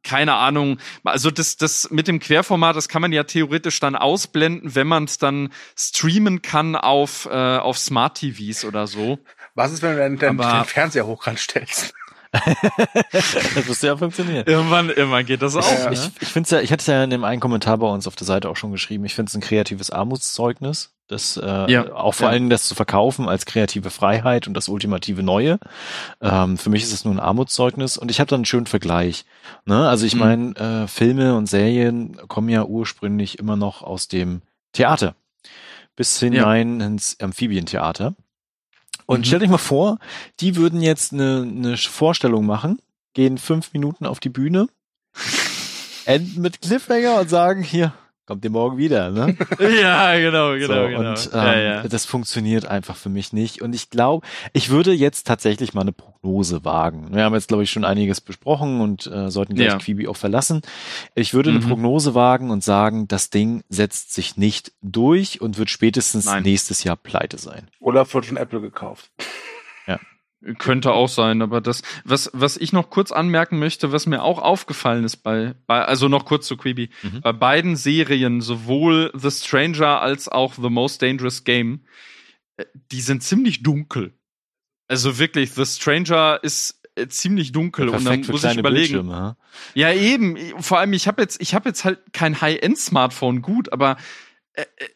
keine 0.05 0.35
Ahnung, 0.35 0.79
also 1.03 1.33
das, 1.33 1.57
das 1.57 1.91
mit 1.91 2.07
dem 2.07 2.21
Querformat, 2.21 2.77
das 2.77 2.89
kann 2.89 3.03
man 3.03 3.13
ja 3.13 3.25
theoretisch 3.25 3.81
dann 3.81 3.97
ausblenden, 3.97 4.77
wenn 4.77 4.87
man 4.87 5.05
es 5.05 5.19
dann 5.19 5.53
streamen 5.77 6.41
kann 6.41 6.77
auf, 6.77 7.27
äh, 7.27 7.59
auf 7.59 7.79
Smart 7.79 8.19
TVs 8.19 8.65
oder 8.65 8.87
so. 8.87 9.19
Was 9.57 9.73
ist, 9.73 9.83
wenn 9.83 9.93
du 9.93 9.99
deinen, 9.99 10.39
deinen, 10.39 10.65
Fernseher 10.65 11.07
hochkant 11.07 11.41
stellst? 11.41 11.95
Das 13.13 13.67
müsste 13.67 13.87
ja 13.89 13.97
funktionieren. 13.97 14.45
Irgendwann, 14.47 14.89
irgendwann 14.91 15.25
geht 15.27 15.43
das 15.43 15.57
auch. 15.57 15.63
Ja. 15.71 15.91
ne? 15.91 15.93
Ich, 15.95 16.23
ich 16.23 16.29
finde 16.29 16.47
es 16.47 16.51
ja, 16.51 16.61
ich 16.61 16.73
hatte 16.73 16.81
es 16.81 16.87
ja 16.87 17.03
in 17.05 17.11
dem 17.11 17.25
einen 17.25 17.41
Kommentar 17.41 17.79
bei 17.79 17.87
uns 17.89 18.07
auf 18.07 18.17
der 18.17 18.27
Seite 18.27 18.49
auch 18.49 18.57
schon 18.57 18.73
geschrieben, 18.73 19.05
ich 19.05 19.15
finde 19.15 19.31
es 19.31 19.35
ein 19.35 19.41
kreatives 19.41 19.91
Armutszeugnis. 19.91 20.93
Das 21.09 21.37
äh, 21.37 21.71
Ja. 21.71 21.93
auch 21.95 22.15
vor 22.15 22.27
Ja. 22.27 22.33
allem 22.33 22.51
das 22.51 22.65
zu 22.65 22.75
verkaufen 22.75 23.29
als 23.29 23.47
kreative 23.47 23.91
Freiheit 23.91 24.49
und 24.49 24.55
das 24.55 24.69
ultimative 24.69 25.23
Neue. 25.23 25.59
Ähm, 26.21 26.59
für 26.59 26.69
mich 26.71 26.83
ist 26.83 26.93
es 26.93 27.05
nur 27.05 27.15
ein 27.15 27.21
Armutszeugnis 27.21 27.97
und 27.97 28.11
ich 28.11 28.19
habe 28.19 28.29
da 28.29 28.35
einen 28.37 28.45
schönen 28.45 28.67
Vergleich. 28.67 29.25
Ne? 29.67 29.89
Also 29.89 30.05
ich 30.05 30.15
Mhm. 30.15 30.21
meine, 30.21 30.57
äh, 30.85 30.89
Filme 30.89 31.37
und 31.37 31.47
Serien 31.49 32.17
kommen 32.29 32.49
ja 32.49 32.65
ursprünglich 32.65 33.39
immer 33.39 33.55
noch 33.57 33.83
aus 33.83 34.09
dem 34.09 34.43
Theater 34.73 35.15
bis 35.95 36.19
hinein 36.19 36.81
ins 36.81 37.19
Amphibientheater. 37.21 38.15
Und 39.05 39.21
Mhm. 39.21 39.25
stell 39.25 39.39
dich 39.41 39.51
mal 39.51 39.59
vor, 39.59 39.99
die 40.41 40.57
würden 40.57 40.81
jetzt 40.81 41.13
eine, 41.13 41.43
eine 41.43 41.77
Vorstellung 41.77 42.47
machen, 42.47 42.81
gehen 43.15 43.39
fünf 43.39 43.73
Minuten 43.73 44.07
auf 44.07 44.19
die 44.21 44.29
Bühne, 44.31 44.69
enden 46.07 46.41
mit 46.41 46.61
Cliffhanger 46.63 47.21
und 47.21 47.29
sagen, 47.31 47.63
hier, 47.63 47.93
kommt 48.27 48.45
ihr 48.45 48.51
morgen 48.51 48.77
wieder, 48.77 49.11
ne? 49.11 49.37
ja, 49.81 50.17
genau, 50.19 50.53
genau, 50.55 50.67
so, 50.83 50.89
genau. 50.89 51.11
Und 51.11 51.31
ähm, 51.33 51.39
ja, 51.41 51.59
ja. 51.61 51.89
das 51.89 52.05
funktioniert 52.05 52.67
einfach 52.67 52.97
für 52.97 53.09
mich 53.09 53.33
nicht. 53.33 53.63
Und 53.63 53.75
ich 53.75 53.89
glaube, 53.91 54.27
ich 54.53 54.69
würde 54.71 54.93
jetzt 54.93 55.27
tatsächlich 55.27 55.75
mal 55.75 55.83
eine 55.83 55.93
Prognose 55.93 56.65
wagen. 56.65 57.15
Wir 57.15 57.25
haben 57.25 57.35
jetzt, 57.35 57.49
glaube 57.49 57.63
ich, 57.63 57.71
schon 57.71 57.85
einiges 57.85 58.21
besprochen 58.21 58.81
und 58.81 59.07
äh, 59.07 59.31
sollten 59.31 59.55
gleich 59.55 59.69
Ja. 59.69 59.79
Quibi 59.79 60.09
auch 60.09 60.17
verlassen. 60.17 60.63
Ich 61.15 61.35
würde 61.35 61.51
eine 61.51 61.61
Mhm. 61.61 61.69
Prognose 61.69 62.15
wagen 62.15 62.51
und 62.51 62.65
sagen, 62.65 63.07
das 63.09 63.31
Ding 63.31 63.63
setzt 63.69 64.13
sich 64.13 64.37
nicht 64.37 64.73
durch 64.83 65.41
und 65.41 65.57
wird 65.59 65.71
spätestens 65.71 66.27
Nein. 66.27 66.43
nächstes 66.43 66.83
Jahr 66.85 66.97
pleite 66.97 67.39
sein. 67.39 67.69
Oder 67.81 68.13
wird 68.13 68.27
von 68.27 68.37
Apple 68.37 68.61
gekauft? 68.61 69.11
Könnte 70.59 70.93
auch 70.93 71.09
sein, 71.09 71.41
aber 71.41 71.61
das, 71.61 71.83
was, 72.05 72.31
was 72.35 72.57
ich 72.59 72.73
noch 72.73 72.91
kurz 72.91 73.11
anmerken 73.11 73.59
möchte, 73.59 73.91
was 73.91 74.07
mir 74.07 74.23
auch 74.23 74.39
aufgefallen 74.39 75.03
ist 75.05 75.17
bei, 75.19 75.55
bei 75.67 75.83
also 75.85 76.09
noch 76.09 76.25
kurz 76.27 76.47
zu 76.47 76.57
Quibi, 76.57 76.91
Mhm. 77.03 77.21
bei 77.23 77.33
beiden 77.33 77.75
Serien, 77.75 78.41
sowohl 78.43 79.11
The 79.15 79.31
Stranger 79.31 80.01
als 80.03 80.29
auch 80.29 80.55
The 80.55 80.69
Most 80.69 81.01
Dangerous 81.03 81.45
Game, 81.45 81.81
äh, 82.59 82.67
die 82.93 83.01
sind 83.01 83.23
ziemlich 83.23 83.63
dunkel. 83.63 84.13
Also 84.89 85.19
wirklich, 85.19 85.53
The 85.53 85.65
Stranger 85.65 86.39
ist 86.43 86.81
äh, 86.97 87.09
ziemlich 87.09 87.53
dunkel 87.53 87.89
und 87.89 87.95
dann 88.05 88.21
Perfekt 88.23 88.29
muss 88.29 88.45
ich 88.45 88.59
überlegen. 88.59 89.11
Ha? 89.13 89.37
Ja, 89.75 89.93
eben. 89.93 90.37
Vor 90.63 90.79
allem, 90.79 90.93
ich 90.93 91.09
habe 91.09 91.23
jetzt, 91.23 91.41
ich 91.41 91.55
habe 91.55 91.71
jetzt 91.71 91.85
halt 91.85 91.99
kein 92.13 92.41
High-End-Smartphone, 92.41 93.43
gut, 93.43 93.73
aber 93.73 93.97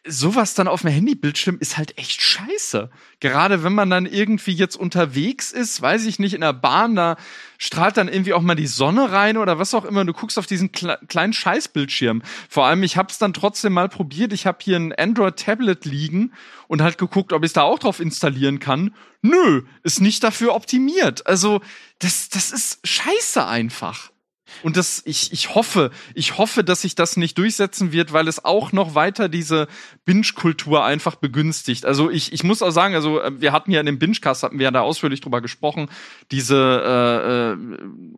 sowas 0.07 0.55
dann 0.55 0.67
auf 0.67 0.81
dem 0.81 0.89
Handybildschirm 0.89 1.57
ist 1.59 1.77
halt 1.77 1.97
echt 1.97 2.21
scheiße. 2.21 2.89
Gerade 3.19 3.63
wenn 3.63 3.73
man 3.73 3.89
dann 3.89 4.07
irgendwie 4.07 4.53
jetzt 4.53 4.75
unterwegs 4.75 5.51
ist, 5.51 5.81
weiß 5.81 6.05
ich 6.05 6.17
nicht, 6.17 6.33
in 6.33 6.41
der 6.41 6.53
Bahn, 6.53 6.95
da 6.95 7.15
strahlt 7.59 7.97
dann 7.97 8.07
irgendwie 8.07 8.33
auch 8.33 8.41
mal 8.41 8.55
die 8.55 8.67
Sonne 8.67 9.11
rein 9.11 9.37
oder 9.37 9.59
was 9.59 9.75
auch 9.75 9.85
immer. 9.85 10.03
Du 10.03 10.13
guckst 10.13 10.39
auf 10.39 10.47
diesen 10.47 10.71
kle 10.71 10.97
kleinen 11.07 11.33
Scheißbildschirm. 11.33 12.23
Vor 12.49 12.65
allem, 12.65 12.81
ich 12.81 12.97
habe 12.97 13.09
es 13.11 13.19
dann 13.19 13.33
trotzdem 13.33 13.73
mal 13.73 13.89
probiert. 13.89 14.33
Ich 14.33 14.47
habe 14.47 14.57
hier 14.61 14.77
ein 14.77 14.93
Android-Tablet 14.93 15.85
liegen 15.85 16.33
und 16.67 16.81
halt 16.81 16.97
geguckt, 16.97 17.31
ob 17.31 17.43
ich 17.43 17.53
da 17.53 17.61
auch 17.61 17.79
drauf 17.79 17.99
installieren 17.99 18.59
kann. 18.59 18.95
Nö, 19.21 19.63
ist 19.83 20.01
nicht 20.01 20.23
dafür 20.23 20.55
optimiert. 20.55 21.27
Also, 21.27 21.61
das, 21.99 22.29
das 22.29 22.51
ist 22.51 22.79
scheiße 22.83 23.45
einfach. 23.45 24.10
Und 24.63 24.77
das, 24.77 25.01
ich, 25.05 25.31
ich 25.31 25.55
hoffe, 25.55 25.91
ich 26.13 26.37
hoffe, 26.37 26.63
dass 26.63 26.81
sich 26.81 26.95
das 26.95 27.17
nicht 27.17 27.37
durchsetzen 27.37 27.91
wird, 27.91 28.13
weil 28.13 28.27
es 28.27 28.43
auch 28.43 28.71
noch 28.71 28.95
weiter 28.95 29.29
diese 29.29 29.67
Binge-Kultur 30.05 30.83
einfach 30.83 31.15
begünstigt. 31.15 31.85
Also 31.85 32.09
ich, 32.09 32.33
ich 32.33 32.43
muss 32.43 32.61
auch 32.61 32.71
sagen, 32.71 32.95
also 32.95 33.21
äh, 33.21 33.39
wir 33.39 33.51
hatten 33.51 33.71
ja 33.71 33.79
in 33.79 33.85
dem 33.85 33.99
Binge-Cast, 33.99 34.43
hatten 34.43 34.59
wir 34.59 34.65
ja 34.65 34.71
da 34.71 34.81
ausführlich 34.81 35.21
drüber 35.21 35.41
gesprochen, 35.41 35.89
diese, 36.31 36.55
äh, 36.55 37.51
äh, 37.51 37.57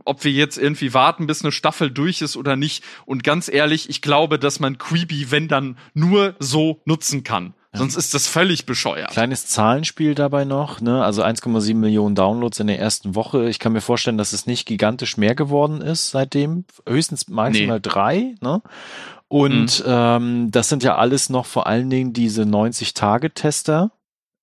ob 0.06 0.24
wir 0.24 0.32
jetzt 0.32 0.58
irgendwie 0.58 0.94
warten, 0.94 1.28
bis 1.28 1.44
eine 1.44 1.52
Staffel 1.52 1.92
durch 1.92 2.22
ist 2.22 2.38
oder 2.38 2.56
nicht. 2.56 2.84
Und 3.06 3.24
ganz 3.24 3.50
ehrlich, 3.52 3.90
ich 3.90 4.02
glaube, 4.02 4.40
dass 4.40 4.60
man 4.60 4.78
Creepy, 4.78 5.32
wenn 5.32 5.48
dann, 5.48 5.78
nur 5.94 6.36
so 6.40 6.82
nutzen 6.86 7.24
kann. 7.24 7.54
Sonst 7.76 7.96
ist 7.96 8.14
das 8.14 8.28
völlig 8.28 8.66
bescheuert. 8.66 9.10
Kleines 9.10 9.48
Zahlenspiel 9.48 10.14
dabei 10.16 10.46
noch, 10.46 10.80
ne? 10.80 11.04
Also 11.04 11.24
1,7 11.24 11.74
Millionen 11.76 12.14
Downloads 12.16 12.60
in 12.60 12.68
der 12.68 12.80
ersten 12.80 13.16
Woche. 13.16 13.50
Ich 13.50 13.58
kann 13.60 13.74
mir 13.74 13.82
vorstellen, 13.82 14.18
dass 14.18 14.32
es 14.34 14.46
nicht 14.46 14.66
gigantisch 14.68 15.18
mehr 15.18 15.34
geworden 15.34 15.82
ist 15.82 16.12
seitdem. 16.12 16.66
Höchstens 16.88 17.28
maximal 17.30 17.82
drei, 17.82 18.36
ne? 18.42 18.62
Und 19.28 19.84
ähm, 19.88 20.52
das 20.52 20.70
sind 20.70 20.84
ja 20.84 20.96
alles 20.98 21.30
noch 21.32 21.48
vor 21.48 21.66
allen 21.66 21.90
Dingen 21.90 22.14
diese 22.14 22.44
90-Tage-Tester. 22.44 23.92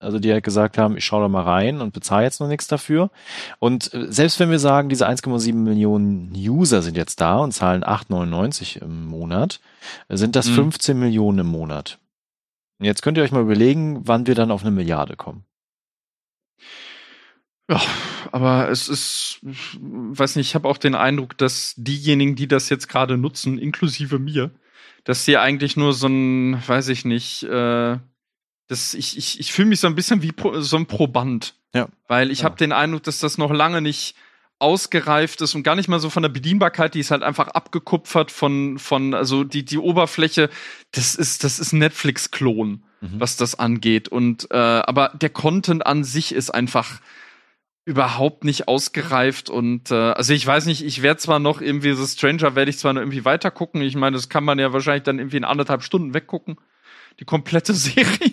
Also 0.03 0.18
die 0.18 0.33
halt 0.33 0.45
gesagt 0.45 0.78
haben, 0.78 0.97
ich 0.97 1.05
schaue 1.05 1.20
da 1.22 1.28
mal 1.28 1.43
rein 1.43 1.83
und 1.83 1.93
bezahle 1.93 2.24
jetzt 2.24 2.41
noch 2.41 2.49
nichts 2.49 2.66
dafür. 2.66 3.11
Und 3.59 3.93
äh, 3.93 4.07
selbst 4.11 4.41
wenn 4.41 4.51
wir 4.51 4.59
sagen, 4.59 4.89
diese 4.89 5.07
1,7 5.07 5.53
Millionen 5.55 6.33
User 6.35 6.81
sind 6.81 6.97
jetzt 6.97 7.20
da 7.20 7.37
und 7.37 7.53
zahlen 7.53 7.85
8,99 7.85 8.81
im 8.81 9.07
Monat, 9.07 9.61
sind 10.09 10.37
das 10.37 10.49
Mhm. 10.49 10.55
15 10.55 10.99
Millionen 10.99 11.41
im 11.41 11.49
Monat. 11.49 11.99
Und 12.81 12.87
jetzt 12.87 13.03
könnt 13.03 13.18
ihr 13.18 13.24
euch 13.24 13.31
mal 13.33 13.43
überlegen, 13.43 14.09
wann 14.09 14.26
wir 14.26 14.35
dann 14.35 14.51
auf 14.51 14.62
eine 14.62 14.70
Milliarde 14.70 15.14
kommen. 15.16 15.45
Ja, 17.70 17.81
aber 18.33 18.68
es 18.70 18.89
ist, 18.89 19.39
weiß 19.43 20.37
nicht, 20.37 20.49
ich 20.49 20.55
habe 20.57 20.66
auch 20.66 20.78
den 20.78 20.95
Eindruck, 20.97 21.39
dass 21.39 21.74
diejenigen, 21.76 22.35
die 22.35 22.49
das 22.49 22.68
jetzt 22.68 22.89
gerade 22.89 23.16
nutzen, 23.16 23.59
inklusive 23.59 24.18
mir, 24.18 24.51
dass 25.05 25.24
sie 25.24 25.37
eigentlich 25.37 25.76
nur 25.76 25.93
so 25.93 26.09
ein, 26.09 26.66
weiß 26.66 26.89
ich 26.89 27.05
nicht, 27.05 27.45
äh, 27.45 27.99
das, 28.66 28.95
ich, 28.95 29.16
ich, 29.16 29.39
ich 29.41 29.53
fühle 29.53 29.68
mich 29.68 29.81
so 29.81 29.87
ein 29.87 29.95
bisschen 29.95 30.22
wie 30.22 30.33
Pro, 30.33 30.61
so 30.61 30.76
ein 30.76 30.87
Proband. 30.87 31.55
Ja. 31.74 31.89
Weil 32.09 32.31
ich 32.31 32.41
Ja. 32.41 32.45
habe 32.47 32.57
den 32.57 32.72
Eindruck, 32.72 33.05
dass 33.05 33.20
das 33.20 33.39
noch 33.39 33.53
lange 33.53 33.81
nicht 33.83 34.16
ausgereift 34.61 35.41
ist 35.41 35.55
und 35.55 35.63
gar 35.63 35.75
nicht 35.75 35.89
mal 35.89 36.01
so 36.01 36.11
von 36.11 36.23
der 36.23 36.31
Bedienbarkeit, 36.31 36.95
die 36.95 37.01
ist 37.01 37.11
halt 37.11 37.23
einfach 37.23 37.49
abgekupfert 37.49 38.31
von, 38.31 38.79
von, 38.79 39.15
also 39.15 39.45
die, 39.45 39.65
die 39.65 39.79
Oberfläche, 39.79 40.51
das 40.93 41.15
ist, 41.15 41.45
das 41.45 41.59
ist 41.59 41.73
Netflix-Klon, 41.73 42.83
mhm. 43.01 43.09
was 43.19 43.37
das 43.37 43.59
angeht. 43.59 44.09
Und 44.09 44.51
äh, 44.51 44.57
aber 44.57 45.13
der 45.21 45.31
Content 45.31 45.87
an 45.87 46.05
sich 46.05 46.33
ist 46.35 46.51
einfach 46.51 47.01
überhaupt 47.87 48.45
nicht 48.45 48.69
ausgereift 48.69 49.51
und 49.51 49.91
äh, 49.91 49.95
also 49.95 50.35
ich 50.35 50.47
weiß 50.47 50.67
nicht, 50.67 50.85
ich 50.85 51.03
werde 51.03 51.19
zwar 51.19 51.39
noch 51.39 51.61
irgendwie 51.61 51.93
so 51.95 52.07
Stranger 52.07 52.55
werde 52.55 52.71
ich 52.71 52.79
zwar 52.79 52.93
noch 52.93 53.01
irgendwie 53.01 53.25
weiter 53.25 53.51
gucken. 53.51 53.81
Ich 53.81 53.97
meine, 53.97 54.17
das 54.17 54.29
kann 54.29 54.45
man 54.45 54.59
ja 54.59 54.73
wahrscheinlich 54.73 55.03
dann 55.03 55.19
irgendwie 55.19 55.39
in 55.39 55.45
anderthalb 55.45 55.83
Stunden 55.83 56.15
weggucken 56.15 56.57
die 57.21 57.25
komplette 57.25 57.75
Serie. 57.75 58.33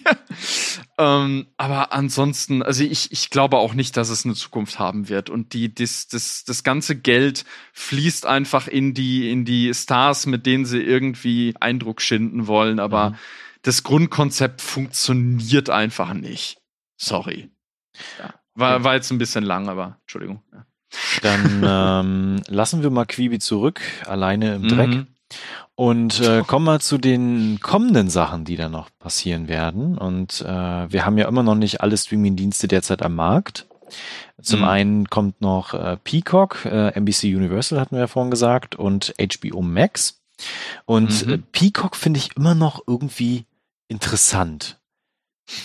ähm, 0.98 1.48
aber 1.58 1.94
ansonsten, 1.94 2.64
also 2.64 2.84
ich, 2.84 3.12
ich 3.12 3.30
glaube 3.30 3.58
auch 3.58 3.74
nicht, 3.74 3.98
dass 3.98 4.10
es 4.10 4.26
eine 4.26 4.34
Zukunft 4.34 4.80
haben 4.80 5.10
wird. 5.10 5.30
Und 5.30 5.54
die, 5.54 5.74
das, 5.74 6.08
das, 6.08 6.46
das 6.46 6.64
ganze 6.64 6.96
Geld 6.96 7.46
fließt 7.74 8.26
einfach 8.26 8.68
in 8.68 8.94
die, 8.94 9.30
in 9.30 9.46
die 9.46 9.74
Stars, 9.74 10.26
mit 10.26 10.46
denen 10.46 10.66
sie 10.66 10.82
irgendwie 10.82 11.54
Eindruck 11.60 12.02
schinden 12.02 12.48
wollen. 12.48 12.80
Aber 12.80 13.12
mhm. 13.12 13.16
das 13.62 13.84
Grundkonzept 13.84 14.62
funktioniert 14.62 15.70
einfach 15.70 16.14
nicht. 16.14 16.58
Sorry. 16.96 17.52
Ja. 18.20 18.34
War, 18.56 18.84
war 18.84 18.96
jetzt 18.96 19.12
ein 19.12 19.20
bisschen 19.20 19.44
lang, 19.44 19.70
aber 19.70 20.00
Entschuldigung. 20.02 20.42
Ja. 20.52 20.66
Dann 21.22 21.64
ähm, 21.64 22.42
lassen 22.48 22.82
wir 22.82 22.90
mal 22.90 23.06
Quibi 23.06 23.40
zurück, 23.40 23.82
alleine 24.06 24.56
im 24.56 24.68
Dreck. 24.68 24.90
Mhm. 24.90 25.08
Und 25.76 26.22
äh, 26.22 26.44
kommen 26.46 26.66
wir 26.66 26.80
zu 26.80 26.98
den 26.98 27.60
kommenden 27.62 28.10
Sachen, 28.10 28.46
die 28.46 28.56
da 28.56 28.70
noch 28.70 28.90
passieren 28.98 29.48
werden. 29.48 29.98
Und 29.98 30.42
äh, 30.42 30.46
wir 30.92 31.06
haben 31.06 31.18
ja 31.18 31.28
immer 31.28 31.44
noch 31.44 31.56
nicht 31.56 31.82
alle 31.82 31.98
Streaming-Dienste 31.98 32.68
derzeit 32.68 33.04
am 33.04 33.16
Markt. 33.16 33.68
Zum 34.42 34.62
mhm. 34.62 34.66
einen 34.66 35.10
kommt 35.10 35.42
noch 35.42 35.74
äh, 35.74 35.98
Peacock, 36.04 36.66
äh, 36.66 36.90
NBC 36.90 37.36
Universal 37.36 37.80
hatten 37.80 37.96
wir 37.96 38.02
ja 38.02 38.08
vorhin 38.08 38.32
gesagt, 38.32 38.76
und 38.76 39.14
HBO 39.20 39.62
Max. 39.62 40.22
Und 40.86 41.26
mhm. 41.26 41.34
äh, 41.34 41.38
Peacock 41.52 41.96
finde 41.96 42.20
ich 42.20 42.36
immer 42.36 42.56
noch 42.56 42.82
irgendwie 42.88 43.46
interessant. 43.88 44.80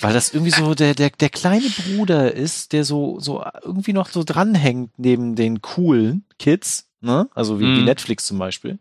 Weil 0.00 0.12
das 0.12 0.32
irgendwie 0.32 0.52
so 0.52 0.74
der, 0.74 0.94
der, 0.94 1.10
der 1.10 1.28
kleine 1.28 1.68
Bruder 1.68 2.32
ist, 2.32 2.72
der 2.72 2.84
so, 2.84 3.18
so 3.18 3.44
irgendwie 3.62 3.92
noch 3.92 4.08
so 4.08 4.22
dranhängt 4.22 4.92
neben 4.96 5.34
den 5.34 5.60
coolen 5.60 6.24
Kids 6.38 6.88
ne? 7.02 7.28
Also 7.34 7.60
wie, 7.60 7.64
mm. 7.64 7.76
wie 7.76 7.80
mhm. 7.80 7.84
Netflix 7.84 8.26
zum 8.26 8.38
Beispiel. 8.38 8.78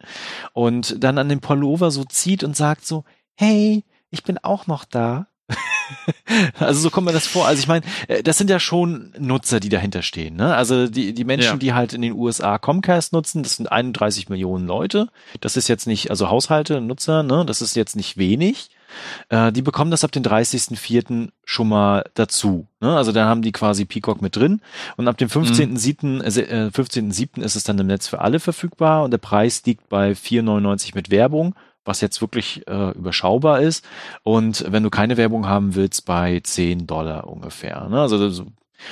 Und 0.53 1.03
dann 1.03 1.17
an 1.17 1.29
den 1.29 1.41
Pullover 1.41 1.91
so 1.91 2.03
zieht 2.03 2.43
und 2.43 2.55
sagt 2.55 2.85
so, 2.85 3.03
hey, 3.35 3.83
ich 4.09 4.23
bin 4.23 4.37
auch 4.37 4.67
noch 4.67 4.85
da. 4.85 5.27
also 6.59 6.79
so 6.79 6.89
kommt 6.89 7.07
mir 7.07 7.13
das 7.13 7.27
vor. 7.27 7.47
Also 7.47 7.59
ich 7.59 7.67
meine, 7.67 7.85
äh, 8.07 8.23
das 8.23 8.37
sind 8.37 8.49
ja 8.49 8.59
schon 8.59 9.13
Nutzer, 9.19 9.59
die 9.59 9.69
dahinter 9.69 10.01
stehen. 10.01 10.35
Ne? 10.35 10.55
Also 10.55 10.87
die, 10.87 11.13
die 11.13 11.25
Menschen, 11.25 11.53
ja. 11.53 11.57
die 11.57 11.73
halt 11.73 11.93
in 11.93 12.01
den 12.01 12.13
USA 12.13 12.57
Comcast 12.57 13.13
nutzen, 13.13 13.43
das 13.43 13.57
sind 13.57 13.71
31 13.71 14.29
Millionen 14.29 14.67
Leute. 14.67 15.09
Das 15.41 15.57
ist 15.57 15.67
jetzt 15.67 15.87
nicht, 15.87 16.09
also 16.09 16.29
Haushalte, 16.29 16.81
Nutzer, 16.81 17.23
ne? 17.23 17.45
das 17.45 17.61
ist 17.61 17.75
jetzt 17.75 17.95
nicht 17.95 18.17
wenig. 18.17 18.69
Äh, 19.29 19.51
die 19.51 19.61
bekommen 19.61 19.91
das 19.91 20.03
ab 20.03 20.11
dem 20.11 20.23
30.04. 20.23 21.29
schon 21.45 21.69
mal 21.69 22.03
dazu. 22.13 22.67
Ne? 22.79 22.95
Also 22.95 23.11
dann 23.11 23.27
haben 23.27 23.41
die 23.41 23.51
quasi 23.51 23.85
Peacock 23.85 24.21
mit 24.21 24.35
drin 24.35 24.61
und 24.97 25.07
ab 25.07 25.17
dem 25.17 25.29
15.07. 25.29 26.05
Mhm. 26.05 26.21
Äh, 26.21 26.71
15 26.71 27.09
äh, 27.11 27.45
ist 27.45 27.55
es 27.55 27.63
dann 27.63 27.79
im 27.79 27.87
Netz 27.87 28.07
für 28.07 28.21
alle 28.21 28.39
verfügbar 28.39 29.03
und 29.03 29.11
der 29.11 29.17
Preis 29.17 29.63
liegt 29.65 29.89
bei 29.89 30.11
4,99 30.11 30.91
mit 30.95 31.09
Werbung 31.11 31.55
was 31.83 31.99
jetzt 32.01 32.21
wirklich 32.21 32.67
äh, 32.67 32.91
überschaubar 32.91 33.61
ist. 33.61 33.83
Und 34.21 34.65
wenn 34.71 34.83
du 34.83 34.91
keine 34.91 35.17
Werbung 35.17 35.47
haben 35.47 35.73
willst, 35.73 36.05
bei 36.05 36.39
10 36.39 36.85
Dollar 36.85 37.27
ungefähr. 37.27 37.87
Ne? 37.89 37.99
Also 37.99 38.45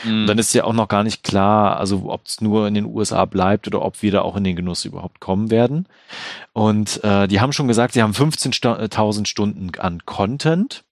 Mhm. 0.04 0.28
dann 0.28 0.38
ist 0.38 0.54
ja 0.54 0.64
auch 0.64 0.74
noch 0.74 0.88
gar 0.88 1.04
nicht 1.04 1.24
klar, 1.24 1.78
also 1.78 2.04
ob 2.08 2.26
es 2.26 2.42
nur 2.42 2.68
in 2.68 2.74
den 2.74 2.86
USA 2.86 3.26
bleibt 3.26 3.68
oder 3.68 3.84
ob 3.84 4.02
wir 4.02 4.12
da 4.12 4.22
auch 4.22 4.36
in 4.36 4.44
den 4.44 4.56
Genuss 4.56 4.86
überhaupt 4.86 5.20
kommen 5.20 5.52
werden. 5.52 5.88
Und 6.54 7.04
äh, 7.04 7.28
die 7.28 7.40
haben 7.40 7.54
schon 7.54 7.68
gesagt, 7.68 7.94
sie 7.94 8.02
haben 8.02 8.14
15.000 8.14 9.26
Stunden 9.26 9.72
an 9.80 10.06
Content 10.06 10.84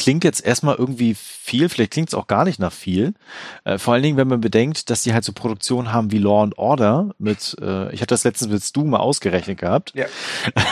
klingt 0.00 0.24
jetzt 0.24 0.42
erstmal 0.42 0.76
irgendwie 0.76 1.14
viel, 1.14 1.68
vielleicht 1.68 1.92
klingt 1.92 2.08
es 2.08 2.14
auch 2.14 2.26
gar 2.26 2.46
nicht 2.46 2.58
nach 2.58 2.72
viel. 2.72 3.12
Äh, 3.64 3.76
vor 3.76 3.92
allen 3.92 4.02
Dingen, 4.02 4.16
wenn 4.16 4.28
man 4.28 4.40
bedenkt, 4.40 4.88
dass 4.88 5.02
die 5.02 5.12
halt 5.12 5.24
so 5.24 5.34
Produktionen 5.34 5.92
haben 5.92 6.10
wie 6.10 6.16
Law 6.16 6.42
and 6.42 6.56
Order 6.56 7.10
mit, 7.18 7.54
äh, 7.60 7.92
ich 7.92 8.00
hatte 8.00 8.14
das 8.14 8.24
letztens 8.24 8.50
mit 8.50 8.62
Stu 8.62 8.84
mal 8.84 8.96
ausgerechnet 8.96 9.58
gehabt, 9.58 9.92
ja. 9.94 10.06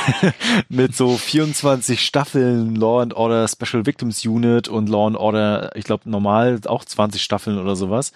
mit 0.71 0.97
so 0.97 1.19
24 1.19 2.01
Staffeln 2.01 2.75
Law 2.75 3.03
and 3.03 3.13
Order 3.13 3.47
Special 3.49 3.85
Victims 3.85 4.25
Unit 4.25 4.69
und 4.69 4.89
Law 4.89 5.09
and 5.09 5.17
Order, 5.17 5.77
ich 5.77 5.85
glaube 5.85 6.09
normal 6.09 6.61
auch 6.65 6.87
20 6.87 7.21
Staffeln 7.21 7.59
oder 7.59 7.77
sowas. 7.77 8.13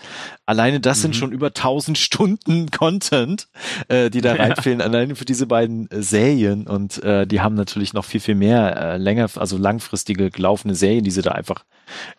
Alleine 0.47 0.81
das 0.81 0.99
mhm. 0.99 1.03
sind 1.03 1.17
schon 1.17 1.33
über 1.33 1.49
1000 1.49 1.99
Stunden 1.99 2.71
Content, 2.71 3.49
äh, 3.89 4.09
die 4.09 4.23
da 4.23 4.33
reinfehlen, 4.33 4.81
ja. 4.81 4.87
alleine 4.87 5.15
für 5.15 5.27
diese 5.27 5.45
beiden 5.47 5.91
äh, 5.91 6.03
Serien 6.03 6.67
und 6.67 7.03
äh, 7.03 7.27
die 7.27 7.43
haben 7.43 7.55
natürlich 7.55 7.93
noch 7.93 8.07
viel, 8.07 8.21
viel 8.21 8.35
mehr 8.35 8.77
äh, 8.77 8.97
länger, 8.97 9.29
also 9.37 9.59
langfristige 9.59 10.31
laufende 10.39 10.75
Serien 10.75 11.02
die 11.05 11.11
sie 11.11 11.23
da 11.23 11.33
einfach 11.33 11.65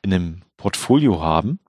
in 0.02 0.14
einem 0.14 0.42
Portfolio 0.58 1.22
haben. 1.22 1.60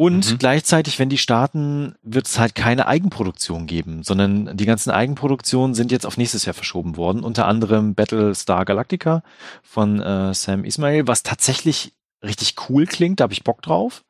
Und 0.00 0.30
mhm. 0.30 0.38
gleichzeitig, 0.38 0.98
wenn 0.98 1.10
die 1.10 1.18
starten, 1.18 1.94
wird 2.02 2.26
es 2.26 2.38
halt 2.38 2.54
keine 2.54 2.86
Eigenproduktion 2.86 3.66
geben, 3.66 4.02
sondern 4.02 4.56
die 4.56 4.64
ganzen 4.64 4.90
Eigenproduktionen 4.90 5.74
sind 5.74 5.92
jetzt 5.92 6.06
auf 6.06 6.16
nächstes 6.16 6.46
Jahr 6.46 6.54
verschoben 6.54 6.96
worden. 6.96 7.22
Unter 7.22 7.46
anderem 7.46 7.94
Battlestar 7.94 8.64
Galactica 8.64 9.22
von 9.62 10.00
äh, 10.00 10.32
Sam 10.32 10.64
Ismail, 10.64 11.06
was 11.06 11.22
tatsächlich 11.22 11.92
richtig 12.24 12.54
cool 12.70 12.86
klingt, 12.86 13.20
da 13.20 13.24
habe 13.24 13.34
ich 13.34 13.44
Bock 13.44 13.60
drauf. 13.60 14.02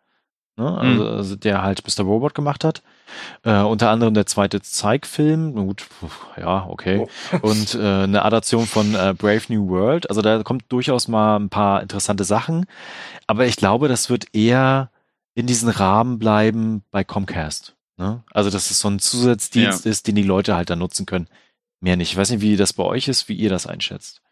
Ne? 0.57 0.79
Also, 0.79 1.03
mhm. 1.03 1.11
also, 1.11 1.37
der 1.37 1.63
halt 1.63 1.83
Mr. 1.85 2.05
Robot 2.05 2.37
gemacht 2.37 2.63
hat. 2.63 2.83
Äh, 3.43 3.61
unter 3.61 3.91
anderem 3.91 4.15
der 4.15 4.27
zweite 4.27 4.61
Zeigfilm, 4.61 5.55
gut, 5.55 5.87
ja, 6.37 6.67
okay. 6.69 7.07
Oh. 7.33 7.39
Und 7.43 7.75
äh, 7.75 8.05
eine 8.05 8.25
Adaption 8.25 8.67
von 8.67 8.95
äh, 8.95 9.15
Brave 9.17 9.43
New 9.49 9.69
World. 9.69 10.09
Also 10.09 10.23
da 10.23 10.43
kommt 10.43 10.65
durchaus 10.69 11.09
mal 11.09 11.37
ein 11.37 11.49
paar 11.49 11.83
interessante 11.83 12.25
Sachen. 12.25 12.67
Aber 13.27 13.47
ich 13.47 13.57
glaube, 13.57 13.89
das 13.89 14.11
wird 14.11 14.35
eher 14.35 14.91
in 15.35 15.47
diesen 15.47 15.69
Rahmen 15.69 16.19
bleiben 16.19 16.83
bei 16.91 17.05
Comcast. 17.05 17.77
Ne? 17.97 18.23
Also, 18.31 18.51
dass 18.51 18.71
es 18.71 18.81
so 18.81 18.89
ein 18.89 18.99
Zusatzdienst 18.99 19.85
ja. 19.85 19.91
ist, 19.91 20.07
den 20.07 20.15
die 20.15 20.23
Leute 20.23 20.57
halt 20.57 20.71
dann 20.71 20.79
nutzen 20.79 21.07
können. 21.07 21.29
Mehr 21.81 21.97
nicht. 21.97 22.13
Ich 22.13 22.17
weiß 22.17 22.31
nicht, 22.31 22.41
wie 22.41 22.57
das 22.57 22.73
bei 22.73 22.83
euch 22.83 23.09
ist, 23.09 23.29
wie 23.29 23.35
ihr 23.35 23.51
das 23.51 23.67
einschätzt. 23.67 24.23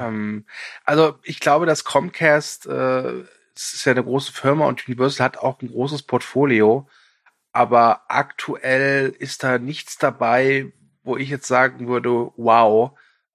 Ähm, 0.00 0.46
also 0.84 1.18
ich 1.22 1.40
glaube, 1.40 1.66
dass 1.66 1.84
Comcast 1.84 2.66
äh, 2.66 3.24
es 3.58 3.74
ist 3.74 3.84
ja 3.84 3.92
eine 3.92 4.04
große 4.04 4.32
Firma 4.32 4.66
und 4.66 4.86
Universal 4.86 5.24
hat 5.24 5.38
auch 5.38 5.60
ein 5.60 5.68
großes 5.68 6.02
Portfolio. 6.04 6.88
Aber 7.52 8.02
aktuell 8.08 9.14
ist 9.18 9.42
da 9.42 9.58
nichts 9.58 9.98
dabei, 9.98 10.72
wo 11.02 11.16
ich 11.16 11.28
jetzt 11.28 11.48
sagen 11.48 11.88
würde, 11.88 12.30
wow, 12.36 12.92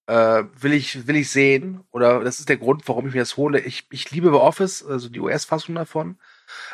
äh, 0.08 0.44
will 0.60 0.74
ich, 0.74 1.08
will 1.08 1.18
ich 1.18 1.30
sehen. 1.30 1.84
Oder 1.92 2.24
das 2.24 2.40
ist 2.40 2.48
der 2.48 2.58
Grund, 2.58 2.88
warum 2.88 3.08
ich 3.08 3.14
mir 3.14 3.20
das 3.20 3.36
hole. 3.36 3.60
Ich, 3.60 3.88
ich 3.92 4.12
liebe 4.12 4.30
The 4.30 4.36
Office, 4.36 4.86
also 4.86 5.10
die 5.10 5.20
US-Fassung 5.20 5.76
davon. 5.76 6.18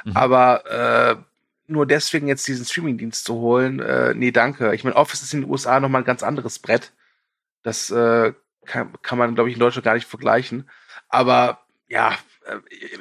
Mhm. 0.03 0.15
Aber 0.15 0.65
äh, 0.69 1.15
nur 1.65 1.87
deswegen 1.87 2.27
jetzt 2.27 2.47
diesen 2.47 2.65
Streaming-Dienst 2.65 3.25
zu 3.25 3.33
holen, 3.35 3.79
äh, 3.79 4.13
nee, 4.13 4.31
danke. 4.31 4.75
Ich 4.75 4.83
meine, 4.83 4.95
Office 4.95 5.23
ist 5.23 5.33
in 5.33 5.41
den 5.41 5.49
USA 5.49 5.79
nochmal 5.79 6.01
ein 6.01 6.05
ganz 6.05 6.21
anderes 6.21 6.59
Brett. 6.59 6.93
Das 7.63 7.89
äh, 7.89 8.33
kann, 8.65 8.93
kann 9.01 9.17
man, 9.17 9.33
glaube 9.33 9.49
ich, 9.49 9.55
in 9.55 9.59
Deutschland 9.59 9.85
gar 9.85 9.95
nicht 9.95 10.07
vergleichen. 10.07 10.69
Aber 11.07 11.65
ja, 11.87 12.15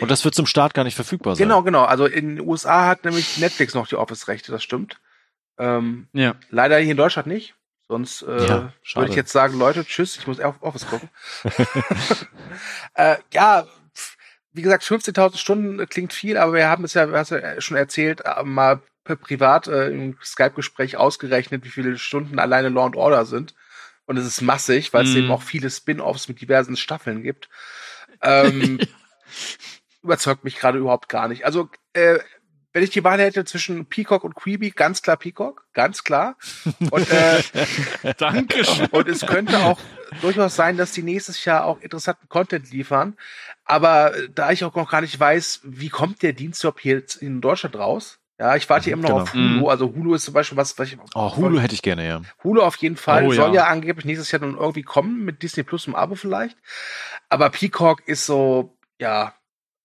Und 0.01 0.11
das 0.11 0.24
wird 0.24 0.34
zum 0.34 0.46
Start 0.46 0.74
gar 0.74 0.84
nicht 0.84 0.94
verfügbar 0.94 1.36
sein. 1.36 1.46
Genau, 1.46 1.62
genau. 1.62 1.84
Also 1.84 2.07
in 2.07 2.36
den 2.36 2.46
USA 2.46 2.86
hat 2.86 3.05
nämlich 3.05 3.38
Netflix 3.38 3.74
noch 3.74 3.86
die 3.86 3.96
Office-Rechte, 3.96 4.53
das 4.53 4.62
stimmt. 4.62 5.01
Ähm, 5.59 6.09
ja. 6.12 6.34
Leider 6.51 6.78
hier 6.78 6.92
in 6.92 6.96
Deutschland 6.96 7.28
nicht. 7.28 7.55
Sonst 7.88 8.22
äh, 8.22 8.46
ja, 8.46 8.72
würde 8.94 9.11
ich 9.11 9.16
jetzt 9.16 9.32
sagen, 9.32 9.59
Leute, 9.59 9.84
tschüss, 9.84 10.16
ich 10.18 10.26
muss 10.26 10.40
auf 10.40 10.62
Office 10.62 10.86
gucken. 10.86 11.09
äh, 12.94 13.16
ja, 13.32 13.66
wie 14.53 14.62
gesagt, 14.62 14.84
15.000 14.84 15.38
Stunden 15.38 15.88
klingt 15.88 16.12
viel, 16.12 16.36
aber 16.36 16.53
wir 16.53 16.68
haben 16.68 16.84
es 16.84 16.94
ja, 16.94 17.11
hast 17.12 17.30
ja 17.30 17.61
schon 17.61 17.76
erzählt, 17.76 18.22
äh, 18.24 18.42
mal 18.42 18.82
privat 19.05 19.68
äh, 19.68 19.88
im 19.88 20.18
Skype-Gespräch 20.22 20.99
ausgerechnet, 20.99 21.64
wie 21.64 21.70
viele 21.70 21.96
Stunden 21.96 22.38
alleine 22.38 22.68
Law 22.68 22.86
and 22.86 22.96
Order 22.96 23.24
sind. 23.24 23.55
Und 24.05 24.16
es 24.16 24.26
ist 24.26 24.42
massig, 24.42 24.92
weil 24.92 25.05
es 25.05 25.14
mm. 25.14 25.16
eben 25.16 25.30
auch 25.30 25.42
viele 25.42 25.70
Spin-offs 25.70 26.28
mit 26.28 26.40
diversen 26.40 26.76
Staffeln 26.76 27.22
gibt. 27.22 27.49
Ähm, 28.20 28.78
überzeugt 30.03 30.45
mich 30.45 30.59
gerade 30.59 30.79
überhaupt 30.79 31.09
gar 31.09 31.29
nicht. 31.29 31.45
Also, 31.45 31.68
äh, 31.93 32.18
wenn 32.72 32.83
ich 32.83 32.91
die 32.91 33.03
Wahl 33.03 33.18
hätte 33.18 33.45
zwischen 33.45 33.87
Peacock 33.87 34.24
und 34.24 34.35
Queeby, 34.35 34.70
ganz 34.70 35.03
klar 35.03 35.16
Peacock, 35.16 35.66
ganz 35.72 36.05
klar. 36.05 36.37
Und, 36.91 37.11
äh, 37.11 37.43
Dankeschön. 38.18 38.87
Und 38.87 39.09
es 39.09 39.26
könnte 39.26 39.59
auch 39.59 39.81
durchaus 40.20 40.55
sein, 40.55 40.76
dass 40.76 40.93
die 40.93 41.03
nächstes 41.03 41.45
Jahr 41.45 41.64
auch 41.64 41.81
interessanten 41.81 42.29
Content 42.29 42.70
liefern. 42.70 43.16
Aber 43.64 44.12
da 44.35 44.53
ich 44.53 44.64
auch 44.64 44.74
noch 44.74 44.91
gar 44.91 45.01
nicht 45.01 45.18
weiß, 45.18 45.61
wie 45.64 45.89
kommt 45.89 46.22
der 46.22 46.35
Dienst 46.35 46.62
überhaupt 46.62 46.81
hier 46.81 47.03
in 47.20 47.41
Deutschland 47.41 47.76
raus? 47.76 48.21
Ja, 48.38 48.55
ich 48.55 48.71
warte 48.71 48.84
hier 48.84 48.92
immer 48.92 49.03
noch 49.03 49.09
genau. 49.09 49.22
auf 49.22 49.34
Hulu. 49.34 49.61
Mhm. 49.61 49.67
Also 49.67 49.95
Hulu 49.95 50.14
ist 50.14 50.25
zum 50.25 50.34
Beispiel 50.34 50.57
was, 50.57 50.79
was 50.79 50.88
ich. 50.88 50.99
Oh, 51.14 51.37
Hulu 51.37 51.59
hätte 51.59 51.75
ich 51.75 51.83
gerne, 51.83 52.07
ja. 52.07 52.22
Hulu 52.45 52.63
auf 52.63 52.76
jeden 52.76 52.96
Fall. 52.96 53.26
Oh, 53.26 53.33
Soll 53.33 53.49
ja. 53.49 53.63
ja 53.63 53.67
angeblich 53.67 54.05
nächstes 54.05 54.30
Jahr 54.30 54.38
dann 54.38 54.57
irgendwie 54.57 54.84
kommen 54.84 55.25
mit 55.25 55.42
Disney 55.42 55.64
Plus 55.64 55.88
im 55.88 55.96
Abo 55.96 56.14
vielleicht. 56.14 56.57
Aber 57.29 57.50
Peacock 57.50 58.07
ist 58.07 58.26
so, 58.26 58.78
ja, 59.00 59.34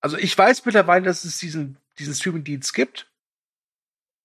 also 0.02 0.18
ich 0.18 0.38
weiß 0.38 0.66
mittlerweile, 0.66 1.06
dass 1.06 1.24
es 1.26 1.38
diesen 1.40 1.78
diesen 2.00 2.14
Streaming-Dienst 2.16 2.74
gibt. 2.74 3.08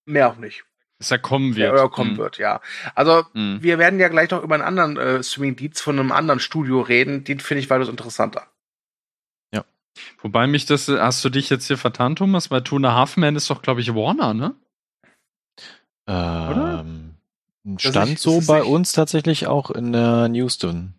Mehr 0.06 0.28
auch 0.30 0.36
nicht. 0.36 0.64
Dass 0.98 1.10
er 1.10 1.18
kommen 1.18 1.52
Ja, 1.52 1.58
wird. 1.58 1.72
oder 1.74 1.88
kommen 1.90 2.14
Mhm. 2.14 2.16
wird, 2.18 2.38
ja. 2.38 2.60
Also, 2.94 3.24
Mhm. 3.34 3.62
wir 3.62 3.78
werden 3.78 4.00
ja 4.00 4.08
gleich 4.08 4.30
noch 4.30 4.42
über 4.42 4.54
einen 4.54 4.64
anderen 4.64 4.96
äh, 4.96 5.22
Streaming-Dienst 5.22 5.80
von 5.82 5.98
einem 5.98 6.10
anderen 6.12 6.40
Studio 6.40 6.80
reden. 6.80 7.24
Den 7.24 7.40
finde 7.40 7.60
ich 7.62 7.70
weitaus 7.70 7.88
interessanter. 7.88 8.46
Wobei 10.22 10.46
mich 10.46 10.64
das, 10.64 10.86
hast 10.86 11.24
du 11.24 11.28
dich 11.28 11.50
jetzt 11.50 11.66
hier 11.66 11.76
vertan, 11.76 12.14
Thomas? 12.14 12.52
Weil 12.52 12.62
Two 12.62 12.76
and 12.76 12.86
a 12.86 12.94
Half 12.94 13.16
Men 13.16 13.34
ist 13.34 13.50
doch, 13.50 13.62
glaube 13.62 13.80
ich, 13.80 13.94
Warner, 13.96 14.32
ne? 14.32 14.54
Ähm, 16.06 17.16
Das 17.64 17.82
stand 17.82 18.12
ist- 18.12 18.22
so 18.22 18.40
bei 18.46 18.60
nicht- 18.60 18.68
uns 18.68 18.92
tatsächlich 18.92 19.46
auch 19.48 19.70
in 19.70 19.92
der 19.92 20.28
News 20.28 20.58
drin. 20.58 20.94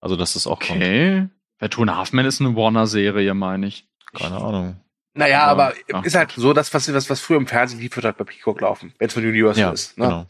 Also, 0.00 0.16
dass 0.16 0.32
das 0.32 0.46
auch 0.46 0.58
kommt. 0.60 0.80
Okay. 0.82 1.28
Weil 1.62 1.68
Two 1.68 1.82
and 1.82 1.90
a 1.92 1.96
Half 1.96 2.12
Men 2.12 2.26
ist 2.26 2.40
eine 2.40 2.56
Warner-Serie, 2.56 3.34
meine 3.34 3.68
ich. 3.68 3.86
Keine 4.18 4.36
Ahnung. 4.36 4.80
Naja, 5.14 5.30
Ja, 5.38 5.46
aber 5.46 5.74
ach. 5.92 6.04
ist 6.04 6.16
halt 6.16 6.32
so, 6.32 6.52
dass 6.52 6.74
was, 6.74 6.92
was, 6.92 7.08
was 7.08 7.20
früher 7.20 7.36
im 7.36 7.46
Fernsehen 7.46 7.78
lief, 7.78 7.94
wird 7.94 8.04
halt 8.04 8.16
bei 8.16 8.24
Peacock 8.24 8.60
laufen, 8.62 8.92
wenn 8.98 9.06
es 9.06 9.14
von 9.14 9.22
Universal 9.22 9.60
Ja, 9.62 9.70
ist. 9.70 9.96
Ne? 9.96 10.04
genau. 10.06 10.26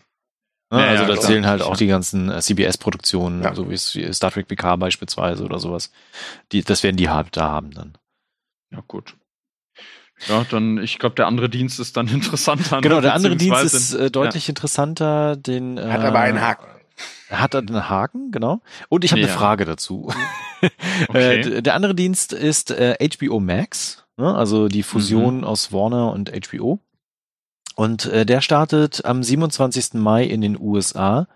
Ja, 0.73 0.79
Ne, 0.79 0.87
also 0.89 1.03
ja, 1.05 1.09
da 1.09 1.15
klar. 1.15 1.27
zählen 1.27 1.47
halt 1.47 1.63
auch 1.63 1.77
die 1.79 1.87
ganzen 1.87 2.31
äh, 2.31 2.41
CBS-Produktionen, 2.43 3.43
Ja. 3.43 3.55
so 3.55 3.71
wie 3.71 3.79
Star 3.79 4.31
Trek 4.31 4.47
PK 4.47 4.77
beispielsweise 4.77 5.43
oder 5.45 5.59
sowas. 5.59 5.91
Die, 6.53 6.63
das 6.63 6.83
werden 6.83 6.97
die 6.99 7.09
halt 7.09 7.35
da 7.35 7.49
haben 7.49 7.71
dann. 7.71 7.95
Ja, 8.71 8.83
gut. 8.87 9.17
Ja, 10.29 10.45
dann, 10.51 10.77
ich 10.79 10.99
glaube, 10.99 11.15
der 11.15 11.27
andere 11.29 11.49
Dienst 11.49 11.81
ist 11.81 11.97
dann 11.97 12.09
interessanter. 12.13 12.77
ne? 12.77 12.83
Genau, 12.83 13.01
der 13.01 13.15
andere 13.15 13.37
Dienst 13.37 13.65
ist 13.65 13.95
äh, 13.95 14.11
deutlich 14.11 14.49
interessanter. 14.51 15.37
Den, 15.37 15.79
äh, 15.79 15.91
Hat 15.91 16.03
aber 16.03 16.21
einen 16.21 16.41
Haken. 16.43 16.67
Hat 17.31 17.55
einen 17.55 17.89
Haken, 17.89 18.31
genau. 18.31 18.61
Und 18.89 19.05
ich 19.05 19.13
habe 19.13 19.21
Ja. 19.23 19.27
eine 19.29 19.37
Frage 19.37 19.65
dazu. 19.65 20.13
Okay. 21.09 21.41
äh, 21.41 21.61
der 21.63 21.75
andere 21.75 21.93
Dienst 21.95 22.33
ist 22.33 22.71
äh, 22.71 22.97
HBO 23.01 23.41
Max, 23.41 24.05
ne? 24.17 24.33
also 24.33 24.69
die 24.69 24.85
Fusion 24.85 25.39
Mhm. 25.39 25.45
aus 25.45 25.73
Warner 25.73 26.13
und 26.13 26.31
HBO. 26.31 26.79
Und 27.75 28.07
äh, 28.07 28.25
der 28.25 28.41
startet 28.43 29.05
am 29.05 29.25
27. 29.25 29.95
Mai 29.95 30.23
in 30.25 30.41
den 30.41 30.57
USA, 30.61 31.27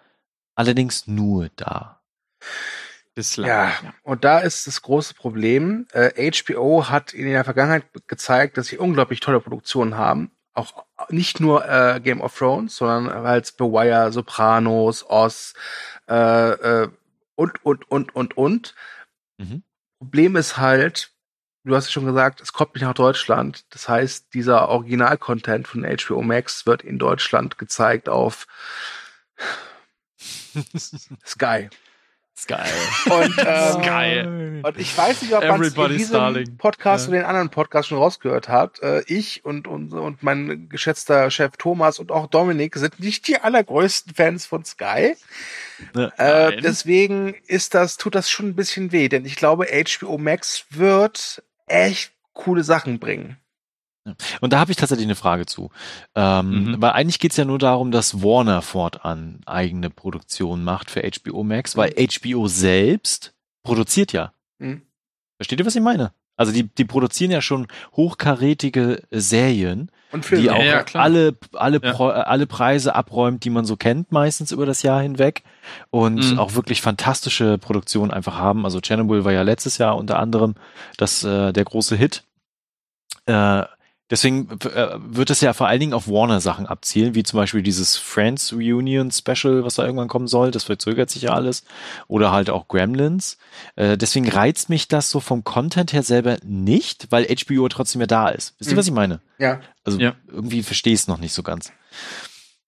allerdings 0.54 1.08
nur 1.08 1.48
da. 1.56 2.00
Bislang. 3.16 3.48
Ja, 3.48 3.72
und 4.04 4.24
da 4.24 4.38
ist 4.40 4.66
das 4.68 4.82
große 4.82 5.14
Problem. 5.14 5.86
Äh, 5.92 6.30
HBO 6.30 6.88
hat 6.88 7.12
in 7.14 7.26
der 7.26 7.44
Vergangenheit 7.44 7.84
gezeigt, 8.06 8.58
dass 8.58 8.66
sie 8.68 8.78
unglaublich 8.78 9.20
tolle 9.20 9.40
Produktionen 9.40 9.96
haben. 9.96 10.30
Auch 10.56 10.86
nicht 11.10 11.38
nur 11.38 11.68
äh, 11.68 12.00
Game 12.00 12.22
of 12.22 12.36
Thrones, 12.36 12.76
sondern 12.76 13.26
als 13.26 13.54
The 13.58 13.64
Wire, 13.64 14.10
Sopranos, 14.10 15.04
Oz 15.08 15.52
äh, 16.08 16.14
äh, 16.14 16.88
und, 17.34 17.62
und, 17.62 17.90
und, 17.90 18.16
und, 18.16 18.36
und. 18.38 18.74
Mhm. 19.36 19.62
Problem 19.98 20.34
ist 20.36 20.56
halt, 20.56 21.10
du 21.64 21.76
hast 21.76 21.84
es 21.84 21.92
schon 21.92 22.06
gesagt, 22.06 22.40
es 22.40 22.54
kommt 22.54 22.74
nicht 22.74 22.84
nach 22.84 22.94
Deutschland. 22.94 23.66
Das 23.68 23.86
heißt, 23.86 24.32
dieser 24.32 24.70
Original-Content 24.70 25.68
von 25.68 25.84
HBO 25.84 26.22
Max 26.22 26.64
wird 26.64 26.82
in 26.82 26.98
Deutschland 26.98 27.58
gezeigt 27.58 28.08
auf 28.08 28.46
Sky. 31.26 31.68
Ist 32.36 32.48
geil. 32.48 32.70
Und, 33.06 33.34
ähm, 33.46 33.82
Geil. 33.82 34.62
Und 34.62 34.78
ich 34.78 34.96
weiß 34.96 35.22
nicht, 35.22 35.32
ob 35.34 35.42
man 35.46 35.62
es 35.62 35.74
in 35.74 35.88
diesem 35.96 36.12
darling. 36.12 36.56
Podcast 36.58 37.06
Ja. 37.06 37.10
oder 37.10 37.18
den 37.20 37.26
anderen 37.26 37.48
Podcast 37.48 37.88
schon 37.88 37.96
rausgehört 37.98 38.48
hat. 38.50 38.78
Äh, 38.82 39.02
ich 39.06 39.44
und, 39.44 39.66
und, 39.66 39.92
und 39.94 40.22
mein 40.22 40.68
geschätzter 40.68 41.30
Chef 41.30 41.52
Thomas 41.56 41.98
und 41.98 42.12
auch 42.12 42.26
Dominik 42.26 42.76
sind 42.76 43.00
nicht 43.00 43.26
die 43.26 43.38
allergrößten 43.38 44.14
Fans 44.14 44.44
von 44.44 44.64
Sky. 44.66 45.16
Ne? 45.94 46.12
Äh, 46.18 46.60
deswegen 46.60 47.34
ist 47.46 47.74
das, 47.74 47.96
tut 47.96 48.14
das 48.14 48.28
schon 48.28 48.48
ein 48.48 48.56
bisschen 48.56 48.92
weh, 48.92 49.08
denn 49.08 49.24
ich 49.24 49.36
glaube, 49.36 49.66
HBO 49.66 50.18
Max 50.18 50.66
wird 50.70 51.42
echt 51.66 52.12
coole 52.34 52.64
Sachen 52.64 52.98
bringen. 52.98 53.38
Und 54.40 54.52
da 54.52 54.58
habe 54.60 54.70
ich 54.70 54.76
tatsächlich 54.76 55.06
eine 55.06 55.14
Frage 55.16 55.46
zu. 55.46 55.70
Ähm, 56.14 56.64
Mhm. 56.72 56.82
Weil 56.82 56.92
eigentlich 56.92 57.18
geht's 57.18 57.36
ja 57.36 57.44
nur 57.44 57.58
darum, 57.58 57.90
dass 57.90 58.22
Warner 58.22 58.62
fortan 58.62 59.40
eigene 59.46 59.90
Produktion 59.90 60.62
macht 60.64 60.90
für 60.90 61.02
HBO 61.02 61.42
Max, 61.44 61.76
weil 61.76 61.92
HBO 61.96 62.46
selbst 62.48 63.34
produziert 63.62 64.12
ja. 64.12 64.32
Hm? 64.60 64.82
Versteht 65.38 65.58
ihr, 65.60 65.66
was 65.66 65.76
ich 65.76 65.82
meine? 65.82 66.12
Also 66.38 66.52
die, 66.52 66.64
die 66.64 66.84
produzieren 66.84 67.30
ja 67.30 67.40
schon 67.40 67.66
hochkarätige 67.96 69.02
Serien, 69.10 69.90
Und 70.12 70.24
die 70.24 70.28
Filme. 70.28 70.52
auch 70.54 70.62
ja, 70.62 70.84
alle, 70.94 71.34
alle, 71.54 71.80
Ja. 71.82 71.92
Pro, 71.94 72.08
alle 72.08 72.46
Preise 72.46 72.94
abräumt, 72.94 73.42
die 73.44 73.50
man 73.50 73.64
so 73.64 73.76
kennt, 73.76 74.12
meistens 74.12 74.52
über 74.52 74.66
das 74.66 74.82
Jahr 74.82 75.00
hinweg. 75.00 75.42
Und 75.90 76.32
Mhm. 76.32 76.38
auch 76.38 76.54
wirklich 76.54 76.82
fantastische 76.82 77.56
Produktionen 77.58 78.10
einfach 78.10 78.36
haben. 78.36 78.64
Also 78.66 78.80
Chernobyl 78.80 79.24
war 79.24 79.32
ja 79.32 79.42
letztes 79.42 79.78
Jahr 79.78 79.96
unter 79.96 80.18
anderem 80.18 80.54
das, 80.98 81.24
äh, 81.24 81.52
der 81.54 81.64
große 81.64 81.96
Hit. 81.96 82.22
Äh, 83.26 83.62
deswegen 84.10 84.48
äh, 84.74 84.96
wird 84.98 85.30
es 85.30 85.40
ja 85.40 85.52
vor 85.52 85.66
allen 85.68 85.80
Dingen 85.80 85.92
auf 85.92 86.08
Warner-Sachen 86.08 86.66
abzielen, 86.66 87.14
wie 87.14 87.22
zum 87.22 87.38
Beispiel 87.38 87.62
dieses 87.62 87.96
Friends 87.96 88.52
Reunion 88.52 89.10
Special, 89.10 89.64
was 89.64 89.74
da 89.76 89.84
irgendwann 89.84 90.08
kommen 90.08 90.28
soll. 90.28 90.50
Das 90.50 90.64
verzögert 90.64 91.10
sich 91.10 91.22
ja 91.22 91.30
alles. 91.32 91.64
Oder 92.08 92.32
halt 92.32 92.50
auch 92.50 92.68
Gremlins. 92.68 93.38
Äh, 93.76 93.96
deswegen 93.98 94.28
reizt 94.28 94.68
mich 94.68 94.88
das 94.88 95.10
so 95.10 95.20
vom 95.20 95.44
Content 95.44 95.92
her 95.92 96.02
selber 96.02 96.36
nicht, 96.44 97.08
weil 97.10 97.26
HBO 97.26 97.68
trotzdem 97.68 98.00
ja 98.00 98.06
da 98.06 98.28
ist. 98.28 98.54
Wisst 98.58 98.70
ihr, 98.70 98.74
Mhm. 98.74 98.78
was 98.78 98.86
ich 98.86 98.92
meine? 98.92 99.20
Ja. 99.38 99.60
Also 99.84 99.98
Ja. 99.98 100.14
irgendwie 100.28 100.62
verstehe 100.62 100.92
ich 100.94 101.00
es 101.00 101.08
noch 101.08 101.18
nicht 101.18 101.32
so 101.32 101.42
ganz. 101.42 101.72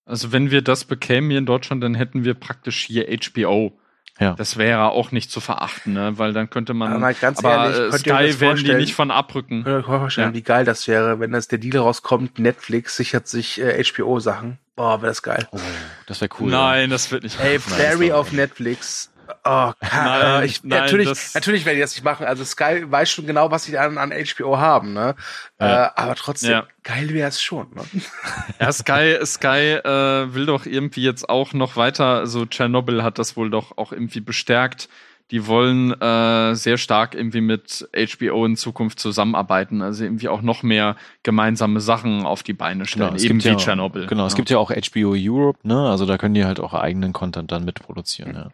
Also 0.04 0.32
wenn 0.32 0.50
wir 0.50 0.62
das 0.62 0.84
bekämen 0.84 1.28
hier 1.30 1.38
in 1.38 1.46
Deutschland, 1.46 1.82
dann 1.82 1.94
hätten 1.94 2.24
wir 2.24 2.34
praktisch 2.34 2.84
hier 2.86 3.06
HBO. 3.10 3.72
Ja. 4.20 4.34
Das 4.34 4.56
wäre 4.56 4.90
auch 4.90 5.12
nicht 5.12 5.30
zu 5.30 5.40
verachten, 5.40 5.92
ne? 5.92 6.18
weil 6.18 6.32
dann 6.32 6.50
könnte 6.50 6.74
man. 6.74 6.92
Aber 6.92 7.12
ganz 7.14 7.38
aber 7.38 7.70
ehrlich, 7.72 7.94
äh, 7.94 7.98
Sky 7.98 8.40
werden 8.40 8.64
die 8.64 8.74
nicht 8.74 8.94
von 8.94 9.10
abrücken. 9.12 9.62
Könnt 9.62 9.76
ihr 9.76 9.78
euch 9.78 9.86
vorstellen, 9.86 10.30
Ja. 10.30 10.34
wie 10.34 10.42
geil 10.42 10.64
das 10.64 10.88
wäre, 10.88 11.20
wenn 11.20 11.30
das 11.30 11.46
der 11.46 11.58
Deal 11.58 11.78
rauskommt, 11.78 12.38
Netflix 12.38 12.96
sichert 12.96 13.28
sich 13.28 13.60
äh, 13.60 13.82
HBO-Sachen. 13.84 14.58
Boah, 14.74 15.00
wäre 15.02 15.10
das 15.10 15.22
geil. 15.22 15.48
Oh, 15.52 15.58
das 16.06 16.20
wäre 16.20 16.30
cool. 16.40 16.50
Nein, 16.50 16.90
das 16.90 17.10
wird 17.10 17.22
nicht. 17.24 17.38
Ey, 17.40 17.58
passieren. 17.58 17.90
Barry 17.90 18.12
auf 18.12 18.32
Netflix. 18.32 19.10
Oh, 19.44 19.72
Nein, 19.80 20.42
äh, 20.42 20.46
ich, 20.46 20.64
nein, 20.64 20.80
natürlich, 20.80 21.08
natürlich 21.34 21.64
werde 21.64 21.78
ich 21.78 21.84
das 21.84 21.94
nicht 21.94 22.04
machen. 22.04 22.26
Also 22.26 22.44
Sky 22.44 22.84
weiß 22.90 23.10
schon 23.10 23.26
genau, 23.26 23.50
was 23.50 23.64
sie 23.64 23.76
an, 23.78 23.98
an 23.98 24.12
HBO 24.12 24.58
haben, 24.58 24.92
ne? 24.92 25.14
Ja. 25.60 25.86
Äh, 25.86 25.90
aber 25.96 26.14
trotzdem, 26.14 26.50
Ja. 26.50 26.66
geil 26.82 27.10
wäre 27.10 27.28
es 27.28 27.42
schon. 27.42 27.68
Ne? 27.74 27.82
Ja, 28.60 28.72
Sky, 28.72 29.18
Sky 29.24 29.78
äh, 29.84 30.34
will 30.34 30.46
doch 30.46 30.66
irgendwie 30.66 31.02
jetzt 31.02 31.28
auch 31.28 31.52
noch 31.52 31.76
weiter, 31.76 32.04
also 32.06 32.46
Tschernobyl 32.46 33.02
hat 33.02 33.18
das 33.18 33.36
wohl 33.36 33.50
doch 33.50 33.76
auch 33.78 33.92
irgendwie 33.92 34.20
bestärkt. 34.20 34.88
Die 35.30 35.46
wollen 35.46 35.92
äh, 36.00 36.54
sehr 36.54 36.78
stark 36.78 37.14
irgendwie 37.14 37.42
mit 37.42 37.86
HBO 37.94 38.46
in 38.46 38.56
Zukunft 38.56 38.98
zusammenarbeiten, 38.98 39.82
also 39.82 40.02
irgendwie 40.04 40.28
auch 40.28 40.40
noch 40.40 40.62
mehr 40.62 40.96
gemeinsame 41.22 41.80
Sachen 41.80 42.24
auf 42.24 42.42
die 42.42 42.54
Beine 42.54 42.86
stellen, 42.86 43.08
Genau, 43.08 43.16
es 43.16 43.24
eben 43.24 43.34
gibt 43.34 43.44
wie 43.44 43.48
ja, 43.48 43.56
Tschernobyl. 43.56 44.06
Genau, 44.06 44.24
es 44.24 44.34
gibt 44.36 44.48
ja 44.48 44.56
auch 44.56 44.70
HBO 44.70 45.12
Europe, 45.14 45.58
ne? 45.64 45.90
Also 45.90 46.06
da 46.06 46.16
können 46.16 46.32
die 46.32 46.46
halt 46.46 46.60
auch 46.60 46.72
eigenen 46.72 47.12
Content 47.12 47.52
dann 47.52 47.66
mitproduzieren, 47.66 48.34
ja. 48.34 48.48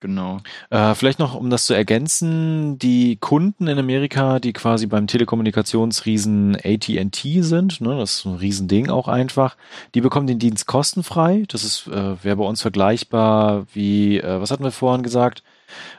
Genau. 0.00 0.40
Äh, 0.70 0.94
vielleicht 0.94 1.18
noch, 1.18 1.34
um 1.34 1.50
das 1.50 1.66
zu 1.66 1.74
ergänzen, 1.74 2.78
die 2.78 3.16
Kunden 3.16 3.66
in 3.66 3.78
Amerika, 3.78 4.38
die 4.38 4.52
quasi 4.52 4.86
beim 4.86 5.06
Telekommunikationsriesen 5.06 6.56
AT&T 6.56 7.42
sind, 7.42 7.80
ne, 7.80 7.96
das 7.98 8.16
ist 8.16 8.24
ein 8.26 8.36
Riesending 8.36 8.90
auch 8.90 9.08
einfach, 9.08 9.56
die 9.94 10.00
bekommen 10.00 10.26
den 10.26 10.38
Dienst 10.38 10.66
kostenfrei. 10.66 11.44
Das 11.48 11.64
ist 11.64 11.86
äh, 11.86 12.22
wäre 12.22 12.36
bei 12.36 12.44
uns 12.44 12.62
vergleichbar 12.62 13.66
wie, 13.72 14.18
äh, 14.18 14.40
was 14.40 14.50
hatten 14.50 14.64
wir 14.64 14.70
vorhin 14.72 15.02
gesagt? 15.02 15.42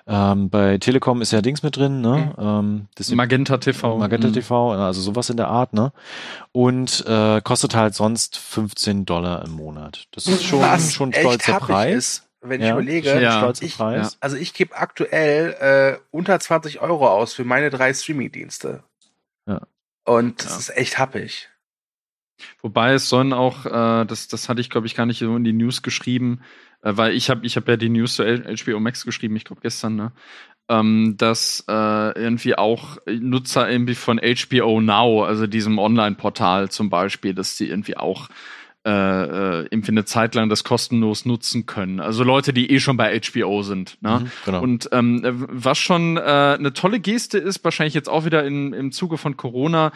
Ähm, 0.07 0.49
bei 0.49 0.77
Telekom 0.77 1.21
ist 1.21 1.31
ja 1.31 1.41
Dings 1.41 1.63
mit 1.63 1.75
drin, 1.77 2.01
ne? 2.01 2.33
Ähm, 2.37 2.87
das 2.95 3.09
Magenta 3.11 3.57
TV. 3.57 3.97
Magenta 3.97 4.27
Mhm. 4.27 4.33
TV, 4.33 4.71
also 4.73 5.01
sowas 5.01 5.29
in 5.29 5.37
der 5.37 5.47
Art, 5.47 5.73
ne? 5.73 5.91
Und 6.51 7.03
äh, 7.07 7.41
kostet 7.41 7.75
halt 7.75 7.95
sonst 7.95 8.37
15 8.37 9.05
Dollar 9.05 9.43
im 9.43 9.51
Monat. 9.51 10.05
Das 10.11 10.27
ist 10.27 10.43
schon, 10.43 10.61
Was 10.61 10.93
schon 10.93 11.13
ein 11.13 11.19
stolzer 11.19 11.59
Preis. 11.59 12.24
Wenn 12.49 12.61
ich 12.61 12.67
Ja, 12.67 12.73
überlege, 12.73 13.07
schon 13.09 13.17
ein 13.17 13.23
Ja. 13.23 13.53
ich- 13.61 13.79
also 14.19 14.37
ich 14.37 14.53
gebe 14.53 14.75
aktuell 14.75 15.53
äh, 15.99 15.99
unter 16.11 16.39
20 16.39 16.81
Euro 16.81 17.07
aus 17.09 17.33
für 17.33 17.43
meine 17.43 17.69
drei 17.69 17.93
Streaming-Dienste. 17.93 18.83
Ja. 19.47 19.61
Und 20.05 20.43
das 20.43 20.57
ist 20.59 20.77
echt 20.77 20.97
happig. 20.97 21.49
Wobei 22.61 22.93
es 22.93 23.07
sollen 23.09 23.33
auch, 23.33 23.65
äh, 23.65 24.05
das, 24.05 24.27
das 24.27 24.49
hatte 24.49 24.61
ich 24.61 24.69
glaube 24.69 24.87
ich 24.87 24.95
gar 24.95 25.05
nicht 25.05 25.19
so 25.19 25.35
in 25.35 25.43
die 25.43 25.53
News 25.53 25.81
geschrieben, 25.81 26.41
äh, 26.81 26.91
weil 26.95 27.13
ich 27.13 27.29
habe 27.29 27.45
ich 27.45 27.55
hab 27.55 27.67
ja 27.67 27.77
die 27.77 27.89
News 27.89 28.15
zu 28.15 28.23
HBO 28.23 28.79
Max 28.79 29.05
geschrieben, 29.05 29.35
ich 29.35 29.45
glaube 29.45 29.61
gestern, 29.61 29.95
ne? 29.95 30.11
Ähm, 30.67 31.13
dass 31.17 31.63
äh, 31.67 31.71
irgendwie 32.19 32.57
auch 32.57 32.97
Nutzer 33.05 33.69
irgendwie 33.69 33.93
von 33.95 34.19
HBO 34.19 34.81
Now, 34.81 35.23
also 35.23 35.45
diesem 35.45 35.77
Online-Portal 35.77 36.69
zum 36.69 36.89
Beispiel, 36.89 37.35
dass 37.35 37.55
die 37.55 37.69
irgendwie 37.69 37.95
auch 37.97 38.29
äh, 38.85 38.89
äh, 38.89 39.67
irgendwie 39.71 39.93
eine 39.93 40.05
Zeit 40.05 40.35
lang 40.35 40.47
das 40.47 40.63
kostenlos 40.63 41.25
nutzen 41.25 41.65
können. 41.65 41.99
Also 41.99 42.23
Leute, 42.23 42.53
die 42.53 42.69
eh 42.69 42.79
schon 42.79 42.97
bei 42.97 43.19
HBO 43.19 43.63
sind. 43.63 43.97
Ne? 44.01 44.19
Mhm, 44.19 44.31
genau. 44.45 44.61
Und 44.61 44.89
ähm, 44.91 45.21
was 45.49 45.79
schon 45.79 46.17
äh, 46.17 46.21
eine 46.21 46.71
tolle 46.71 46.99
Geste 46.99 47.39
ist, 47.39 47.63
wahrscheinlich 47.63 47.95
jetzt 47.95 48.07
auch 48.07 48.25
wieder 48.25 48.45
in, 48.45 48.73
im 48.73 48.91
Zuge 48.91 49.17
von 49.17 49.37
Corona, 49.37 49.91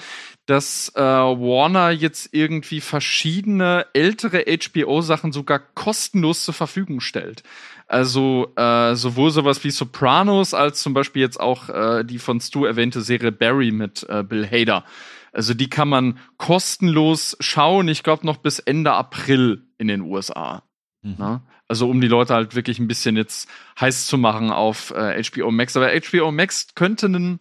dass 0.48 0.92
äh, 0.96 1.02
Warner 1.02 1.92
jetzt 1.92 2.30
irgendwie 2.32 2.82
verschiedene 2.82 3.86
ältere 3.94 4.46
HBO-Sachen 4.48 5.34
sogar 5.34 5.60
kostenlos 5.60 6.44
zur 6.44 6.56
Verfügung 6.56 7.00
stellt. 7.00 7.44
Also 7.88 8.52
äh, 8.56 8.96
sowohl 8.96 9.30
sowas 9.30 9.64
wie 9.64 9.70
Sopranos 9.70 10.56
als 10.56 10.82
zum 10.82 10.96
Beispiel 10.96 11.22
jetzt 11.22 11.40
auch 11.40 11.70
äh, 11.70 12.04
die 12.04 12.18
von 12.18 12.42
Stu 12.42 12.66
erwähnte 12.66 13.02
Serie 13.02 13.32
Barry 13.32 13.72
mit 13.72 14.04
äh, 14.10 14.24
Bill 14.24 14.48
Hader. 14.48 14.84
Also 15.32 15.54
die 15.54 15.70
kann 15.70 15.90
man 15.90 16.18
kostenlos 16.38 17.38
schauen, 17.40 17.88
ich 17.88 18.04
glaube 18.04 18.26
noch 18.26 18.38
bis 18.38 18.60
Ende 18.60 18.94
April 18.94 19.68
in 19.78 19.88
den 19.88 20.02
USA. 20.02 20.64
Mhm. 21.02 21.16
Ne? 21.18 21.42
Also 21.68 21.88
um 21.88 22.02
die 22.02 22.08
Leute 22.08 22.34
halt 22.34 22.56
wirklich 22.56 22.80
ein 22.80 22.88
bisschen 22.88 23.16
jetzt 23.16 23.48
heiß 23.80 24.08
zu 24.08 24.18
machen 24.18 24.50
auf 24.52 24.92
äh, 24.92 25.22
HBO 25.24 25.52
Max. 25.52 25.78
Aber 25.78 25.92
HBO 25.92 26.32
Max 26.32 26.70
könnte 26.74 27.06
einen, 27.06 27.40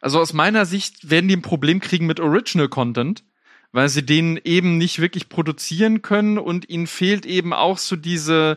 also 0.00 0.20
aus 0.20 0.32
meiner 0.32 0.64
Sicht 0.64 1.10
werden 1.10 1.28
die 1.28 1.36
ein 1.36 1.42
Problem 1.42 1.80
kriegen 1.80 2.06
mit 2.06 2.18
Original 2.18 2.68
Content, 2.68 3.24
weil 3.70 3.90
sie 3.90 4.04
den 4.04 4.40
eben 4.42 4.78
nicht 4.78 5.00
wirklich 5.00 5.28
produzieren 5.28 6.00
können 6.00 6.38
und 6.38 6.70
ihnen 6.70 6.86
fehlt 6.86 7.26
eben 7.26 7.52
auch 7.52 7.76
so 7.76 7.96
diese, 7.96 8.56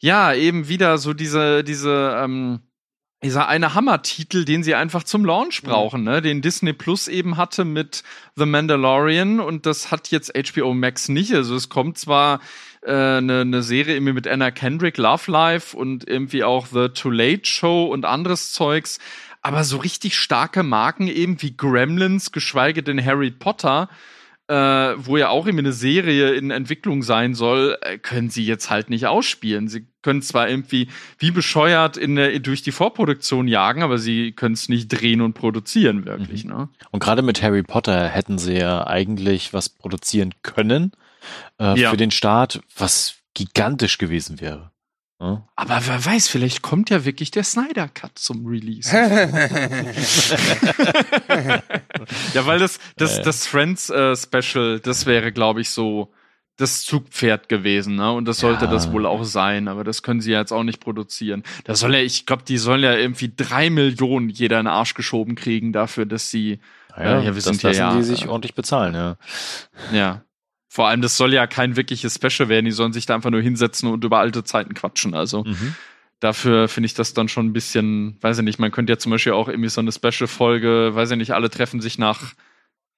ja, 0.00 0.34
eben 0.34 0.66
wieder 0.66 0.98
so 0.98 1.14
diese, 1.14 1.62
diese, 1.62 2.16
ähm, 2.20 2.60
dieser 3.22 3.48
eine 3.48 3.74
Hammertitel, 3.74 4.44
den 4.44 4.62
sie 4.62 4.74
einfach 4.74 5.04
zum 5.04 5.24
Launch 5.24 5.62
brauchen, 5.62 6.04
ne? 6.04 6.22
den 6.22 6.40
Disney 6.40 6.72
Plus 6.72 7.06
eben 7.06 7.36
hatte 7.36 7.64
mit 7.64 8.02
The 8.36 8.46
Mandalorian 8.46 9.40
und 9.40 9.66
das 9.66 9.90
hat 9.90 10.08
jetzt 10.08 10.32
HBO 10.34 10.72
Max 10.72 11.08
nicht. 11.08 11.34
Also 11.34 11.54
es 11.54 11.68
kommt 11.68 11.98
zwar 11.98 12.40
eine 12.82 13.18
äh, 13.18 13.20
ne, 13.20 13.44
ne 13.44 13.62
Serie 13.62 13.94
irgendwie 13.94 14.14
mit 14.14 14.26
Anna 14.26 14.50
Kendrick, 14.50 14.96
Love 14.96 15.30
Life 15.30 15.76
und 15.76 16.08
irgendwie 16.08 16.44
auch 16.44 16.66
The 16.66 16.88
Too 16.88 17.10
Late 17.10 17.44
Show 17.44 17.84
und 17.86 18.06
anderes 18.06 18.52
Zeugs, 18.52 18.98
aber 19.42 19.64
so 19.64 19.78
richtig 19.78 20.18
starke 20.18 20.62
Marken 20.62 21.06
eben 21.06 21.42
wie 21.42 21.56
Gremlins, 21.56 22.32
geschweige 22.32 22.82
denn 22.82 23.04
Harry 23.04 23.30
Potter, 23.30 23.88
äh, 24.48 24.54
wo 24.54 25.18
ja 25.18 25.28
auch 25.28 25.46
irgendwie 25.46 25.66
eine 25.66 25.72
Serie 25.72 26.32
in 26.32 26.50
Entwicklung 26.50 27.02
sein 27.02 27.34
soll, 27.34 27.76
äh, 27.82 27.98
können 27.98 28.30
sie 28.30 28.46
jetzt 28.46 28.70
halt 28.70 28.88
nicht 28.88 29.06
ausspielen. 29.06 29.68
Sie 29.68 29.86
können 30.02 30.22
zwar 30.22 30.48
irgendwie 30.48 30.88
wie 31.18 31.30
bescheuert 31.30 31.96
in 31.96 32.16
der, 32.16 32.38
durch 32.40 32.62
die 32.62 32.72
Vorproduktion 32.72 33.48
jagen, 33.48 33.82
aber 33.82 33.98
sie 33.98 34.32
können 34.32 34.54
es 34.54 34.68
nicht 34.68 34.88
drehen 34.88 35.20
und 35.20 35.34
produzieren, 35.34 36.04
wirklich. 36.06 36.44
Mhm. 36.44 36.50
Ne? 36.50 36.68
Und 36.90 37.00
gerade 37.02 37.22
mit 37.22 37.42
Harry 37.42 37.62
Potter 37.62 38.08
hätten 38.08 38.38
sie 38.38 38.54
ja 38.58 38.86
eigentlich 38.86 39.52
was 39.52 39.68
produzieren 39.68 40.34
können 40.42 40.92
äh, 41.60 41.78
Ja. 41.78 41.90
für 41.90 41.96
den 41.96 42.10
Start, 42.10 42.60
was 42.76 43.16
gigantisch 43.34 43.98
gewesen 43.98 44.40
wäre. 44.40 44.70
Ja? 45.20 45.46
Aber 45.54 45.80
wer 45.86 46.02
weiß, 46.04 46.28
vielleicht 46.28 46.62
kommt 46.62 46.88
ja 46.88 47.04
wirklich 47.04 47.30
der 47.30 47.44
Snyder 47.44 47.88
Cut 47.88 48.18
zum 48.18 48.46
Release. 48.46 48.90
ja, 52.34 52.46
weil 52.46 52.58
das, 52.58 52.78
das, 52.96 53.18
Äh. 53.18 53.22
das 53.22 53.46
Friends 53.46 53.90
äh, 53.90 54.16
Special, 54.16 54.80
das 54.80 55.06
wäre, 55.06 55.32
glaube 55.32 55.60
ich, 55.60 55.70
so 55.70 56.12
das 56.60 56.82
Zugpferd 56.82 57.48
gewesen, 57.48 57.96
ne? 57.96 58.12
Und 58.12 58.26
das 58.26 58.38
sollte 58.38 58.66
Ja. 58.66 58.70
das 58.70 58.92
wohl 58.92 59.06
auch 59.06 59.24
sein, 59.24 59.68
aber 59.68 59.84
das 59.84 60.02
können 60.02 60.20
sie 60.20 60.32
ja 60.32 60.40
jetzt 60.40 60.52
auch 60.52 60.62
nicht 60.62 60.80
produzieren. 60.80 61.42
Da 61.64 61.74
soll 61.74 61.94
ja, 61.94 62.00
ich 62.00 62.26
glaube, 62.26 62.42
die 62.46 62.58
sollen 62.58 62.82
ja 62.82 62.94
irgendwie 62.94 63.32
drei 63.34 63.70
Millionen 63.70 64.28
jeder 64.28 64.58
in 64.60 64.66
den 64.66 64.72
Arsch 64.72 64.94
geschoben 64.94 65.34
kriegen 65.34 65.72
dafür, 65.72 66.06
dass 66.06 66.30
sie, 66.30 66.60
Ja, 66.96 67.20
ja, 67.20 67.24
wir 67.24 67.32
das 67.32 67.44
sind 67.44 67.62
ja, 67.62 67.68
lassen 67.70 67.78
ja, 67.80 67.96
die 67.96 68.02
sich 68.02 68.24
äh, 68.24 68.28
ordentlich 68.28 68.54
bezahlen, 68.54 68.94
ja. 68.94 69.16
ja. 69.92 70.22
Vor 70.68 70.86
allem, 70.88 71.02
das 71.02 71.16
soll 71.16 71.32
ja 71.34 71.46
kein 71.48 71.74
wirkliches 71.76 72.14
Special 72.14 72.48
werden, 72.48 72.64
die 72.64 72.70
sollen 72.70 72.92
sich 72.92 73.04
da 73.06 73.14
einfach 73.16 73.30
nur 73.30 73.42
hinsetzen 73.42 73.88
und 73.90 74.04
über 74.04 74.18
alte 74.18 74.44
Zeiten 74.44 74.74
quatschen, 74.74 75.14
also 75.14 75.42
Mhm. 75.44 75.74
dafür 76.20 76.68
finde 76.68 76.86
ich 76.86 76.94
das 76.94 77.12
dann 77.14 77.28
schon 77.28 77.46
ein 77.46 77.52
bisschen, 77.52 78.16
weiß 78.20 78.38
ich 78.38 78.44
nicht, 78.44 78.58
man 78.60 78.70
könnte 78.70 78.92
ja 78.92 78.98
zum 78.98 79.10
Beispiel 79.10 79.32
auch 79.32 79.48
irgendwie 79.48 79.68
so 79.70 79.80
eine 79.80 79.90
Special-Folge, 79.90 80.90
weiß 80.94 81.10
ich 81.12 81.16
nicht, 81.16 81.32
alle 81.32 81.50
treffen 81.50 81.80
sich 81.80 81.98
nach 81.98 82.34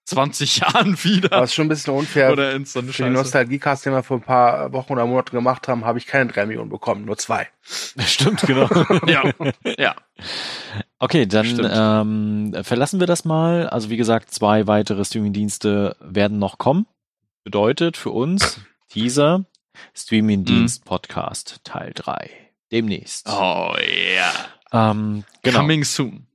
20 0.05 0.57
Jahren 0.61 1.03
wieder. 1.05 1.43
Es 1.43 1.51
ist 1.51 1.55
schon 1.55 1.67
ein 1.67 1.69
bisschen 1.69 1.95
unfair. 1.95 2.33
Oder 2.33 2.53
in 2.53 2.65
so 2.65 2.81
eine 2.81 2.89
Für 2.89 3.05
die 3.05 3.09
Scheiße. 3.09 3.13
Nostalgiecast, 3.13 3.87
den 3.87 3.93
wir 3.93 4.03
vor 4.03 4.19
ein 4.19 4.23
paar 4.23 4.73
Wochen 4.73 4.93
oder 4.93 5.07
Monaten 5.07 5.37
gemacht 5.37 5.69
haben, 5.69 5.85
habe 5.85 5.99
ich 5.99 6.07
keine 6.07 6.31
drei 6.31 6.47
Millionen 6.47 6.71
bekommen, 6.71 7.05
nur 7.05 7.19
zwei. 7.19 7.49
Stimmt, 7.99 8.43
genau. 8.43 8.69
Ja, 9.07 9.23
ja. 9.79 9.95
Okay, 10.99 11.27
dann 11.27 11.47
Stimmt. 11.47 11.71
ähm, 11.73 12.55
verlassen 12.63 13.01
wir 13.01 13.07
das 13.07 13.25
mal. 13.25 13.69
Also 13.69 13.91
wie 13.91 13.97
gesagt, 13.97 14.31
zwei 14.31 14.67
weitere 14.67 15.05
Streamingdienste 15.05 15.97
werden 16.01 16.39
noch 16.39 16.59
kommen. 16.59 16.87
Bedeutet 17.45 17.97
für 17.97 18.11
uns 18.11 18.61
Teaser 18.89 19.45
Streamingdienst 19.95 20.85
Podcast 20.85 21.61
Teil 21.65 21.93
3. 21.95 22.31
Demnächst. 22.71 23.29
Oh 23.29 23.75
ja. 24.17 24.33
Ähm, 24.91 25.25
genau. 25.43 25.61
Coming 25.61 25.85
soon. 25.85 26.27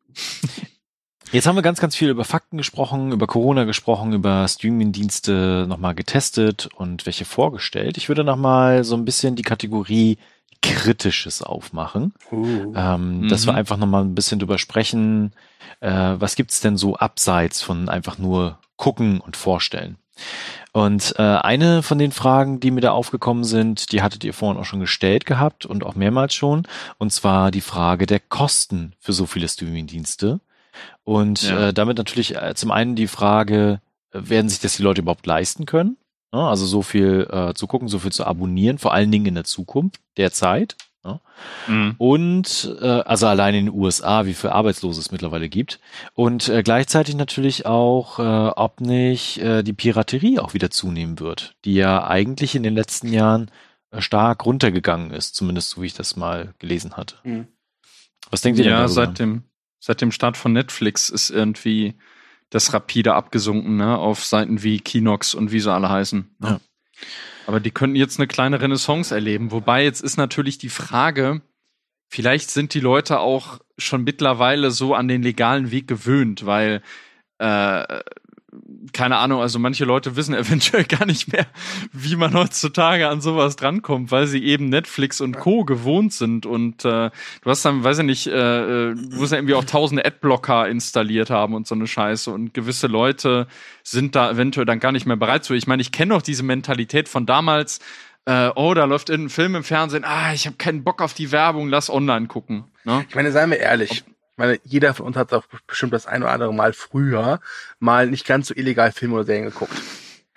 Jetzt 1.31 1.45
haben 1.45 1.55
wir 1.57 1.61
ganz, 1.61 1.81
ganz 1.81 1.95
viel 1.95 2.09
über 2.09 2.23
Fakten 2.23 2.57
gesprochen, 2.57 3.11
über 3.11 3.27
Corona 3.27 3.65
gesprochen, 3.65 4.13
über 4.13 4.47
Streamingdienste 4.47 5.65
nochmal 5.67 5.93
getestet 5.93 6.69
und 6.75 7.05
welche 7.05 7.25
vorgestellt. 7.25 7.97
Ich 7.97 8.07
würde 8.07 8.23
nochmal 8.23 8.83
so 8.85 8.95
ein 8.95 9.03
bisschen 9.03 9.35
die 9.35 9.43
Kategorie 9.43 10.17
Kritisches 10.61 11.43
aufmachen. 11.43 12.13
Uh. 12.31 12.73
Ähm, 12.75 13.27
Dass 13.27 13.45
wir 13.45 13.53
Mhm. 13.53 13.59
einfach 13.59 13.77
nochmal 13.77 14.03
ein 14.03 14.15
bisschen 14.15 14.39
drüber 14.39 14.57
sprechen, 14.57 15.33
äh, 15.81 16.15
was 16.17 16.35
gibt's 16.35 16.61
denn 16.61 16.77
so 16.77 16.95
abseits 16.95 17.61
von 17.61 17.89
einfach 17.89 18.17
nur 18.17 18.57
gucken 18.77 19.19
und 19.19 19.35
vorstellen. 19.37 19.97
Und 20.71 21.13
äh, 21.17 21.21
eine 21.21 21.83
von 21.83 21.99
den 21.99 22.11
Fragen, 22.11 22.59
die 22.59 22.71
mir 22.71 22.81
da 22.81 22.91
aufgekommen 22.91 23.43
sind, 23.43 23.91
die 23.91 24.01
hattet 24.01 24.23
ihr 24.23 24.33
vorhin 24.33 24.59
auch 24.59 24.65
schon 24.65 24.79
gestellt 24.79 25.25
gehabt 25.25 25.65
und 25.65 25.83
auch 25.85 25.95
mehrmals 25.95 26.33
schon, 26.33 26.67
und 26.97 27.11
zwar 27.11 27.51
die 27.51 27.61
Frage 27.61 28.05
der 28.05 28.19
Kosten 28.19 28.93
für 28.99 29.13
so 29.13 29.25
viele 29.25 29.47
Streamingdienste. 29.47 30.39
Und 31.03 31.41
Ja. 31.43 31.69
äh, 31.69 31.73
damit 31.73 31.97
natürlich 31.97 32.35
äh, 32.35 32.53
zum 32.55 32.71
einen 32.71 32.95
die 32.95 33.07
Frage, 33.07 33.81
äh, 34.11 34.19
werden 34.23 34.49
sich 34.49 34.59
das 34.59 34.77
die 34.77 34.83
Leute 34.83 35.01
überhaupt 35.01 35.25
leisten 35.25 35.65
können? 35.65 35.97
Ja, 36.33 36.49
also 36.49 36.65
so 36.65 36.81
viel 36.81 37.27
äh, 37.31 37.53
zu 37.53 37.67
gucken, 37.67 37.87
so 37.87 37.99
viel 37.99 38.11
zu 38.11 38.25
abonnieren, 38.25 38.77
vor 38.77 38.93
allen 38.93 39.11
Dingen 39.11 39.25
in 39.27 39.35
der 39.35 39.45
Zukunft, 39.45 40.01
derzeit. 40.17 40.75
Ja. 41.05 41.21
Mhm. 41.67 41.95
Und 41.97 42.75
äh, 42.81 42.85
also 42.85 43.27
allein 43.27 43.55
in 43.55 43.65
den 43.67 43.73
USA, 43.73 44.25
wie 44.25 44.33
viel 44.33 44.49
Arbeitslose 44.49 44.99
es 44.99 45.11
mittlerweile 45.11 45.47
gibt. 45.47 45.79
Und 46.15 46.49
äh, 46.49 46.63
gleichzeitig 46.63 47.15
natürlich 47.15 47.65
auch, 47.65 48.19
äh, 48.19 48.23
ob 48.23 48.81
nicht 48.81 49.37
äh, 49.37 49.63
die 49.63 49.71
Piraterie 49.71 50.39
auch 50.39 50.53
wieder 50.53 50.69
zunehmen 50.69 51.19
wird, 51.21 51.55
die 51.63 51.75
ja 51.75 52.05
eigentlich 52.05 52.55
in 52.55 52.63
den 52.63 52.73
letzten 52.75 53.13
Jahren 53.13 53.49
äh, 53.91 54.01
stark 54.01 54.45
runtergegangen 54.45 55.11
ist, 55.11 55.33
zumindest 55.35 55.69
so 55.69 55.81
wie 55.81 55.85
ich 55.85 55.93
das 55.93 56.17
mal 56.17 56.53
gelesen 56.59 56.97
hatte. 56.97 57.15
Mhm. 57.23 57.47
Was 58.29 58.41
denkt 58.41 58.57
ihr 58.59 58.65
denn 58.65 58.73
Ja, 58.73 58.79
darüber? 58.79 58.93
seit 58.93 59.19
dem, 59.19 59.43
seit 59.79 60.01
dem 60.01 60.11
Start 60.11 60.37
von 60.37 60.53
Netflix 60.53 61.09
ist 61.09 61.29
irgendwie 61.29 61.95
das 62.49 62.73
rapide 62.73 63.13
abgesunken, 63.13 63.77
ne, 63.77 63.97
auf 63.97 64.23
Seiten 64.23 64.63
wie 64.63 64.79
Kinox 64.79 65.33
und 65.33 65.51
wie 65.51 65.59
sie 65.59 65.71
alle 65.71 65.89
heißen. 65.89 66.35
Ne? 66.39 66.47
Ja. 66.47 66.59
Aber 67.45 67.59
die 67.59 67.71
könnten 67.71 67.95
jetzt 67.95 68.19
eine 68.19 68.27
kleine 68.27 68.61
Renaissance 68.61 69.13
erleben. 69.13 69.51
Wobei 69.51 69.83
jetzt 69.83 70.01
ist 70.01 70.17
natürlich 70.17 70.57
die 70.57 70.69
Frage, 70.69 71.41
vielleicht 72.09 72.49
sind 72.49 72.73
die 72.73 72.79
Leute 72.79 73.19
auch 73.19 73.59
schon 73.77 74.03
mittlerweile 74.03 74.71
so 74.71 74.93
an 74.95 75.07
den 75.07 75.23
legalen 75.23 75.71
Weg 75.71 75.87
gewöhnt, 75.87 76.45
weil 76.45 76.81
äh, 77.37 78.01
keine 78.93 79.17
Ahnung, 79.17 79.41
also 79.41 79.59
manche 79.59 79.85
Leute 79.85 80.15
wissen 80.15 80.34
eventuell 80.35 80.84
gar 80.84 81.05
nicht 81.05 81.31
mehr, 81.31 81.47
wie 81.91 82.15
man 82.15 82.34
heutzutage 82.34 83.07
an 83.09 83.21
sowas 83.21 83.55
drankommt, 83.55 84.11
weil 84.11 84.27
sie 84.27 84.43
eben 84.43 84.69
Netflix 84.69 85.21
und 85.21 85.38
Co. 85.38 85.65
gewohnt 85.65 86.13
sind. 86.13 86.45
Und 86.45 86.85
äh, 86.85 87.09
du 87.41 87.49
hast 87.49 87.63
dann, 87.65 87.84
weiß 87.84 87.99
ich 87.99 88.05
nicht, 88.05 88.27
äh, 88.27 88.31
du 88.31 89.15
musst 89.15 89.31
ja 89.31 89.38
irgendwie 89.38 89.55
auch 89.55 89.65
tausende 89.65 90.05
Adblocker 90.05 90.67
installiert 90.67 91.29
haben 91.29 91.53
und 91.53 91.67
so 91.67 91.75
eine 91.75 91.88
Scheiße. 91.88 92.31
Und 92.31 92.53
gewisse 92.53 92.88
Leute 92.88 93.47
sind 93.84 94.15
da 94.15 94.31
eventuell 94.31 94.65
dann 94.65 94.79
gar 94.79 94.91
nicht 94.91 95.05
mehr 95.05 95.17
bereit 95.17 95.43
zu. 95.43 95.53
Ich 95.53 95.67
meine, 95.67 95.81
ich 95.81 95.91
kenne 95.91 96.13
noch 96.13 96.21
diese 96.21 96.43
Mentalität 96.43 97.09
von 97.09 97.25
damals, 97.25 97.79
äh, 98.25 98.51
oh, 98.55 98.73
da 98.73 98.84
läuft 98.84 99.09
irgendein 99.09 99.29
Film 99.29 99.55
im 99.55 99.63
Fernsehen, 99.63 100.03
ah, 100.03 100.34
ich 100.34 100.45
habe 100.47 100.57
keinen 100.57 100.84
Bock 100.84 101.01
auf 101.01 101.13
die 101.13 101.31
Werbung, 101.31 101.69
lass 101.69 101.89
online 101.89 102.27
gucken. 102.27 102.65
Ne? 102.84 103.05
Ich 103.07 103.15
meine, 103.15 103.31
seien 103.31 103.51
wir 103.51 103.59
ehrlich. 103.59 103.91
Ich 103.91 104.03
meine, 104.38 104.59
jeder 104.64 104.93
von 104.93 105.05
uns 105.07 105.18
hat 105.18 105.34
auch 105.34 105.43
bestimmt 105.68 105.93
das 105.93 106.05
ein 106.05 106.23
oder 106.23 106.31
andere 106.31 106.53
Mal 106.53 106.73
früher 106.73 107.39
mal 107.80 108.07
nicht 108.07 108.26
ganz 108.26 108.47
so 108.47 108.53
illegal 108.55 108.91
Filme 108.91 109.15
oder 109.15 109.23
Serien 109.26 109.45
geguckt. 109.45 109.73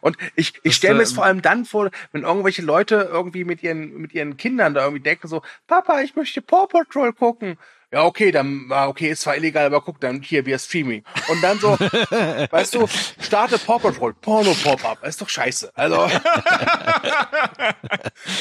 Und 0.00 0.16
ich, 0.34 0.54
ich 0.62 0.74
stelle 0.74 0.94
mir 0.96 1.02
es 1.02 1.10
ähm, 1.10 1.16
vor 1.16 1.24
allem 1.24 1.42
dann 1.42 1.64
vor, 1.64 1.90
wenn 2.12 2.22
irgendwelche 2.22 2.62
Leute 2.62 3.08
irgendwie 3.10 3.44
mit 3.44 3.62
ihren, 3.62 3.96
mit 3.98 4.12
ihren 4.14 4.36
Kindern 4.36 4.74
da 4.74 4.82
irgendwie 4.82 5.02
denken 5.02 5.28
so, 5.28 5.42
Papa, 5.66 6.00
ich 6.00 6.16
möchte 6.16 6.42
Paw 6.42 6.66
Patrol 6.66 7.12
gucken. 7.12 7.58
Ja, 7.92 8.04
okay, 8.04 8.32
dann, 8.32 8.66
ah, 8.70 8.88
okay, 8.88 9.10
ist 9.10 9.22
zwar 9.22 9.36
illegal, 9.36 9.66
aber 9.66 9.80
guck 9.80 10.00
dann 10.00 10.20
hier 10.20 10.44
via 10.44 10.58
Streaming. 10.58 11.04
Und 11.28 11.40
dann 11.42 11.60
so, 11.60 11.78
weißt 11.78 12.74
du, 12.74 12.88
starte 13.20 13.58
Paw 13.58 13.78
Patrol, 13.78 14.12
Porno 14.14 14.54
Pop-Up. 14.54 15.04
Ist 15.04 15.20
doch 15.22 15.28
scheiße. 15.28 15.70
Also. 15.74 15.96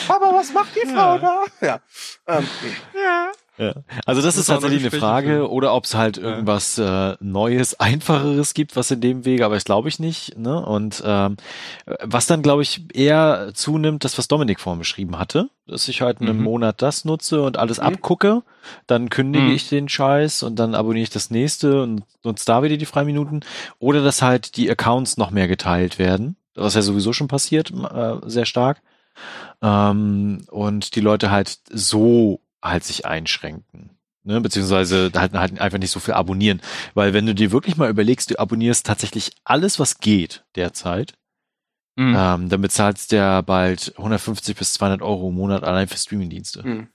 Papa, 0.08 0.34
was 0.34 0.52
macht 0.52 0.76
die 0.76 0.88
Frau 0.88 1.20
da? 1.20 1.44
Ja. 1.62 1.80
Ähm, 2.28 2.48
nee. 2.64 2.76
Ja. 3.00 3.32
Also 4.06 4.22
das 4.22 4.36
Muss 4.36 4.38
ist 4.42 4.48
tatsächlich 4.48 4.82
eine 4.82 4.92
Frage, 4.92 5.28
führen. 5.30 5.48
oder 5.48 5.74
ob 5.74 5.86
es 5.86 5.96
halt 5.96 6.18
irgendwas 6.18 6.78
äh, 6.78 7.16
Neues, 7.22 7.80
Einfacheres 7.80 8.54
gibt, 8.54 8.76
was 8.76 8.92
in 8.92 9.00
dem 9.00 9.24
Wege, 9.24 9.46
aber 9.46 9.56
das 9.56 9.64
glaube 9.64 9.88
ich 9.88 10.00
nicht. 10.00 10.38
Ne? 10.38 10.60
Und 10.66 11.02
ähm, 11.06 11.38
was 12.04 12.26
dann, 12.28 12.42
glaube 12.42 12.64
ich, 12.64 12.82
eher 12.94 13.52
zunimmt, 13.54 14.04
das, 14.04 14.18
was 14.18 14.28
Dominik 14.28 14.60
vorhin 14.60 14.80
beschrieben 14.80 15.18
hatte, 15.18 15.50
dass 15.68 15.88
ich 15.88 16.02
halt 16.02 16.20
einen 16.20 16.38
Mhm. 16.38 16.44
Monat 16.44 16.82
das 16.82 17.06
nutze 17.06 17.42
und 17.42 17.58
alles 17.58 17.78
Mhm. 17.80 17.86
abgucke, 17.86 18.44
dann 18.88 19.10
kündige 19.10 19.46
Mhm. 19.46 19.52
ich 19.56 19.70
den 19.70 19.88
Scheiß 19.88 20.44
und 20.44 20.58
dann 20.58 20.76
abonniere 20.76 21.04
ich 21.04 21.10
das 21.10 21.30
nächste 21.32 21.82
und 21.82 22.04
nutze 22.24 22.46
da 22.46 22.62
wieder 22.62 22.76
die 22.78 22.86
Freiminuten. 22.86 23.46
Oder 23.80 24.04
dass 24.04 24.22
halt 24.22 24.58
die 24.58 24.70
Accounts 24.70 25.16
noch 25.18 25.32
mehr 25.32 25.48
geteilt 25.48 25.98
werden, 25.98 26.36
was 26.56 26.74
ja 26.76 26.82
sowieso 26.82 27.14
schon 27.14 27.30
passiert, 27.30 27.72
äh, 27.72 28.16
sehr 28.26 28.46
stark. 28.46 28.82
Ähm, 29.62 30.42
und 30.52 30.96
die 30.96 31.02
Leute 31.02 31.32
halt 31.32 31.58
so 31.72 32.42
halt 32.66 32.84
sich 32.84 33.06
einschränken. 33.06 33.92
Ne, 34.28 34.42
beziehungsweise 34.42 35.12
halt, 35.16 35.34
halt 35.34 35.62
einfach 35.62 35.78
nicht 35.78 35.92
so 35.92 36.00
viel 36.00 36.16
abonnieren. 36.16 36.60
Weil 36.96 37.14
wenn 37.14 37.28
du 37.28 37.36
dir 37.36 37.52
wirklich 37.52 37.78
mal 37.78 37.92
überlegst, 37.92 38.32
du 38.32 38.40
abonnierst 38.40 38.86
tatsächlich 38.86 39.32
alles, 39.44 39.80
was 39.80 40.00
geht 40.00 40.44
derzeit, 40.56 41.14
Mhm. 41.98 42.16
ähm, 42.18 42.50
dann 42.50 42.60
bezahlst 42.62 43.12
du 43.12 43.16
ja 43.18 43.40
bald 43.42 43.94
150 43.98 44.58
bis 44.58 44.74
200 44.74 45.02
Euro 45.02 45.30
im 45.30 45.36
Monat 45.36 45.64
allein 45.64 45.88
für 45.88 45.98
Streamingdienste. 45.98 46.64
Hm. 46.64 46.88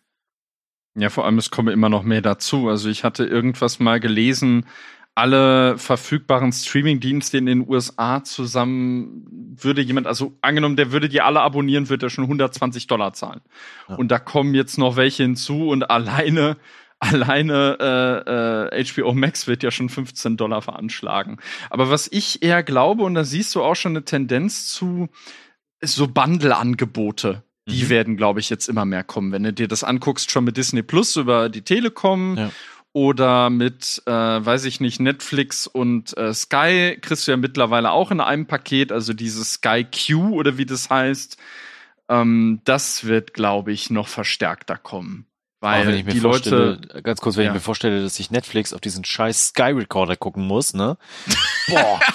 Ja, 0.95 1.09
vor 1.09 1.25
allem, 1.25 1.39
es 1.39 1.51
kommen 1.51 1.69
immer 1.73 1.89
noch 1.89 2.03
mehr 2.03 2.21
dazu. 2.21 2.69
Also 2.69 2.89
ich 2.91 3.05
hatte 3.05 3.25
irgendwas 3.25 3.79
mal 3.79 4.01
gelesen, 4.01 4.67
alle 5.15 5.77
verfügbaren 5.77 6.53
Streamingdienste 6.53 7.39
in 7.39 7.47
den 7.47 7.69
USA 7.69 8.23
zusammen 8.25 9.57
würde 9.61 9.83
jemand, 9.83 10.07
also 10.07 10.37
angenommen, 10.41 10.77
der 10.77 10.93
würde 10.93 11.09
die 11.09 11.21
alle 11.21 11.41
abonnieren, 11.41 11.89
würde 11.89 12.07
er 12.07 12.11
schon 12.11 12.25
120 12.25 12.87
Dollar 12.87 13.13
zahlen. 13.13 13.41
Ja. 13.89 13.97
Und 13.97 14.11
da 14.11 14.19
kommen 14.19 14.55
jetzt 14.55 14.79
noch 14.79 14.97
welche 14.97 15.25
hinzu 15.25 15.69
und 15.69 15.91
alleine 15.91 16.57
alleine 17.01 17.79
äh, 18.71 18.79
äh, 18.79 18.85
HBO 18.85 19.15
Max 19.15 19.47
wird 19.47 19.63
ja 19.63 19.71
schon 19.71 19.89
15 19.89 20.37
Dollar 20.37 20.61
veranschlagen. 20.61 21.39
Aber 21.71 21.89
was 21.89 22.09
ich 22.13 22.43
eher 22.43 22.63
glaube, 22.63 23.05
und 23.05 23.15
da 23.15 23.25
siehst 23.25 23.55
du 23.55 23.63
auch 23.63 23.75
schon 23.75 23.93
eine 23.93 24.05
Tendenz 24.05 24.69
zu, 24.69 25.09
ist 25.81 25.95
so 25.95 26.09
Bundle-Angebote. 26.09 27.43
Die 27.69 27.85
Mhm. 27.85 27.89
werden, 27.89 28.17
glaube 28.17 28.41
ich, 28.41 28.51
jetzt 28.51 28.69
immer 28.69 28.85
mehr 28.85 29.05
kommen. 29.05 29.33
Wenn 29.33 29.45
du 29.45 29.53
dir 29.53 29.67
das 29.69 29.83
anguckst, 29.85 30.31
schon 30.31 30.45
mit 30.45 30.57
Disney 30.59 30.83
Plus 30.83 31.17
über 31.17 31.49
die 31.49 31.63
Telekom 31.63 32.37
Ja. 32.37 32.51
Oder 32.93 33.51
mit, 33.51 34.03
äh, 34.07 34.11
weiß 34.11 34.65
ich 34.65 34.81
nicht, 34.81 35.01
Netflix 35.01 35.67
und 35.67 36.17
äh, 36.17 36.35
Sky, 36.35 36.99
kriegst 37.01 37.27
du 37.27 37.31
ja 37.31 37.37
mittlerweile 37.37 37.91
auch 37.93 38.11
in 38.11 38.21
einem 38.21 38.47
Paket, 38.47 38.91
also 38.93 39.13
dieses 39.13 39.55
Sky 39.55 39.85
Q 39.85 40.35
oder 40.35 40.59
wie 40.59 40.67
das 40.67 40.91
heißt. 40.91 41.37
Ähm, 42.09 42.61
das 42.65 43.05
wird, 43.05 43.35
glaube 43.35 43.73
ich, 43.73 43.91
noch 43.91 44.09
verstärkter 44.09 44.77
kommen. 44.77 45.27
Weil 45.61 45.87
wenn 45.87 45.95
ich 45.95 46.05
mir 46.05 46.13
die 46.13 46.21
Leute. 46.21 46.79
vorstelle, 46.81 47.03
ganz 47.03 47.21
kurz, 47.21 47.37
wenn 47.37 47.45
Ja. 47.45 47.51
ich 47.51 47.55
mir 47.55 47.61
vorstelle, 47.61 48.03
dass 48.03 48.19
ich 48.19 48.31
Netflix 48.31 48.73
auf 48.73 48.81
diesen 48.81 49.05
scheiß 49.05 49.49
Sky 49.49 49.73
Recorder 49.73 50.17
gucken 50.17 50.47
muss, 50.47 50.75
ne? 50.75 50.97
Boah. 51.69 52.01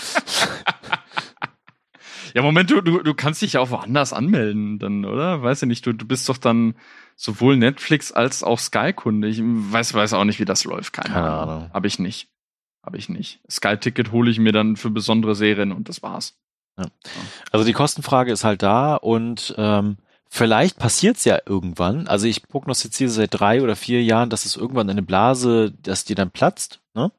Ja, 2.33 2.41
Moment, 2.41 2.69
du, 2.69 2.81
du, 2.81 3.01
du 3.01 3.13
kannst 3.13 3.41
dich 3.41 3.53
ja 3.53 3.61
auch 3.61 3.69
woanders 3.69 4.11
anmelden, 4.11 4.77
dann, 4.77 5.05
oder? 5.05 5.41
Weiß 5.41 5.61
ich 5.61 5.69
nicht, 5.69 5.85
du, 5.85 5.93
du 5.93 6.05
bist 6.05 6.27
doch 6.27 6.37
dann 6.37 6.75
sowohl 7.15 7.57
Netflix 7.57 8.11
als 8.11 8.43
auch 8.43 8.59
Sky-Kunde. 8.59 9.27
Ich 9.27 9.41
weiß, 9.41 9.93
weiß 9.93 10.13
auch 10.13 10.25
nicht, 10.25 10.39
wie 10.39 10.45
das 10.45 10.63
läuft. 10.63 10.93
Keine, 10.93 11.13
Keine 11.13 11.31
Ahnung. 11.31 11.55
Ahnung. 11.55 11.69
Hab 11.73 11.85
ich 11.85 11.99
nicht. 11.99 12.29
Hab 12.83 12.95
ich 12.95 13.09
nicht. 13.09 13.39
Sky-Ticket 13.49 14.11
hole 14.11 14.29
ich 14.29 14.39
mir 14.39 14.51
dann 14.51 14.75
für 14.75 14.89
besondere 14.89 15.35
Serien 15.35 15.71
und 15.71 15.89
das 15.89 16.03
war's. 16.03 16.37
Also 17.51 17.65
die 17.65 17.73
Kostenfrage 17.73 18.31
ist 18.31 18.43
halt 18.43 18.61
da 18.61 18.95
und 18.95 19.55
ähm, 19.57 19.97
vielleicht 20.29 20.77
passiert's 20.77 21.23
ja 21.25 21.39
irgendwann. 21.45 22.07
Also 22.07 22.27
ich 22.27 22.43
prognostiziere 22.43 23.09
seit 23.09 23.33
drei 23.33 23.61
oder 23.61 23.75
vier 23.75 24.03
Jahren, 24.03 24.29
dass 24.29 24.45
es 24.45 24.57
irgendwann 24.57 24.89
eine 24.89 25.01
Blase, 25.01 25.71
dass 25.81 26.03
die 26.03 26.15
dann 26.15 26.31
platzt, 26.31 26.81
ne? 26.93 27.11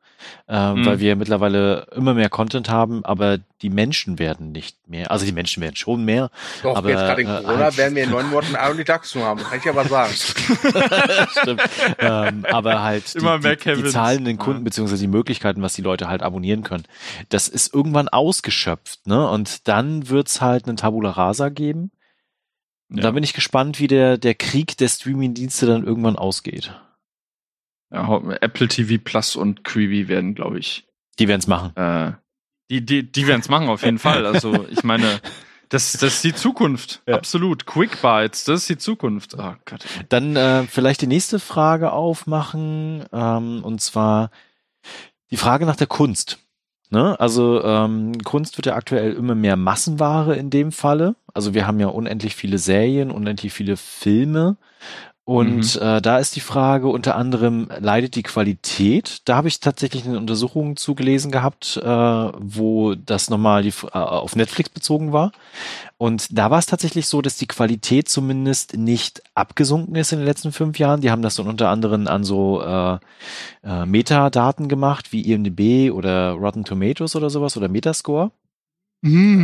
Ähm, 0.49 0.81
Mhm. 0.81 0.87
Weil 0.87 1.01
wir 1.01 1.17
mittlerweile 1.17 1.87
immer 1.95 2.15
mehr 2.15 2.29
Content 2.29 2.69
haben, 2.69 3.05
aber 3.05 3.39
die 3.63 3.71
Menschen 3.71 4.19
werden 4.19 4.53
nicht 4.53 4.89
mehr. 4.89 5.11
Also 5.11 5.25
die 5.27 5.33
Menschen 5.33 5.63
werden 5.63 5.77
schon 5.77 6.05
mehr. 6.05 6.31
Doch, 6.63 6.77
Aber, 6.77 6.89
jetzt 6.91 6.99
gerade 7.01 7.23
in 7.23 7.29
äh, 7.29 7.41
Corona 7.43 7.65
halt- 7.65 7.77
werden 7.77 7.95
wir 7.97 8.05
in 8.05 8.11
neun 8.11 8.31
Monaten 8.31 8.55
Iron 8.55 8.79
Wachstum 8.89 9.23
haben. 9.23 9.41
Kann 9.43 9.59
ich 9.59 9.69
aber 9.69 9.85
sagen. 9.87 10.13
Stimmt. 11.31 11.63
ähm, 11.99 12.45
aber 12.51 12.83
halt 12.83 13.15
die, 13.15 13.19
Immer 13.19 13.39
mehr 13.39 13.57
die, 13.57 13.75
die 13.83 13.85
zahlenden 13.91 14.39
Kunden 14.39 14.61
Ja. 14.61 14.65
beziehungsweise 14.65 15.01
die 15.03 15.09
Möglichkeiten, 15.09 15.63
was 15.63 15.75
die 15.75 15.83
Leute 15.83 16.09
halt 16.09 16.23
abonnieren 16.23 16.63
können, 16.63 16.85
das 17.29 17.49
ist 17.49 17.73
irgendwann 17.75 18.09
ausgeschöpft, 18.09 19.07
ne? 19.07 19.29
Und 19.29 19.69
dann 19.69 20.09
wird's 20.09 20.41
halt 20.41 20.67
einen 20.69 20.77
Tabula 20.77 21.11
Rasa 21.11 21.49
geben. 21.49 21.91
Und 22.89 22.99
Ja. 22.99 23.03
Da 23.05 23.11
bin 23.11 23.25
ich 23.25 23.33
gespannt, 23.35 23.81
wie 23.81 23.89
der, 23.89 24.17
der 24.19 24.35
Krieg 24.35 24.77
der 24.77 24.89
Streaming-Dienste 24.89 25.67
dann 25.67 25.85
irgendwann 25.85 26.17
ausgeht. 26.17 26.73
Ja, 27.93 28.21
Apple 28.41 28.69
TV 28.69 29.01
Plus 29.03 29.37
und 29.37 29.65
Quibi 29.65 30.09
werden, 30.09 30.35
glaube 30.35 30.59
ich, 30.59 30.87
Die 31.19 31.29
werden's 31.29 31.47
machen. 31.47 31.75
äh, 31.77 32.13
die, 32.71 32.85
die, 32.85 33.11
die 33.11 33.27
werden 33.29 33.41
es 33.41 33.49
machen, 33.49 33.69
auf 33.69 33.85
jeden 33.85 33.99
Fall. 34.01 34.27
Also, 34.27 34.67
ich 34.71 34.83
meine, 34.83 35.21
das, 35.69 35.93
das 35.93 36.15
ist 36.17 36.25
die 36.25 36.35
Zukunft. 36.35 37.03
Ja. 37.07 37.15
Absolut. 37.15 37.65
Quick 37.67 38.03
Bites, 38.03 38.45
das 38.45 38.63
ist 38.63 38.69
die 38.69 38.79
Zukunft. 38.79 39.35
Oh 39.39 39.55
Gott. 39.65 39.85
Dann 40.09 40.35
äh, 40.35 40.65
vielleicht 40.65 41.01
die 41.03 41.07
nächste 41.07 41.39
Frage 41.39 41.93
aufmachen, 41.93 43.05
ähm, 43.13 43.63
und 43.63 43.81
zwar 43.81 44.31
die 45.31 45.37
Frage 45.37 45.65
nach 45.67 45.77
der 45.77 45.87
Kunst. 45.87 46.39
Ne? 46.91 47.19
Also 47.19 47.63
ähm, 47.65 48.13
Kunst 48.23 48.59
wird 48.59 48.67
ja 48.67 48.75
aktuell 48.77 49.13
immer 49.13 49.35
mehr 49.35 49.57
Massenware 49.57 50.37
in 50.37 50.51
dem 50.51 50.71
Falle. 50.71 51.17
Also 51.35 51.53
wir 51.55 51.67
haben 51.67 51.81
ja 51.81 51.89
unendlich 51.89 52.37
viele 52.37 52.59
Serien, 52.59 53.11
unendlich 53.11 53.53
viele 53.53 53.77
Filme. 53.77 54.57
Und 55.29 55.75
äh, 55.83 56.01
da 56.01 56.19
ist 56.19 56.37
die 56.37 56.41
Frage 56.41 56.87
unter 56.87 57.17
anderem, 57.17 57.69
leidet 57.81 58.15
die 58.15 58.23
Qualität? 58.23 59.23
Da 59.25 59.35
habe 59.35 59.49
ich 59.49 59.59
tatsächlich 59.59 60.07
eine 60.07 60.19
Untersuchung 60.19 60.77
zugelesen 60.77 61.33
gehabt, 61.33 61.81
äh, 61.83 61.85
wo 61.85 62.95
das 62.95 63.29
nochmal 63.29 63.65
die, 63.65 63.73
äh, 63.93 63.99
auf 63.99 64.37
Netflix 64.37 64.71
bezogen 64.71 65.13
war. 65.13 65.33
Und 65.99 66.39
da 66.39 66.53
war 66.53 66.61
es 66.61 66.67
tatsächlich 66.67 67.09
so, 67.09 67.23
dass 67.23 67.37
die 67.39 67.49
Qualität 67.49 68.09
zumindest 68.09 68.77
nicht 68.77 69.21
abgesunken 69.35 69.97
ist 69.97 70.13
in 70.13 70.21
den 70.21 70.27
letzten 70.27 70.53
fünf 70.53 70.79
Jahren. 70.79 71.01
Die 71.01 71.11
haben 71.11 71.23
das 71.23 71.35
dann 71.35 71.49
unter 71.49 71.71
anderem 71.71 72.07
an 72.07 72.23
so 72.23 72.63
äh, 72.63 72.99
äh, 73.65 73.85
Metadaten 73.85 74.69
gemacht, 74.69 75.11
wie 75.11 75.29
IMDb 75.29 75.93
oder 75.93 76.35
Rotten 76.35 76.63
Tomatoes 76.63 77.17
oder 77.17 77.31
sowas 77.31 77.57
oder 77.57 77.69
Metascore. 77.69 78.31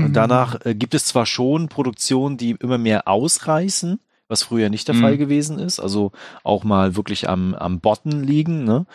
Und 0.05 0.13
danach 0.13 0.65
äh, 0.65 0.77
gibt 0.77 0.95
es 0.95 1.07
zwar 1.07 1.27
schon 1.27 1.69
Produktionen, 1.69 2.37
die 2.37 2.53
immer 2.53 2.79
mehr 2.79 3.09
ausreißen, 3.09 3.99
was 4.33 4.43
früher 4.43 4.69
nicht 4.69 4.89
der 4.89 4.97
Mhm. 4.97 5.01
Fall 5.03 5.17
gewesen 5.19 5.61
ist, 5.61 5.79
also 5.79 6.11
auch 6.43 6.65
mal 6.65 6.97
wirklich 6.97 7.29
am, 7.29 7.55
am 7.55 7.79
Botten 7.79 8.25
liegen, 8.25 8.65
ne? 8.65 8.87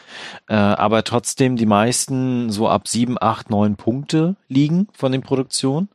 Äh, 0.49 0.55
aber 0.55 1.05
trotzdem 1.05 1.55
die 1.55 1.65
meisten 1.65 2.49
so 2.49 2.67
ab 2.67 2.89
sieben, 2.89 3.15
acht, 3.21 3.49
neun 3.49 3.77
Punkte 3.77 4.35
liegen 4.49 4.89
von 4.91 5.13
den 5.13 5.21
Produktionen. 5.21 5.87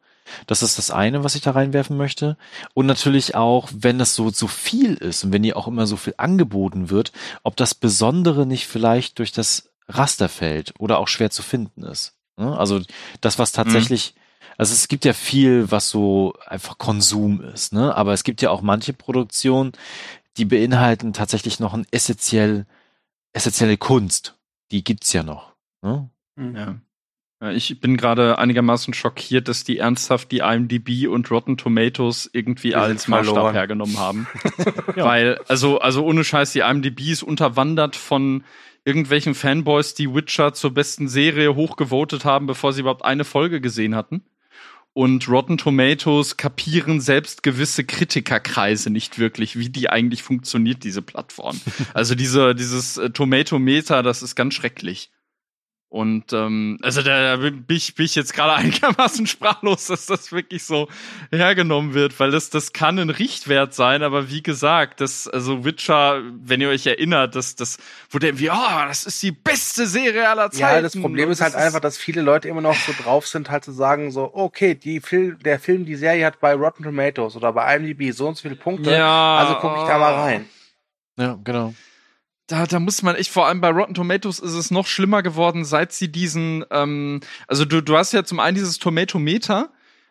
Das 0.47 0.63
ist 0.63 0.79
das 0.79 0.91
eine, 0.91 1.25
was 1.25 1.35
ich 1.35 1.43
da 1.43 1.51
reinwerfen 1.51 1.97
möchte. 1.97 2.37
Und 2.73 2.87
natürlich 2.87 3.35
auch, 3.35 3.69
wenn 3.77 3.99
das 3.99 4.15
so, 4.15 4.31
so 4.31 4.47
viel 4.47 4.95
ist 4.95 5.25
und 5.25 5.33
wenn 5.33 5.43
dir 5.43 5.57
auch 5.57 5.69
immer 5.69 5.87
so 5.87 5.97
viel 5.97 6.15
angeboten 6.17 6.89
wird, 6.89 7.13
ob 7.43 7.57
das 7.57 7.75
Besondere 7.75 8.47
nicht 8.47 8.67
vielleicht 8.67 9.19
durch 9.19 9.33
das 9.33 9.71
Raster 9.89 10.29
fällt 10.29 10.75
oder 10.79 10.99
auch 10.99 11.09
schwer 11.09 11.31
zu 11.31 11.43
finden 11.43 11.83
ist. 11.83 12.15
Ne? 12.37 12.57
Also 12.57 12.81
das, 13.21 13.39
was 13.39 13.53
tatsächlich, 13.53 14.15
mhm. 14.15 14.21
Also 14.59 14.73
es 14.73 14.89
gibt 14.89 15.05
ja 15.05 15.13
viel, 15.13 15.71
was 15.71 15.89
so 15.89 16.35
einfach 16.47 16.79
Konsum 16.79 17.41
ist, 17.41 17.73
ne? 17.73 17.95
Aber 17.95 18.13
es 18.13 18.25
gibt 18.25 18.43
ja 18.43 18.51
auch 18.51 18.63
manche 18.63 18.93
Produktionen, 18.93 19.73
die 20.37 20.45
beinhalten 20.45 21.13
tatsächlich 21.13 21.61
noch 21.61 21.75
ein 21.75 21.87
essentiell, 21.91 22.67
essentielle 23.33 23.77
Kunst. 23.77 24.39
Die 24.71 24.85
gibt's 24.85 25.13
ja 25.13 25.23
noch. 25.23 25.53
Ne? 25.83 26.11
Mhm. 26.37 26.57
Ja. 26.57 26.81
Ich 27.51 27.81
bin 27.81 27.97
gerade 27.97 28.39
einigermaßen 28.39 28.95
schockiert, 28.95 29.49
dass 29.49 29.65
die 29.65 29.79
ernsthaft 29.79 30.31
die 30.31 30.39
IMDb 30.39 31.09
und 31.09 31.29
Rotten 31.29 31.57
Tomatoes 31.57 32.31
irgendwie 32.33 32.77
als 32.77 33.09
Maßstab 33.09 33.53
hergenommen 33.53 33.99
haben. 33.99 34.29
ja. 34.97 35.05
Weil, 35.05 35.41
also, 35.49 35.81
also 35.81 36.05
ohne 36.05 36.23
Scheiß, 36.23 36.53
die 36.53 36.61
IMDb 36.61 37.01
ist 37.01 37.25
unterwandert 37.25 37.97
von 37.97 38.45
irgendwelchen 38.85 39.35
Fanboys, 39.35 39.95
die 39.95 40.15
Witcher 40.15 40.55
zur 40.55 40.73
besten 40.73 41.09
Serie 41.09 41.57
hochgevotet 41.57 42.25
haben, 42.25 42.47
bevor 42.47 42.73
sie 42.73 42.83
überhaupt 42.83 43.05
eine 43.05 43.25
Folge 43.25 43.61
gesehen 43.61 43.97
hatten. 43.97 44.23
Und 44.95 45.27
Rotten 45.29 45.57
Tomatoes 45.57 46.37
kapieren 46.37 47.01
selbst 47.01 47.43
gewisse 47.43 47.85
Kritikerkreise 47.85 48.91
nicht 48.91 49.19
wirklich, 49.19 49.59
wie 49.59 49.71
die 49.71 49.89
eigentlich 49.89 50.23
funktioniert, 50.23 50.85
diese 50.85 51.01
Plattform. 51.01 51.59
also 51.95 52.15
diese, 52.15 52.55
dieses 52.55 52.99
äh, 52.99 53.11
Tomatometer, 53.11 54.03
das 54.03 54.23
ist 54.23 54.35
ganz 54.35 54.55
schrecklich. 54.55 55.11
Und 55.93 56.33
ähm, 56.33 56.79
also 56.81 57.03
da 57.03 57.37
bin 57.37 57.67
ich, 57.69 57.95
bin 57.95 58.07
ich 58.07 58.15
jetzt 58.15 58.33
gerade 58.33 58.55
einigermaßen 58.57 59.27
sprachlos, 59.27 59.89
dass 59.89 60.07
das 60.07 60.33
wirklich 60.33 60.65
so 60.65 60.89
hergenommen 61.31 61.93
wird, 61.93 62.19
weil 62.19 62.31
das, 62.31 62.49
das 62.49 62.73
kann 62.73 62.99
ein 62.99 63.11
Richtwert 63.11 63.75
sein, 63.75 64.03
aber 64.03 64.31
wie 64.31 64.43
gesagt, 64.43 65.03
das, 65.03 65.29
also 65.29 65.67
Witcher, 65.67 66.23
wenn 66.33 66.63
ihr 66.63 66.71
euch 66.71 66.87
erinnert, 66.87 67.37
das, 67.37 67.57
das 67.57 67.77
wurde 68.09 68.29
irgendwie, 68.29 68.49
oh, 68.49 68.87
das 68.89 69.05
ist 69.05 69.23
die 69.23 69.33
beste 69.33 69.87
Serie 69.87 70.31
aller 70.31 70.51
Zeiten. 70.51 70.77
Ja, 70.77 70.81
das 70.81 70.99
Problem 70.99 71.31
ist 71.31 71.43
halt 71.43 71.55
einfach, 71.55 71.81
dass 71.81 71.99
viele 71.99 72.23
Leute 72.23 72.49
immer 72.49 72.63
noch 72.63 72.75
so 72.75 72.93
drauf 73.03 73.27
sind, 73.27 73.51
halt 73.51 73.63
zu 73.63 73.73
sagen, 73.73 74.11
so, 74.11 74.31
okay, 74.33 74.75
die 74.75 75.01
Film, 75.01 75.41
der 75.45 75.61
Film, 75.61 75.85
die 75.85 75.97
Serie 75.97 76.25
hat 76.25 76.41
bei 76.41 76.55
Rotten 76.55 76.85
Tomatoes 76.85 77.37
oder 77.37 77.53
bei 77.53 77.77
IMDb 77.77 78.15
so 78.15 78.29
und 78.29 78.39
so 78.39 78.43
viele 78.45 78.57
Punkte, 78.57 78.93
ja. 78.93 79.37
also 79.37 79.57
gucke 79.57 79.83
ich 79.83 79.87
da 79.87 79.99
mal 79.99 80.15
rein. 80.15 80.49
Ja, 81.19 81.39
genau 81.45 81.75
da, 82.53 82.67
da 82.67 82.79
muss 82.79 83.03
man 83.03 83.17
echt, 83.17 83.31
vor 83.31 83.47
allem 83.47 83.63
bei 83.63 83.71
Rotten 83.71 83.95
Tomatoes 83.95 84.39
ist 84.39 84.53
es 84.53 84.71
noch 84.71 84.87
schlimmer 84.87 85.23
geworden, 85.23 85.65
seit 85.65 85.93
sie 85.93 86.13
diesen, 86.13 86.67
ähm, 86.71 87.21
also 87.49 87.65
du, 87.65 87.83
du 87.83 87.97
hast 87.97 88.13
ja 88.13 88.25
zum 88.25 88.41
einen 88.41 88.55
dieses 88.55 88.79
Tomatometer, 88.79 89.71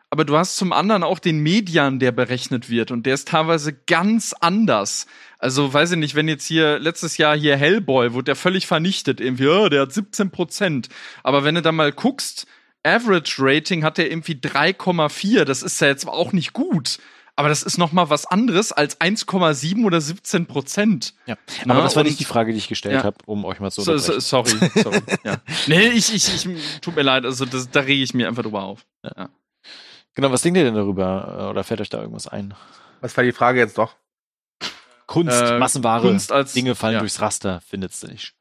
aber 0.09 0.25
du 0.25 0.35
hast 0.35 0.55
zum 0.55 0.73
anderen 0.73 1.03
auch 1.03 1.19
den 1.19 1.39
Median, 1.39 1.99
der 1.99 2.11
berechnet 2.11 2.67
wird 2.67 2.89
und 2.89 3.05
der 3.05 3.13
ist 3.13 3.27
teilweise 3.27 3.73
ganz 3.85 4.33
anders. 4.33 5.05
Also 5.37 5.71
weiß 5.71 5.91
ich 5.91 5.97
nicht, 5.99 6.15
wenn 6.15 6.27
jetzt 6.27 6.45
hier 6.45 6.79
letztes 6.79 7.17
Jahr 7.17 7.37
hier 7.37 7.55
Hellboy 7.55 8.13
wurde 8.13 8.25
der 8.25 8.35
völlig 8.35 8.65
vernichtet 8.65 9.21
irgendwie, 9.21 9.47
oh, 9.47 9.69
der 9.69 9.81
hat 9.81 9.93
17 9.93 10.31
Prozent. 10.31 10.89
Aber 11.21 11.43
wenn 11.43 11.53
du 11.53 11.61
da 11.61 11.71
mal 11.71 11.91
guckst, 11.91 12.47
Average 12.83 13.35
Rating 13.37 13.83
hat 13.83 13.99
der 13.99 14.09
irgendwie 14.09 14.33
3,4. 14.33 15.45
Das 15.45 15.61
ist 15.61 15.79
ja 15.79 15.89
jetzt 15.89 16.07
auch 16.07 16.33
nicht 16.33 16.53
gut. 16.53 16.97
Aber 17.35 17.49
das 17.49 17.63
ist 17.63 17.77
noch 17.77 17.91
mal 17.91 18.09
was 18.09 18.25
anderes 18.25 18.71
als 18.71 18.99
1,7 18.99 19.85
oder 19.85 20.01
17 20.01 20.45
Prozent. 20.45 21.13
Ja, 21.25 21.37
aber 21.63 21.73
Na, 21.75 21.81
das 21.81 21.95
war 21.95 22.03
nicht 22.03 22.19
die 22.19 22.25
Frage, 22.25 22.51
die 22.51 22.57
ich 22.57 22.67
gestellt 22.67 22.95
ja. 22.95 23.03
habe, 23.03 23.17
um 23.25 23.45
euch 23.45 23.59
mal 23.59 23.71
zu 23.71 23.81
so, 23.81 23.97
so, 23.97 24.19
Sorry, 24.19 24.51
sorry. 24.75 25.01
ja. 25.23 25.37
Nee, 25.67 25.87
ich, 25.89 26.13
ich, 26.13 26.45
ich, 26.45 26.79
tut 26.81 26.95
mir 26.95 27.03
leid, 27.03 27.25
also 27.25 27.45
das, 27.45 27.69
da 27.69 27.79
rege 27.81 28.03
ich 28.03 28.13
mir 28.13 28.27
einfach 28.27 28.43
drüber 28.43 28.63
auf. 28.63 28.85
Ja. 29.03 29.29
Genau, 30.13 30.31
was 30.31 30.41
denkt 30.41 30.57
ihr 30.57 30.65
denn 30.65 30.75
darüber? 30.75 31.49
Oder 31.49 31.63
fällt 31.63 31.81
euch 31.81 31.89
da 31.89 31.99
irgendwas 31.99 32.27
ein? 32.27 32.53
Was 32.99 33.15
war 33.15 33.23
die 33.23 33.31
Frage 33.31 33.59
jetzt 33.59 33.77
doch? 33.77 33.95
Kunst, 35.07 35.41
äh, 35.41 35.57
Massenware, 35.57 36.01
Kunst 36.01 36.31
als, 36.31 36.53
Dinge 36.53 36.75
fallen 36.75 36.99
durchs 36.99 37.19
Raster, 37.19 37.61
findest 37.67 38.03
du 38.03 38.07
nicht? 38.07 38.33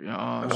Ja. 0.00 0.46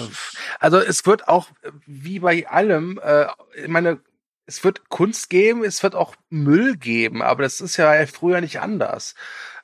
Also 0.61 0.79
es 0.79 1.05
wird 1.05 1.27
auch 1.27 1.49
wie 1.87 2.21
bei 2.21 2.49
allem, 2.49 3.01
äh, 3.03 3.27
ich 3.57 3.69
meine, 3.69 4.01
es 4.47 4.65
wird 4.65 4.89
Kunst 4.89 5.31
geben, 5.31 5.65
es 5.65 5.83
wird 5.83 5.95
auch 5.95 6.15
Müll 6.31 6.77
geben, 6.77 7.23
aber 7.23 7.43
das 7.43 7.61
ist 7.61 7.77
ja 7.77 8.07
früher 8.07 8.41
nicht 8.41 8.61
anders. 8.61 9.15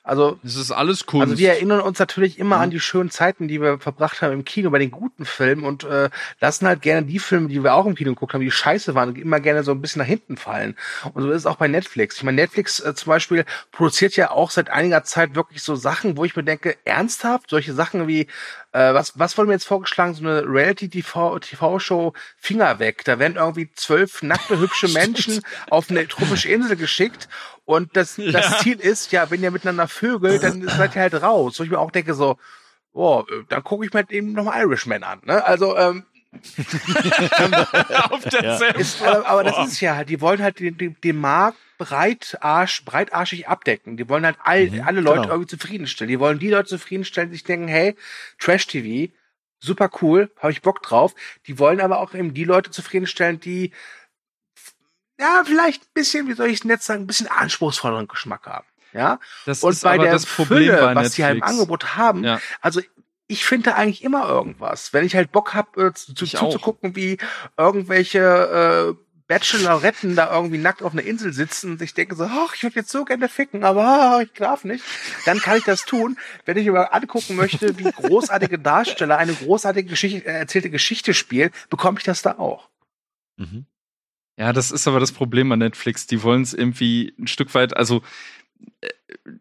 Also, 0.08 0.38
es 0.42 0.56
ist 0.56 0.70
alles 0.70 1.04
Kunst. 1.04 1.28
Also 1.28 1.38
wir 1.38 1.50
erinnern 1.50 1.82
uns 1.82 1.98
natürlich 1.98 2.38
immer 2.38 2.56
mhm. 2.56 2.62
an 2.62 2.70
die 2.70 2.80
schönen 2.80 3.10
Zeiten, 3.10 3.46
die 3.46 3.60
wir 3.60 3.78
verbracht 3.78 4.22
haben 4.22 4.32
im 4.32 4.44
Kino 4.44 4.70
bei 4.70 4.78
den 4.78 4.90
guten 4.90 5.26
Filmen 5.26 5.64
und 5.64 5.84
äh, 5.84 6.08
lassen 6.40 6.66
halt 6.66 6.80
gerne 6.80 7.06
die 7.06 7.18
Filme, 7.18 7.48
die 7.48 7.62
wir 7.62 7.74
auch 7.74 7.84
im 7.84 7.94
Kino 7.94 8.12
geguckt 8.12 8.32
haben, 8.32 8.40
die 8.40 8.50
scheiße 8.50 8.94
waren, 8.94 9.14
immer 9.16 9.38
gerne 9.38 9.64
so 9.64 9.72
ein 9.72 9.82
bisschen 9.82 10.00
nach 10.00 10.06
hinten 10.06 10.38
fallen. 10.38 10.76
Und 11.12 11.22
so 11.22 11.30
ist 11.30 11.36
es 11.36 11.46
auch 11.46 11.56
bei 11.56 11.68
Netflix. 11.68 12.16
Ich 12.16 12.22
meine, 12.22 12.40
Netflix 12.40 12.80
äh, 12.80 12.94
zum 12.94 13.10
Beispiel 13.10 13.44
produziert 13.70 14.16
ja 14.16 14.30
auch 14.30 14.50
seit 14.50 14.70
einiger 14.70 15.04
Zeit 15.04 15.34
wirklich 15.34 15.62
so 15.62 15.74
Sachen, 15.74 16.16
wo 16.16 16.24
ich 16.24 16.34
mir 16.34 16.44
denke, 16.44 16.76
ernsthaft, 16.86 17.50
solche 17.50 17.74
Sachen 17.74 18.08
wie 18.08 18.28
äh, 18.72 18.94
was, 18.94 19.18
was 19.18 19.36
wurde 19.36 19.48
mir 19.48 19.54
jetzt 19.54 19.66
vorgeschlagen? 19.66 20.14
So 20.14 20.22
eine 20.22 20.42
Reality-TV-Show 20.46 22.12
Finger 22.36 22.78
weg. 22.78 23.04
Da 23.04 23.18
werden 23.18 23.36
irgendwie 23.36 23.70
zwölf 23.74 24.22
nackte, 24.22 24.58
hübsche 24.58 24.88
Menschen 24.94 25.42
auf 25.70 25.90
eine 25.90 26.06
tropische 26.06 26.48
Insel 26.48 26.76
geschickt. 26.76 27.28
Und 27.68 27.94
das, 27.98 28.16
ja. 28.16 28.32
das 28.32 28.60
Ziel 28.60 28.80
ist, 28.80 29.12
ja, 29.12 29.30
wenn 29.30 29.42
ihr 29.42 29.50
miteinander 29.50 29.88
vögelt, 29.88 30.42
dann 30.42 30.66
seid 30.68 30.96
ihr 30.96 31.02
halt 31.02 31.22
raus. 31.22 31.58
Wo 31.58 31.64
ich 31.64 31.70
mir 31.70 31.78
auch 31.78 31.90
denke 31.90 32.14
so, 32.14 32.38
oh, 32.94 33.24
dann 33.50 33.62
gucke 33.62 33.84
ich 33.84 33.92
mir 33.92 34.10
eben 34.10 34.32
nochmal 34.32 34.62
Irishman 34.62 35.02
an. 35.02 35.20
Ne? 35.26 35.44
Also, 35.44 35.76
ähm, 35.76 36.04
auf 38.10 38.24
der 38.24 38.42
ja. 38.42 38.56
ist, 38.74 39.02
aber, 39.02 39.26
aber 39.26 39.44
das 39.44 39.68
ist 39.68 39.80
ja 39.80 39.96
halt, 39.96 40.08
die 40.08 40.20
wollen 40.20 40.42
halt 40.42 40.60
den, 40.60 40.78
den, 40.78 40.96
den 41.02 41.16
Markt 41.16 41.58
breitarsch, 41.76 42.86
breitarschig 42.86 43.48
abdecken. 43.48 43.98
Die 43.98 44.08
wollen 44.08 44.24
halt 44.24 44.38
all, 44.42 44.70
mhm, 44.70 44.82
alle 44.86 45.02
Leute 45.02 45.22
genau. 45.22 45.34
irgendwie 45.34 45.56
zufriedenstellen. 45.56 46.08
Die 46.08 46.20
wollen 46.20 46.38
die 46.38 46.50
Leute 46.50 46.68
zufriedenstellen, 46.70 47.30
die 47.30 47.36
sich 47.36 47.44
denken, 47.44 47.68
hey, 47.68 47.96
Trash 48.38 48.66
TV, 48.66 49.12
super 49.58 49.90
cool, 50.00 50.30
habe 50.38 50.52
ich 50.52 50.62
Bock 50.62 50.82
drauf. 50.82 51.14
Die 51.46 51.58
wollen 51.58 51.82
aber 51.82 51.98
auch 52.00 52.14
eben 52.14 52.32
die 52.32 52.44
Leute 52.44 52.70
zufriedenstellen, 52.70 53.40
die 53.40 53.72
ja, 55.18 55.42
vielleicht 55.44 55.82
ein 55.82 55.92
bisschen, 55.94 56.28
wie 56.28 56.34
soll 56.34 56.48
ich 56.48 56.60
es 56.60 56.68
jetzt 56.68 56.86
sagen, 56.86 57.02
ein 57.02 57.06
bisschen 57.06 57.28
anspruchsvolleren 57.28 58.08
Geschmack 58.08 58.46
haben. 58.46 58.66
Ja. 58.92 59.20
Das 59.46 59.62
und 59.62 59.80
bei 59.82 59.98
der 59.98 60.18
Fülle, 60.20 60.78
bei 60.78 60.94
was 60.94 61.12
die 61.12 61.24
halt 61.24 61.36
im 61.36 61.42
Angebot 61.42 61.96
haben, 61.96 62.24
ja. 62.24 62.40
also 62.60 62.80
ich 63.26 63.44
finde 63.44 63.74
eigentlich 63.74 64.02
immer 64.02 64.26
irgendwas. 64.28 64.92
Wenn 64.92 65.04
ich 65.04 65.14
halt 65.14 65.30
Bock 65.32 65.54
habe, 65.54 65.88
äh, 65.88 65.92
zu, 65.92 66.14
zuzugucken, 66.14 66.96
wie 66.96 67.18
irgendwelche 67.58 68.96
äh, 68.96 69.04
Bacheloretten 69.28 70.16
da 70.16 70.34
irgendwie 70.34 70.56
nackt 70.56 70.82
auf 70.82 70.92
einer 70.92 71.02
Insel 71.02 71.34
sitzen 71.34 71.72
und 71.72 71.82
ich 71.82 71.92
denke 71.92 72.16
so, 72.16 72.24
ach, 72.24 72.54
ich 72.54 72.62
würde 72.62 72.76
jetzt 72.76 72.90
so 72.90 73.04
gerne 73.04 73.28
ficken, 73.28 73.62
aber 73.62 74.20
ich 74.24 74.32
darf 74.32 74.64
nicht, 74.64 74.82
dann 75.26 75.38
kann 75.38 75.58
ich 75.58 75.64
das 75.64 75.84
tun. 75.84 76.18
Wenn 76.46 76.56
ich 76.56 76.64
mir 76.64 76.72
mal 76.72 76.84
angucken 76.84 77.36
möchte, 77.36 77.78
wie 77.78 77.92
großartige 77.92 78.58
Darsteller 78.58 79.18
eine 79.18 79.34
großartige 79.34 79.90
Geschichte, 79.90 80.26
äh, 80.26 80.38
erzählte 80.38 80.70
Geschichte 80.70 81.12
spielen, 81.12 81.50
bekomme 81.68 81.98
ich 81.98 82.04
das 82.04 82.22
da 82.22 82.38
auch. 82.38 82.70
Mhm. 83.36 83.66
Ja, 84.38 84.52
das 84.52 84.70
ist 84.70 84.86
aber 84.86 85.00
das 85.00 85.12
Problem 85.12 85.50
an 85.50 85.58
Netflix. 85.58 86.06
Die 86.06 86.22
wollen 86.22 86.42
es 86.42 86.54
irgendwie 86.54 87.12
ein 87.18 87.26
Stück 87.26 87.54
weit, 87.54 87.76
also 87.76 88.02
äh, 88.80 88.88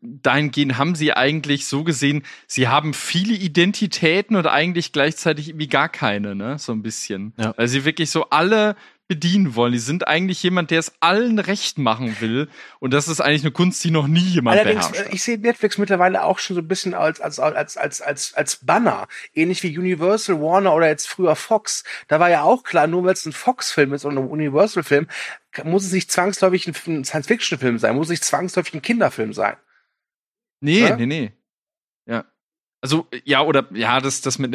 dahingehend 0.01 0.77
haben 0.77 0.95
sie 0.95 1.13
eigentlich 1.13 1.67
so 1.67 1.83
gesehen, 1.83 2.23
sie 2.47 2.67
haben 2.67 2.95
viele 2.95 3.35
Identitäten 3.35 4.35
und 4.35 4.47
eigentlich 4.47 4.91
gleichzeitig 4.91 5.49
irgendwie 5.49 5.67
gar 5.67 5.87
keine, 5.87 6.33
ne? 6.33 6.57
So 6.57 6.71
ein 6.71 6.81
bisschen. 6.81 7.33
Ja. 7.37 7.53
Weil 7.57 7.67
sie 7.67 7.85
wirklich 7.85 8.09
so 8.09 8.29
alle 8.31 8.75
bedienen 9.07 9.55
wollen. 9.55 9.71
Die 9.71 9.79
sind 9.79 10.07
eigentlich 10.07 10.43
jemand, 10.43 10.71
der 10.71 10.79
es 10.79 10.93
allen 10.99 11.39
recht 11.39 11.77
machen 11.77 12.17
will. 12.19 12.49
Und 12.79 12.93
das 12.93 13.07
ist 13.07 13.21
eigentlich 13.21 13.43
eine 13.43 13.51
Kunst, 13.51 13.83
die 13.83 13.91
noch 13.91 14.07
nie 14.07 14.19
jemand 14.19 14.59
Allerdings, 14.59 14.89
beherrscht. 14.89 15.07
Hat. 15.07 15.13
Ich 15.13 15.23
sehe 15.23 15.37
Netflix 15.37 15.77
mittlerweile 15.77 16.23
auch 16.23 16.39
schon 16.39 16.55
so 16.55 16.61
ein 16.61 16.67
bisschen 16.67 16.93
als, 16.93 17.21
als, 17.21 17.39
als, 17.39 17.77
als, 17.77 18.01
als, 18.01 18.33
als 18.33 18.65
Banner. 18.65 19.07
Ähnlich 19.33 19.63
wie 19.63 19.77
Universal, 19.77 20.41
Warner 20.41 20.73
oder 20.73 20.87
jetzt 20.87 21.07
früher 21.07 21.35
Fox. 21.35 21.83
Da 22.07 22.19
war 22.19 22.29
ja 22.29 22.43
auch 22.43 22.63
klar, 22.63 22.87
nur 22.87 23.03
weil 23.05 23.13
es 23.13 23.25
ein 23.25 23.33
Fox-Film 23.33 23.93
ist 23.93 24.05
oder 24.05 24.17
ein 24.17 24.27
Universal-Film, 24.27 25.07
muss 25.63 25.85
es 25.85 25.93
nicht 25.93 26.11
zwangsläufig 26.11 26.67
ein 26.67 27.05
Science-Fiction-Film 27.05 27.79
sein, 27.79 27.95
muss 27.95 28.07
es 28.07 28.11
nicht 28.11 28.25
zwangsläufig 28.25 28.73
ein 28.73 28.81
Kinderfilm 28.81 29.33
sein. 29.33 29.55
Nee, 30.59 30.81
ja? 30.81 30.95
nee, 30.95 31.05
nee. 31.05 31.31
Ja. 32.05 32.25
Also, 32.81 33.07
ja, 33.23 33.41
oder, 33.41 33.67
ja, 33.73 33.99
dass, 33.99 34.21
dass, 34.21 34.37
mit, 34.37 34.53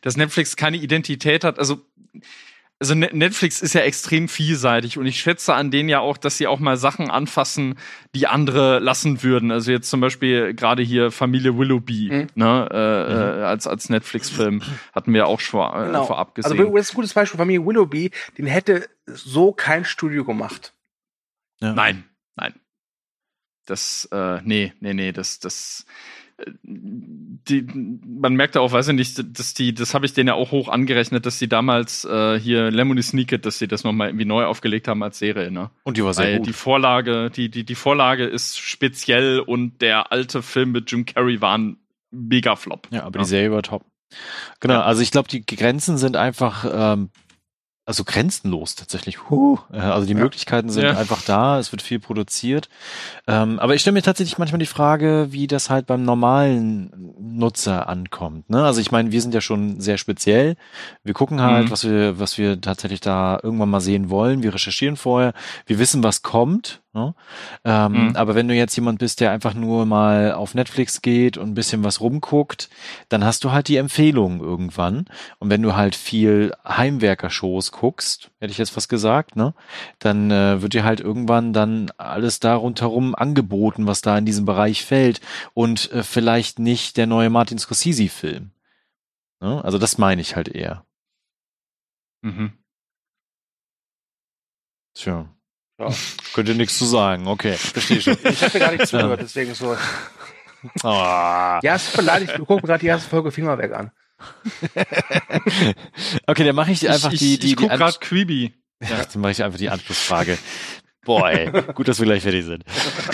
dass 0.00 0.16
Netflix 0.16 0.56
keine 0.56 0.76
Identität 0.78 1.44
hat. 1.44 1.58
Also, 1.58 1.84
also 2.80 2.94
ne-, 2.94 3.10
Netflix 3.12 3.62
ist 3.62 3.74
ja 3.74 3.82
extrem 3.82 4.28
vielseitig 4.28 4.98
und 4.98 5.06
ich 5.06 5.20
schätze 5.20 5.54
an 5.54 5.70
denen 5.70 5.88
ja 5.88 6.00
auch, 6.00 6.16
dass 6.16 6.36
sie 6.36 6.46
auch 6.46 6.58
mal 6.58 6.76
Sachen 6.76 7.10
anfassen, 7.10 7.78
die 8.14 8.26
andere 8.26 8.78
lassen 8.78 9.22
würden. 9.22 9.50
Also 9.50 9.70
jetzt 9.70 9.88
zum 9.88 10.00
Beispiel 10.00 10.54
gerade 10.54 10.82
hier 10.82 11.10
Familie 11.10 11.56
Willoughby, 11.56 12.10
mhm. 12.10 12.26
ne, 12.34 12.68
äh, 12.70 13.12
mhm. 13.12 13.40
Äh, 13.40 13.44
als 13.44 13.66
als 13.66 13.88
Netflix-Film 13.88 14.62
hatten 14.92 15.12
wir 15.14 15.26
auch 15.26 15.40
schon 15.40 15.60
äh, 15.60 15.86
genau. 15.86 16.04
vorab 16.04 16.34
gesehen. 16.34 16.52
Also 16.52 16.70
das 16.72 16.86
ist 16.86 16.92
ein 16.92 16.96
gutes 16.96 17.14
Beispiel. 17.14 17.38
Familie 17.38 17.66
Willoughby, 17.66 18.10
den 18.38 18.46
hätte 18.46 18.88
so 19.06 19.52
kein 19.52 19.84
Studio 19.84 20.24
gemacht. 20.24 20.72
Ja. 21.60 21.72
Nein, 21.72 22.04
nein. 22.36 22.54
Das, 23.66 24.08
äh, 24.12 24.40
nee, 24.42 24.74
nee, 24.80 24.92
nee, 24.92 25.12
das, 25.12 25.38
das 25.38 25.86
die, 26.62 27.66
man 28.06 28.34
merkt 28.34 28.54
ja 28.54 28.60
auch, 28.60 28.72
weiß 28.72 28.88
ich 28.88 28.94
nicht, 28.94 29.38
dass 29.38 29.54
die, 29.54 29.74
das 29.74 29.94
habe 29.94 30.06
ich 30.06 30.12
denen 30.14 30.28
ja 30.28 30.34
auch 30.34 30.50
hoch 30.50 30.68
angerechnet, 30.68 31.26
dass 31.26 31.38
die 31.38 31.48
damals 31.48 32.04
äh, 32.04 32.38
hier 32.38 32.70
Lemony 32.70 33.02
Sneaked, 33.02 33.44
dass 33.44 33.58
sie 33.58 33.68
das 33.68 33.84
nochmal 33.84 34.08
irgendwie 34.08 34.24
neu 34.24 34.44
aufgelegt 34.44 34.88
haben 34.88 35.02
als 35.02 35.18
Serie, 35.18 35.50
ne? 35.50 35.70
Und 35.82 35.96
die 35.96 36.04
war 36.04 36.14
sehr 36.14 36.26
Weil 36.26 36.38
gut. 36.38 36.46
die 36.46 36.52
Vorlage, 36.52 37.30
die, 37.30 37.50
die, 37.50 37.64
die 37.64 37.74
Vorlage 37.74 38.24
ist 38.24 38.58
speziell 38.58 39.40
und 39.40 39.80
der 39.82 40.12
alte 40.12 40.42
Film 40.42 40.72
mit 40.72 40.90
Jim 40.90 41.04
Carrey 41.04 41.40
war 41.40 41.58
ein 41.58 41.76
mega 42.10 42.56
Flop. 42.56 42.88
Ja, 42.90 43.04
aber 43.04 43.18
die 43.18 43.24
Serie 43.24 43.52
war 43.52 43.62
top. 43.62 43.84
Genau, 44.60 44.80
also 44.80 45.02
ich 45.02 45.10
glaube, 45.10 45.28
die 45.28 45.44
Grenzen 45.44 45.98
sind 45.98 46.16
einfach, 46.16 46.64
ähm, 46.72 47.10
also 47.86 48.04
grenzenlos 48.04 48.74
tatsächlich. 48.76 49.28
Huh. 49.30 49.58
Äh, 49.72 49.78
Also 49.78 50.06
die 50.06 50.14
Möglichkeiten 50.14 50.70
sind 50.70 50.84
Ja. 50.84 50.96
einfach 50.96 51.22
da, 51.22 51.58
es 51.58 51.70
wird 51.72 51.82
viel 51.82 51.98
produziert. 52.00 52.68
Ähm, 53.26 53.58
aber 53.58 53.74
ich 53.74 53.80
stelle 53.82 53.92
mir 53.94 54.02
tatsächlich 54.02 54.38
manchmal 54.38 54.58
die 54.58 54.66
Frage, 54.66 55.28
wie 55.30 55.46
das 55.46 55.68
halt 55.70 55.86
beim 55.86 56.02
normalen 56.04 56.90
Nutzer 57.18 57.88
ankommt. 57.88 58.48
Ne? 58.48 58.64
Also 58.64 58.80
ich 58.80 58.90
meine, 58.90 59.12
wir 59.12 59.20
sind 59.20 59.34
ja 59.34 59.40
schon 59.40 59.80
sehr 59.80 59.98
speziell. 59.98 60.56
Wir 61.02 61.14
gucken 61.14 61.40
halt, 61.42 61.66
Mhm. 61.66 61.70
was 61.70 61.84
wir, 61.84 62.18
was 62.18 62.38
wir 62.38 62.60
tatsächlich 62.60 63.00
da 63.00 63.38
irgendwann 63.42 63.70
mal 63.70 63.80
sehen 63.80 64.08
wollen. 64.10 64.42
Wir 64.42 64.54
recherchieren 64.54 64.96
vorher. 64.96 65.34
Wir 65.66 65.78
wissen, 65.78 66.02
was 66.02 66.22
kommt. 66.22 66.80
Ne? 66.94 67.14
Ähm, 67.64 67.92
Mhm. 67.92 68.16
Aber 68.16 68.34
wenn 68.36 68.46
du 68.48 68.54
jetzt 68.54 68.76
jemand 68.76 69.00
bist, 69.00 69.20
der 69.20 69.32
einfach 69.32 69.54
nur 69.54 69.84
mal 69.84 70.32
auf 70.32 70.54
Netflix 70.54 71.02
geht 71.02 71.36
und 71.36 71.50
ein 71.50 71.54
bisschen 71.54 71.82
was 71.84 72.00
rumguckt, 72.00 72.70
dann 73.08 73.24
hast 73.24 73.42
du 73.44 73.50
halt 73.52 73.66
die 73.68 73.76
Empfehlung 73.76 74.40
irgendwann. 74.40 75.06
Und 75.40 75.50
wenn 75.50 75.60
du 75.62 75.74
halt 75.74 75.96
viel 75.96 76.54
Heimwerker-Shows 76.66 77.72
guckst, 77.72 78.30
hätte 78.38 78.52
ich 78.52 78.58
jetzt 78.58 78.76
was 78.76 78.88
gesagt, 78.88 79.34
ne, 79.36 79.54
dann 79.98 80.30
äh, 80.30 80.62
wird 80.62 80.74
dir 80.74 80.84
halt 80.84 81.00
irgendwann 81.00 81.52
dann 81.52 81.90
alles 81.98 82.38
da 82.40 82.54
rundherum 82.54 83.14
angeboten, 83.14 83.86
was 83.86 84.00
da 84.00 84.16
in 84.16 84.24
diesem 84.24 84.44
Bereich 84.46 84.84
fällt 84.84 85.20
und 85.52 85.90
äh, 85.92 86.02
vielleicht 86.04 86.58
nicht 86.60 86.96
der 86.96 87.06
neue 87.06 87.30
Martin 87.30 87.58
Scorsese-Film. 87.58 88.52
Ne? 89.40 89.64
Also 89.64 89.78
das 89.78 89.98
meine 89.98 90.20
ich 90.22 90.36
halt 90.36 90.48
eher. 90.48 90.84
Mhm. 92.22 92.52
Tja. 94.94 95.33
Ja. 95.78 95.88
Könnt 96.34 96.48
ihr 96.48 96.54
nichts 96.54 96.78
zu 96.78 96.84
sagen. 96.84 97.26
Okay, 97.26 97.54
verstehe 97.54 98.00
schon. 98.00 98.16
Ich 98.24 98.42
habe 98.42 98.58
gar 98.58 98.72
nicht 98.72 98.86
zugehört, 98.88 99.20
deswegen 99.22 99.54
so. 99.54 99.76
Ah. 100.82 101.58
Ja, 101.62 101.74
es 101.74 101.86
tut 101.90 101.96
mir 101.98 102.06
leid, 102.06 102.22
ich 102.22 102.32
gucke 102.34 102.54
mir 102.54 102.60
gerade 102.62 102.80
die 102.80 102.86
erste 102.86 103.08
Folge 103.10 103.30
Fingerwerk 103.32 103.72
an. 103.74 103.90
Okay, 106.26 106.44
dann 106.44 106.54
mache 106.54 106.72
ich 106.72 106.88
einfach 106.88 107.12
ich, 107.12 107.18
die, 107.18 107.34
ich, 107.34 107.40
die, 107.40 107.46
ich 107.48 107.56
die 107.56 107.62
guck 107.62 107.70
An- 107.70 107.78
grad 107.78 108.00
Quibi. 108.00 108.54
Ja, 108.80 109.04
dann 109.04 109.20
mache 109.22 109.32
ich 109.32 109.42
einfach 109.42 109.58
die 109.58 109.68
Anschlussfrage. 109.70 110.38
Boah, 111.04 111.28
ey, 111.30 111.50
gut, 111.74 111.86
dass 111.88 111.98
wir 111.98 112.06
gleich 112.06 112.22
fertig 112.22 112.44
sind. 112.46 112.64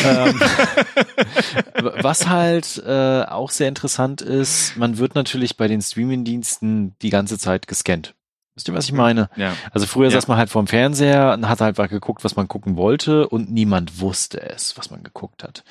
ähm, 0.04 0.40
was 2.02 2.28
halt 2.28 2.80
äh, 2.86 3.22
auch 3.24 3.50
sehr 3.50 3.66
interessant 3.68 4.22
ist, 4.22 4.76
man 4.76 4.98
wird 4.98 5.16
natürlich 5.16 5.56
bei 5.56 5.66
den 5.66 5.82
Streaming-Diensten 5.82 6.94
die 7.02 7.10
ganze 7.10 7.36
Zeit 7.36 7.66
gescannt. 7.66 8.14
Wisst 8.54 8.68
ihr, 8.68 8.74
was 8.74 8.84
ich 8.86 8.92
meine? 8.92 9.30
Ja. 9.36 9.54
Also 9.72 9.86
früher 9.86 10.08
Ja. 10.08 10.12
saß 10.12 10.28
man 10.28 10.36
halt 10.36 10.50
vorm 10.50 10.66
Fernseher 10.66 11.32
und 11.34 11.48
hat 11.48 11.60
halt 11.60 11.76
geguckt, 11.90 12.24
was 12.24 12.36
man 12.36 12.48
gucken 12.48 12.76
wollte 12.76 13.28
und 13.28 13.50
niemand 13.50 14.00
wusste 14.00 14.40
es, 14.42 14.76
was 14.76 14.90
man 14.90 15.02
geguckt 15.02 15.42
hat. 15.44 15.64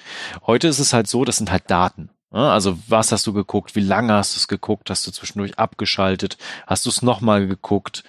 Heute 0.48 0.68
ist 0.68 0.80
es 0.80 0.94
halt 0.94 1.08
so, 1.08 1.26
das 1.26 1.38
sind 1.38 1.52
halt 1.52 1.70
Daten. 1.70 2.10
ne? 2.32 2.50
Also 2.50 2.78
was 2.88 3.12
hast 3.12 3.28
du 3.28 3.34
geguckt? 3.34 3.76
Wie 3.76 3.82
lange 3.82 4.14
hast 4.14 4.36
du 4.36 4.38
es 4.40 4.48
geguckt? 4.48 4.90
Hast 4.90 5.06
du 5.06 5.12
zwischendurch 5.12 5.60
abgeschaltet? 5.60 6.38
Hast 6.68 6.86
du 6.86 6.90
es 6.90 7.02
nochmal 7.02 7.48
geguckt? 7.48 8.04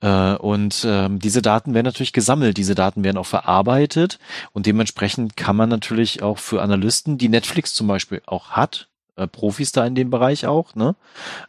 Äh, 0.00 0.34
und 0.36 0.84
ähm, 0.88 1.18
diese 1.18 1.42
Daten 1.42 1.74
werden 1.74 1.84
natürlich 1.86 2.12
gesammelt. 2.12 2.56
Diese 2.56 2.74
Daten 2.74 3.04
werden 3.04 3.18
auch 3.18 3.26
verarbeitet 3.26 4.18
und 4.52 4.66
dementsprechend 4.66 5.36
kann 5.36 5.54
man 5.56 5.68
natürlich 5.68 6.22
auch 6.22 6.38
für 6.38 6.62
Analysten, 6.62 7.18
die 7.18 7.28
Netflix 7.28 7.74
zum 7.74 7.86
Beispiel 7.88 8.22
auch 8.26 8.50
hat, 8.50 8.88
äh, 9.16 9.26
Profis 9.26 9.72
da 9.72 9.86
in 9.86 9.94
dem 9.94 10.10
Bereich 10.10 10.46
auch, 10.46 10.74
ne? 10.74 10.94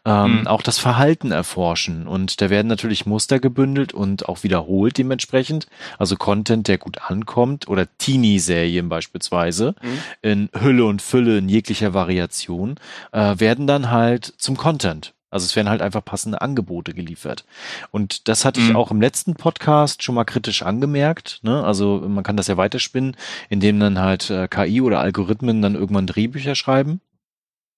Ähm, 0.05 0.41
Mhm. 0.41 0.47
Auch 0.47 0.61
das 0.61 0.77
Verhalten 0.77 1.31
erforschen. 1.31 2.07
Und 2.07 2.41
da 2.41 2.49
werden 2.49 2.67
natürlich 2.67 3.05
Muster 3.05 3.39
gebündelt 3.39 3.93
und 3.93 4.27
auch 4.29 4.43
wiederholt 4.43 4.97
dementsprechend. 4.97 5.67
Also 5.97 6.15
Content, 6.15 6.67
der 6.67 6.77
gut 6.77 6.99
ankommt 7.09 7.67
oder 7.67 7.87
Teenie-Serien 7.97 8.89
beispielsweise 8.89 9.75
Mhm. 9.81 9.99
in 10.21 10.49
Hülle 10.59 10.85
und 10.85 11.01
Fülle 11.01 11.37
in 11.37 11.49
jeglicher 11.49 11.93
Variation, 11.93 12.75
äh, 13.11 13.39
werden 13.39 13.67
dann 13.67 13.91
halt 13.91 14.25
zum 14.37 14.57
Content. 14.57 15.13
Also 15.31 15.45
es 15.45 15.55
werden 15.57 15.67
halt 15.67 15.81
einfach 15.81 16.05
passende 16.05 16.41
Angebote 16.41 16.93
geliefert. 16.93 17.43
Und 17.91 18.29
das 18.29 18.45
hatte 18.45 18.61
ich 18.61 18.69
Mhm. 18.69 18.75
auch 18.77 18.89
im 18.91 19.01
letzten 19.01 19.33
Podcast 19.35 20.01
schon 20.01 20.15
mal 20.15 20.23
kritisch 20.23 20.63
angemerkt. 20.63 21.39
Ne? 21.43 21.61
Also 21.61 22.01
man 22.07 22.23
kann 22.23 22.37
das 22.37 22.47
ja 22.47 22.55
weiterspinnen, 22.55 23.17
indem 23.49 23.79
dann 23.81 23.99
halt 23.99 24.29
äh, 24.29 24.47
KI 24.47 24.79
oder 24.81 25.01
Algorithmen 25.01 25.61
dann 25.61 25.75
irgendwann 25.75 26.07
Drehbücher 26.07 26.55
schreiben. 26.55 27.01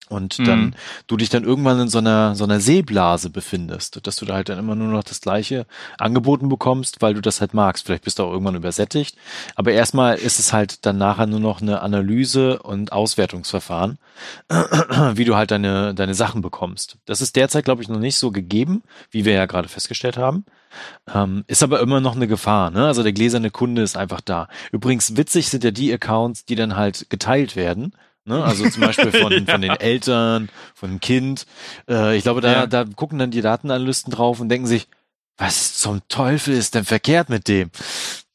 Und 0.08 0.46
dann 0.46 0.66
Mhm. 0.66 0.74
du 1.06 1.16
dich 1.16 1.28
dann 1.28 1.44
irgendwann 1.44 1.80
in 1.80 1.88
so 1.88 1.98
einer, 1.98 2.34
so 2.34 2.44
einer 2.44 2.60
Seeblase 2.60 3.30
befindest, 3.30 4.06
dass 4.06 4.16
du 4.16 4.24
da 4.24 4.34
halt 4.34 4.48
dann 4.48 4.58
immer 4.58 4.74
nur 4.74 4.88
noch 4.88 5.04
das 5.04 5.20
Gleiche 5.20 5.66
angeboten 5.98 6.48
bekommst, 6.48 7.02
weil 7.02 7.14
du 7.14 7.20
das 7.20 7.40
halt 7.40 7.54
magst. 7.54 7.86
Vielleicht 7.86 8.04
bist 8.04 8.18
du 8.18 8.24
auch 8.24 8.32
irgendwann 8.32 8.54
übersättigt. 8.54 9.16
Aber 9.54 9.72
erstmal 9.72 10.16
ist 10.16 10.38
es 10.38 10.52
halt 10.52 10.86
dann 10.86 10.98
nachher 10.98 11.26
nur 11.26 11.40
noch 11.40 11.60
eine 11.60 11.80
Analyse 11.82 12.58
und 12.62 12.92
Auswertungsverfahren, 12.92 13.98
wie 15.14 15.24
du 15.24 15.36
halt 15.36 15.50
deine, 15.50 15.94
deine 15.94 16.14
Sachen 16.14 16.42
bekommst. 16.42 16.96
Das 17.06 17.20
ist 17.20 17.36
derzeit, 17.36 17.64
glaube 17.64 17.82
ich, 17.82 17.88
noch 17.88 18.00
nicht 18.00 18.16
so 18.16 18.30
gegeben, 18.30 18.82
wie 19.10 19.24
wir 19.24 19.32
ja 19.32 19.46
gerade 19.46 19.68
festgestellt 19.68 20.16
haben. 20.16 20.44
Ähm, 21.12 21.44
ist 21.46 21.62
aber 21.62 21.80
immer 21.80 22.00
noch 22.00 22.14
eine 22.14 22.28
Gefahr, 22.28 22.70
ne? 22.70 22.86
Also 22.86 23.02
der 23.02 23.12
gläserne 23.12 23.50
Kunde 23.50 23.82
ist 23.82 23.96
einfach 23.96 24.20
da. 24.20 24.48
Übrigens 24.70 25.16
witzig 25.16 25.48
sind 25.48 25.64
ja 25.64 25.70
die 25.70 25.92
Accounts, 25.92 26.44
die 26.44 26.56
dann 26.56 26.76
halt 26.76 27.08
geteilt 27.08 27.56
werden. 27.56 27.92
Ne? 28.28 28.44
Also 28.44 28.68
zum 28.68 28.82
Beispiel 28.82 29.10
von, 29.10 29.32
von 29.46 29.60
den 29.62 29.70
Eltern, 29.70 30.48
von 30.74 30.90
dem 30.90 31.00
Kind. 31.00 31.46
Äh, 31.88 32.16
ich 32.16 32.22
glaube, 32.22 32.40
da, 32.40 32.52
Ja. 32.52 32.66
da 32.66 32.84
gucken 32.84 33.18
dann 33.18 33.30
die 33.30 33.40
Datenanalysten 33.40 34.12
drauf 34.12 34.38
und 34.40 34.48
denken 34.48 34.66
sich, 34.66 34.86
was 35.36 35.78
zum 35.78 36.02
Teufel 36.08 36.54
ist 36.54 36.74
denn 36.74 36.84
verkehrt 36.84 37.28
mit 37.28 37.48
dem? 37.48 37.70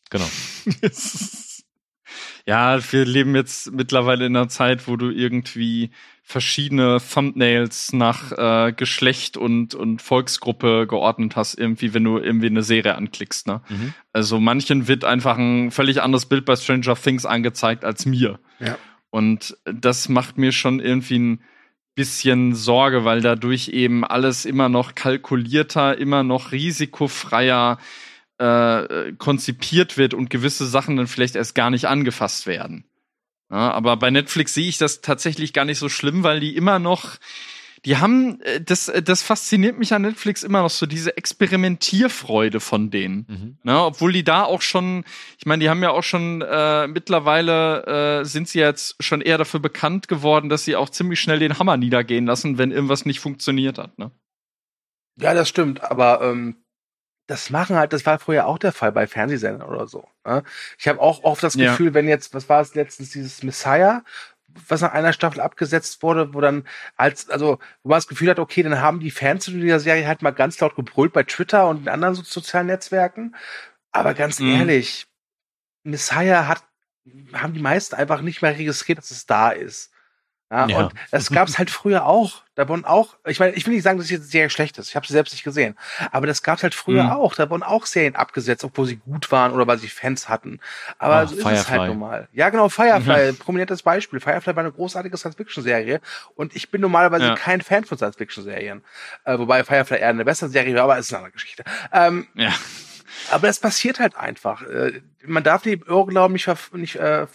Genau. 0.09 0.25
ja, 2.45 2.79
wir 2.91 3.05
leben 3.05 3.35
jetzt 3.35 3.71
mittlerweile 3.71 4.25
in 4.25 4.35
einer 4.35 4.49
Zeit, 4.49 4.87
wo 4.87 4.95
du 4.97 5.09
irgendwie 5.09 5.91
verschiedene 6.25 6.99
Thumbnails 7.01 7.91
nach 7.93 8.31
äh, 8.31 8.71
Geschlecht 8.71 9.35
und, 9.35 9.75
und 9.75 10.01
Volksgruppe 10.01 10.87
geordnet 10.87 11.35
hast, 11.35 11.55
irgendwie, 11.55 11.93
wenn 11.93 12.03
du 12.05 12.17
irgendwie 12.17 12.47
eine 12.47 12.63
Serie 12.63 12.95
anklickst. 12.95 13.47
Ne? 13.47 13.61
Mhm. 13.67 13.93
Also 14.13 14.39
manchen 14.39 14.87
wird 14.87 15.03
einfach 15.03 15.37
ein 15.37 15.71
völlig 15.71 16.01
anderes 16.01 16.25
Bild 16.25 16.45
bei 16.45 16.55
Stranger 16.55 16.95
Things 16.95 17.25
angezeigt 17.25 17.83
als 17.83 18.05
mir. 18.05 18.39
Ja. 18.59 18.77
Und 19.13 19.55
das 19.65 20.09
macht 20.09 20.39
mir 20.39 20.51
schon 20.51 20.79
irgendwie 20.79 21.19
ein 21.19 21.43
bisschen 21.93 22.55
Sorge, 22.55 23.05
weil 23.05 23.21
dadurch 23.21 23.67
eben 23.67 24.03
alles 24.03 24.43
immer 24.43 24.69
noch 24.69 24.95
kalkulierter, 24.95 25.95
immer 25.99 26.23
noch 26.23 26.51
risikofreier 26.51 27.77
äh, 28.39 29.13
konzipiert 29.19 29.99
wird 29.99 30.15
und 30.15 30.31
gewisse 30.31 30.65
Sachen 30.65 30.97
dann 30.97 31.05
vielleicht 31.05 31.35
erst 31.35 31.53
gar 31.53 31.69
nicht 31.69 31.87
angefasst 31.87 32.47
werden. 32.47 32.85
Ja, 33.51 33.71
aber 33.73 33.97
bei 33.97 34.09
Netflix 34.09 34.55
sehe 34.55 34.67
ich 34.67 34.79
das 34.79 35.01
tatsächlich 35.01 35.53
gar 35.53 35.65
nicht 35.65 35.77
so 35.77 35.89
schlimm, 35.89 36.23
weil 36.23 36.39
die 36.39 36.55
immer 36.55 36.79
noch, 36.79 37.17
die 37.85 37.97
haben, 37.97 38.39
äh, 38.41 38.61
das, 38.61 38.87
äh, 38.87 39.01
das 39.01 39.21
fasziniert 39.21 39.77
mich 39.77 39.93
an 39.93 40.03
Netflix 40.03 40.43
immer 40.43 40.61
noch 40.61 40.69
so, 40.69 40.85
diese 40.85 41.17
Experimentierfreude 41.17 42.59
von 42.59 42.91
denen. 42.91 43.25
Mhm. 43.27 43.57
Ne, 43.63 43.83
obwohl 43.83 44.13
die 44.13 44.23
da 44.23 44.43
auch 44.43 44.61
schon, 44.61 45.03
ich 45.37 45.45
meine, 45.45 45.63
die 45.63 45.69
haben 45.69 45.83
ja 45.83 45.91
auch 45.91 46.03
schon 46.03 46.41
äh, 46.41 46.87
mittlerweile 46.87 48.21
äh, 48.21 48.25
sind 48.25 48.47
sie 48.47 48.59
jetzt 48.59 49.01
schon 49.03 49.21
eher 49.21 49.37
dafür 49.37 49.59
bekannt 49.59 50.07
geworden, 50.07 50.49
dass 50.49 50.65
sie 50.65 50.75
auch 50.75 50.89
ziemlich 50.89 51.19
schnell 51.19 51.39
den 51.39 51.59
Hammer 51.59 51.77
niedergehen 51.77 52.25
lassen, 52.25 52.57
wenn 52.57 52.71
irgendwas 52.71 53.05
nicht 53.05 53.19
funktioniert 53.19 53.77
hat. 53.77 53.97
Ne? 53.97 54.11
Ja, 55.19 55.33
das 55.33 55.49
stimmt, 55.49 55.83
aber 55.83 56.21
ähm, 56.21 56.63
das 57.27 57.49
machen 57.49 57.75
halt, 57.75 57.93
das 57.93 58.05
war 58.05 58.19
früher 58.19 58.45
auch 58.45 58.57
der 58.57 58.73
Fall 58.73 58.91
bei 58.91 59.07
Fernsehsendern 59.07 59.67
oder 59.67 59.87
so. 59.87 60.07
Ne? 60.25 60.43
Ich 60.77 60.87
habe 60.87 60.99
auch 60.99 61.23
oft 61.23 61.43
das 61.43 61.55
Ja. 61.55 61.71
Gefühl, 61.71 61.93
wenn 61.93 62.07
jetzt, 62.07 62.33
was 62.33 62.49
war 62.49 62.61
es 62.61 62.75
letztens, 62.75 63.11
dieses 63.11 63.43
Messiah, 63.43 64.03
was 64.67 64.81
nach 64.81 64.93
einer 64.93 65.13
Staffel 65.13 65.41
abgesetzt 65.41 66.03
wurde, 66.03 66.33
wo 66.33 66.41
dann 66.41 66.67
als, 66.95 67.29
also, 67.29 67.59
wo 67.83 67.89
man 67.89 67.97
das 67.97 68.07
Gefühl 68.07 68.29
hat, 68.29 68.39
okay, 68.39 68.63
dann 68.63 68.81
haben 68.81 68.99
die 68.99 69.11
Fans 69.11 69.45
zu 69.45 69.51
dieser 69.51 69.79
Serie 69.79 70.07
halt 70.07 70.21
mal 70.21 70.31
ganz 70.31 70.59
laut 70.59 70.75
gebrüllt 70.75 71.13
bei 71.13 71.23
Twitter 71.23 71.67
und 71.67 71.81
in 71.83 71.89
anderen 71.89 72.15
so 72.15 72.23
sozialen 72.23 72.67
Netzwerken. 72.67 73.35
Aber 73.91 74.13
ganz 74.13 74.39
Mhm. 74.39 74.49
ehrlich, 74.49 75.07
Messiah 75.83 76.47
hat, 76.47 76.63
haben 77.33 77.53
die 77.53 77.61
meisten 77.61 77.95
einfach 77.95 78.21
nicht 78.21 78.41
mehr 78.41 78.57
registriert, 78.57 78.99
dass 78.99 79.11
es 79.11 79.25
da 79.25 79.49
ist. 79.51 79.92
Ja, 80.53 80.67
Ja. 80.67 80.77
Und 80.77 80.93
das 81.11 81.29
gab's 81.31 81.57
halt 81.57 81.71
früher 81.71 82.05
auch. 82.05 82.43
Da 82.55 82.69
wurden 82.69 82.85
auch, 82.85 83.15
ich 83.25 83.39
meine, 83.39 83.53
ich 83.53 83.65
will 83.65 83.73
nicht 83.73 83.81
sagen, 83.81 83.97
dass 83.97 84.05
die 84.07 84.17
Serie 84.17 84.51
schlecht 84.51 84.77
ist. 84.77 84.89
Ich 84.89 84.95
habe 84.95 85.07
sie 85.07 85.13
selbst 85.13 85.31
nicht 85.33 85.43
gesehen. 85.43 85.75
Aber 86.11 86.27
das 86.27 86.43
gab's 86.43 86.61
halt 86.61 86.75
früher 86.75 87.05
Mhm. 87.05 87.09
auch. 87.09 87.33
Da 87.33 87.49
wurden 87.49 87.63
auch 87.63 87.87
Serien 87.87 88.15
abgesetzt, 88.15 88.63
obwohl 88.63 88.85
sie 88.85 88.97
gut 88.97 89.31
waren 89.31 89.51
oder 89.53 89.65
weil 89.65 89.79
sie 89.79 89.87
Fans 89.87 90.29
hatten. 90.29 90.59
Aber 90.99 91.15
Ah, 91.15 91.25
so 91.25 91.33
ist 91.35 91.39
es 91.39 91.43
Firefly. 91.47 91.77
halt 91.79 91.87
normal. 91.89 92.27
Ja, 92.31 92.49
genau, 92.51 92.69
Firefly, 92.69 93.33
prominentes 93.33 93.81
Beispiel. 93.81 94.19
Firefly 94.19 94.55
war 94.55 94.61
eine 94.63 94.71
großartige 94.71 95.17
Science-Fiction-Serie 95.17 95.99
und 96.35 96.55
ich 96.55 96.69
bin 96.69 96.81
normalerweise 96.81 97.25
Ja. 97.25 97.35
kein 97.35 97.61
Fan 97.61 97.85
von 97.85 97.97
Science-Fiction-Serien. 97.97 98.83
Äh, 99.25 99.39
wobei 99.39 99.63
Firefly 99.63 99.97
eher 99.97 100.09
eine 100.09 100.23
bessere 100.25 100.49
Serie 100.49 100.75
war, 100.75 100.83
aber 100.83 100.99
ist 100.99 101.09
eine 101.11 101.17
andere 101.19 101.31
Geschichte. 101.33 101.63
Ähm, 101.91 102.27
Ja. 102.35 102.53
aber 103.31 103.47
das 103.47 103.59
passiert 103.59 103.99
halt 103.99 104.15
einfach. 104.15 104.61
Äh, 104.61 105.01
Man 105.25 105.41
darf 105.43 105.61
die 105.63 105.81
Irrglauben 105.87 106.33
nicht, 106.33 106.47
nicht 106.73 106.97
äh, 106.97 107.25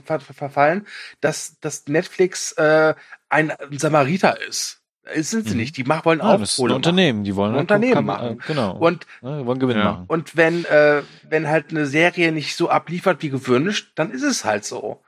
ver 0.00 0.20
ver 0.20 0.34
verfallen, 0.34 0.86
dass, 1.20 1.58
dass 1.60 1.86
Netflix 1.88 2.52
äh, 2.52 2.94
ein 3.28 3.52
Samariter 3.72 4.40
ist. 4.40 4.78
Es 5.04 5.30
sind 5.30 5.46
sie 5.48 5.54
Mhm. 5.54 5.60
nicht. 5.60 5.76
Die 5.76 5.84
machen, 5.84 6.04
wollen 6.04 6.20
Ja, 6.20 6.36
das 6.36 6.52
ist 6.52 6.58
ein 6.58 6.62
Aufholung 6.62 6.76
Unternehmen, 6.76 7.24
die 7.24 7.34
wollen 7.34 7.50
Ein 7.52 7.58
halt 7.58 7.70
Unternehmen 7.72 7.94
kann- 7.94 8.04
machen. 8.04 8.38
Äh, 8.40 8.46
genau. 8.46 8.76
Und, 8.76 9.06
Ja, 9.20 9.38
die 9.40 9.46
wollen 9.46 9.58
Gewinn 9.58 9.78
Ja. 9.78 9.84
machen. 9.84 10.04
und 10.06 10.36
wenn, 10.36 10.64
äh, 10.66 11.02
wenn 11.28 11.48
halt 11.48 11.70
eine 11.70 11.86
Serie 11.86 12.30
nicht 12.30 12.56
so 12.56 12.70
abliefert 12.70 13.20
wie 13.22 13.30
gewünscht, 13.30 13.90
dann 13.96 14.12
ist 14.12 14.22
es 14.22 14.44
halt 14.44 14.64
so. 14.64 15.02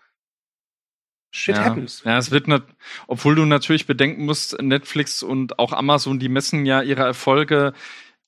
Shit 1.31 1.56
ja. 1.56 1.65
happens. 1.65 2.02
Ja, 2.05 2.16
es 2.19 2.31
wird, 2.31 2.47
nat 2.48 2.62
obwohl 3.09 3.35
du 3.35 3.44
natürlich 3.44 3.86
bedenken 3.86 4.24
musst, 4.24 4.61
Netflix 4.62 5.23
und 5.23 5.59
auch 5.59 5.73
Amazon, 5.73 6.20
die 6.20 6.28
messen 6.28 6.65
ja 6.65 6.81
ihre 6.82 7.02
Erfolge 7.02 7.73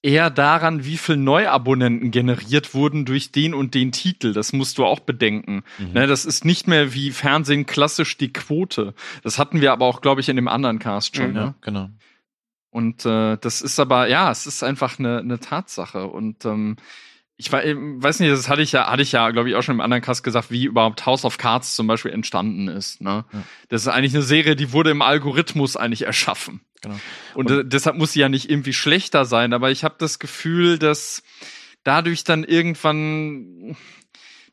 eher 0.06 0.30
daran, 0.30 0.84
wie 0.84 0.98
viel 0.98 1.16
Neuabonnenten 1.16 2.12
generiert 2.12 2.74
wurden 2.74 3.04
durch 3.04 3.32
den 3.32 3.54
und 3.54 3.74
den 3.74 3.90
Titel. 3.90 4.32
Das 4.32 4.52
musst 4.52 4.78
du 4.78 4.84
auch 4.84 5.00
bedenken. 5.00 5.64
Mhm. 5.78 5.92
Ne, 5.94 6.06
das 6.06 6.24
ist 6.24 6.44
nicht 6.44 6.68
mehr 6.68 6.94
wie 6.94 7.10
Fernsehen 7.10 7.66
klassisch 7.66 8.16
die 8.16 8.32
Quote. 8.32 8.94
Das 9.24 9.40
hatten 9.40 9.60
wir 9.60 9.72
aber 9.72 9.84
auch, 9.84 10.00
glaube 10.00 10.20
ich, 10.20 10.28
in 10.28 10.36
dem 10.36 10.46
anderen 10.46 10.78
Cast 10.78 11.16
schon. 11.16 11.30
Mhm. 11.30 11.34
Ne? 11.34 11.40
Ja, 11.40 11.54
genau. 11.60 11.90
Und 12.70 13.04
äh, 13.04 13.36
das 13.38 13.62
ist 13.62 13.80
aber, 13.80 14.06
ja, 14.06 14.30
es 14.30 14.46
ist 14.46 14.62
einfach 14.62 15.00
eine, 15.00 15.18
eine 15.18 15.40
Tatsache. 15.40 16.06
Und 16.06 16.44
ähm, 16.44 16.76
ich 17.38 17.52
wei- 17.52 17.74
weiß 17.76 18.20
nicht, 18.20 18.32
das 18.32 18.48
hatte 18.48 18.62
ich 18.62 18.72
ja, 18.72 18.90
hatte 18.90 19.02
ich 19.02 19.12
ja, 19.12 19.30
glaube 19.30 19.48
ich, 19.50 19.54
auch 19.56 19.62
schon 19.62 19.74
im 19.76 19.80
anderen 19.80 20.02
Cast 20.02 20.24
gesagt, 20.24 20.50
wie 20.50 20.64
überhaupt 20.64 21.04
House 21.06 21.24
of 21.24 21.36
Cards 21.38 21.76
zum 21.76 21.86
Beispiel 21.86 22.12
entstanden 22.12 22.68
ist. 22.68 23.00
Ne? 23.00 23.24
Ja. 23.32 23.42
Das 23.68 23.82
ist 23.82 23.88
eigentlich 23.88 24.14
eine 24.14 24.22
Serie, 24.22 24.56
die 24.56 24.72
wurde 24.72 24.90
im 24.90 25.02
Algorithmus 25.02 25.76
eigentlich 25.76 26.02
erschaffen. 26.06 26.60
Genau. 26.82 26.96
Und, 27.34 27.50
äh, 27.50 27.64
deshalb 27.64 27.96
muss 27.96 28.12
sie 28.12 28.20
ja 28.20 28.28
nicht 28.28 28.48
irgendwie 28.50 28.72
schlechter 28.72 29.24
sein, 29.24 29.52
aber 29.52 29.70
ich 29.70 29.84
habe 29.84 29.96
das 29.98 30.18
Gefühl, 30.18 30.78
dass 30.78 31.22
dadurch 31.84 32.24
dann 32.24 32.42
irgendwann 32.44 33.76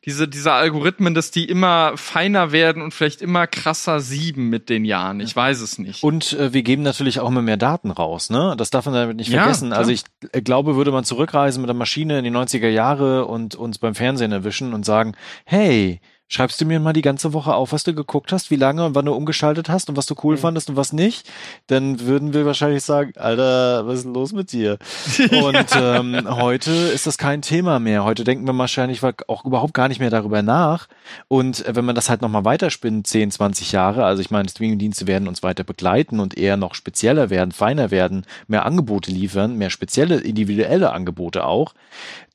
diese, 0.04 0.28
diese 0.28 0.52
Algorithmen, 0.52 1.14
dass 1.14 1.30
die 1.30 1.44
immer 1.46 1.92
feiner 1.96 2.52
werden 2.52 2.82
und 2.82 2.92
vielleicht 2.92 3.22
immer 3.22 3.46
krasser 3.46 4.00
sieben 4.00 4.50
mit 4.50 4.68
den 4.68 4.84
Jahren. 4.84 5.20
Ich 5.20 5.34
weiß 5.34 5.60
es 5.60 5.78
nicht. 5.78 6.02
Und 6.02 6.32
äh, 6.34 6.52
wir 6.52 6.62
geben 6.62 6.82
natürlich 6.82 7.20
auch 7.20 7.28
immer 7.28 7.42
mehr 7.42 7.56
Daten 7.56 7.90
raus, 7.90 8.30
ne? 8.30 8.54
Das 8.58 8.70
darf 8.70 8.84
man 8.84 8.94
damit 8.94 9.16
nicht 9.16 9.30
Ja, 9.30 9.42
vergessen. 9.42 9.68
klar. 9.68 9.78
Also 9.78 9.90
ich 9.92 10.02
äh, 10.32 10.42
glaube, 10.42 10.76
würde 10.76 10.92
man 10.92 11.04
zurückreisen 11.04 11.62
mit 11.62 11.68
der 11.68 11.74
Maschine 11.74 12.18
in 12.18 12.24
die 12.24 12.30
90er 12.30 12.68
Jahre 12.68 13.24
und 13.26 13.54
uns 13.54 13.78
beim 13.78 13.94
Fernsehen 13.94 14.32
erwischen 14.32 14.74
und 14.74 14.84
sagen, 14.84 15.14
hey, 15.46 16.00
schreibst 16.28 16.60
du 16.60 16.64
mir 16.64 16.80
mal 16.80 16.92
die 16.92 17.02
ganze 17.02 17.32
Woche 17.32 17.54
auf, 17.54 17.72
was 17.72 17.84
du 17.84 17.94
geguckt 17.94 18.32
hast, 18.32 18.50
wie 18.50 18.56
lange 18.56 18.84
und 18.84 18.94
wann 18.94 19.04
du 19.04 19.12
umgeschaltet 19.12 19.68
hast 19.68 19.88
und 19.88 19.96
was 19.96 20.06
du 20.06 20.14
cool 20.22 20.36
fandest 20.36 20.70
und 20.70 20.76
was 20.76 20.92
nicht, 20.92 21.30
dann 21.66 22.00
würden 22.00 22.32
wir 22.32 22.46
wahrscheinlich 22.46 22.82
sagen, 22.82 23.12
Alter, 23.16 23.86
was 23.86 23.98
ist 23.98 24.04
denn 24.04 24.14
los 24.14 24.32
mit 24.32 24.52
dir? 24.52 24.78
Und 25.30 25.66
ähm, 25.76 26.26
heute 26.28 26.70
ist 26.70 27.06
das 27.06 27.18
kein 27.18 27.42
Thema 27.42 27.78
mehr. 27.78 28.04
Heute 28.04 28.24
denken 28.24 28.46
wir 28.46 28.56
wahrscheinlich 28.56 29.02
auch 29.02 29.44
überhaupt 29.44 29.74
gar 29.74 29.88
nicht 29.88 30.00
mehr 30.00 30.10
darüber 30.10 30.42
nach. 30.42 30.88
Und 31.28 31.66
äh, 31.66 31.76
wenn 31.76 31.84
man 31.84 31.94
das 31.94 32.08
halt 32.08 32.22
nochmal 32.22 32.44
weiterspinnt, 32.44 33.06
10, 33.06 33.30
20 33.30 33.72
Jahre, 33.72 34.04
also 34.04 34.20
ich 34.20 34.30
meine, 34.30 34.48
Streamingdienste 34.48 35.06
werden 35.06 35.28
uns 35.28 35.42
weiter 35.42 35.64
begleiten 35.64 36.20
und 36.20 36.36
eher 36.36 36.56
noch 36.56 36.74
spezieller 36.74 37.30
werden, 37.30 37.52
feiner 37.52 37.90
werden, 37.90 38.26
mehr 38.46 38.64
Angebote 38.66 39.10
liefern, 39.10 39.56
mehr 39.56 39.70
spezielle, 39.70 40.20
individuelle 40.20 40.92
Angebote 40.92 41.44
auch, 41.44 41.74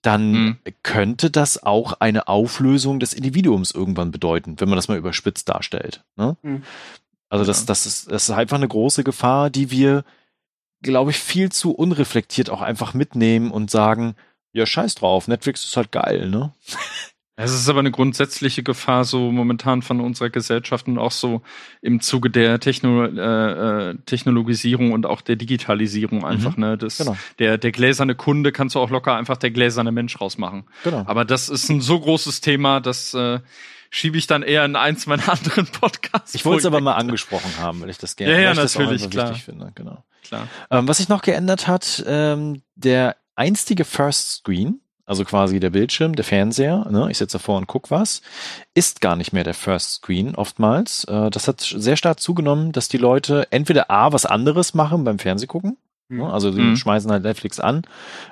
dann 0.02 0.32
Mhm. 0.32 0.58
könnte 0.84 1.30
das 1.30 1.62
auch 1.62 1.94
eine 2.00 2.28
Auflösung 2.28 3.00
des 3.00 3.14
Individuums 3.14 3.72
irgendwann 3.72 4.12
bedeuten, 4.12 4.60
wenn 4.60 4.70
man 4.70 4.78
das 4.78 4.88
mal 4.88 4.98
überspitzt 4.98 5.50
darstellt. 5.50 6.04
Ne? 6.16 6.38
Mhm. 6.42 6.64
Also 7.30 7.46
das, 7.46 7.62
Ja. 7.62 7.66
das, 7.68 7.86
ist, 7.86 8.12
das 8.12 8.24
ist 8.30 8.36
einfach 8.36 8.58
eine 8.58 8.68
große 8.68 9.04
Gefahr, 9.04 9.50
die 9.50 9.72
wir, 9.72 10.04
glaube 10.82 11.12
ich, 11.12 11.20
viel 11.20 11.52
zu 11.52 11.72
unreflektiert 11.74 12.50
auch 12.50 12.62
einfach 12.62 12.94
mitnehmen 12.94 13.52
und 13.52 13.70
sagen, 13.70 14.16
ja, 14.54 14.66
scheiß 14.66 14.96
drauf, 14.96 15.28
Netflix 15.28 15.64
ist 15.66 15.78
halt 15.78 15.92
geil, 15.92 16.30
ne? 16.30 16.54
Es 17.42 17.54
ist 17.54 17.70
aber 17.70 17.80
eine 17.80 17.92
grundsätzliche 17.92 18.64
Gefahr 18.64 19.06
so 19.06 19.32
momentan 19.32 19.82
von 19.82 20.02
unserer 20.02 20.30
Gesellschaft 20.30 20.88
und 20.88 20.98
auch 20.98 21.12
so 21.12 21.42
im 21.82 22.02
Zuge 22.02 22.30
der 22.30 22.60
Techno 22.60 23.06
äh, 23.06 23.90
äh, 23.92 23.96
Technologisierung 24.06 24.92
und 24.92 25.06
auch 25.06 25.22
der 25.22 25.38
Digitalisierung 25.38 26.26
einfach. 26.26 26.58
Ne? 26.58 26.78
Das, 26.78 26.98
Genau. 26.98 27.16
der, 27.40 27.58
der 27.58 27.72
gläserne 27.72 28.16
Kunde 28.16 28.52
kannst 28.52 28.76
du 28.76 28.80
auch 28.80 28.90
locker 28.90 29.16
einfach 29.16 29.38
der 29.38 29.52
gläserne 29.52 29.94
Mensch 29.94 30.20
rausmachen. 30.20 30.66
Genau. 30.84 31.04
Aber 31.08 31.24
das 31.24 31.48
ist 31.48 31.70
ein 31.70 31.80
so 31.80 32.00
großes 32.00 32.42
Thema, 32.42 32.82
das 32.82 33.14
äh, 33.14 33.40
schiebe 33.90 34.18
ich 34.18 34.28
dann 34.28 34.44
eher 34.44 34.66
in 34.66 34.76
eins 34.76 35.08
meiner 35.08 35.30
anderen 35.32 35.68
Podcasts. 35.68 36.36
Ich 36.36 36.44
wollte 36.44 36.60
es 36.60 36.66
aber 36.66 36.82
mal 36.82 36.96
angesprochen 36.96 37.58
haben, 37.58 37.80
weil 37.82 37.90
ich 37.90 37.98
das 37.98 38.18
gerne 38.18 38.34
Ja, 38.34 38.40
ja, 38.40 38.54
natürlich, 38.54 39.10
klar. 39.10 39.30
wichtig 39.30 39.46
finde. 39.46 39.72
Genau. 39.76 40.04
Klar. 40.24 40.48
Ähm, 40.70 40.90
was 40.90 40.98
sich 40.98 41.08
noch 41.08 41.22
geändert 41.22 41.68
hat, 41.68 42.04
ähm, 42.06 42.62
der 42.76 43.16
einstige 43.36 43.86
First 43.86 44.40
Screen, 44.40 44.82
also 45.10 45.26
quasi 45.26 45.60
der 45.60 45.72
Bildschirm, 45.72 46.16
der 46.16 46.24
Fernseher, 46.24 46.86
ne, 46.90 47.08
ich 47.10 47.18
sitze 47.18 47.38
davor 47.38 47.58
und 47.58 47.68
guck 47.68 47.92
was, 47.92 48.22
ist 48.74 49.02
gar 49.02 49.16
nicht 49.16 49.34
mehr 49.34 49.44
der 49.44 49.54
First 49.56 49.96
Screen 49.96 50.36
oftmals. 50.36 51.04
Äh, 51.06 51.30
das 51.32 51.48
hat 51.48 51.60
sehr 51.62 51.98
stark 51.98 52.20
zugenommen, 52.20 52.72
dass 52.72 52.88
die 52.88 52.98
Leute 52.98 53.48
entweder 53.52 53.90
A, 53.92 54.14
was 54.14 54.26
anderes 54.26 54.74
machen 54.74 55.04
beim 55.04 55.20
Fernsehgucken, 55.20 55.78
ne, 56.10 56.32
also 56.32 56.52
sie 56.52 56.62
Mhm. 56.62 56.76
schmeißen 56.76 57.12
halt 57.12 57.24
Netflix 57.24 57.60
an, 57.60 57.82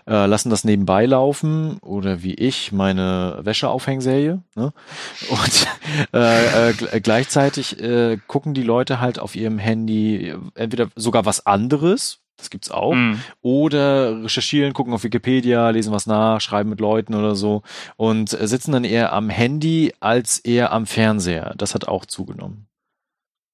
äh, 0.08 0.26
lassen 0.28 0.50
das 0.50 0.64
nebenbei 0.64 1.06
laufen 1.06 1.78
oder 1.80 2.24
wie 2.24 2.34
ich 2.36 2.72
meine 2.72 3.40
Wäscheaufhängserie. 3.42 4.42
Ne? 4.56 4.74
Und 5.30 5.68
äh, 6.14 6.70
äh, 6.70 6.74
gl- 6.74 7.00
gleichzeitig 7.02 7.80
äh, 7.82 8.18
gucken 8.28 8.54
die 8.54 8.64
Leute 8.64 9.00
halt 9.00 9.20
auf 9.20 9.36
ihrem 9.36 9.58
Handy 9.60 10.34
entweder 10.56 10.88
sogar 10.96 11.26
was 11.26 11.46
anderes, 11.46 12.20
das 12.38 12.50
gibt's 12.50 12.72
auch, 12.72 12.94
Mhm. 12.94 13.20
oder 13.42 14.24
recherchieren, 14.24 14.74
gucken 14.74 14.94
auf 14.94 15.04
Wikipedia, 15.04 15.70
lesen 15.72 15.92
was 15.92 16.06
nach, 16.08 16.40
schreiben 16.40 16.70
mit 16.70 16.80
Leuten 16.80 17.16
oder 17.16 17.36
so 17.36 17.64
und 17.96 18.32
äh, 18.40 18.48
sitzen 18.48 18.72
dann 18.72 18.84
eher 18.84 19.12
am 19.14 19.30
Handy 19.30 19.94
als 20.00 20.40
eher 20.40 20.72
am 20.72 20.86
Fernseher. 20.86 21.54
Das 21.58 21.74
hat 21.76 21.88
auch 21.88 22.06
zugenommen. 22.06 22.68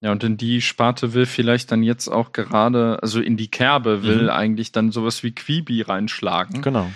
Ja, 0.01 0.11
und 0.11 0.21
in 0.25 0.35
die 0.35 0.61
Sparte 0.61 1.13
will 1.13 1.25
vielleicht 1.25 1.71
dann 1.71 1.81
jetzt 1.81 2.09
auch 2.09 2.33
gerade, 2.33 2.99
also 3.01 3.21
in 3.21 3.37
die 3.37 3.47
Kerbe 3.47 4.03
will 4.03 4.23
Mhm. 4.23 4.29
eigentlich 4.31 4.71
dann 4.73 4.91
sowas 4.91 5.23
wie 5.23 5.31
Quibi 5.31 5.81
reinschlagen. 5.81 6.61
Genau. 6.61 6.91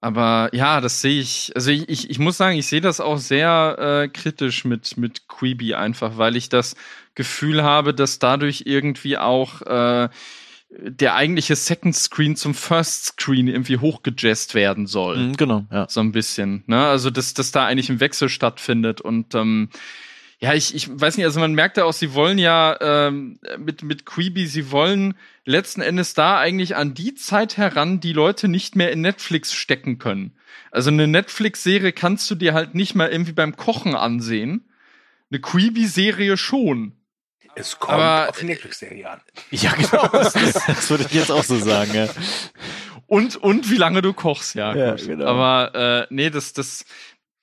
Aber 0.00 0.48
ja, 0.52 0.80
das 0.80 1.00
sehe 1.02 1.20
ich. 1.20 1.52
Also 1.56 1.70
ich, 1.72 1.88
ich, 1.88 2.08
ich 2.08 2.18
muss 2.20 2.36
sagen, 2.38 2.56
ich 2.56 2.66
sehe 2.68 2.80
das 2.80 3.00
auch 3.00 3.18
sehr 3.18 3.76
äh, 4.04 4.08
kritisch 4.08 4.64
mit, 4.64 4.96
mit 4.96 5.26
Quibi 5.28 5.74
einfach, 5.74 6.16
weil 6.16 6.36
ich 6.36 6.48
das 6.48 6.76
Gefühl 7.16 7.64
habe, 7.64 7.92
dass 7.92 8.20
dadurch 8.20 8.62
irgendwie 8.64 9.18
auch 9.18 9.60
äh, 9.62 10.08
der 10.70 11.14
eigentliche 11.14 11.56
Second 11.56 11.96
Screen 11.96 12.36
zum 12.36 12.54
First 12.54 13.06
Screen 13.06 13.48
irgendwie 13.48 13.78
hochgejazzt 13.78 14.54
werden 14.54 14.86
soll. 14.86 15.16
Mhm, 15.16 15.36
genau, 15.36 15.64
ja. 15.72 15.86
So 15.88 16.00
ein 16.00 16.12
bisschen. 16.12 16.62
Ne? 16.66 16.86
Also, 16.86 17.10
dass, 17.10 17.34
dass 17.34 17.52
da 17.52 17.66
eigentlich 17.66 17.88
ein 17.88 18.00
Wechsel 18.00 18.28
stattfindet. 18.28 19.00
Und 19.00 19.34
ähm, 19.34 19.70
ja, 20.40 20.52
ich, 20.54 20.74
ich 20.74 20.88
weiß 20.88 21.16
nicht, 21.16 21.26
also 21.26 21.40
man 21.40 21.54
merkt 21.54 21.78
ja 21.78 21.84
auch, 21.84 21.92
sie 21.92 22.12
wollen 22.12 22.38
ja 22.38 22.76
ähm, 22.80 23.40
mit, 23.58 23.82
mit 23.82 24.04
Quibi, 24.04 24.46
sie 24.46 24.70
wollen 24.70 25.14
letzten 25.44 25.80
Endes 25.80 26.14
da 26.14 26.38
eigentlich 26.38 26.76
an 26.76 26.94
die 26.94 27.14
Zeit 27.14 27.56
heran, 27.56 28.00
die 28.00 28.12
Leute 28.12 28.46
nicht 28.46 28.76
mehr 28.76 28.92
in 28.92 29.00
Netflix 29.00 29.54
stecken 29.54 29.98
können. 29.98 30.32
Also 30.70 30.90
eine 30.90 31.06
Netflix-Serie 31.06 31.92
kannst 31.92 32.30
du 32.30 32.34
dir 32.34 32.52
halt 32.52 32.74
nicht 32.74 32.94
mal 32.94 33.08
irgendwie 33.08 33.32
beim 33.32 33.56
Kochen 33.56 33.94
ansehen. 33.94 34.68
Eine 35.30 35.40
Quibi-Serie 35.40 36.36
schon. 36.36 36.92
Es 37.58 37.78
kommt 37.78 37.94
Aber- 37.94 38.28
auf 38.28 38.38
die 38.38 38.46
Netflix-Serie 38.46 39.10
an. 39.10 39.20
Ja, 39.50 39.72
genau. 39.72 40.06
Das, 40.12 40.32
das 40.66 40.90
würde 40.90 41.04
ich 41.04 41.12
jetzt 41.12 41.30
auch 41.32 41.44
so 41.44 41.58
sagen, 41.58 41.92
ja. 41.94 42.06
Und, 43.06 43.36
und 43.36 43.70
wie 43.70 43.76
lange 43.76 44.02
du 44.02 44.12
kochst, 44.12 44.54
ja. 44.54 44.74
Ja, 44.74 44.94
genau. 44.94 45.24
Aber 45.26 45.74
äh, 45.74 46.06
nee, 46.10 46.28
das, 46.30 46.52
das, 46.52 46.84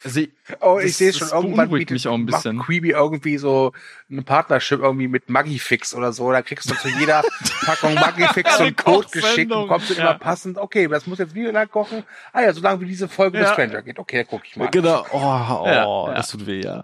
also 0.03 0.21
Oh, 0.61 0.77
ich 0.77 0.89
Das- 0.91 0.97
sehe 0.99 1.09
es 1.09 1.17
schon 1.17 1.29
irgendwann 1.29 1.67
beunruhigt 1.69 1.89
mich 1.89 2.07
auch 2.07 2.13
ein 2.13 2.25
macht 2.25 2.43
bisschen. 2.43 2.59
Quibi 2.59 2.91
irgendwie 2.91 3.39
so 3.39 3.71
eine 4.11 4.21
Partnership 4.21 4.79
irgendwie 4.81 5.07
mit 5.07 5.27
Magifix 5.29 5.95
oder 5.95 6.13
so. 6.13 6.31
Da 6.31 6.43
kriegst 6.43 6.69
du 6.69 6.75
zu 6.75 6.87
jeder 6.89 7.23
Packung 7.65 7.95
Magifix 7.95 8.51
so 8.51 8.57
Eine 8.59 8.67
einen 8.67 8.75
Code 8.75 9.07
geschickt 9.11 9.51
und 9.51 9.67
kommst 9.67 9.89
du 9.89 9.95
Ja. 9.95 10.01
immer 10.11 10.19
passend. 10.19 10.59
Okay, 10.59 10.87
das 10.87 11.07
muss 11.07 11.17
jetzt 11.17 11.33
wie 11.33 11.45
lange 11.45 11.67
kochen? 11.67 12.03
Ah 12.31 12.41
ja, 12.41 12.53
solange 12.53 12.81
wie 12.81 12.85
diese 12.85 13.07
Folge 13.09 13.39
Ja. 13.39 13.45
mit 13.45 13.53
Stranger 13.53 13.81
geht. 13.81 13.97
Okay, 13.97 14.23
guck 14.29 14.43
ich 14.45 14.55
mal. 14.55 14.69
Genau. 14.69 15.03
Oh, 15.11 15.17
oh 15.17 15.63
Ja, 15.65 16.07
ja. 16.07 16.13
das 16.13 16.29
tut 16.29 16.45
weh, 16.45 16.61
ja. 16.61 16.83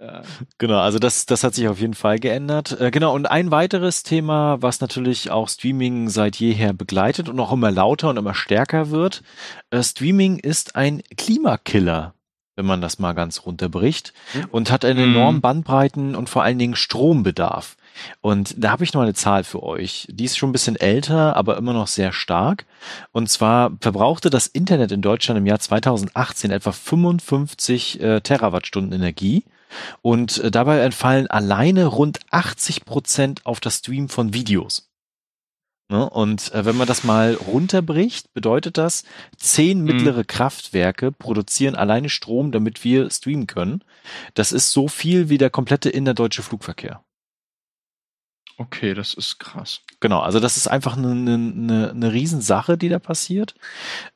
Ja. 0.00 0.22
Genau, 0.58 0.78
also 0.78 0.98
das, 0.98 1.26
das 1.26 1.44
hat 1.44 1.54
sich 1.54 1.68
auf 1.68 1.80
jeden 1.80 1.94
Fall 1.94 2.18
geändert. 2.18 2.80
Äh, 2.80 2.90
genau, 2.90 3.14
und 3.14 3.26
ein 3.26 3.50
weiteres 3.50 4.02
Thema, 4.02 4.60
was 4.62 4.80
natürlich 4.80 5.30
auch 5.30 5.48
Streaming 5.48 6.08
seit 6.08 6.36
jeher 6.36 6.72
begleitet 6.72 7.28
und 7.28 7.38
auch 7.40 7.52
immer 7.52 7.70
lauter 7.70 8.08
und 8.10 8.16
immer 8.16 8.34
stärker 8.34 8.90
wird. 8.90 9.22
Äh, 9.70 9.82
Streaming 9.82 10.38
ist 10.38 10.76
ein 10.76 11.02
Klimakiller, 11.16 12.14
wenn 12.56 12.66
man 12.66 12.80
das 12.80 12.98
mal 12.98 13.12
ganz 13.14 13.44
runterbricht, 13.46 14.12
Hm. 14.32 14.44
und 14.50 14.70
hat 14.70 14.84
einen 14.84 15.10
Mhm. 15.10 15.14
enormen 15.16 15.40
Bandbreiten 15.40 16.14
und 16.14 16.28
vor 16.28 16.42
allen 16.42 16.58
Dingen 16.58 16.76
Strombedarf. 16.76 17.76
Und 18.22 18.54
da 18.56 18.70
habe 18.70 18.84
ich 18.84 18.94
noch 18.94 19.02
eine 19.02 19.14
Zahl 19.14 19.44
für 19.44 19.62
euch. 19.62 20.06
Die 20.10 20.24
ist 20.24 20.38
schon 20.38 20.48
ein 20.50 20.52
bisschen 20.52 20.76
älter, 20.76 21.36
aber 21.36 21.58
immer 21.58 21.72
noch 21.74 21.88
sehr 21.88 22.12
stark. 22.12 22.64
Und 23.12 23.28
zwar 23.28 23.72
verbrauchte 23.80 24.30
das 24.30 24.46
Internet 24.46 24.92
in 24.92 25.02
Deutschland 25.02 25.36
im 25.38 25.46
Jahr 25.46 25.58
2018 25.58 26.50
etwa 26.50 26.72
55 26.72 28.00
äh, 28.00 28.20
Terawattstunden 28.20 28.92
Energie. 28.92 29.44
Und 30.02 30.38
äh, 30.38 30.50
dabei 30.50 30.80
entfallen 30.80 31.26
alleine 31.28 31.86
rund 31.86 32.20
80 32.30 32.84
Prozent 32.84 33.46
auf 33.46 33.60
das 33.60 33.76
Stream 33.78 34.08
von 34.08 34.32
Videos. 34.34 34.90
Ne? 35.88 36.08
Und 36.08 36.52
äh, 36.54 36.64
wenn 36.64 36.76
man 36.76 36.86
das 36.86 37.02
mal 37.02 37.34
runterbricht, 37.34 38.32
bedeutet 38.32 38.78
das, 38.78 39.02
zehn 39.36 39.82
mittlere 39.82 40.22
Kraftwerke 40.24 41.10
produzieren 41.10 41.74
alleine 41.74 42.08
Strom, 42.08 42.52
damit 42.52 42.84
wir 42.84 43.10
streamen 43.10 43.48
können. 43.48 43.82
Das 44.34 44.52
ist 44.52 44.70
so 44.70 44.86
viel 44.86 45.28
wie 45.30 45.38
der 45.38 45.50
komplette 45.50 45.90
innerdeutsche 45.90 46.42
Flugverkehr. 46.42 47.02
Okay, 48.56 48.92
das 48.94 49.14
ist 49.14 49.38
krass. 49.38 49.80
Genau, 50.00 50.20
also 50.20 50.38
das 50.38 50.56
ist 50.58 50.68
einfach 50.68 50.96
eine, 50.96 51.10
eine, 51.10 51.90
eine 51.90 52.12
Riesensache, 52.12 52.76
die 52.76 52.88
da 52.90 52.98
passiert. 52.98 53.54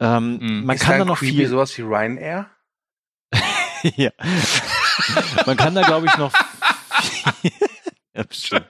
Ähm, 0.00 0.36
Mhm. 0.38 0.64
Man 0.66 0.76
Ist 0.76 0.82
kann 0.82 0.98
dann 0.98 1.08
da 1.08 1.12
noch 1.12 1.18
creepy 1.18 1.36
viel. 1.38 1.48
sowas 1.48 1.76
wie 1.78 1.82
Ryanair? 1.82 2.50
ja. 3.96 4.10
Man 5.46 5.56
kann 5.56 5.74
da, 5.74 5.82
glaube 5.82 6.06
ich, 6.06 6.16
noch. 6.16 6.32
ja, 8.14 8.22
bestimmt. 8.22 8.66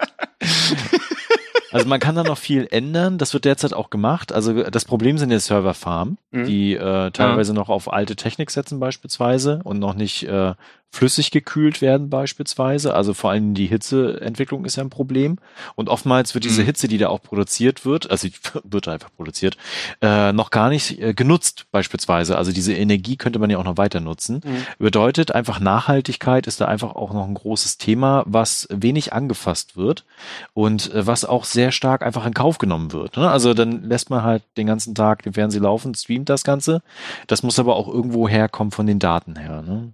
Also 1.73 1.89
man 1.89 1.99
kann 1.99 2.15
da 2.15 2.23
noch 2.23 2.39
viel 2.39 2.69
ändern. 2.71 3.19
Das 3.19 3.35
wird 3.35 3.45
derzeit 3.45 3.73
auch 3.75 3.91
gemacht. 3.91 4.33
Also 4.33 4.63
das 4.63 4.85
Problem 4.85 5.19
sind 5.19 5.33
ja 5.33 5.41
Serverfarmen, 5.41 6.19
Mhm. 6.31 6.45
die 6.47 6.75
äh, 6.75 7.11
teilweise 7.11 7.53
noch 7.53 7.69
auf 7.69 7.93
alte 7.93 8.15
Technik 8.15 8.51
setzen 8.53 8.79
beispielsweise 8.79 9.61
und 9.65 9.81
noch 9.81 9.95
nicht 9.95 10.23
äh, 10.23 10.55
flüssig 10.95 11.31
gekühlt 11.31 11.83
werden 11.83 12.09
beispielsweise. 12.09 12.95
Also 12.95 13.15
vor 13.15 13.31
allem 13.31 13.55
die 13.55 13.67
Hitzeentwicklung 13.67 14.65
ist 14.65 14.77
ja 14.77 14.85
ein 14.85 14.91
Problem. 14.91 15.39
Und 15.75 15.89
oftmals 15.89 16.35
wird 16.35 16.45
diese 16.45 16.63
Mhm. 16.63 16.67
Hitze, 16.67 16.89
die 16.89 16.99
da 16.99 17.09
auch 17.09 17.21
produziert 17.21 17.85
wird, 17.85 18.11
also 18.11 18.29
wird 18.65 18.89
einfach 18.89 19.11
produziert, 19.17 19.57
äh, 20.01 20.33
noch 20.33 20.51
gar 20.51 20.69
nicht 20.69 21.01
äh, 21.01 21.13
genutzt 21.13 21.67
beispielsweise. 21.73 22.39
Also 22.39 22.53
diese 22.53 22.73
Energie 22.75 23.17
könnte 23.17 23.39
man 23.39 23.51
ja 23.51 23.59
auch 23.59 23.65
noch 23.65 23.77
weiter 23.77 24.01
nutzen. 24.01 24.41
Mhm. 24.45 24.67
Bedeutet 24.79 25.33
einfach 25.33 25.59
Nachhaltigkeit 25.61 26.47
ist 26.47 26.61
da 26.61 26.67
einfach 26.67 26.95
auch 26.95 27.13
noch 27.13 27.27
ein 27.27 27.35
großes 27.35 27.79
Thema, 27.79 28.23
was 28.27 28.69
wenig 28.71 29.13
angefasst 29.13 29.77
wird 29.77 30.05
und 30.53 30.93
äh, 30.95 31.07
was 31.07 31.25
auch 31.25 31.45
sehr 31.45 31.73
stark 31.73 32.03
einfach 32.03 32.25
in 32.25 32.35
Kauf 32.35 32.59
genommen 32.59 32.93
wird. 32.93 33.17
Ne? 33.17 33.29
Also 33.29 33.53
dann 33.53 33.83
lässt 33.83 34.11
man 34.11 34.23
halt 34.23 34.45
den 34.57 34.67
ganzen 34.69 34.95
Tag 34.95 35.23
den 35.25 35.33
Fernseher 35.33 35.63
laufen, 35.63 35.95
streamt 35.95 36.29
das 36.29 36.45
Ganze. 36.45 36.83
Das 37.27 37.43
muss 37.43 37.59
aber 37.59 37.75
auch 37.75 37.89
irgendwo 37.89 38.29
herkommen 38.29 38.71
von 38.71 38.87
den 38.87 39.01
Daten 39.01 39.37
her. 39.37 39.63
Ne? 39.63 39.93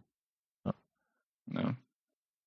Ja. 1.55 1.75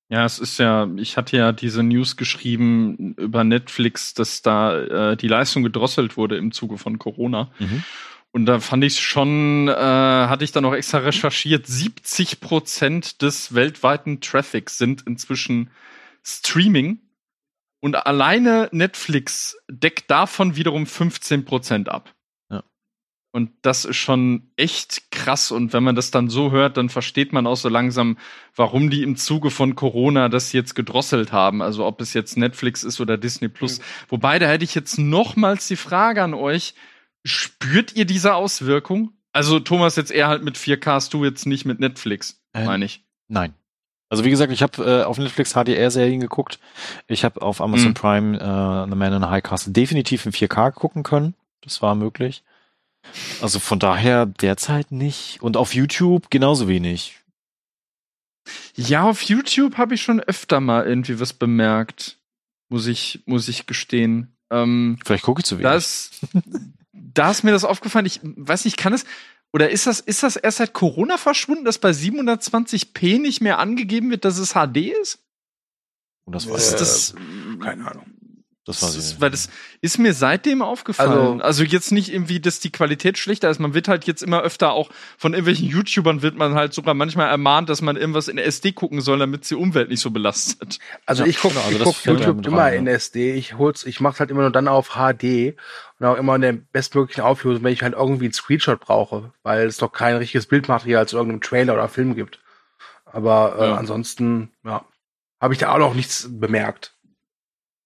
Ja, 0.09 0.25
es 0.25 0.37
ist 0.37 0.59
ja, 0.59 0.87
ich 0.97 1.17
hatte 1.17 1.37
ja 1.37 1.51
diese 1.51 1.81
News 1.81 2.17
geschrieben 2.17 3.15
über 3.15 3.43
Netflix, 3.43 4.13
dass 4.13 4.43
da 4.43 5.11
äh, 5.11 5.17
die 5.17 5.27
Leistung 5.27 5.63
gedrosselt 5.63 6.17
wurde 6.17 6.37
im 6.37 6.51
Zuge 6.51 6.77
von 6.77 6.99
Corona. 6.99 7.51
Mhm. 7.57 7.83
Und 8.31 8.45
da 8.45 8.59
fand 8.59 8.83
ich 8.83 8.99
schon, 8.99 9.67
äh, 9.69 9.73
hatte 9.73 10.43
ich 10.43 10.51
dann 10.51 10.65
auch 10.65 10.73
extra 10.73 10.99
recherchiert, 10.99 11.67
70 11.67 12.41
Prozent 12.41 13.21
des 13.21 13.55
weltweiten 13.55 14.21
Traffics 14.21 14.77
sind 14.77 15.03
inzwischen 15.07 15.69
Streaming. 16.23 16.99
Und 17.79 17.95
alleine 17.95 18.69
Netflix 18.71 19.57
deckt 19.69 20.09
davon 20.09 20.55
wiederum 20.55 20.85
15 20.85 21.45
Prozent 21.45 21.89
ab. 21.89 22.13
Und 23.35 23.49
das 23.63 23.83
ist 23.83 23.95
schon 23.95 24.51
echt 24.57 25.09
krass. 25.09 25.51
Und 25.51 25.73
wenn 25.73 25.83
man 25.83 25.95
das 25.95 26.11
dann 26.11 26.29
so 26.29 26.51
hört, 26.51 26.77
dann 26.77 26.89
versteht 26.89 27.33
man 27.33 27.47
auch 27.47 27.55
so 27.57 27.67
langsam, 27.67 28.19
warum 28.55 28.91
die 28.91 29.01
im 29.01 29.15
Zuge 29.15 29.49
von 29.49 29.75
Corona 29.75 30.29
das 30.29 30.53
jetzt 30.53 30.75
gedrosselt 30.75 31.31
haben. 31.31 31.63
Also 31.63 31.83
ob 31.83 31.99
es 31.99 32.13
jetzt 32.13 32.37
Netflix 32.37 32.83
ist 32.83 33.01
oder 33.01 33.17
Disney 33.17 33.47
Plus. 33.47 33.81
Wobei, 34.07 34.37
da 34.37 34.45
hätte 34.45 34.63
ich 34.63 34.75
jetzt 34.75 34.99
nochmals 34.99 35.67
die 35.67 35.75
Frage 35.77 36.21
an 36.21 36.35
euch. 36.35 36.75
Spürt 37.25 37.95
ihr 37.95 38.05
diese 38.05 38.35
Auswirkung? 38.35 39.13
Also 39.31 39.59
Thomas 39.59 39.95
jetzt 39.95 40.11
eher 40.11 40.27
halt 40.27 40.43
mit 40.43 40.55
4K, 40.55 41.09
du 41.09 41.25
jetzt 41.25 41.47
nicht 41.47 41.65
mit 41.65 41.79
Netflix, 41.79 42.39
Ähm, 42.53 42.65
meine 42.65 42.85
ich. 42.85 43.03
Nein. 43.29 43.55
Also 44.09 44.23
wie 44.25 44.29
gesagt, 44.29 44.51
ich 44.51 44.61
habe 44.61 44.83
äh, 44.83 45.03
auf 45.05 45.17
Netflix 45.17 45.53
HDR-Serien 45.53 46.19
geguckt. 46.19 46.59
Ich 47.07 47.25
habe 47.25 47.41
auf 47.41 47.61
Amazon 47.61 47.89
Mhm. 47.89 47.93
Prime 47.95 48.37
äh, 48.37 48.89
The 48.91 48.95
Man 48.95 49.13
in 49.13 49.21
the 49.23 49.27
High 49.29 49.41
Castle 49.41 49.73
definitiv 49.73 50.27
in 50.27 50.33
4K 50.33 50.71
gucken 50.71 51.01
können. 51.01 51.33
Das 51.61 51.81
war 51.81 51.95
möglich. 51.95 52.43
Also 53.41 53.59
von 53.59 53.79
daher 53.79 54.25
derzeit 54.25 54.91
nicht. 54.91 55.41
Und 55.41 55.57
auf 55.57 55.73
YouTube 55.73 56.29
genauso 56.29 56.67
wenig. 56.67 57.19
Ja, 58.75 59.03
auf 59.03 59.21
YouTube 59.23 59.77
habe 59.77 59.95
ich 59.95 60.01
schon 60.01 60.19
öfter 60.19 60.59
mal 60.59 60.85
irgendwie 60.85 61.19
was 61.19 61.33
bemerkt. 61.33 62.17
Muss 62.69 62.87
ich, 62.87 63.21
muss 63.25 63.47
ich 63.47 63.65
gestehen. 63.67 64.35
Ähm, 64.49 64.97
Vielleicht 65.05 65.23
gucke 65.23 65.41
ich 65.41 65.45
zu 65.45 65.55
wenig. 65.59 65.63
da 65.69 65.75
ist, 65.75 66.19
da 66.93 67.31
ist 67.31 67.43
mir 67.43 67.51
das 67.51 67.63
aufgefallen. 67.65 68.05
Ich 68.05 68.19
weiß 68.23 68.65
nicht, 68.65 68.77
kann 68.77 68.93
es, 68.93 69.05
oder 69.53 69.69
ist 69.69 69.85
das, 69.87 69.99
ist 69.99 70.23
das 70.23 70.35
erst 70.35 70.57
seit 70.57 70.73
Corona 70.73 71.17
verschwunden, 71.17 71.65
dass 71.65 71.77
bei 71.77 71.91
720p 71.91 73.19
nicht 73.19 73.41
mehr 73.41 73.59
angegeben 73.59 74.09
wird, 74.09 74.25
dass 74.25 74.37
es 74.37 74.53
HD 74.53 74.77
ist? 75.01 75.19
Und 76.25 76.33
das 76.33 76.45
Äh, 76.47 76.51
weiß 76.51 76.71
ich. 76.73 76.79
das, 76.79 77.15
keine 77.61 77.89
Ahnung. 77.89 78.05
Das 78.65 78.79
Das 78.79 78.95
ist, 78.95 79.05
nicht. 79.09 79.21
weil 79.21 79.29
das 79.29 79.49
ist 79.81 79.97
mir 79.99 80.13
seitdem 80.13 80.61
aufgefallen. 80.61 81.11
Also- 81.11 81.43
Also, 81.43 81.63
jetzt 81.65 81.91
nicht 81.91 82.13
irgendwie, 82.13 82.39
dass 82.39 82.61
die 82.61 82.71
Qualität 82.71 83.17
schlechter 83.17 83.49
ist. 83.49 83.59
Man 83.59 83.73
wird 83.73 83.89
halt 83.89 84.05
jetzt 84.05 84.23
immer 84.23 84.41
öfter 84.41 84.71
auch 84.71 84.89
von 85.17 85.33
irgendwelchen 85.33 85.67
YouTubern 85.67 86.21
wird 86.21 86.37
man 86.37 86.55
halt 86.55 86.73
sogar 86.73 86.93
manchmal 86.93 87.27
ermahnt, 87.27 87.67
dass 87.67 87.81
man 87.81 87.97
irgendwas 87.97 88.29
in 88.29 88.37
SD 88.37 88.71
gucken 88.71 89.01
soll, 89.01 89.19
damit 89.19 89.49
die 89.49 89.55
Umwelt 89.55 89.89
nicht 89.89 89.99
so 89.99 90.11
belastet. 90.11 90.79
Also 91.05 91.23
Ja, 91.23 91.29
ich 91.29 91.39
gucke 91.39 91.55
genau, 91.55 91.65
also 91.65 91.77
das 91.79 91.87
guck 91.87 92.05
YouTube 92.05 92.45
immer 92.47 92.57
rein, 92.59 92.79
in. 92.79 92.87
SD. 92.87 93.33
Ich 93.33 93.57
hol's, 93.57 93.85
ich 93.85 93.99
mach's 93.99 94.21
halt 94.21 94.31
immer 94.31 94.43
nur 94.43 94.51
dann 94.51 94.69
auf 94.69 94.91
HD 94.95 95.55
und 95.99 96.05
auch 96.05 96.15
immer 96.15 96.35
in 96.35 96.41
der 96.41 96.53
bestmöglichen 96.53 97.23
Auflösung, 97.25 97.63
wenn 97.65 97.73
ich 97.73 97.81
halt 97.83 97.95
irgendwie 97.95 98.25
einen 98.25 98.33
Screenshot 98.33 98.79
brauche, 98.79 99.33
weil 99.43 99.67
es 99.67 99.81
noch 99.81 99.91
kein 99.91 100.15
richtiges 100.15 100.45
Bildmaterial 100.47 101.05
zu 101.05 101.17
irgendeinem 101.17 101.41
Trailer 101.41 101.73
oder 101.73 101.89
Film 101.89 102.15
gibt. 102.15 102.39
Aber 103.05 103.57
äh, 103.59 103.67
Ja. 103.67 103.75
ansonsten, 103.75 104.51
ja, 104.63 104.85
habe 105.41 105.53
ich 105.53 105.59
da 105.59 105.73
auch 105.73 105.79
noch 105.79 105.93
nichts 105.95 106.29
bemerkt. 106.31 106.92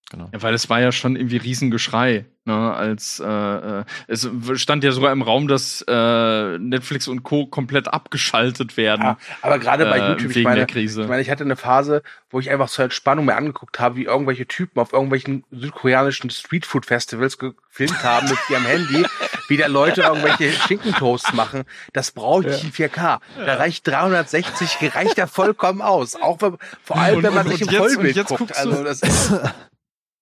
Genau. 0.09 0.29
Ja, 0.34 0.41
weil 0.41 0.53
es 0.53 0.69
war 0.69 0.79
ja 0.79 0.93
schon 0.93 1.17
irgendwie 1.17 1.35
Riesengeschrei, 1.35 2.25
ne, 2.45 2.73
als 2.73 3.19
äh, 3.19 3.27
äh, 3.27 3.84
es 4.07 4.29
stand 4.55 4.85
ja 4.85 4.93
sogar 4.93 5.11
im 5.11 5.21
Raum, 5.21 5.49
dass 5.49 5.84
äh, 5.85 6.57
Netflix 6.59 7.09
und 7.09 7.23
Co. 7.23 7.45
komplett 7.47 7.89
abgeschaltet 7.89 8.77
werden. 8.77 9.01
Ja, 9.03 9.17
aber 9.41 9.59
gerade 9.59 9.84
bei 9.85 9.97
äh, 9.97 10.07
YouTube, 10.11 10.29
ich 10.29 10.35
wegen 10.38 10.43
meine, 10.45 10.55
der 10.59 10.65
Krise. 10.67 11.01
ich 11.01 11.07
meine, 11.09 11.21
ich 11.21 11.29
hatte 11.29 11.43
eine 11.43 11.57
Phase, 11.57 12.03
wo 12.29 12.39
ich 12.39 12.49
einfach 12.49 12.69
zur 12.69 12.85
Entspannung 12.85 13.25
mir 13.25 13.35
angeguckt 13.35 13.81
habe, 13.81 13.97
wie 13.97 14.05
irgendwelche 14.05 14.45
Typen 14.47 14.79
auf 14.79 14.93
irgendwelchen 14.93 15.43
südkoreanischen 15.51 16.29
Streetfood-Festivals 16.29 17.38
gefilmt 17.38 18.01
haben 18.01 18.29
mit 18.29 18.38
ihrem 18.49 18.63
Handy, 18.65 19.05
wie 19.49 19.57
da 19.57 19.67
Leute 19.67 20.03
irgendwelche 20.03 20.51
Schinkentoasts 20.53 21.34
machen. 21.34 21.63
Das 21.91 22.11
brauche 22.11 22.47
ich 22.47 22.63
in 22.63 22.71
4K. 22.71 23.19
Da 23.45 23.53
reicht 23.55 23.85
360, 23.85 24.79
gereicht 24.79 25.17
ja 25.17 25.27
vollkommen 25.27 25.81
aus. 25.81 26.15
Auch 26.15 26.41
wenn, 26.41 26.57
vor 26.81 26.95
allem, 26.95 27.17
Und- 27.17 27.23
wenn 27.23 27.34
man 27.34 27.45
und- 27.47 27.51
sich 27.57 27.61
im 27.63 27.67
und 27.67 27.73
jetzt- 27.73 27.81
und 27.84 27.93
Vollbild 27.95 28.15
jetzt 28.15 28.29
guckt. 28.29 28.55
Also 28.57 28.84
das 28.85 29.01
ist, 29.01 29.34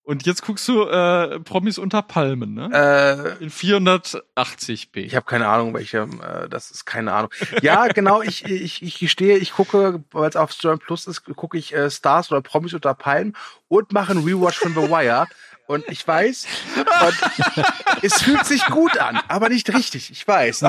Und 0.06 0.26
jetzt 0.28 0.44
guckst 0.44 0.68
du 0.68 0.84
äh, 0.84 1.40
Promis 1.40 1.80
unter 1.80 2.04
Palmen, 2.04 2.54
ne? 2.54 2.70
äh, 2.72 3.44
In 3.44 3.50
480p. 3.50 4.98
Ich 4.98 5.16
habe 5.16 5.26
keine 5.26 5.48
Ahnung, 5.48 5.74
welche, 5.74 5.98
äh, 5.98 6.48
das 6.48 6.70
ist 6.70 6.86
keine 6.86 7.12
Ahnung. 7.12 7.32
Ja, 7.64 7.88
genau, 7.88 8.22
ich, 8.22 8.46
ich, 8.46 8.84
ich 8.84 9.00
gestehe, 9.00 9.38
ich 9.38 9.54
gucke, 9.54 10.04
weil 10.12 10.30
es 10.30 10.36
auf 10.36 10.52
Stern 10.52 10.78
Plus 10.78 11.08
ist, 11.08 11.24
gucke 11.36 11.58
ich 11.58 11.74
äh, 11.74 11.90
Stars 11.90 12.32
oder 12.32 12.42
Promis 12.42 12.76
unter 12.76 12.94
Palmen 12.94 13.36
und 13.68 13.94
mache 13.94 14.12
einen 14.12 14.24
Rewatch 14.24 14.60
von 14.60 14.76
The 14.76 14.90
Wire. 14.92 15.26
Und 15.66 15.84
ich 15.90 16.08
weiß, 16.08 16.46
und 16.76 17.16
es 18.04 18.22
fühlt 18.22 18.46
sich 18.46 18.64
gut 18.68 19.00
an, 19.00 19.20
aber 19.28 19.50
nicht 19.50 19.74
richtig, 19.74 20.12
ich 20.12 20.28
weiß. 20.28 20.60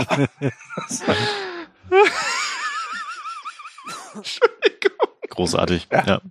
Großartig. 5.28 5.88
Ja. 5.92 6.22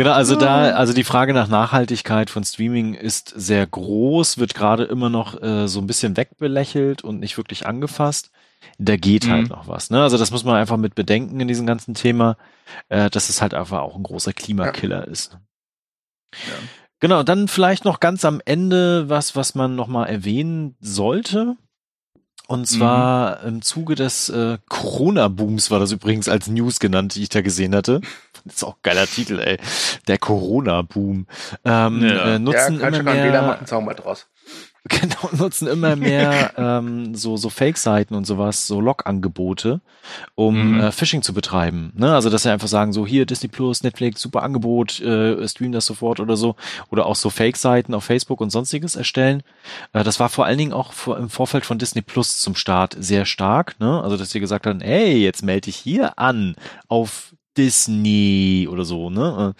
Genau, 0.00 0.12
also 0.12 0.34
da, 0.34 0.70
also 0.70 0.94
die 0.94 1.04
Frage 1.04 1.34
nach 1.34 1.48
Nachhaltigkeit 1.48 2.30
von 2.30 2.42
Streaming 2.42 2.94
ist 2.94 3.34
sehr 3.36 3.66
groß, 3.66 4.38
wird 4.38 4.54
gerade 4.54 4.84
immer 4.84 5.10
noch 5.10 5.42
äh, 5.42 5.68
so 5.68 5.78
ein 5.78 5.86
bisschen 5.86 6.16
wegbelächelt 6.16 7.04
und 7.04 7.20
nicht 7.20 7.36
wirklich 7.36 7.66
angefasst. 7.66 8.30
Da 8.78 8.96
geht 8.96 9.28
halt 9.28 9.42
Mhm. 9.42 9.48
noch 9.48 9.68
was. 9.68 9.90
Ne? 9.90 10.02
Also 10.02 10.16
das 10.16 10.30
muss 10.30 10.42
man 10.42 10.56
einfach 10.56 10.78
mit 10.78 10.94
bedenken 10.94 11.38
in 11.38 11.48
diesem 11.48 11.66
ganzen 11.66 11.92
Thema, 11.92 12.38
äh, 12.88 13.10
dass 13.10 13.28
es 13.28 13.42
halt 13.42 13.52
einfach 13.52 13.80
auch 13.80 13.94
ein 13.94 14.02
großer 14.02 14.32
Klimakiller 14.32 15.06
ist. 15.06 15.36
Genau, 17.00 17.22
dann 17.22 17.46
vielleicht 17.46 17.84
noch 17.84 18.00
ganz 18.00 18.24
am 18.24 18.40
Ende 18.46 19.10
was, 19.10 19.36
was 19.36 19.54
man 19.54 19.76
noch 19.76 19.86
mal 19.86 20.06
erwähnen 20.06 20.76
sollte. 20.80 21.56
Und 22.46 22.66
zwar 22.66 23.44
im 23.44 23.62
Zuge 23.62 23.94
des 23.94 24.28
äh, 24.28 24.58
Corona-Booms 24.68 25.70
war 25.70 25.78
das 25.78 25.92
übrigens 25.92 26.28
als 26.28 26.48
News 26.48 26.80
genannt, 26.80 27.14
die 27.14 27.22
ich 27.22 27.28
da 27.28 27.42
gesehen 27.42 27.76
hatte. 27.76 28.00
Das 28.44 28.56
ist 28.56 28.64
auch 28.64 28.74
ein 28.74 28.80
geiler 28.82 29.06
Titel, 29.06 29.38
ey. 29.38 29.58
Der 30.08 30.18
Corona-Boom. 30.18 31.26
Ähm, 31.64 32.02
Ja. 32.02 32.08
äh, 32.08 32.32
ja, 32.32 32.38
nutzen 32.38 32.78
kann 32.78 32.94
immer 32.94 33.12
Wähler 33.14 33.30
mehr, 33.30 33.42
machen 33.42 33.66
Zauber 33.66 33.94
draus. 33.94 34.26
genau, 34.88 35.28
nutzen 35.36 35.68
immer 35.68 35.94
mehr 35.94 36.54
ähm, 36.56 37.14
so, 37.14 37.36
so 37.36 37.50
Fake-Seiten 37.50 38.14
und 38.14 38.26
sowas, 38.26 38.66
so 38.66 38.80
Log-Angebote, 38.80 39.82
um 40.34 40.72
Mhm. 40.76 40.80
äh, 40.80 40.90
Phishing 40.92 41.20
zu 41.20 41.34
betreiben. 41.34 41.92
Ne? 41.94 42.14
Also, 42.14 42.30
dass 42.30 42.44
sie 42.44 42.50
einfach 42.50 42.66
sagen, 42.66 42.94
so 42.94 43.06
hier 43.06 43.26
Disney 43.26 43.48
Plus, 43.48 43.82
Netflix, 43.82 44.22
super 44.22 44.42
Angebot, 44.42 44.98
äh, 45.00 45.46
stream 45.46 45.72
das 45.72 45.84
sofort 45.84 46.18
oder 46.18 46.34
so. 46.38 46.56
Oder 46.90 47.04
auch 47.04 47.14
so 47.16 47.28
Fake-Seiten 47.28 47.92
auf 47.92 48.04
Facebook 48.04 48.40
und 48.40 48.48
sonstiges 48.48 48.96
erstellen. 48.96 49.42
Äh, 49.92 50.02
das 50.02 50.18
war 50.18 50.30
vor 50.30 50.46
allen 50.46 50.56
Dingen 50.58 50.72
auch 50.72 50.94
vor, 50.94 51.18
im 51.18 51.28
Vorfeld 51.28 51.66
von 51.66 51.78
Disney 51.78 52.00
Plus 52.00 52.40
zum 52.40 52.54
Start 52.54 52.96
sehr 52.98 53.26
stark. 53.26 53.78
Ne? 53.80 54.02
Also, 54.02 54.16
dass 54.16 54.30
sie 54.30 54.40
gesagt 54.40 54.66
haben, 54.66 54.80
hey, 54.80 55.18
jetzt 55.22 55.42
melde 55.42 55.66
dich 55.66 55.76
hier 55.76 56.18
an 56.18 56.56
auf 56.88 57.34
Disney 57.56 58.68
oder 58.70 58.84
so, 58.84 59.10
ne? 59.10 59.54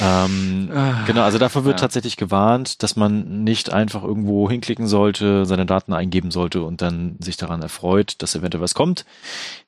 Ähm, 0.00 0.70
Ah, 0.74 1.04
genau, 1.06 1.22
also 1.22 1.38
davor 1.38 1.64
wird 1.64 1.78
ja. 1.78 1.80
tatsächlich 1.80 2.16
gewarnt, 2.16 2.82
dass 2.82 2.96
man 2.96 3.44
nicht 3.44 3.72
einfach 3.72 4.02
irgendwo 4.02 4.48
hinklicken 4.48 4.86
sollte, 4.86 5.44
seine 5.46 5.66
Daten 5.66 5.92
eingeben 5.92 6.30
sollte 6.30 6.62
und 6.62 6.80
dann 6.82 7.16
sich 7.20 7.36
daran 7.36 7.62
erfreut, 7.62 8.14
dass 8.22 8.34
eventuell 8.34 8.62
was 8.62 8.74
kommt, 8.74 9.04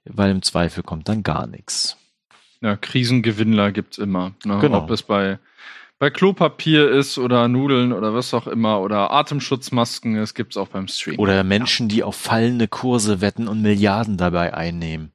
weil 0.05 0.31
im 0.31 0.43
Zweifel 0.43 0.83
kommt 0.83 1.09
dann 1.09 1.23
gar 1.23 1.47
nichts. 1.47 1.97
Ja, 2.63 2.77
Krisengewinnler 2.77 3.73
gibt's 3.73 3.99
immer. 3.99 4.33
Ne? 4.45 4.59
Genau. 4.61 4.79
Ob 4.79 4.91
es 4.91 5.03
bei, 5.03 5.39
bei 6.01 6.11
Klopapier 6.11 6.91
ist 6.91 7.19
oder 7.19 7.47
Nudeln 7.47 7.93
oder 7.93 8.13
was 8.15 8.33
auch 8.35 8.47
immer 8.49 8.81
oder 8.81 9.13
Atemschutzmasken, 9.13 10.17
es 10.17 10.35
gibt's 10.35 10.57
auch 10.57 10.69
beim 10.69 10.89
Stream. 10.89 11.19
Oder 11.21 11.45
Menschen, 11.45 11.89
die 11.89 12.03
auf 12.03 12.17
fallende 12.17 12.67
Kurse 12.69 13.21
wetten 13.21 13.47
und 13.47 13.61
Milliarden 13.63 14.17
dabei 14.17 14.55
einnehmen. 14.55 15.13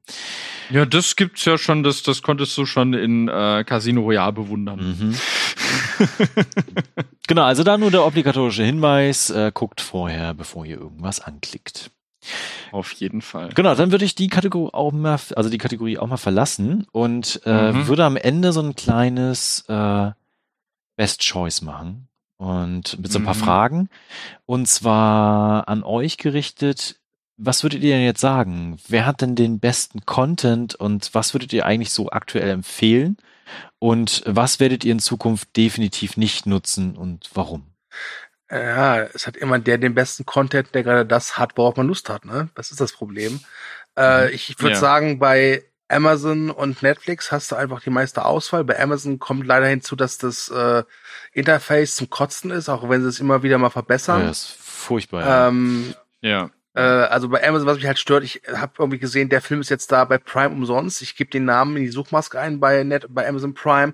ja, 0.70 0.86
das 0.86 1.16
gibt's 1.16 1.44
ja 1.44 1.58
schon, 1.58 1.82
das, 1.84 2.04
das 2.04 2.22
konntest 2.22 2.56
du 2.58 2.66
schon 2.68 2.94
in 2.94 3.28
äh, 3.28 3.64
Casino 3.66 4.02
Royale 4.02 4.32
bewundern. 4.34 4.80
Mhm. 4.80 5.16
genau, 7.28 7.44
also 7.44 7.64
da 7.64 7.78
nur 7.78 7.92
der 7.92 8.06
obligatorische 8.06 8.64
Hinweis, 8.64 9.30
äh, 9.32 9.52
guckt 9.54 9.82
vorher, 9.82 10.34
bevor 10.34 10.66
ihr 10.66 10.78
irgendwas 10.78 11.20
anklickt. 11.20 11.92
Auf 12.72 12.92
jeden 12.94 13.22
Fall. 13.22 13.50
Genau, 13.56 13.76
dann 13.76 13.92
würde 13.92 14.06
ich 14.06 14.16
die 14.16 14.28
Kategorie 14.30 14.72
auch 14.74 14.92
mal, 14.92 15.20
also 15.36 15.50
die 15.50 15.58
Kategorie 15.60 15.98
auch 15.98 16.08
mal 16.08 16.18
verlassen 16.18 16.86
und 16.92 17.42
äh, 17.46 17.72
Mhm. 17.72 17.88
würde 17.88 18.04
am 18.06 18.18
Ende 18.18 18.52
so 18.52 18.62
ein 18.62 18.76
kleines 18.76 19.64
äh, 19.68 20.12
Best 20.96 21.22
Choice 21.22 21.62
machen 21.62 22.08
und 22.38 23.00
mit 23.00 23.12
so 23.12 23.20
ein 23.20 23.26
paar 23.26 23.36
Mhm. 23.36 23.40
Fragen 23.40 23.90
und 24.46 24.68
zwar 24.68 25.68
an 25.68 25.84
euch 25.84 26.18
gerichtet. 26.18 27.00
Was 27.38 27.64
würdet 27.64 27.84
ihr 27.84 27.96
denn 27.96 28.06
jetzt 28.06 28.22
sagen? 28.22 28.78
Wer 28.88 29.06
hat 29.06 29.20
denn 29.22 29.36
den 29.36 29.60
besten 29.60 30.06
Content 30.06 30.74
und 30.76 31.14
was 31.14 31.34
würdet 31.34 31.52
ihr 31.52 31.66
eigentlich 31.66 31.92
so 31.92 32.10
aktuell 32.10 32.50
empfehlen? 32.50 33.18
Und 33.80 34.24
was 34.26 34.60
werdet 34.60 34.84
ihr 34.86 34.94
in 34.94 35.00
Zukunft 35.00 35.56
definitiv 35.58 36.18
nicht 36.18 36.46
nutzen 36.46 36.96
und 36.96 37.30
warum? 37.34 37.74
Ja, 38.50 39.02
es 39.02 39.28
hat 39.28 39.38
immer 39.38 39.60
der 39.60 39.78
den 39.78 39.96
besten 39.96 40.26
Content, 40.26 40.74
der 40.74 40.84
gerade 40.84 41.06
das 41.06 41.38
hat, 41.38 41.58
worauf 41.58 41.76
man 41.76 41.88
Lust 41.88 42.10
hat, 42.10 42.26
ne? 42.26 42.50
Das 42.56 42.72
ist 42.72 42.80
das 42.80 42.94
Problem. 42.94 43.40
Äh, 43.98 44.32
ich 44.32 44.58
würde 44.60 44.76
Ja. 44.76 44.80
sagen, 44.80 45.20
bei 45.20 45.64
Amazon 45.88 46.50
und 46.50 46.82
Netflix 46.82 47.32
hast 47.32 47.52
du 47.52 47.56
einfach 47.56 47.82
die 47.82 47.90
meiste 47.92 48.26
Auswahl. 48.26 48.64
Bei 48.64 48.80
Amazon 48.80 49.20
kommt 49.20 49.46
leider 49.46 49.68
hinzu, 49.68 49.96
dass 49.96 50.18
das 50.18 50.50
äh, 50.50 50.84
Interface 51.34 51.96
zum 51.96 52.10
Kotzen 52.10 52.52
ist, 52.52 52.70
auch 52.70 52.90
wenn 52.90 53.02
sie 53.04 53.10
es 53.10 53.20
immer 53.20 53.44
wieder 53.44 53.58
mal 53.58 53.68
Ja, 53.68 53.72
verbessern. 53.72 54.26
das 54.28 54.40
ist 54.44 54.58
furchtbar. 54.62 55.22
Ja. 55.22 55.48
ähm, 55.48 55.94
Ja. 56.22 56.50
äh, 56.74 56.80
also 56.82 57.30
bei 57.30 57.48
Amazon, 57.48 57.68
was 57.68 57.78
mich 57.78 57.86
halt 57.86 58.00
stört, 58.00 58.24
ich 58.24 58.42
habe 58.52 58.74
irgendwie 58.80 59.00
gesehen, 59.00 59.30
der 59.30 59.42
Film 59.42 59.62
ist 59.62 59.70
jetzt 59.70 59.92
da 59.92 60.06
bei 60.06 60.18
Prime 60.18 60.50
umsonst. 60.56 61.02
Ich 61.02 61.16
gebe 61.16 61.30
den 61.30 61.46
Namen 61.46 61.78
in 61.78 61.84
die 61.84 61.90
Suchmaske 61.90 62.40
ein 62.40 62.60
bei, 62.60 62.84
Net, 62.84 63.06
bei 63.10 63.28
Amazon 63.28 63.54
Prime 63.54 63.94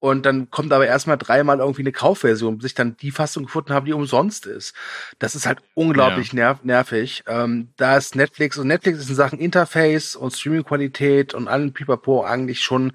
und 0.00 0.24
dann 0.24 0.50
kommt 0.50 0.72
aber 0.72 0.86
erstmal 0.86 1.18
dreimal 1.18 1.58
irgendwie 1.58 1.82
eine 1.82 1.92
Kaufversion, 1.92 2.56
bis 2.56 2.66
ich 2.68 2.74
dann 2.74 2.96
die 2.96 3.10
Fassung 3.10 3.44
gefunden 3.44 3.74
habe, 3.74 3.86
die 3.86 3.92
umsonst 3.92 4.46
ist. 4.46 4.74
Das 5.18 5.34
ist 5.34 5.46
halt 5.46 5.60
unglaublich 5.74 6.32
nerv 6.32 6.64
nervig. 6.64 7.22
Ähm, 7.26 7.68
da 7.76 7.98
ist 7.98 8.16
Netflix 8.16 8.56
und 8.56 8.66
Netflix 8.66 8.98
ist 8.98 9.10
in 9.10 9.14
Sachen 9.14 9.38
Interface 9.38 10.16
und 10.16 10.32
Streaming-Qualität 10.32 11.34
und 11.34 11.48
allen 11.48 11.74
Pipapo 11.74 12.24
eigentlich 12.24 12.62
schon 12.62 12.92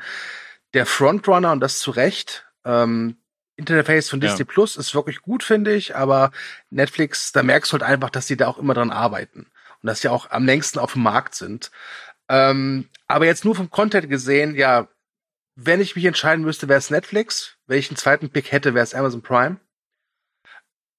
der 0.73 0.87
Frontrunner 0.87 1.51
und 1.51 1.59
das 1.59 1.77
zu 1.77 1.91
Recht. 1.91 2.47
Ähm, 2.65 3.17
Interface 3.55 4.09
von 4.09 4.19
Ja. 4.19 4.27
Disney 4.27 4.45
Plus 4.45 4.75
ist 4.75 4.95
wirklich 4.95 5.21
gut, 5.21 5.43
finde 5.43 5.75
ich, 5.75 5.95
aber 5.95 6.31
Netflix, 6.71 7.31
da 7.31 7.43
merkst 7.43 7.71
du 7.71 7.73
halt 7.73 7.83
einfach, 7.83 8.09
dass 8.09 8.25
die 8.25 8.35
da 8.35 8.47
auch 8.47 8.57
immer 8.57 8.73
dran 8.73 8.91
arbeiten 8.91 9.41
und 9.81 9.87
dass 9.87 10.01
sie 10.01 10.09
auch 10.09 10.31
am 10.31 10.45
längsten 10.45 10.79
auf 10.79 10.93
dem 10.93 11.03
Markt 11.03 11.35
sind. 11.35 11.69
Ähm, 12.27 12.89
aber 13.07 13.27
jetzt 13.27 13.45
nur 13.45 13.55
vom 13.55 13.69
Content 13.69 14.09
gesehen, 14.09 14.55
ja, 14.55 14.87
wenn 15.55 15.81
ich 15.81 15.95
mich 15.95 16.05
entscheiden 16.05 16.43
müsste, 16.43 16.67
wäre 16.67 16.77
es 16.79 16.89
Netflix. 16.89 17.57
Wenn 17.65 17.79
ich 17.79 17.89
einen 17.89 17.97
zweiten 17.97 18.29
Pick 18.29 18.51
hätte, 18.51 18.73
wäre 18.73 18.83
es 18.83 18.93
Amazon 18.93 19.21
Prime. 19.21 19.59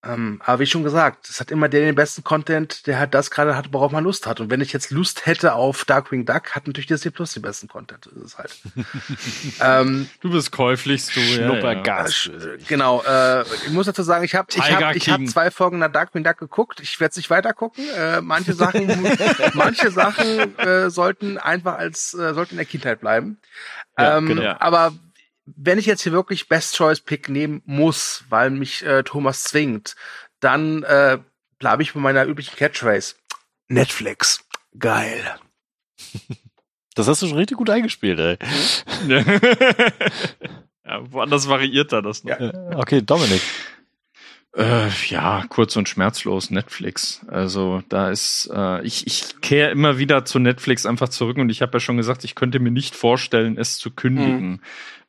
Ähm, 0.08 0.40
aber 0.44 0.60
wie 0.60 0.66
schon 0.66 0.82
gesagt, 0.82 1.28
es 1.28 1.40
hat 1.40 1.50
immer 1.50 1.68
der 1.68 1.80
den 1.80 1.94
besten 1.94 2.22
Content, 2.24 2.86
der 2.86 2.98
halt 2.98 3.14
das 3.14 3.30
gerade 3.30 3.56
hat, 3.56 3.72
worauf 3.72 3.92
man 3.92 4.04
Lust 4.04 4.26
hat. 4.26 4.40
Und 4.40 4.50
wenn 4.50 4.60
ich 4.60 4.72
jetzt 4.72 4.90
Lust 4.90 5.26
hätte 5.26 5.54
auf 5.54 5.84
Darkwing 5.84 6.24
Duck, 6.24 6.54
hat 6.54 6.66
natürlich 6.66 6.86
Disney 6.86 7.10
Plus 7.10 7.32
den 7.32 7.42
besten 7.42 7.68
Content. 7.68 8.06
Das 8.06 8.12
ist 8.12 8.24
es 8.24 8.38
halt. 8.38 8.56
ähm, 9.60 10.08
Du 10.20 10.30
bist 10.30 10.52
käuflichst, 10.52 11.16
du. 11.16 11.20
Ja, 11.20 11.26
ja. 11.26 11.34
Schnuppergas. 11.34 12.26
äh, 12.26 12.58
genau, 12.66 13.02
äh, 13.02 13.42
ich 13.42 13.70
muss 13.70 13.86
dazu 13.86 14.02
sagen, 14.02 14.24
ich 14.24 14.34
habe 14.34 14.48
ich 14.50 14.60
hab, 14.60 14.94
ich 14.94 15.08
hab 15.08 15.26
zwei 15.26 15.50
Folgen 15.50 15.78
nach 15.78 15.90
Darkwing 15.90 16.24
Duck 16.24 16.38
geguckt. 16.38 16.80
Ich 16.80 17.00
werde 17.00 17.18
nicht 17.18 17.30
weiter 17.30 17.52
gucken. 17.52 17.84
Äh, 17.96 18.20
manche 18.20 18.54
Sachen, 18.54 18.86
manche 19.54 19.90
Sachen 19.90 20.58
äh, 20.58 20.90
sollten 20.90 21.38
einfach 21.38 21.78
als 21.78 22.14
äh, 22.14 22.34
sollten 22.34 22.52
in 22.52 22.58
der 22.58 22.66
Kindheit 22.66 23.00
bleiben. 23.00 23.38
Ja, 23.98 24.18
ähm, 24.18 24.26
genau. 24.26 24.54
Aber 24.58 24.92
wenn 25.46 25.78
ich 25.78 25.86
jetzt 25.86 26.02
hier 26.02 26.12
wirklich 26.12 26.48
Best 26.48 26.76
Choice 26.76 27.00
Pick 27.00 27.28
nehmen 27.28 27.62
muss, 27.64 28.24
weil 28.28 28.50
mich 28.50 28.84
äh, 28.84 29.02
Thomas 29.04 29.44
zwingt, 29.44 29.94
dann 30.40 30.82
äh, 30.82 31.18
bleibe 31.58 31.82
ich 31.82 31.94
bei 31.94 32.00
meiner 32.00 32.26
üblichen 32.26 32.56
Catchphrase. 32.56 33.14
Netflix, 33.68 34.44
geil. 34.78 35.38
Das 36.96 37.08
hast 37.08 37.20
du 37.20 37.26
schon 37.26 37.36
richtig 37.36 37.58
gut 37.58 37.68
eingespielt, 37.68 38.18
ey. 38.18 38.38
ja, 39.06 39.22
woanders 41.12 41.46
variiert 41.46 41.92
er 41.92 42.00
das 42.00 42.24
noch. 42.24 42.40
Ja. 42.40 42.52
Okay, 42.74 43.02
Dominik. 43.02 43.42
Äh, 44.56 44.88
ja, 45.08 45.44
kurz 45.50 45.76
und 45.76 45.90
schmerzlos 45.90 46.50
Netflix. 46.50 47.20
Also 47.28 47.82
da 47.90 48.08
ist, 48.08 48.50
äh, 48.50 48.82
ich, 48.82 49.06
ich 49.06 49.42
kehre 49.42 49.70
immer 49.70 49.98
wieder 49.98 50.24
zu 50.24 50.38
Netflix 50.38 50.86
einfach 50.86 51.10
zurück 51.10 51.36
und 51.36 51.50
ich 51.50 51.60
habe 51.60 51.74
ja 51.74 51.80
schon 51.80 51.98
gesagt, 51.98 52.24
ich 52.24 52.34
könnte 52.34 52.60
mir 52.60 52.70
nicht 52.70 52.96
vorstellen, 52.96 53.58
es 53.58 53.76
zu 53.76 53.90
kündigen. 53.90 54.62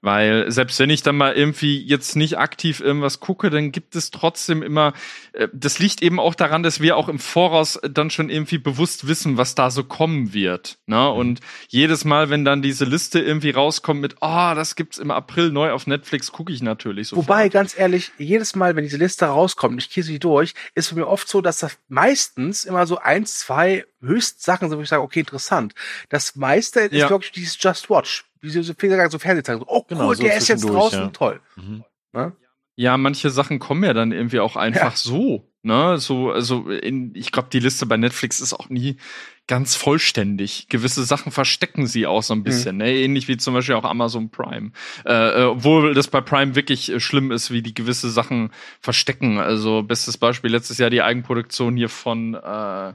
Weil 0.07 0.49
selbst 0.49 0.79
wenn 0.79 0.89
ich 0.89 1.03
dann 1.03 1.17
mal 1.17 1.33
irgendwie 1.33 1.83
jetzt 1.83 2.15
nicht 2.15 2.37
aktiv 2.37 2.79
irgendwas 2.79 3.19
gucke, 3.19 3.49
dann 3.49 3.73
gibt 3.73 3.93
es 3.93 4.09
trotzdem 4.09 4.63
immer, 4.63 4.93
äh, 5.33 5.49
das 5.51 5.79
liegt 5.79 6.01
eben 6.01 6.17
auch 6.17 6.33
daran, 6.33 6.63
dass 6.63 6.79
wir 6.79 6.95
auch 6.95 7.09
im 7.09 7.19
Voraus 7.19 7.77
dann 7.83 8.09
schon 8.09 8.29
irgendwie 8.29 8.57
bewusst 8.57 9.09
wissen, 9.09 9.35
was 9.35 9.53
da 9.53 9.69
so 9.69 9.83
kommen 9.83 10.31
wird. 10.33 10.77
Ne? 10.85 11.09
Und 11.09 11.41
jedes 11.67 12.05
Mal, 12.05 12.29
wenn 12.29 12.45
dann 12.45 12.61
diese 12.61 12.85
Liste 12.85 13.19
irgendwie 13.19 13.49
rauskommt 13.49 13.99
mit, 13.99 14.15
ah, 14.23 14.55
das 14.55 14.77
gibt's 14.77 14.97
im 14.97 15.11
April 15.11 15.51
neu 15.51 15.71
auf 15.71 15.87
Netflix, 15.87 16.31
gucke 16.31 16.53
ich 16.53 16.61
natürlich 16.61 17.09
so. 17.09 17.17
Wobei, 17.17 17.49
ganz 17.49 17.77
ehrlich, 17.77 18.13
jedes 18.17 18.55
Mal, 18.55 18.77
wenn 18.77 18.85
diese 18.85 18.95
Liste 18.95 19.25
rauskommt, 19.25 19.81
ich 19.81 19.89
gehe 19.89 20.05
sie 20.05 20.19
durch, 20.19 20.53
ist 20.73 20.87
für 20.87 20.95
mich 20.95 21.03
oft 21.03 21.27
so, 21.27 21.41
dass 21.41 21.57
das 21.57 21.77
meistens 21.89 22.63
immer 22.63 22.87
so 22.87 22.97
eins, 22.97 23.39
zwei 23.39 23.83
höchst 23.99 24.41
Sachen 24.41 24.69
sind, 24.69 24.77
wo 24.77 24.81
ich 24.83 24.87
sage, 24.87 25.01
okay, 25.01 25.19
interessant. 25.19 25.73
Das 26.07 26.37
meiste 26.37 26.79
ist 26.79 26.93
Ja. 26.93 27.09
wirklich 27.09 27.33
dieses 27.33 27.61
Just 27.61 27.89
Watch. 27.89 28.23
Wie 28.41 28.49
so 28.49 28.61
so 28.61 28.73
Fernsehzeichen. 28.73 29.61
So, 29.61 29.67
oh, 29.67 29.77
cool, 29.79 29.85
Genau, 29.89 30.13
so 30.13 30.23
der 30.23 30.37
ist 30.37 30.47
jetzt 30.47 30.67
draußen, 30.67 30.99
ja. 30.99 31.07
toll. 31.09 31.41
Mhm. 31.55 31.83
Ne? 32.13 32.33
Ja, 32.75 32.95
manche 32.97 33.29
Sachen 33.31 33.57
kommen 33.59 33.83
ja 33.83 33.93
dann 33.93 34.11
irgendwie 34.11 34.39
auch 34.39 34.55
einfach 34.55 34.91
Ja. 34.91 34.95
so. 34.95 35.43
Ne, 35.63 35.97
so, 35.97 36.31
also 36.31 36.69
in, 36.69 37.13
ich 37.13 37.33
glaube, 37.33 37.49
die 37.51 37.59
Liste 37.59 37.85
bei 37.85 37.97
Netflix 37.97 38.39
ist 38.39 38.53
auch 38.53 38.69
nie 38.69 38.95
ganz 39.47 39.75
vollständig. 39.75 40.69
Gewisse 40.69 41.03
Sachen 41.03 41.29
verstecken 41.31 41.87
sie 41.87 42.05
auch 42.07 42.23
so 42.23 42.33
ein 42.33 42.43
bisschen, 42.43 42.77
ne? 42.77 42.93
Ähnlich 42.93 43.27
wie 43.27 43.35
zum 43.35 43.53
Beispiel 43.53 43.75
auch 43.75 43.83
Amazon 43.83 44.29
Prime. 44.29 44.71
Äh, 45.05 45.41
äh, 45.41 45.43
obwohl 45.45 45.93
das 45.93 46.07
bei 46.07 46.21
Prime 46.21 46.55
wirklich 46.55 46.89
äh, 46.89 47.01
schlimm 47.01 47.31
ist, 47.31 47.51
wie 47.51 47.61
die 47.61 47.73
gewisse 47.73 48.09
Sachen 48.09 48.51
verstecken. 48.79 49.39
Also, 49.39 49.83
bestes 49.83 50.17
Beispiel 50.17 50.51
letztes 50.51 50.77
Jahr 50.77 50.89
die 50.89 51.01
Eigenproduktion 51.01 51.75
hier 51.75 51.89
von 51.89 52.35
äh, 52.35 52.93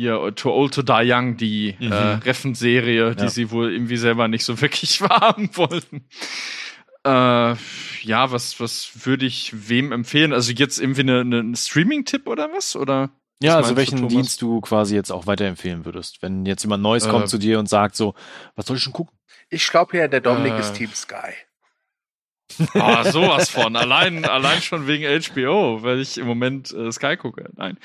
hier 0.00 0.14
äh, 0.22 0.32
Too 0.32 0.50
Old 0.50 0.74
to 0.74 0.82
Die 0.82 0.92
Young, 1.12 1.36
die 1.36 1.76
Mhm. 1.78 1.92
äh, 1.92 2.14
Reffen-Serie, 2.24 3.14
die 3.14 3.22
Ja. 3.24 3.28
sie 3.28 3.50
wohl 3.50 3.72
irgendwie 3.72 3.96
selber 3.96 4.28
nicht 4.28 4.44
so 4.44 4.60
wirklich 4.60 5.00
wahrhaben 5.00 5.50
wollten. 5.56 6.06
Äh, 7.04 7.54
ja, 8.02 8.30
was, 8.30 8.60
was 8.60 9.06
würde 9.06 9.24
ich 9.26 9.68
wem 9.68 9.90
empfehlen? 9.92 10.32
Also 10.32 10.52
jetzt 10.52 10.78
irgendwie 10.78 11.00
eine, 11.00 11.20
eine, 11.20 11.38
ein 11.40 11.54
Streaming-Tipp 11.54 12.26
oder 12.26 12.50
was? 12.52 12.76
Oder? 12.76 13.10
Ja, 13.42 13.56
also 13.56 13.70
du, 13.70 13.76
welchen 13.76 13.96
Thomas? 13.98 14.12
Dienst 14.12 14.42
du 14.42 14.60
quasi 14.60 14.94
jetzt 14.94 15.10
auch 15.10 15.26
weiterempfehlen 15.26 15.86
würdest. 15.86 16.20
Wenn 16.22 16.44
jetzt 16.44 16.62
jemand 16.62 16.82
Neues 16.82 17.06
Äh, 17.06 17.10
kommt 17.10 17.28
zu 17.28 17.38
dir 17.38 17.58
und 17.58 17.68
sagt 17.70 17.96
so, 17.96 18.14
was 18.54 18.66
soll 18.66 18.76
ich 18.76 18.82
schon 18.82 18.92
gucken? 18.92 19.16
Ich 19.48 19.66
glaube 19.68 19.96
ja, 19.96 20.08
der 20.08 20.20
Dominik 20.20 20.52
Äh. 20.54 20.60
ist 20.60 20.74
Team 20.74 20.90
Sky. 20.92 21.32
Ah, 22.74 23.04
sowas 23.10 23.48
von. 23.48 23.76
Allein, 23.76 24.24
allein 24.24 24.62
schon 24.62 24.86
wegen 24.86 25.04
HBO, 25.04 25.82
weil 25.82 26.00
ich 26.00 26.18
im 26.18 26.26
Moment 26.26 26.72
äh, 26.72 26.90
Sky 26.92 27.16
gucke. 27.16 27.50
Nein. 27.56 27.78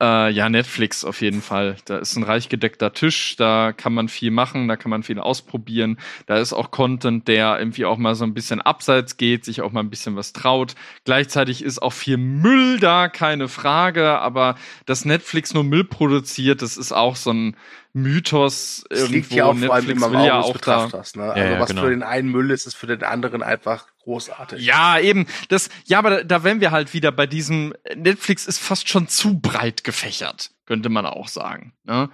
Äh, 0.00 0.30
ja, 0.30 0.48
Netflix 0.48 1.04
auf 1.04 1.20
jeden 1.22 1.42
Fall. 1.42 1.76
Da 1.86 1.98
ist 1.98 2.14
ein 2.14 2.22
reich 2.22 2.48
gedeckter 2.48 2.92
Tisch, 2.92 3.34
da 3.36 3.72
kann 3.72 3.92
man 3.92 4.08
viel 4.08 4.30
machen, 4.30 4.68
da 4.68 4.76
kann 4.76 4.90
man 4.90 5.02
viel 5.02 5.18
ausprobieren. 5.18 5.98
Da 6.26 6.38
ist 6.38 6.52
auch 6.52 6.70
Content, 6.70 7.26
der 7.26 7.58
irgendwie 7.58 7.84
auch 7.84 7.96
mal 7.96 8.14
so 8.14 8.24
ein 8.24 8.32
bisschen 8.32 8.60
abseits 8.60 9.16
geht, 9.16 9.44
sich 9.44 9.60
auch 9.60 9.72
mal 9.72 9.80
ein 9.80 9.90
bisschen 9.90 10.14
was 10.14 10.32
traut. 10.32 10.76
Gleichzeitig 11.04 11.64
ist 11.64 11.82
auch 11.82 11.92
viel 11.92 12.16
Müll 12.16 12.78
da, 12.78 13.08
keine 13.08 13.48
Frage, 13.48 14.20
aber 14.20 14.54
dass 14.86 15.04
Netflix 15.04 15.52
nur 15.52 15.64
Müll 15.64 15.84
produziert, 15.84 16.62
das 16.62 16.76
ist 16.76 16.92
auch 16.92 17.16
so 17.16 17.32
ein 17.32 17.56
Mythos. 17.92 18.84
Das 18.90 19.08
liegt 19.08 19.32
ja 19.32 19.46
auch 19.46 19.56
vor 19.56 19.74
allem 19.74 19.86
Netflix 19.86 20.02
immer 20.02 20.06
im 20.06 20.16
Auge 20.16 20.26
ja 20.28 20.38
auch 20.38 20.46
da 20.46 20.52
Betrachters. 20.52 21.16
Ne? 21.16 21.24
Also 21.24 21.54
ja, 21.54 21.60
was 21.60 21.70
genau. 21.70 21.82
für 21.82 21.90
den 21.90 22.04
einen 22.04 22.30
Müll 22.30 22.52
ist, 22.52 22.66
ist 22.66 22.76
für 22.76 22.86
den 22.86 23.02
anderen 23.02 23.42
einfach 23.42 23.86
großartig. 24.08 24.64
Ja, 24.64 24.98
eben. 24.98 25.26
Das, 25.48 25.68
ja, 25.84 25.98
aber 25.98 26.10
da, 26.10 26.22
da 26.24 26.44
wären 26.44 26.60
wir 26.60 26.70
halt 26.70 26.94
wieder 26.94 27.12
bei 27.12 27.26
diesem 27.26 27.74
Netflix 27.94 28.46
ist 28.46 28.58
fast 28.58 28.88
schon 28.88 29.06
zu 29.08 29.38
breit 29.38 29.84
gefächert, 29.84 30.50
könnte 30.66 30.88
man 30.88 31.04
auch 31.06 31.28
sagen. 31.28 31.74
Ne? 31.84 32.08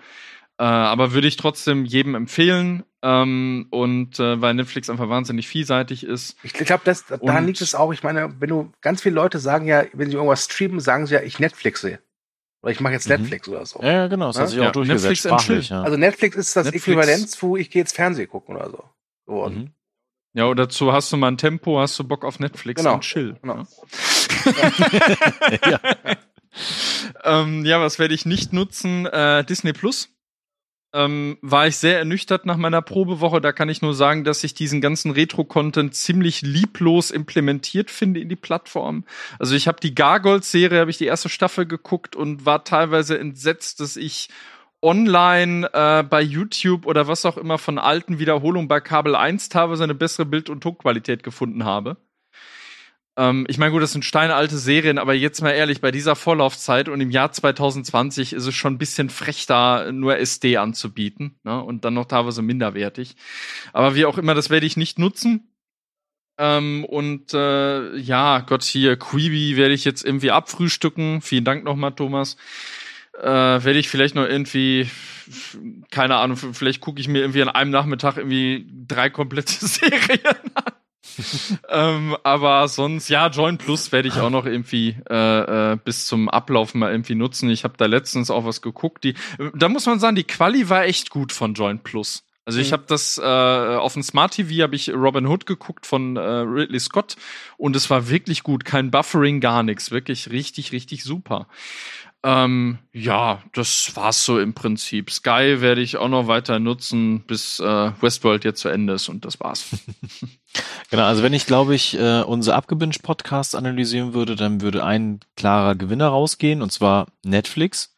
Äh, 0.59 0.65
aber 0.65 1.13
würde 1.13 1.27
ich 1.29 1.37
trotzdem 1.37 1.85
jedem 1.85 2.15
empfehlen. 2.15 2.85
Ähm, 3.03 3.67
und 3.71 4.19
äh, 4.19 4.41
weil 4.41 4.55
Netflix 4.55 4.89
einfach 4.89 5.09
wahnsinnig 5.11 5.47
vielseitig 5.47 6.05
ist. 6.05 6.37
Ich 6.43 6.53
glaube, 6.55 6.83
daran 7.23 7.47
liegt 7.47 7.61
es 7.61 7.75
auch. 7.75 7.93
Ich 7.93 8.03
meine, 8.03 8.35
wenn 8.41 8.49
du 8.49 8.73
ganz 8.81 9.03
viele 9.03 9.15
Leute 9.17 9.39
sagen 9.39 9.67
ja, 9.67 9.85
wenn 9.93 10.09
sie 10.11 10.15
irgendwas 10.17 10.45
streamen, 10.45 10.81
sagen 10.81 11.07
sie 11.07 11.15
ja, 11.15 11.21
ich 11.23 11.39
Netflixe. 11.39 11.99
Oder 12.63 12.73
ich 12.73 12.81
mache 12.81 12.95
jetzt 12.95 13.07
Mhm. 13.11 13.17
Netflix 13.17 13.47
oder 13.49 13.67
so. 13.67 13.83
Ja, 13.83 13.93
ja, 13.93 14.07
genau, 14.07 14.29
das 14.29 14.37
Ja? 14.37 14.43
hat 14.43 14.49
sich 14.49 14.59
Ja, 14.59 14.69
auch 14.69 14.73
durchgesetzt, 14.73 15.05
Netflix 15.05 15.43
sprachlich. 15.45 15.69
Ja. 15.69 15.83
Also 15.83 15.97
Netflix 15.99 16.37
ist 16.37 16.57
das 16.57 16.65
Netflix- 16.65 16.87
Äquivalent 16.89 17.31
zu, 17.31 17.57
ich 17.57 17.69
gehe 17.71 17.83
jetzt 17.83 17.95
Fernsehen 17.95 18.29
gucken 18.29 18.57
oder 18.57 18.71
so. 18.71 18.85
geworden. 19.27 19.55
Mhm. 19.59 19.71
Ja, 20.35 20.47
oder 20.47 20.65
dazu 20.67 20.93
hast 20.93 21.13
du 21.13 21.17
mal 21.17 21.29
ein 21.29 21.39
Tempo, 21.39 21.81
hast 21.81 21.99
du 21.99 22.05
Bock 22.05 22.25
auf 22.25 22.41
Netflix 22.41 22.83
Genau, 22.83 22.95
und 22.95 23.01
chill. 23.03 23.37
genau. 23.41 23.57
ne? 23.57 23.67
ja. 25.71 25.81
ähm, 27.25 27.65
ja, 27.65 27.81
was 27.81 27.99
werde 27.99 28.15
ich 28.15 28.27
nicht 28.27 28.53
nutzen? 28.53 29.07
Äh, 29.07 29.45
Disney 29.45 29.73
Plus. 29.73 30.11
Ähm, 30.93 31.39
war 31.43 31.67
ich 31.67 31.77
sehr 31.77 31.99
ernüchtert 31.99 32.47
nach 32.47 32.57
meiner 32.57 32.81
Probewoche. 32.81 33.41
Da 33.41 33.51
kann 33.53 33.69
ich 33.69 33.83
nur 33.83 33.95
sagen, 33.95 34.23
dass 34.23 34.45
ich 34.45 34.55
diesen 34.55 34.81
ganzen 34.81 35.11
Retro-Content 35.11 35.93
ziemlich 35.95 36.43
lieblos 36.43 37.11
implementiert 37.11 37.91
finde 37.91 38.21
in 38.21 38.29
die 38.29 38.37
Plattform. 38.37 39.05
Also 39.41 39.57
ich 39.57 39.67
habe 39.67 39.81
die 39.81 39.95
Gargoyles-Serie, 39.95 40.79
habe 40.79 40.93
ich 40.93 40.99
die 40.99 41.07
erste 41.07 41.29
Staffel 41.29 41.67
geguckt 41.67 42.15
und 42.15 42.47
war 42.47 42.63
teilweise 42.63 43.19
entsetzt, 43.19 43.81
dass 43.81 43.97
ich 43.97 44.29
online 44.85 45.69
äh, 45.73 46.03
bei 46.03 46.21
YouTube 46.21 46.87
oder 46.87 47.09
was 47.09 47.25
auch 47.25 47.39
immer 47.39 47.59
von 47.59 47.79
alten 47.79 48.19
Wiederholungen 48.19 48.69
bei 48.69 48.81
Kabel 48.81 49.17
1 49.17 49.49
teilweise 49.49 49.83
eine 49.83 49.95
bessere 49.95 50.27
Bild- 50.27 50.51
und 50.51 50.61
Tonqualität 50.61 51.23
gefunden 51.23 51.65
habe. 51.65 51.97
Ähm, 53.17 53.47
ich 53.49 53.59
meine, 53.59 53.73
gut, 53.73 53.83
das 53.83 53.93
sind 53.93 54.05
steinalte 54.05 54.59
Serien, 54.59 54.99
aber 54.99 55.15
jetzt 55.15 55.41
mal 55.41 55.53
ehrlich, 55.53 55.81
bei 55.81 55.91
dieser 55.91 56.17
Vorlaufzeit 56.17 56.89
und 56.89 57.01
im 57.01 57.11
Jahr 57.11 57.33
2020 57.33 58.35
ist 58.35 58.47
es 58.47 58.55
schon 58.55 58.75
ein 58.75 58.79
bisschen 58.79 59.09
frech, 59.09 59.47
da 59.47 59.91
nur 59.91 60.19
SD 60.19 60.59
anzubieten 60.59 61.39
ne? 61.45 61.63
und 61.63 61.85
dann 61.85 61.95
noch 61.95 62.07
teilweise 62.07 62.43
minderwertig. 62.43 63.17
Aber 63.73 63.95
wie 63.95 64.05
auch 64.05 64.19
immer, 64.19 64.35
das 64.35 64.51
werde 64.51 64.67
ich 64.67 64.77
nicht 64.77 64.99
nutzen. 64.99 65.49
Ähm, 66.37 66.85
und 66.85 67.33
äh, 67.33 67.97
ja, 67.97 68.41
Gott, 68.41 68.65
hier, 68.65 68.97
Quibi 68.97 69.57
werde 69.57 69.75
ich 69.75 69.85
jetzt 69.85 70.05
irgendwie 70.05 70.33
abfrühstücken. 70.33 71.23
Vielen 71.23 71.45
Dank 71.45 71.65
nochmal, 71.65 71.93
Thomas. 71.93 72.37
Äh, 73.21 73.25
werde 73.65 73.79
ich 73.79 73.89
vielleicht 73.89 74.15
noch 74.15 74.25
irgendwie, 74.27 74.89
keine 75.91 76.17
Ahnung, 76.17 76.37
vielleicht 76.37 76.81
gucke 76.81 77.01
ich 77.01 77.09
mir 77.09 77.21
irgendwie 77.21 77.43
an 77.43 77.49
einem 77.49 77.71
Nachmittag 77.71 78.17
irgendwie 78.17 78.67
drei 78.89 79.09
komplette 79.11 79.53
Serien 79.67 80.21
an. 80.55 80.73
ähm, 81.69 82.17
aber 82.25 82.67
sonst, 82.67 83.09
ja, 83.09 83.29
Join 83.29 83.59
Plus 83.59 83.93
werde 83.93 84.09
ich 84.09 84.19
auch 84.19 84.31
noch 84.31 84.47
irgendwie 84.47 84.97
äh, 85.09 85.73
äh, 85.73 85.77
bis 85.83 86.07
zum 86.07 86.29
Ablauf 86.29 86.75
mal 86.75 86.91
irgendwie 86.91 87.15
nutzen. 87.15 87.51
Ich 87.51 87.63
habe 87.65 87.75
da 87.77 87.87
letztens 87.87 88.31
auch 88.31 88.45
was 88.45 88.63
geguckt. 88.63 89.05
Die, 89.05 89.15
da 89.55 89.69
muss 89.69 89.87
man 89.87 90.01
sagen, 90.01 90.17
die 90.17 90.25
Quali 90.25 90.69
war 90.69 90.85
echt 90.85 91.11
gut 91.11 91.33
von 91.33 91.55
Join 91.55 91.79
Plus. 91.81 92.25
Also 92.47 92.61
ich 92.61 92.69
Mhm. 92.69 92.73
habe 92.73 92.85
das 92.89 93.17
äh, 93.17 93.23
auf 93.25 93.95
dem 93.95 94.03
Smart 94.03 94.35
TV 94.35 94.63
habe 94.63 94.77
ich 94.77 94.93
Robin 94.93 95.27
Hood 95.27 95.47
geguckt 95.47 95.87
von 95.87 96.17
äh, 96.17 96.21
Ridley 96.21 96.79
Scott 96.81 97.17
und 97.57 97.75
es 97.75 97.89
war 97.89 98.11
wirklich 98.11 98.43
gut, 98.43 98.67
kein 98.67 98.91
Buffering, 98.91 99.41
gar 99.41 99.63
nichts, 99.63 99.91
wirklich 99.91 100.31
richtig, 100.31 100.73
richtig 100.73 101.05
super. 101.05 101.47
Ähm, 102.27 102.79
ja, 102.93 103.43
das 103.53 103.93
war's 103.97 104.25
so 104.25 104.41
im 104.41 104.55
Prinzip. 104.55 105.11
Sky 105.11 105.61
werde 105.61 105.83
ich 105.83 105.99
auch 105.99 106.09
noch 106.09 106.27
weiter 106.27 106.59
nutzen, 106.59 107.21
bis 107.27 107.61
äh, 107.61 107.93
Westworld 108.01 108.45
jetzt 108.45 108.61
zu 108.61 108.71
Ende 108.71 108.95
ist 108.95 109.09
und 109.09 109.25
das 109.25 109.39
war's. 109.41 109.67
Genau, 110.91 111.03
also 111.07 111.25
wenn 111.25 111.33
ich, 111.33 111.47
glaube 111.47 111.75
ich, 111.75 111.99
äh, 111.99 112.23
unser 112.23 112.55
Abgebinged-Podcast 112.55 113.57
analysieren 113.57 114.15
würde, 114.15 114.37
dann 114.37 114.61
würde 114.61 114.85
ein 114.85 115.19
klarer 115.37 115.75
Gewinner 115.75 116.07
rausgehen, 116.07 116.63
und 116.63 116.71
zwar 116.71 117.09
Netflix. 117.25 117.97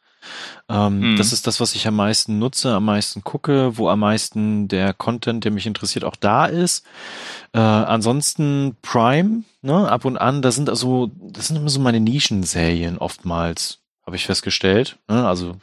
Ähm, 0.67 1.11
Mhm. 1.11 1.17
Das 1.17 1.31
ist 1.33 1.45
das, 1.45 1.59
was 1.59 1.75
ich 1.75 1.87
am 1.87 1.95
meisten 1.95 2.39
nutze, 2.39 2.73
am 2.73 2.85
meisten 2.85 3.23
gucke, 3.23 3.77
wo 3.77 3.89
am 3.89 3.99
meisten 3.99 4.67
der 4.67 4.93
Content, 4.93 5.43
der 5.43 5.51
mich 5.51 5.67
interessiert, 5.67 6.03
auch 6.03 6.15
da 6.15 6.47
ist. 6.47 6.83
Äh, 7.53 7.59
ansonsten 7.59 8.75
Prime, 8.81 9.43
ne, 9.61 9.87
ab 9.87 10.03
und 10.05 10.17
an, 10.17 10.41
da 10.41 10.51
sind 10.51 10.67
also, 10.67 11.11
das 11.21 11.47
sind 11.47 11.57
immer 11.57 11.69
so 11.69 11.79
meine 11.79 11.99
Nischenserien 11.99 12.97
oftmals, 12.97 13.79
habe 14.07 14.15
ich 14.15 14.25
festgestellt. 14.25 14.97
Ne? 15.07 15.27
Also 15.27 15.57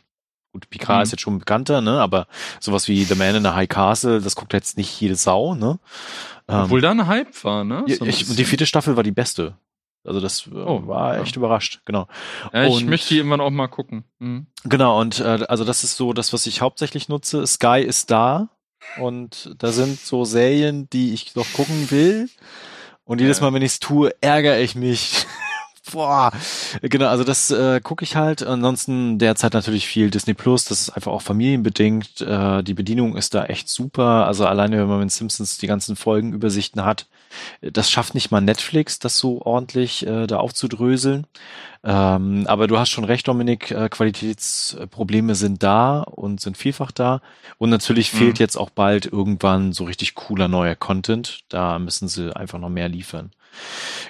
gut, 0.53 0.71
Picard 0.71 0.99
Mhm. 0.99 1.03
ist 1.03 1.11
jetzt 1.11 1.21
schon 1.23 1.39
bekannter, 1.41 1.81
ne, 1.81 2.01
aber 2.01 2.29
sowas 2.61 2.87
wie 2.87 3.03
The 3.03 3.17
Man 3.17 3.35
in 3.35 3.43
the 3.43 3.51
High 3.51 3.69
Castle, 3.69 4.21
das 4.21 4.37
guckt 4.37 4.53
jetzt 4.53 4.77
nicht 4.77 5.01
jede 5.01 5.17
Sau, 5.17 5.57
ne. 5.57 5.81
Ähm, 6.47 6.61
Obwohl 6.65 6.81
da 6.81 6.93
ein 6.93 7.07
Hype 7.09 7.43
war, 7.43 7.65
ne? 7.65 7.83
ja, 7.89 7.97
So 7.97 8.05
ich, 8.05 8.25
die 8.37 8.45
vierte 8.45 8.67
Staffel 8.67 8.95
war 8.97 9.03
die 9.03 9.11
beste. 9.11 9.55
Also 10.07 10.21
das 10.21 10.47
äh, 10.47 10.51
Oh, 10.55 10.87
war 10.87 11.17
ja. 11.17 11.23
echt 11.23 11.35
überrascht, 11.35 11.81
genau. 11.87 12.07
ja, 12.53 12.65
ich 12.67 12.75
und- 12.75 12.87
möchte 12.87 13.09
die 13.09 13.17
irgendwann 13.17 13.41
auch 13.41 13.51
mal 13.51 13.67
gucken. 13.69 14.05
Mhm. 14.21 14.47
Genau, 14.65 15.01
und 15.01 15.19
äh, 15.21 15.45
also 15.49 15.65
das 15.65 15.83
ist 15.83 15.97
so 15.97 16.13
das, 16.13 16.33
was 16.33 16.47
ich 16.47 16.61
hauptsächlich 16.61 17.09
nutze. 17.09 17.45
Sky 17.47 17.81
ist 17.81 18.11
da 18.13 18.51
und 19.01 19.55
da 19.59 19.73
sind 19.73 19.99
so 19.99 20.25
Serien, 20.27 20.89
die 20.91 21.15
ich 21.15 21.35
noch 21.35 21.51
gucken 21.55 21.91
will. 21.91 22.29
Und 23.05 23.21
jedes 23.21 23.39
Ja. 23.41 23.45
Mal, 23.47 23.55
wenn 23.55 23.63
ich 23.63 23.73
es 23.73 23.81
tue, 23.81 24.15
ärgere 24.21 24.61
ich 24.61 24.75
mich. 24.77 25.27
Boah, 25.93 26.33
genau, 26.81 27.09
also 27.09 27.25
das 27.25 27.51
äh, 27.51 27.79
gucke 27.83 28.05
ich 28.05 28.17
halt. 28.17 28.43
Ansonsten 28.43 29.19
derzeit 29.19 29.53
natürlich 29.53 29.87
viel 29.87 30.11
Disney 30.11 30.33
Plus, 30.33 30.65
das 30.65 30.81
ist 30.81 30.91
einfach 30.91 31.13
auch 31.13 31.21
familienbedingt. 31.21 32.23
Äh, 32.23 32.63
die 32.63 32.73
Bedienung 32.73 33.17
ist 33.17 33.35
da 33.35 33.45
echt 33.45 33.69
super. 33.69 34.27
Also 34.27 34.47
alleine, 34.47 34.79
wenn 34.79 34.87
man 34.89 35.01
mit 35.01 35.13
Simpsons 35.13 35.59
die 35.59 35.67
ganzen 35.67 35.95
Folgenübersichten 35.95 36.87
hat, 36.87 37.07
das 37.61 37.91
schafft 37.91 38.15
nicht 38.15 38.31
mal 38.31 38.41
Netflix, 38.41 38.99
das 38.99 39.19
so 39.19 39.43
ordentlich 39.43 40.07
äh, 40.07 40.27
da 40.27 40.39
aufzudröseln. 40.39 41.27
Ähm, 41.85 42.47
aber 42.49 42.67
du 42.67 42.79
hast 42.79 42.91
schon 42.91 43.05
recht, 43.05 43.29
Dominik, 43.29 43.71
äh, 43.71 43.89
Qualitätsprobleme 43.91 45.35
sind 45.35 45.63
da 45.63 46.01
und 46.01 46.41
sind 46.41 46.57
vielfach 46.57 46.93
da. 46.93 47.21
Und 47.59 47.71
natürlich 47.71 48.13
Mhm. 48.13 48.17
fehlt 48.19 48.39
jetzt 48.39 48.57
auch 48.57 48.71
bald 48.71 49.07
irgendwann 49.07 49.73
so 49.73 49.85
richtig 49.85 50.15
cooler 50.15 50.49
neuer 50.49 50.77
Content. 50.77 51.41
Da 51.51 51.79
müssen 51.79 52.09
sie 52.09 52.35
einfach 52.35 52.59
noch 52.59 52.71
mehr 52.71 52.89
liefern. 52.89 53.33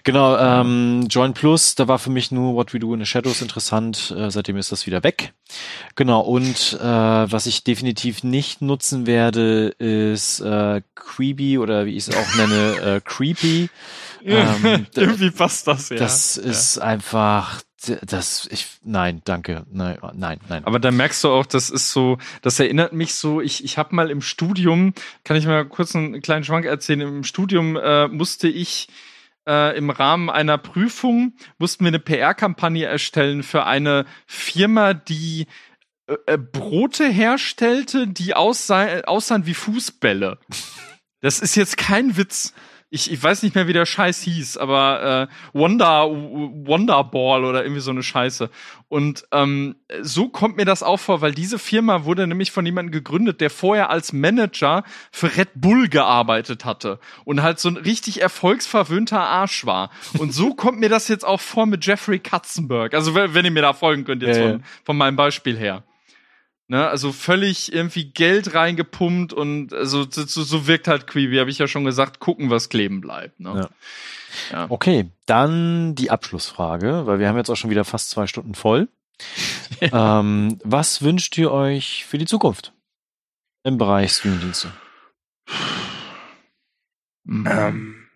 Genau, 0.04 0.36
ähm, 0.36 1.06
Join 1.08 1.32
Plus, 1.32 1.74
da 1.74 1.88
war 1.88 1.98
für 1.98 2.10
mich 2.10 2.30
nur 2.30 2.54
What 2.54 2.74
We 2.74 2.78
Do 2.78 2.92
in 2.92 3.00
the 3.00 3.06
Shadows 3.06 3.40
interessant. 3.40 4.14
Äh, 4.16 4.30
seitdem 4.30 4.56
ist 4.56 4.70
das 4.70 4.86
wieder 4.86 5.02
weg. 5.02 5.32
Genau, 5.94 6.20
und 6.20 6.78
äh, 6.80 6.84
was 6.84 7.46
ich 7.46 7.64
definitiv 7.64 8.22
nicht 8.22 8.60
nutzen 8.60 9.06
werde, 9.06 9.68
ist 9.78 10.40
äh, 10.40 10.82
Creepy 10.94 11.58
oder 11.58 11.86
wie 11.86 11.96
ich 11.96 12.08
es 12.08 12.14
auch 12.14 12.34
nenne, 12.36 12.96
äh, 12.96 13.00
Creepy. 13.04 13.68
Ähm, 14.26 14.86
Irgendwie 14.94 15.30
passt 15.30 15.66
das, 15.66 15.90
ja. 15.90 15.96
das 15.96 16.38
ist 16.38 16.78
einfach, 16.78 17.60
das, 18.06 18.48
ich, 18.50 18.66
nein, 18.82 19.20
danke, 19.24 19.66
nein, 19.70 19.98
nein, 20.14 20.40
nein. 20.48 20.64
Aber 20.64 20.78
da 20.78 20.90
merkst 20.90 21.22
du 21.24 21.28
auch, 21.28 21.46
das 21.46 21.70
ist 21.70 21.90
so, 21.90 22.18
das 22.42 22.58
erinnert 22.58 22.92
mich 22.92 23.14
so, 23.14 23.42
ich, 23.42 23.64
ich 23.64 23.76
habe 23.76 23.94
mal 23.94 24.10
im 24.10 24.22
Studium, 24.22 24.94
kann 25.24 25.36
ich 25.36 25.46
mal 25.46 25.64
kurz 25.66 25.94
einen 25.94 26.22
kleinen 26.22 26.44
Schwank 26.44 26.64
erzählen, 26.64 27.02
im 27.02 27.24
Studium 27.24 27.76
äh, 27.76 28.08
musste 28.08 28.48
ich 28.48 28.88
äh, 29.46 29.76
im 29.76 29.90
Rahmen 29.90 30.30
einer 30.30 30.58
Prüfung, 30.58 31.34
mussten 31.58 31.84
wir 31.84 31.88
eine 31.88 31.98
PR-Kampagne 31.98 32.86
erstellen 32.86 33.42
für 33.42 33.64
eine 33.64 34.06
Firma, 34.26 34.94
die 34.94 35.46
äh, 36.06 36.16
äh, 36.26 36.38
Brote 36.38 37.08
herstellte, 37.08 38.06
die 38.06 38.34
aussah, 38.34 39.00
aussahen 39.02 39.46
wie 39.46 39.54
Fußbälle. 39.54 40.38
Das 41.20 41.40
ist 41.40 41.54
jetzt 41.54 41.76
kein 41.76 42.16
Witz. 42.16 42.54
Ich, 42.94 43.10
ich 43.10 43.20
weiß 43.20 43.42
nicht 43.42 43.56
mehr, 43.56 43.66
wie 43.66 43.72
der 43.72 43.86
Scheiß 43.86 44.22
hieß, 44.22 44.56
aber 44.56 45.28
äh, 45.28 45.34
Wonder, 45.52 46.08
Wonderball 46.08 47.44
oder 47.44 47.64
irgendwie 47.64 47.80
so 47.80 47.90
eine 47.90 48.04
Scheiße. 48.04 48.50
Und 48.88 49.26
ähm, 49.32 49.74
so 50.00 50.28
kommt 50.28 50.56
mir 50.56 50.64
das 50.64 50.84
auch 50.84 50.98
vor, 50.98 51.20
weil 51.20 51.32
diese 51.32 51.58
Firma 51.58 52.04
wurde 52.04 52.24
nämlich 52.24 52.52
von 52.52 52.64
jemandem 52.64 52.92
gegründet, 52.92 53.40
der 53.40 53.50
vorher 53.50 53.90
als 53.90 54.12
Manager 54.12 54.84
für 55.10 55.36
Red 55.36 55.48
Bull 55.56 55.88
gearbeitet 55.88 56.64
hatte 56.64 57.00
und 57.24 57.42
halt 57.42 57.58
so 57.58 57.68
ein 57.68 57.76
richtig 57.76 58.22
erfolgsverwöhnter 58.22 59.18
Arsch 59.18 59.66
war. 59.66 59.90
Und 60.18 60.32
so 60.32 60.54
kommt 60.54 60.78
mir 60.78 60.88
das 60.88 61.08
jetzt 61.08 61.24
auch 61.24 61.40
vor 61.40 61.66
mit 61.66 61.84
Jeffrey 61.84 62.20
Katzenberg. 62.20 62.94
Also 62.94 63.16
wenn, 63.16 63.44
ihr 63.44 63.50
mir 63.50 63.62
da 63.62 63.72
folgen 63.72 64.04
könnt 64.04 64.22
jetzt 64.22 64.38
ja. 64.38 64.50
von, 64.50 64.64
von 64.84 64.96
meinem 64.96 65.16
Beispiel 65.16 65.58
her. 65.58 65.82
Ne, 66.66 66.88
also 66.88 67.12
völlig 67.12 67.74
irgendwie 67.74 68.06
Geld 68.06 68.54
reingepumpt 68.54 69.34
und 69.34 69.74
also 69.74 70.06
so, 70.10 70.24
so 70.24 70.42
so 70.42 70.66
wirkt 70.66 70.88
halt 70.88 71.06
Creepy, 71.06 71.36
habe 71.36 71.50
ich 71.50 71.58
ja 71.58 71.68
schon 71.68 71.84
gesagt, 71.84 72.20
gucken, 72.20 72.48
was 72.48 72.70
kleben 72.70 73.02
bleibt. 73.02 73.38
Ne? 73.38 73.68
Ja. 74.50 74.70
Okay, 74.70 75.10
dann 75.26 75.94
die 75.94 76.10
Abschlussfrage, 76.10 77.06
weil 77.06 77.18
wir 77.18 77.28
haben 77.28 77.36
jetzt 77.36 77.50
auch 77.50 77.56
schon 77.56 77.68
wieder 77.68 77.84
fast 77.84 78.08
zwei 78.08 78.26
Stunden 78.26 78.54
voll. 78.54 78.88
ähm, 79.80 80.58
was 80.64 81.02
wünscht 81.02 81.36
ihr 81.36 81.52
euch 81.52 82.06
für 82.06 82.16
die 82.16 82.24
Zukunft 82.24 82.72
im 83.62 83.76
Bereich 83.76 84.12
Streamingdienste? 84.12 84.72
Mhm. 87.24 87.46
Ähm, 87.46 88.08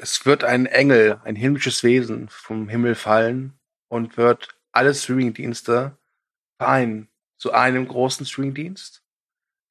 es 0.00 0.26
wird 0.26 0.42
ein 0.42 0.66
Engel, 0.66 1.20
ein 1.24 1.36
himmlisches 1.36 1.84
Wesen 1.84 2.28
vom 2.30 2.68
Himmel 2.68 2.96
fallen 2.96 3.52
und 3.88 4.16
wird 4.16 4.56
alle 4.72 4.92
Streamingdienste 4.92 5.96
vereinen 6.58 7.09
zu 7.40 7.52
einem 7.52 7.88
großen 7.88 8.26
Streamingdienst. 8.26 9.02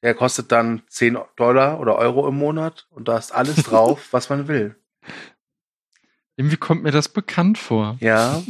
Der 0.02 0.16
kostet 0.16 0.52
dann 0.52 0.82
10 0.88 1.20
Dollar 1.36 1.80
oder 1.80 1.98
Euro 1.98 2.28
im 2.28 2.36
Monat 2.36 2.88
und 2.90 3.08
da 3.08 3.18
ist 3.18 3.32
alles 3.32 3.58
drauf, 3.64 4.08
was 4.12 4.30
man 4.30 4.48
will. 4.48 4.76
Irgendwie 6.36 6.58
kommt 6.58 6.82
mir 6.84 6.92
das 6.92 7.10
bekannt 7.10 7.58
vor. 7.60 7.98
Ja. 8.00 8.42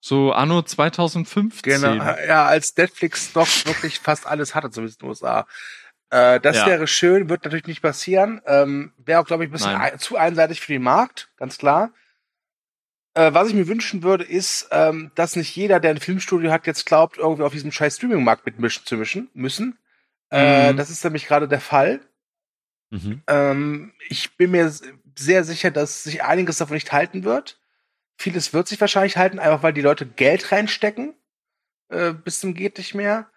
So 0.00 0.32
anno 0.32 0.62
2015. 0.62 1.60
Genau, 1.82 1.94
ja, 2.26 2.46
als 2.46 2.74
Netflix 2.76 3.32
doch 3.32 3.48
wirklich 3.66 3.98
fast 3.98 4.26
alles 4.26 4.54
hatte, 4.54 4.70
zumindest 4.70 5.02
in 5.02 5.06
den 5.06 5.10
USA. 5.10 5.46
Äh, 6.10 6.40
das 6.40 6.56
Ja. 6.56 6.66
wäre 6.66 6.86
schön, 6.86 7.28
wird 7.28 7.44
natürlich 7.44 7.66
nicht 7.66 7.82
passieren. 7.82 8.40
Ähm, 8.46 8.92
wäre 8.96 9.20
auch, 9.20 9.26
glaube 9.26 9.44
ich, 9.44 9.50
ein 9.50 9.52
bisschen 9.52 9.74
ein, 9.74 9.98
zu 9.98 10.16
einseitig 10.16 10.60
für 10.62 10.72
den 10.72 10.82
Markt, 10.82 11.30
ganz 11.36 11.58
klar. 11.58 11.90
Äh, 13.14 13.32
was 13.34 13.48
ich 13.48 13.54
mir 13.54 13.66
wünschen 13.68 14.02
würde, 14.02 14.24
ist, 14.24 14.68
ähm, 14.70 15.10
dass 15.14 15.36
nicht 15.36 15.54
jeder, 15.56 15.80
der 15.80 15.90
ein 15.92 16.00
Filmstudio 16.00 16.50
hat, 16.50 16.66
jetzt 16.66 16.86
glaubt, 16.86 17.18
irgendwie 17.18 17.42
auf 17.42 17.52
diesem 17.52 17.72
scheiß 17.72 17.96
Streaming-Markt 17.96 18.46
mitmischen 18.46 18.84
zu 18.86 18.96
mischen 18.96 19.30
müssen. 19.34 19.78
Äh, 20.30 20.72
Mhm. 20.72 20.76
das 20.76 20.90
ist 20.90 21.02
nämlich 21.04 21.26
gerade 21.26 21.48
der 21.48 21.60
Fall. 21.60 22.00
Mhm. 22.90 23.22
Ähm, 23.26 23.92
ich 24.08 24.36
bin 24.36 24.50
mir 24.50 24.72
sehr 25.16 25.44
sicher, 25.44 25.70
dass 25.70 26.04
sich 26.04 26.22
einiges 26.22 26.58
davon 26.58 26.74
nicht 26.74 26.92
halten 26.92 27.24
wird. 27.24 27.58
Vieles 28.18 28.52
wird 28.52 28.68
sich 28.68 28.80
wahrscheinlich 28.80 29.16
halten, 29.16 29.38
einfach 29.38 29.62
weil 29.62 29.72
die 29.72 29.80
Leute 29.80 30.06
Geld 30.06 30.52
reinstecken. 30.52 31.14
Äh, 31.88 32.12
bis 32.12 32.40
zum 32.40 32.54
geht 32.54 32.78
nicht 32.78 32.94
mehr. 32.94 33.30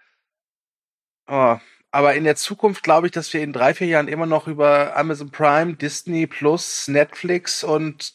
Oh, 1.28 1.58
aber 1.92 2.16
in 2.16 2.24
der 2.24 2.36
Zukunft 2.36 2.84
glaube 2.84 3.08
ich, 3.08 3.12
dass 3.14 3.34
wir 3.34 3.42
in 3.42 3.54
drei, 3.54 3.74
vier 3.74 3.88
Jahren 3.88 4.08
immer 4.08 4.26
noch 4.26 4.48
über 4.48 4.96
Amazon 4.96 5.32
Prime, 5.32 5.76
Disney 5.76 6.28
Plus, 6.28 6.88
Netflix 6.88 7.64
und 7.64 8.14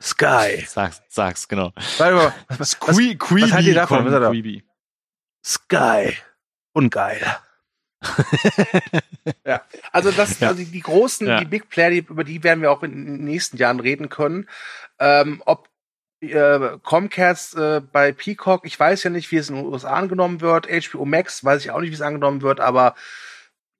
Sky. 0.00 0.64
Sag's, 0.66 1.02
sag's, 1.08 1.46
genau. 1.48 1.72
Warte 1.98 2.14
mal, 2.14 2.34
was, 2.48 2.58
was, 2.58 2.78
Que 2.80 3.16
Queeby 3.16 3.42
was 3.42 3.52
haltet 3.52 3.68
ihr 3.68 3.74
davon? 3.74 4.04
Was 4.06 4.14
hat 4.14 4.22
er? 4.22 4.62
Sky. 5.44 6.16
Ungeil. 6.72 7.20
ja, 9.44 9.62
also 9.92 10.10
das, 10.10 10.40
Ja. 10.40 10.48
also 10.48 10.60
die, 10.62 10.70
die 10.70 10.80
großen, 10.80 11.26
Ja. 11.26 11.38
die 11.40 11.44
Big 11.44 11.68
Player, 11.68 11.90
die, 11.90 11.98
über 11.98 12.24
die 12.24 12.42
werden 12.42 12.62
wir 12.62 12.70
auch 12.72 12.82
in 12.82 12.92
den 12.92 13.24
nächsten 13.24 13.56
Jahren 13.58 13.80
reden 13.80 14.08
können. 14.08 14.48
Ähm, 14.98 15.42
ob 15.44 15.68
äh, 16.22 16.78
Comcast 16.82 17.56
äh, 17.56 17.80
bei 17.80 18.12
Peacock, 18.12 18.64
ich 18.64 18.78
weiß 18.78 19.02
ja 19.04 19.10
nicht, 19.10 19.30
wie 19.30 19.36
es 19.36 19.50
in 19.50 19.56
den 19.56 19.66
USA 19.66 19.90
angenommen 19.90 20.40
wird. 20.40 20.66
HBO 20.66 21.04
Max 21.04 21.44
weiß 21.44 21.64
ich 21.64 21.70
auch 21.70 21.80
nicht, 21.80 21.90
wie 21.90 21.94
es 21.94 22.00
angenommen 22.00 22.42
wird, 22.42 22.60
aber 22.60 22.94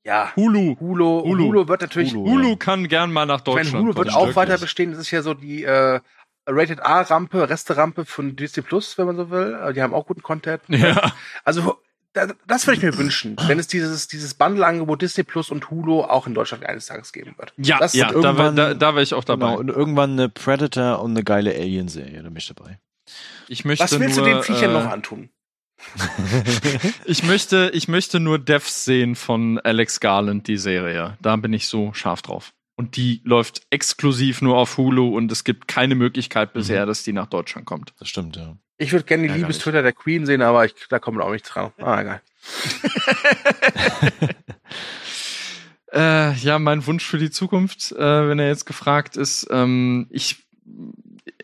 ja, 0.04 0.32
Hulu. 0.36 0.76
Hulu, 0.80 1.22
Hulu, 1.24 1.44
Hulu. 1.44 1.68
wird 1.68 1.82
natürlich, 1.82 2.14
Hulu, 2.14 2.30
Hulu 2.30 2.48
ja. 2.50 2.56
kann 2.56 2.88
gern 2.88 3.12
mal 3.12 3.26
nach 3.26 3.40
ich 3.40 3.46
meine, 3.46 3.56
Deutschland 3.64 3.84
Hulu 3.84 3.96
wird 3.96 4.14
auch 4.14 4.34
weiter 4.36 4.58
bestehen. 4.58 4.90
Das 4.92 5.00
ist 5.00 5.10
ja 5.10 5.22
so 5.22 5.34
die 5.34 5.64
äh, 5.64 6.00
Rated 6.46 6.80
A-Rampe, 6.80 7.48
Resterampe 7.48 8.04
von 8.06 8.34
Disney 8.36 8.62
Plus, 8.62 8.96
wenn 8.98 9.06
man 9.06 9.16
so 9.16 9.30
will. 9.30 9.58
Äh, 9.62 9.72
Die 9.74 9.82
haben 9.82 9.94
auch 9.94 10.06
guten 10.06 10.22
Content. 10.22 10.62
Ja. 10.68 11.12
Also 11.44 11.78
da, 12.12 12.26
das 12.46 12.66
würde 12.66 12.78
ich 12.78 12.82
mir 12.82 12.96
wünschen, 12.98 13.36
wenn 13.46 13.60
es 13.60 13.68
dieses, 13.68 14.08
dieses 14.08 14.34
Bundle-Angebot 14.34 15.00
Disney 15.00 15.22
Plus 15.22 15.50
und 15.50 15.70
Hulu 15.70 16.00
auch 16.02 16.26
in 16.26 16.34
Deutschland 16.34 16.66
eines 16.66 16.86
Tages 16.86 17.12
geben 17.12 17.34
wird. 17.38 17.52
Ja, 17.56 17.78
Das 17.78 17.92
ja 17.94 18.06
da, 18.08 18.14
wär- 18.14 18.22
irgendwann- 18.24 18.56
da, 18.56 18.74
da 18.74 18.94
wäre 18.94 19.02
ich 19.04 19.14
auch 19.14 19.22
dabei. 19.22 19.48
Genau, 19.50 19.58
und 19.60 19.68
irgendwann 19.68 20.12
eine 20.12 20.28
Predator 20.28 21.02
und 21.02 21.12
eine 21.12 21.22
geile 21.22 21.54
Alien-Serie, 21.54 22.22
da 22.22 22.28
bin 22.28 22.36
ich 22.38 22.48
dabei. 22.52 22.80
Ich 23.46 23.64
möchte 23.64 23.84
Was 23.84 23.98
willst 24.00 24.16
nur, 24.16 24.26
du 24.26 24.34
den 24.34 24.42
Viechern 24.42 24.70
äh, 24.70 24.74
noch 24.74 24.90
antun? 24.90 25.30
Ich 27.04 27.22
möchte, 27.24 27.70
ich 27.74 27.88
möchte 27.88 28.20
nur 28.20 28.38
Devs 28.38 28.84
sehen 28.84 29.16
von 29.16 29.58
Alex 29.58 30.00
Garland, 30.00 30.46
die 30.46 30.56
Serie. 30.56 31.16
Da 31.20 31.36
bin 31.36 31.52
ich 31.52 31.66
so 31.66 31.92
scharf 31.92 32.22
drauf. 32.22 32.52
Und 32.76 32.96
die 32.96 33.20
läuft 33.24 33.62
exklusiv 33.70 34.40
nur 34.40 34.56
auf 34.56 34.78
Hulu 34.78 35.14
und 35.16 35.30
es 35.30 35.44
gibt 35.44 35.68
keine 35.68 35.94
Möglichkeit 35.94 36.52
bisher, 36.52 36.86
dass 36.86 37.02
die 37.02 37.12
nach 37.12 37.26
Deutschland 37.26 37.66
kommt. 37.66 37.92
Das 37.98 38.08
stimmt, 38.08 38.36
ja. 38.36 38.56
Ich 38.78 38.92
würde 38.92 39.04
gerne 39.04 39.24
die 39.24 39.28
Ärgerlich. 39.28 39.48
Liebestwitter 39.48 39.82
der 39.82 39.92
Queen 39.92 40.24
sehen, 40.24 40.40
aber 40.40 40.64
ich, 40.64 40.74
da 40.88 40.98
kommt 40.98 41.20
auch 41.20 41.32
nicht 41.32 41.42
dran. 41.42 41.72
Ah, 41.78 42.00
egal. 42.00 42.22
Äh, 45.92 46.34
ja, 46.34 46.58
mein 46.58 46.86
Wunsch 46.86 47.04
für 47.04 47.18
die 47.18 47.30
Zukunft, 47.30 47.90
äh, 47.92 48.28
wenn 48.28 48.38
er 48.38 48.46
jetzt 48.46 48.64
gefragt 48.64 49.16
ist, 49.16 49.48
ähm, 49.50 50.06
ich 50.10 50.36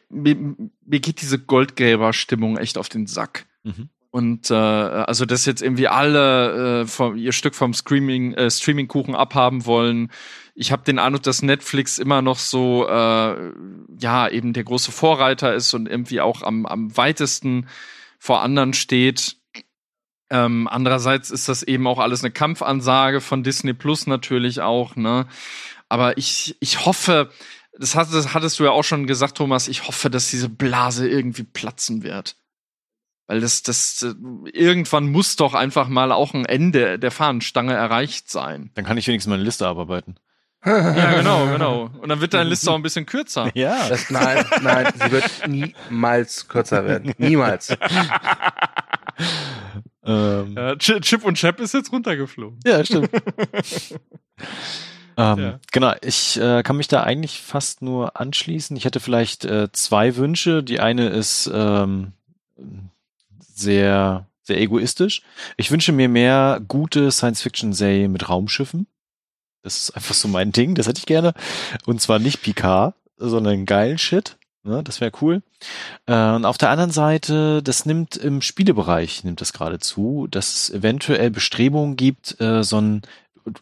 mir, 0.09 0.37
mir 0.37 1.01
geht 1.01 1.21
diese 1.21 1.39
Goldgräber-Stimmung 1.39 2.57
echt 2.57 2.79
auf 2.79 2.89
den 2.89 3.07
Sack. 3.07 3.47
Mhm. 3.65 3.89
Und 4.17 4.51
äh, 4.51 4.55
also, 4.55 5.27
dass 5.27 5.45
jetzt 5.45 5.61
irgendwie 5.61 5.89
alle 5.89 6.85
äh, 6.85 6.87
vom, 6.87 7.19
ihr 7.19 7.33
Stück 7.33 7.55
vom 7.55 7.75
Streaming, 7.75 8.33
äh, 8.33 8.51
Streaming-Kuchen 8.51 9.15
abhaben 9.15 9.67
wollen. 9.67 10.11
Ich 10.55 10.73
habe 10.73 10.85
den 10.85 10.99
Eindruck, 10.99 11.23
dass 11.25 11.43
Netflix 11.43 11.99
immer 11.99 12.23
noch 12.23 12.39
so, 12.39 12.89
äh, 12.89 13.53
ja, 14.01 14.29
eben 14.31 14.55
der 14.55 14.65
große 14.65 14.91
Vorreiter 14.91 15.53
ist 15.53 15.75
und 15.75 15.87
irgendwie 15.87 16.23
auch 16.23 16.41
am, 16.41 16.65
am 16.65 16.97
weitesten 16.97 17.69
vor 18.19 18.41
anderen 18.41 18.73
steht. 18.73 19.37
Ähm, 20.31 20.67
andererseits 20.67 21.31
ist 21.31 21.51
das 21.51 21.63
eben 21.63 21.87
auch 21.87 21.99
alles 21.99 22.25
eine 22.25 22.33
Kampfansage 22.33 23.21
von 23.21 23.43
Disney 23.43 23.75
Plus 23.75 24.07
natürlich 24.07 24.63
auch, 24.63 24.97
ne? 24.97 25.27
Aber 25.91 26.17
ich, 26.17 26.57
ich 26.61 26.87
hoffe, 26.87 27.29
das, 27.79 27.95
hat, 27.95 28.11
das 28.15 28.33
hattest 28.33 28.59
du 28.61 28.65
ja 28.65 28.71
auch 28.71 28.83
schon 28.83 29.07
gesagt, 29.07 29.37
Thomas, 29.37 29.69
ich 29.69 29.87
hoffe, 29.87 30.09
dass 30.09 30.31
diese 30.31 30.49
Blase 30.49 31.07
irgendwie 31.07 31.45
platzen 31.45 32.03
wird. 32.03 32.37
Weil 33.27 33.41
das, 33.41 33.63
das, 33.63 34.07
irgendwann 34.53 35.11
muss 35.11 35.37
doch 35.37 35.55
einfach 35.55 35.89
mal 35.89 36.13
auch 36.13 36.35
ein 36.35 36.45
Ende 36.47 36.99
der 36.99 37.11
Fahnenstange 37.11 37.75
erreicht 37.75 38.31
sein. 38.31 38.71
Dann 38.75 38.85
kann 38.85 38.99
ich 38.99 39.07
wenigstens 39.09 39.31
meine 39.31 39.43
Liste 39.43 39.67
abarbeiten. 39.67 40.17
Ja, 40.65 41.15
genau, 41.15 41.47
genau. 41.47 41.91
Und 42.01 42.09
dann 42.09 42.21
wird 42.21 42.35
deine 42.35 42.49
Liste 42.51 42.71
auch 42.71 42.75
ein 42.77 42.83
bisschen 42.83 43.07
kürzer. 43.07 43.51
Ja. 43.55 43.89
Das, 43.89 44.11
nein, 44.11 44.45
nein, 44.63 44.89
sie 45.01 45.11
wird 45.13 45.49
niemals 45.49 46.49
kürzer 46.49 46.85
werden. 46.85 47.13
Niemals. 47.19 47.77
Ähm, 50.05 50.55
Ja, 50.57 50.73
Ch- 50.75 51.01
Chip 51.01 51.25
und 51.25 51.35
Chap 51.37 51.61
ist 51.61 51.75
jetzt 51.75 51.93
runtergeflogen. 51.93 52.61
Ja, 52.65 52.85
stimmt. 52.85 53.11
ähm, 55.17 55.39
Ja. 55.39 55.61
Genau, 55.73 55.95
ich 56.03 56.41
äh, 56.41 56.63
kann 56.63 56.77
mich 56.77 56.89
da 56.89 57.03
eigentlich 57.03 57.41
fast 57.43 57.83
nur 57.83 58.19
anschließen. 58.21 58.77
Ich 58.77 58.85
hätte 58.85 59.01
vielleicht 59.01 59.45
äh, 59.45 59.71
zwei 59.73 60.17
Wünsche. 60.17 60.63
Die 60.63 60.81
eine 60.81 61.09
ist 61.09 61.51
ähm, 61.53 62.13
sehr, 63.57 64.29
sehr 64.43 64.61
egoistisch. 64.61 65.23
Ich 65.57 65.71
wünsche 65.71 65.93
mir 65.93 66.09
mehr 66.09 66.61
gute 66.67 67.11
Science-Fiction-Serien 67.11 68.13
mit 68.13 68.29
Raumschiffen. 68.29 68.87
Das 69.63 69.79
ist 69.79 69.91
einfach 69.91 70.15
so 70.15 70.29
mein 70.29 70.53
Ding, 70.53 70.75
das 70.75 70.87
hätte 70.87 71.01
ich 71.01 71.07
gerne. 71.07 71.33
Und 71.87 72.01
zwar 72.01 72.19
nicht 72.19 72.43
Picard, 72.43 72.95
sondern 73.17 73.67
geilen 73.67 73.99
Shit. 73.99 74.37
Ne, 74.63 74.83
das 74.83 75.01
wäre 75.01 75.13
cool. 75.23 75.43
Äh, 76.07 76.33
und 76.33 76.45
auf 76.45 76.59
der 76.59 76.71
anderen 76.71 76.91
Seite, 76.91 77.63
das 77.63 77.87
nimmt 77.87 78.17
im 78.17 78.43
Spielebereich, 78.43 79.23
nimmt 79.23 79.41
das 79.41 79.53
gerade 79.53 79.79
zu, 79.79 80.27
dass 80.29 80.55
es 80.55 80.71
eventuell 80.71 81.31
Bestrebungen 81.31 81.95
gibt, 81.95 82.41
äh, 82.41 82.65
so 82.65 82.81
ein, 82.81 83.03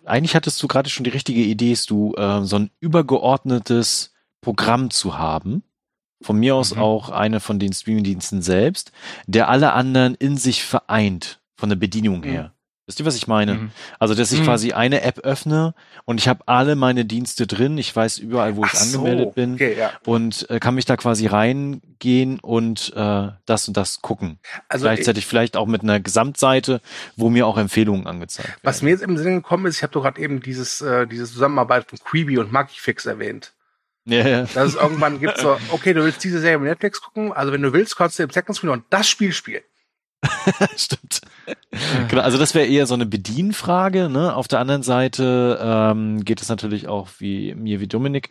eigentlich 0.06 0.34
hattest 0.34 0.62
du 0.62 0.66
gerade 0.66 0.88
schon 0.88 1.04
die 1.04 1.10
richtige 1.10 1.42
Idee, 1.42 1.72
ist 1.72 1.90
du 1.90 2.14
äh, 2.14 2.44
so 2.44 2.56
ein 2.56 2.70
übergeordnetes 2.80 4.14
Programm 4.40 4.90
zu 4.90 5.18
haben. 5.18 5.62
Von 6.24 6.38
mir 6.38 6.54
aus 6.54 6.74
Mhm. 6.74 6.80
auch 6.80 7.10
eine 7.10 7.38
von 7.38 7.58
den 7.58 7.74
Streamingdiensten 7.74 8.40
selbst, 8.40 8.92
der 9.26 9.48
alle 9.50 9.74
anderen 9.74 10.14
in 10.14 10.38
sich 10.38 10.64
vereint, 10.64 11.40
von 11.54 11.68
der 11.68 11.76
Bedienung 11.76 12.20
Mhm. 12.20 12.24
her. 12.24 12.50
Wisst 12.86 13.00
ihr, 13.00 13.06
was 13.06 13.16
ich 13.16 13.26
meine? 13.26 13.54
Mhm. 13.54 13.70
Also, 13.98 14.14
dass 14.14 14.30
ich 14.32 14.40
Mhm. 14.40 14.44
quasi 14.44 14.72
eine 14.72 15.00
App 15.02 15.18
öffne 15.20 15.74
und 16.06 16.18
ich 16.20 16.28
habe 16.28 16.46
alle 16.48 16.76
meine 16.76 17.04
Dienste 17.06 17.46
drin. 17.46 17.76
Ich 17.78 17.94
weiß 17.94 18.18
überall, 18.18 18.56
wo 18.56 18.64
ich 18.64 18.70
Ach 18.74 18.76
so, 18.78 18.98
angemeldet 18.98 19.34
bin 19.34 19.54
Okay, 19.54 19.74
ja. 19.78 19.90
und 20.06 20.48
äh, 20.50 20.60
kann 20.60 20.74
mich 20.74 20.84
da 20.86 20.96
quasi 20.98 21.26
reingehen 21.26 22.40
und 22.40 22.92
äh, 22.96 23.28
das 23.46 23.68
und 23.68 23.76
das 23.76 24.00
gucken. 24.02 24.38
Also 24.68 24.84
Gleichzeitig 24.84 25.26
vielleicht 25.26 25.56
auch 25.56 25.66
mit 25.66 25.82
einer 25.82 26.00
Gesamtseite, 26.00 26.80
wo 27.16 27.30
mir 27.30 27.46
auch 27.46 27.56
Empfehlungen 27.58 28.06
angezeigt 28.06 28.48
werden. 28.48 28.60
Was 28.62 28.82
mir 28.82 28.90
jetzt 28.90 29.02
im 29.02 29.16
Sinne 29.16 29.36
gekommen 29.36 29.64
ist, 29.66 29.76
ich 29.78 29.82
habe 29.82 29.92
doch 29.92 30.02
gerade 30.02 30.20
eben 30.20 30.40
dieses, 30.40 30.80
äh, 30.82 31.06
diese 31.06 31.24
Zusammenarbeit 31.26 31.88
von 31.88 31.98
Quibi 31.98 32.38
und 32.38 32.52
Magifix 32.52 33.06
erwähnt. 33.06 33.52
Ja, 34.06 34.28
ja. 34.28 34.42
Dass 34.54 34.68
es 34.70 34.74
irgendwann 34.74 35.20
gibt 35.20 35.38
so, 35.38 35.56
okay, 35.70 35.94
du 35.94 36.04
willst 36.04 36.22
diese 36.24 36.40
Serie 36.40 36.58
mit 36.58 36.68
Netflix 36.68 37.00
gucken, 37.00 37.32
also 37.32 37.52
wenn 37.52 37.62
du 37.62 37.72
willst, 37.72 37.96
kannst 37.96 38.18
du 38.18 38.22
im 38.22 38.30
Second 38.30 38.56
Screen 38.56 38.70
und 38.70 38.84
das 38.90 39.08
Spiel 39.08 39.32
spielen. 39.32 39.62
Stimmt. 40.76 41.20
Genau, 42.08 42.22
also 42.22 42.38
das 42.38 42.54
wäre 42.54 42.66
eher 42.66 42.86
so 42.86 42.94
eine 42.94 43.04
Bedienfrage. 43.04 44.08
Ne? 44.08 44.34
Auf 44.34 44.48
der 44.48 44.58
anderen 44.58 44.82
Seite 44.82 45.58
ähm, 45.60 46.24
geht 46.24 46.40
es 46.40 46.48
natürlich 46.48 46.88
auch 46.88 47.08
wie 47.18 47.54
mir 47.54 47.80
wie 47.80 47.86
Dominik 47.86 48.30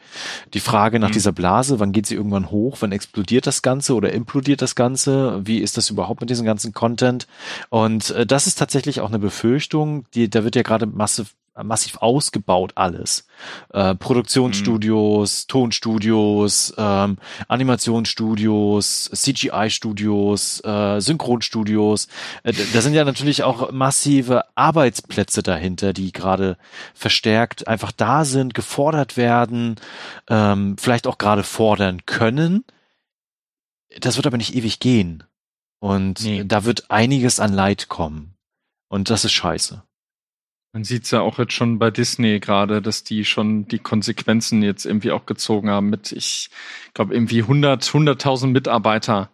die 0.56 0.60
Frage 0.60 0.98
nach 1.00 1.10
Mhm. 1.10 1.14
dieser 1.14 1.32
Blase. 1.34 1.80
Wann 1.80 1.92
geht 1.92 2.08
sie 2.08 2.16
irgendwann 2.16 2.50
hoch? 2.50 2.78
Wann 2.80 2.92
explodiert 2.92 3.46
das 3.46 3.62
Ganze 3.62 3.94
oder 3.94 4.12
implodiert 4.12 4.64
das 4.64 4.74
Ganze? 4.74 5.42
Wie 5.46 5.60
ist 5.60 5.78
das 5.78 5.92
überhaupt 5.92 6.22
mit 6.22 6.32
diesem 6.32 6.46
ganzen 6.48 6.74
Content? 6.74 7.28
Und 7.70 8.10
äh, 8.12 8.26
das 8.26 8.48
ist 8.48 8.58
tatsächlich 8.58 9.02
auch 9.02 9.10
eine 9.10 9.20
Befürchtung. 9.20 10.06
Die, 10.16 10.30
da 10.32 10.44
wird 10.44 10.56
ja 10.56 10.64
gerade 10.64 10.88
massiv 10.88 11.36
massiv 11.62 11.98
ausgebaut 11.98 12.72
alles. 12.76 13.28
Äh, 13.74 13.94
Produktionsstudios, 13.96 15.46
Tonstudios, 15.48 16.74
ähm, 16.78 17.18
Animationsstudios, 17.48 19.10
CGI-Studios, 19.14 20.64
äh, 20.64 21.00
Synchronstudios. 21.00 22.08
Äh, 22.44 22.54
da 22.74 22.82
sind 22.82 22.94
ja 22.94 23.06
natürlich 23.06 23.44
auch 23.44 23.72
massive 23.72 24.46
Arbeitsplätze 24.56 25.44
dahinter, 25.44 25.94
die 25.94 26.12
gerade 26.12 26.58
verstärkt 26.94 27.68
einfach 27.68 27.92
da 27.92 28.26
sind, 28.26 28.54
gefordert 28.54 29.18
werden, 29.18 29.76
ähm, 30.30 30.76
vielleicht 30.80 31.06
auch 31.06 31.18
gerade 31.18 31.44
fordern 31.44 32.06
können. 32.06 32.64
Das 34.00 34.16
wird 34.16 34.26
aber 34.26 34.38
nicht 34.38 34.56
ewig 34.56 34.80
gehen. 34.80 35.24
Und 35.80 36.24
Nee. 36.24 36.44
da 36.46 36.64
wird 36.64 36.90
einiges 36.90 37.40
an 37.40 37.54
Leid 37.54 37.90
kommen. 37.90 38.36
Und 38.88 39.10
das 39.10 39.26
ist 39.26 39.34
scheiße. 39.34 39.84
Man 40.74 40.84
sieht's 40.84 41.12
ja 41.12 41.22
auch 41.22 41.38
jetzt 41.38 41.54
schon 41.54 41.78
bei 41.78 41.92
Disney 41.92 42.40
gerade, 42.40 42.82
dass 42.82 43.04
die 43.04 43.26
schon 43.26 43.68
die 43.68 43.78
Konsequenzen 43.78 44.64
jetzt 44.64 44.86
irgendwie 44.86 45.12
auch 45.12 45.28
gezogen 45.28 45.70
haben 45.70 45.92
mit, 45.92 46.12
ich 46.12 46.50
glaube, 46.96 47.14
irgendwie 47.14 47.44
100, 47.44 47.84
100.000 47.84 48.48
Mitarbeiter 48.48 49.30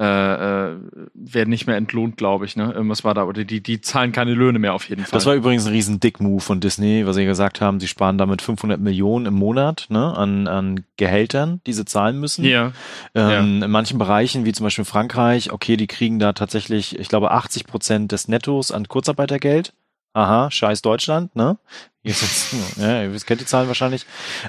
äh, 0.00 0.04
äh, 0.04 0.76
werden 1.12 1.50
nicht 1.50 1.66
mehr 1.66 1.76
entlohnt, 1.76 2.16
glaube 2.16 2.44
ich. 2.44 2.54
Ne? 2.54 2.72
Irgendwas 2.72 3.02
war 3.02 3.14
da. 3.14 3.24
Oder 3.24 3.44
die, 3.44 3.60
die 3.60 3.80
zahlen 3.80 4.12
keine 4.12 4.32
Löhne 4.32 4.60
mehr 4.60 4.72
auf 4.72 4.88
jeden 4.88 5.02
Fall. 5.02 5.16
Das 5.16 5.26
war 5.26 5.34
übrigens 5.34 5.66
ein 5.66 5.72
riesen 5.72 5.98
Dick-Move 5.98 6.40
von 6.40 6.60
Disney, 6.60 7.04
was 7.04 7.16
sie 7.16 7.24
gesagt 7.24 7.60
haben, 7.60 7.80
sie 7.80 7.88
sparen 7.88 8.16
damit 8.16 8.40
500 8.40 8.80
Millionen 8.80 9.26
im 9.26 9.34
Monat 9.34 9.86
ne, 9.88 10.16
an, 10.16 10.46
an 10.46 10.84
Gehältern, 10.96 11.60
die 11.66 11.72
sie 11.72 11.84
zahlen 11.84 12.20
müssen. 12.20 12.44
ja. 12.44 12.72
Ähm, 13.16 13.62
In 13.64 13.70
manchen 13.72 13.98
Bereichen, 13.98 14.44
wie 14.44 14.52
zum 14.52 14.64
Beispiel 14.64 14.84
Frankreich, 14.84 15.52
okay, 15.52 15.76
die 15.76 15.88
kriegen 15.88 16.20
da 16.20 16.32
tatsächlich, 16.32 16.96
ich 16.96 17.08
glaube, 17.08 17.32
80 17.32 17.66
Prozent 17.66 18.12
des 18.12 18.28
Nettos 18.28 18.70
an 18.70 18.86
Kurzarbeitergeld. 18.86 19.72
Aha, 20.18 20.50
scheiß 20.50 20.82
Deutschland, 20.82 21.36
ne? 21.36 21.58
Jetzt, 22.02 22.52
ja, 22.76 23.04
ihr 23.04 23.20
kennt 23.20 23.40
die 23.40 23.46
Zahlen 23.46 23.68
wahrscheinlich. 23.68 24.04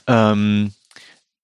Ähm, 0.07 0.73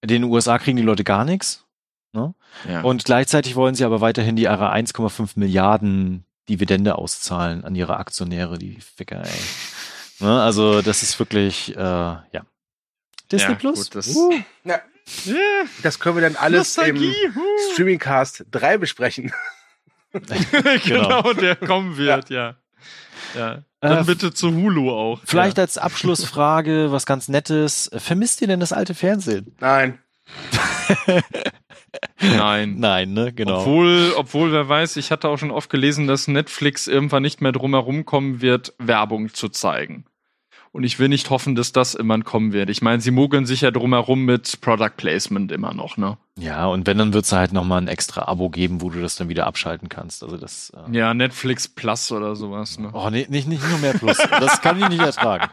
in 0.01 0.07
den 0.07 0.23
USA 0.23 0.57
kriegen 0.57 0.77
die 0.77 0.83
Leute 0.83 1.03
gar 1.03 1.25
nichts. 1.25 1.63
Ne? 2.11 2.33
ja. 2.67 2.81
Und 2.81 3.05
gleichzeitig 3.05 3.55
wollen 3.55 3.75
sie 3.75 3.85
aber 3.85 4.01
weiterhin 4.01 4.35
die 4.35 4.43
ihre 4.43 4.73
1,5 4.73 5.31
Milliarden 5.35 6.25
Dividende 6.49 6.95
auszahlen 6.97 7.63
an 7.63 7.75
ihre 7.75 7.97
Aktionäre, 7.97 8.57
die 8.57 8.79
Ficker, 8.79 9.23
ey. 9.23 9.41
Ne? 10.19 10.41
Also 10.41 10.81
das 10.81 11.03
ist 11.03 11.19
wirklich, 11.19 11.75
äh, 11.75 11.79
ja. 11.79 12.45
Disney 13.31 13.51
Ja, 13.51 13.55
Plus? 13.55 13.85
gut, 13.89 13.95
das- 13.95 14.15
Uh. 14.15 14.33
Ja, 14.63 14.81
das 15.83 15.99
können 15.99 16.15
wir 16.15 16.21
dann 16.23 16.35
alles 16.35 16.75
im 16.79 17.13
Streamingcast 17.73 18.45
3 18.49 18.79
besprechen. 18.79 19.31
genau, 20.83 21.33
der 21.33 21.55
kommen 21.57 21.95
wird, 21.97 22.31
ja. 22.31 22.55
Ja. 23.35 23.63
Dann 23.89 24.03
Äh, 24.03 24.03
bitte 24.05 24.33
zu 24.33 24.53
Hulu 24.53 24.91
auch. 24.91 25.19
Vielleicht 25.23 25.57
ja. 25.57 25.63
als 25.63 25.77
Abschlussfrage 25.77 26.91
was 26.91 27.05
ganz 27.05 27.27
Nettes. 27.27 27.89
Vermisst 27.95 28.41
ihr 28.41 28.47
denn 28.47 28.59
das 28.59 28.73
alte 28.73 28.93
Fernsehen? 28.93 29.55
Nein. 29.59 29.99
Nein. 32.19 32.75
Nein, 32.79 33.13
ne? 33.13 33.33
Genau. 33.33 33.59
Obwohl, 33.59 34.13
obwohl, 34.17 34.51
wer 34.51 34.67
weiß, 34.67 34.97
ich 34.97 35.11
hatte 35.11 35.29
auch 35.29 35.37
schon 35.37 35.51
oft 35.51 35.69
gelesen, 35.69 36.07
dass 36.07 36.27
Netflix 36.27 36.87
irgendwann 36.87 37.23
nicht 37.23 37.41
mehr 37.41 37.51
drum 37.51 37.73
herum 37.73 38.05
kommen 38.05 38.41
wird, 38.41 38.73
Werbung 38.79 39.33
zu 39.33 39.49
zeigen. 39.49 40.05
Und 40.75 40.83
ich 40.83 40.99
will 40.99 41.07
nicht 41.07 41.29
hoffen, 41.29 41.55
dass 41.55 41.71
das 41.71 41.95
immer 41.95 42.19
kommen 42.21 42.51
wird. 42.51 42.69
Ich 42.69 42.81
meine, 42.81 42.99
sie 43.01 43.11
mogeln 43.11 43.45
sich 43.45 43.61
ja 43.61 43.71
drum 43.71 43.93
herum 43.93 44.25
mit 44.25 44.59
Product 44.59 44.91
Placement 44.97 45.53
immer 45.53 45.73
noch, 45.73 45.95
ne? 45.95 46.17
Ja, 46.37 46.65
und 46.67 46.85
wenn, 46.85 46.97
dann 46.97 47.13
wird's 47.13 47.31
halt 47.31 47.53
nochmal 47.53 47.79
ein 47.81 47.87
extra 47.87 48.23
Abo 48.27 48.49
geben, 48.49 48.81
wo 48.81 48.89
du 48.89 48.99
das 48.99 49.15
dann 49.15 49.29
wieder 49.29 49.47
abschalten 49.47 49.87
kannst. 49.87 50.21
Also 50.21 50.35
das. 50.35 50.73
Äh, 50.91 50.97
Ja, 50.97 51.13
Netflix 51.13 51.69
Plus 51.69 52.11
oder 52.11 52.35
sowas, 52.35 52.77
ne? 52.77 52.89
Oh, 52.91 53.09
nee, 53.09 53.25
nicht, 53.29 53.47
nicht 53.47 53.63
nur 53.69 53.77
mehr 53.79 53.93
Plus. 53.93 54.17
Das 54.17 54.59
kann 54.61 54.77
ich 54.81 54.89
nicht 54.89 54.99
ertragen. 55.01 55.47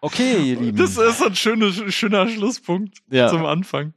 Okay, 0.00 0.36
ihr 0.50 0.60
Lieben. 0.60 0.78
Das 0.78 0.96
ist 0.96 1.20
ein 1.20 1.34
schöner, 1.34 1.72
schöner 1.90 2.28
Schlusspunkt 2.28 2.98
Ja. 3.10 3.26
zum 3.28 3.44
Anfang. 3.44 3.92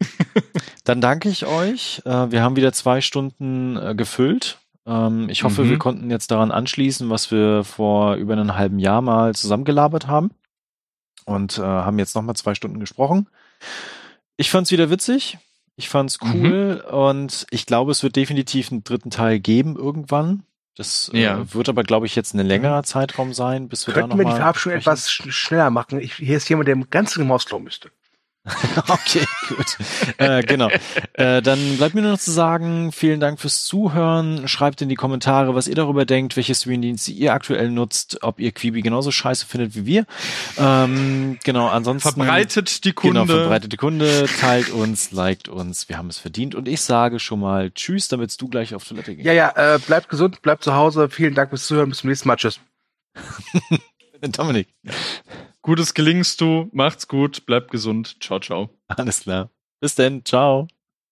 Dann 0.86 1.02
danke 1.02 1.30
ich 1.30 1.46
euch. 1.46 2.02
Äh, 2.06 2.32
Wir 2.32 2.42
haben 2.42 2.56
wieder 2.56 2.74
zwei 2.74 3.00
Stunden 3.02 3.78
äh, 3.78 3.94
gefüllt. 3.96 4.58
Ähm, 4.86 5.30
Ich 5.30 5.44
hoffe, 5.44 5.64
Mhm. 5.64 5.70
wir 5.70 5.78
konnten 5.78 6.12
jetzt 6.12 6.32
daran 6.32 6.52
anschließen, 6.52 7.10
was 7.10 7.32
wir 7.32 7.64
vor 7.64 8.16
über 8.16 8.34
einem 8.34 8.56
halben 8.56 8.80
Jahr 8.80 9.02
mal 9.02 9.34
zusammengelabert 9.34 10.08
haben. 10.08 10.32
Und 11.26 11.58
äh, 11.58 11.62
haben 11.62 12.00
jetzt 12.00 12.16
nochmal 12.16 12.36
zwei 12.36 12.54
Stunden 12.54 12.80
gesprochen. 12.82 13.30
Ich 14.36 14.50
fand's 14.52 14.72
wieder 14.72 14.90
witzig. 14.90 15.38
Ich 15.78 15.88
fand's 15.90 16.20
cool. 16.34 16.84
Und 16.92 17.48
ich 17.50 17.66
glaube, 17.66 17.92
es 17.92 18.04
wird 18.04 18.16
definitiv 18.18 18.72
einen 18.72 18.84
dritten 18.84 19.10
Teil 19.10 19.40
geben 19.40 19.76
irgendwann. 19.78 20.44
Das 20.76 21.10
Ja. 21.14 21.40
äh, 21.40 21.54
wird 21.54 21.70
aber, 21.70 21.84
glaube 21.84 22.06
ich, 22.08 22.16
jetzt 22.16 22.34
ein 22.34 22.46
längerer 22.46 22.84
Zeitraum 22.84 23.34
sein, 23.34 23.70
bis 23.70 23.88
wir 23.88 23.94
Könnten 23.94 24.10
da 24.12 24.18
wir 24.18 24.24
noch 24.26 24.32
die 24.32 24.38
Verabschiedung 24.38 24.82
sprechen. 24.82 24.92
etwas 24.98 25.12
sch 25.12 25.32
schneller 25.32 25.70
machen? 25.70 26.00
Ich, 26.02 26.16
hier 26.16 26.36
ist 26.38 26.50
jemand, 26.50 26.68
der 26.68 26.76
im 26.76 27.30
Hausklo 27.30 27.60
müsste. 27.60 27.90
Okay, 28.90 29.26
gut. 29.48 29.78
äh, 30.18 30.44
genau. 30.44 30.70
Äh, 31.14 31.42
dann 31.42 31.78
bleibt 31.78 31.96
mir 31.96 32.02
nur 32.02 32.12
noch 32.12 32.20
zu 32.20 32.32
sagen, 32.32 32.92
vielen 32.92 33.20
Dank 33.20 33.40
fürs 33.40 33.64
Zuhören. 33.64 34.48
Schreibt 34.48 34.82
in 34.82 34.90
die 34.90 34.96
Kommentare, 34.96 35.56
was 35.56 35.68
ihr 35.68 35.76
darüber 35.76 36.06
denkt, 36.06 36.36
welche 36.36 36.54
Streamingdienste 36.54 37.12
ihr 37.12 37.34
aktuell 37.34 37.70
nutzt, 37.70 38.22
ob 38.22 38.40
ihr 38.40 38.52
Quibi 38.52 38.82
genauso 38.82 39.12
scheiße 39.12 39.46
findet 39.46 39.76
wie 39.76 39.86
wir. 39.86 40.06
Ähm, 40.58 41.40
genau, 41.44 41.70
ansonsten. 41.70 42.10
Verbreitet 42.10 42.84
die 42.84 42.92
Kunde. 42.92 43.22
Genau, 43.22 43.34
verbreitet 43.34 43.72
die 43.72 43.78
Kunde, 43.78 44.26
teilt 44.40 44.70
uns, 44.72 45.12
liked 45.12 45.48
uns, 45.48 45.88
wir 45.88 45.98
haben 45.98 46.10
es 46.10 46.18
verdient. 46.18 46.54
Und 46.54 46.68
ich 46.68 46.82
sage 46.82 47.20
schon 47.20 47.40
mal 47.40 47.72
Tschüss, 47.72 48.10
damit 48.10 48.40
du 48.42 48.50
gleich 48.50 48.76
auf 48.76 48.84
Toilette 48.84 49.16
gehst. 49.16 49.26
Ja, 49.26 49.34
ja, 49.34 49.76
äh, 49.76 49.80
bleibt 49.80 50.10
gesund, 50.10 50.42
bleibt 50.42 50.64
zu 50.64 50.74
Hause. 50.74 51.08
Vielen 51.10 51.34
Dank 51.34 51.50
fürs 51.50 51.66
Zuhören. 51.66 51.90
Bis 51.90 52.00
zum 52.00 52.10
nächsten 52.10 52.28
Mal. 52.28 52.36
Tschüss. 52.36 52.60
Dominik, 54.22 54.68
Gutes 55.64 55.94
gelingst 55.94 56.42
du, 56.42 56.70
macht's 56.74 57.08
gut, 57.08 57.46
bleibt 57.46 57.72
gesund. 57.72 58.22
Ciao, 58.22 58.40
ciao. 58.40 58.70
alles 58.90 59.22
klar. 59.22 59.50
Bis 59.80 59.96
denn, 59.96 60.24
ciao. 60.26 60.68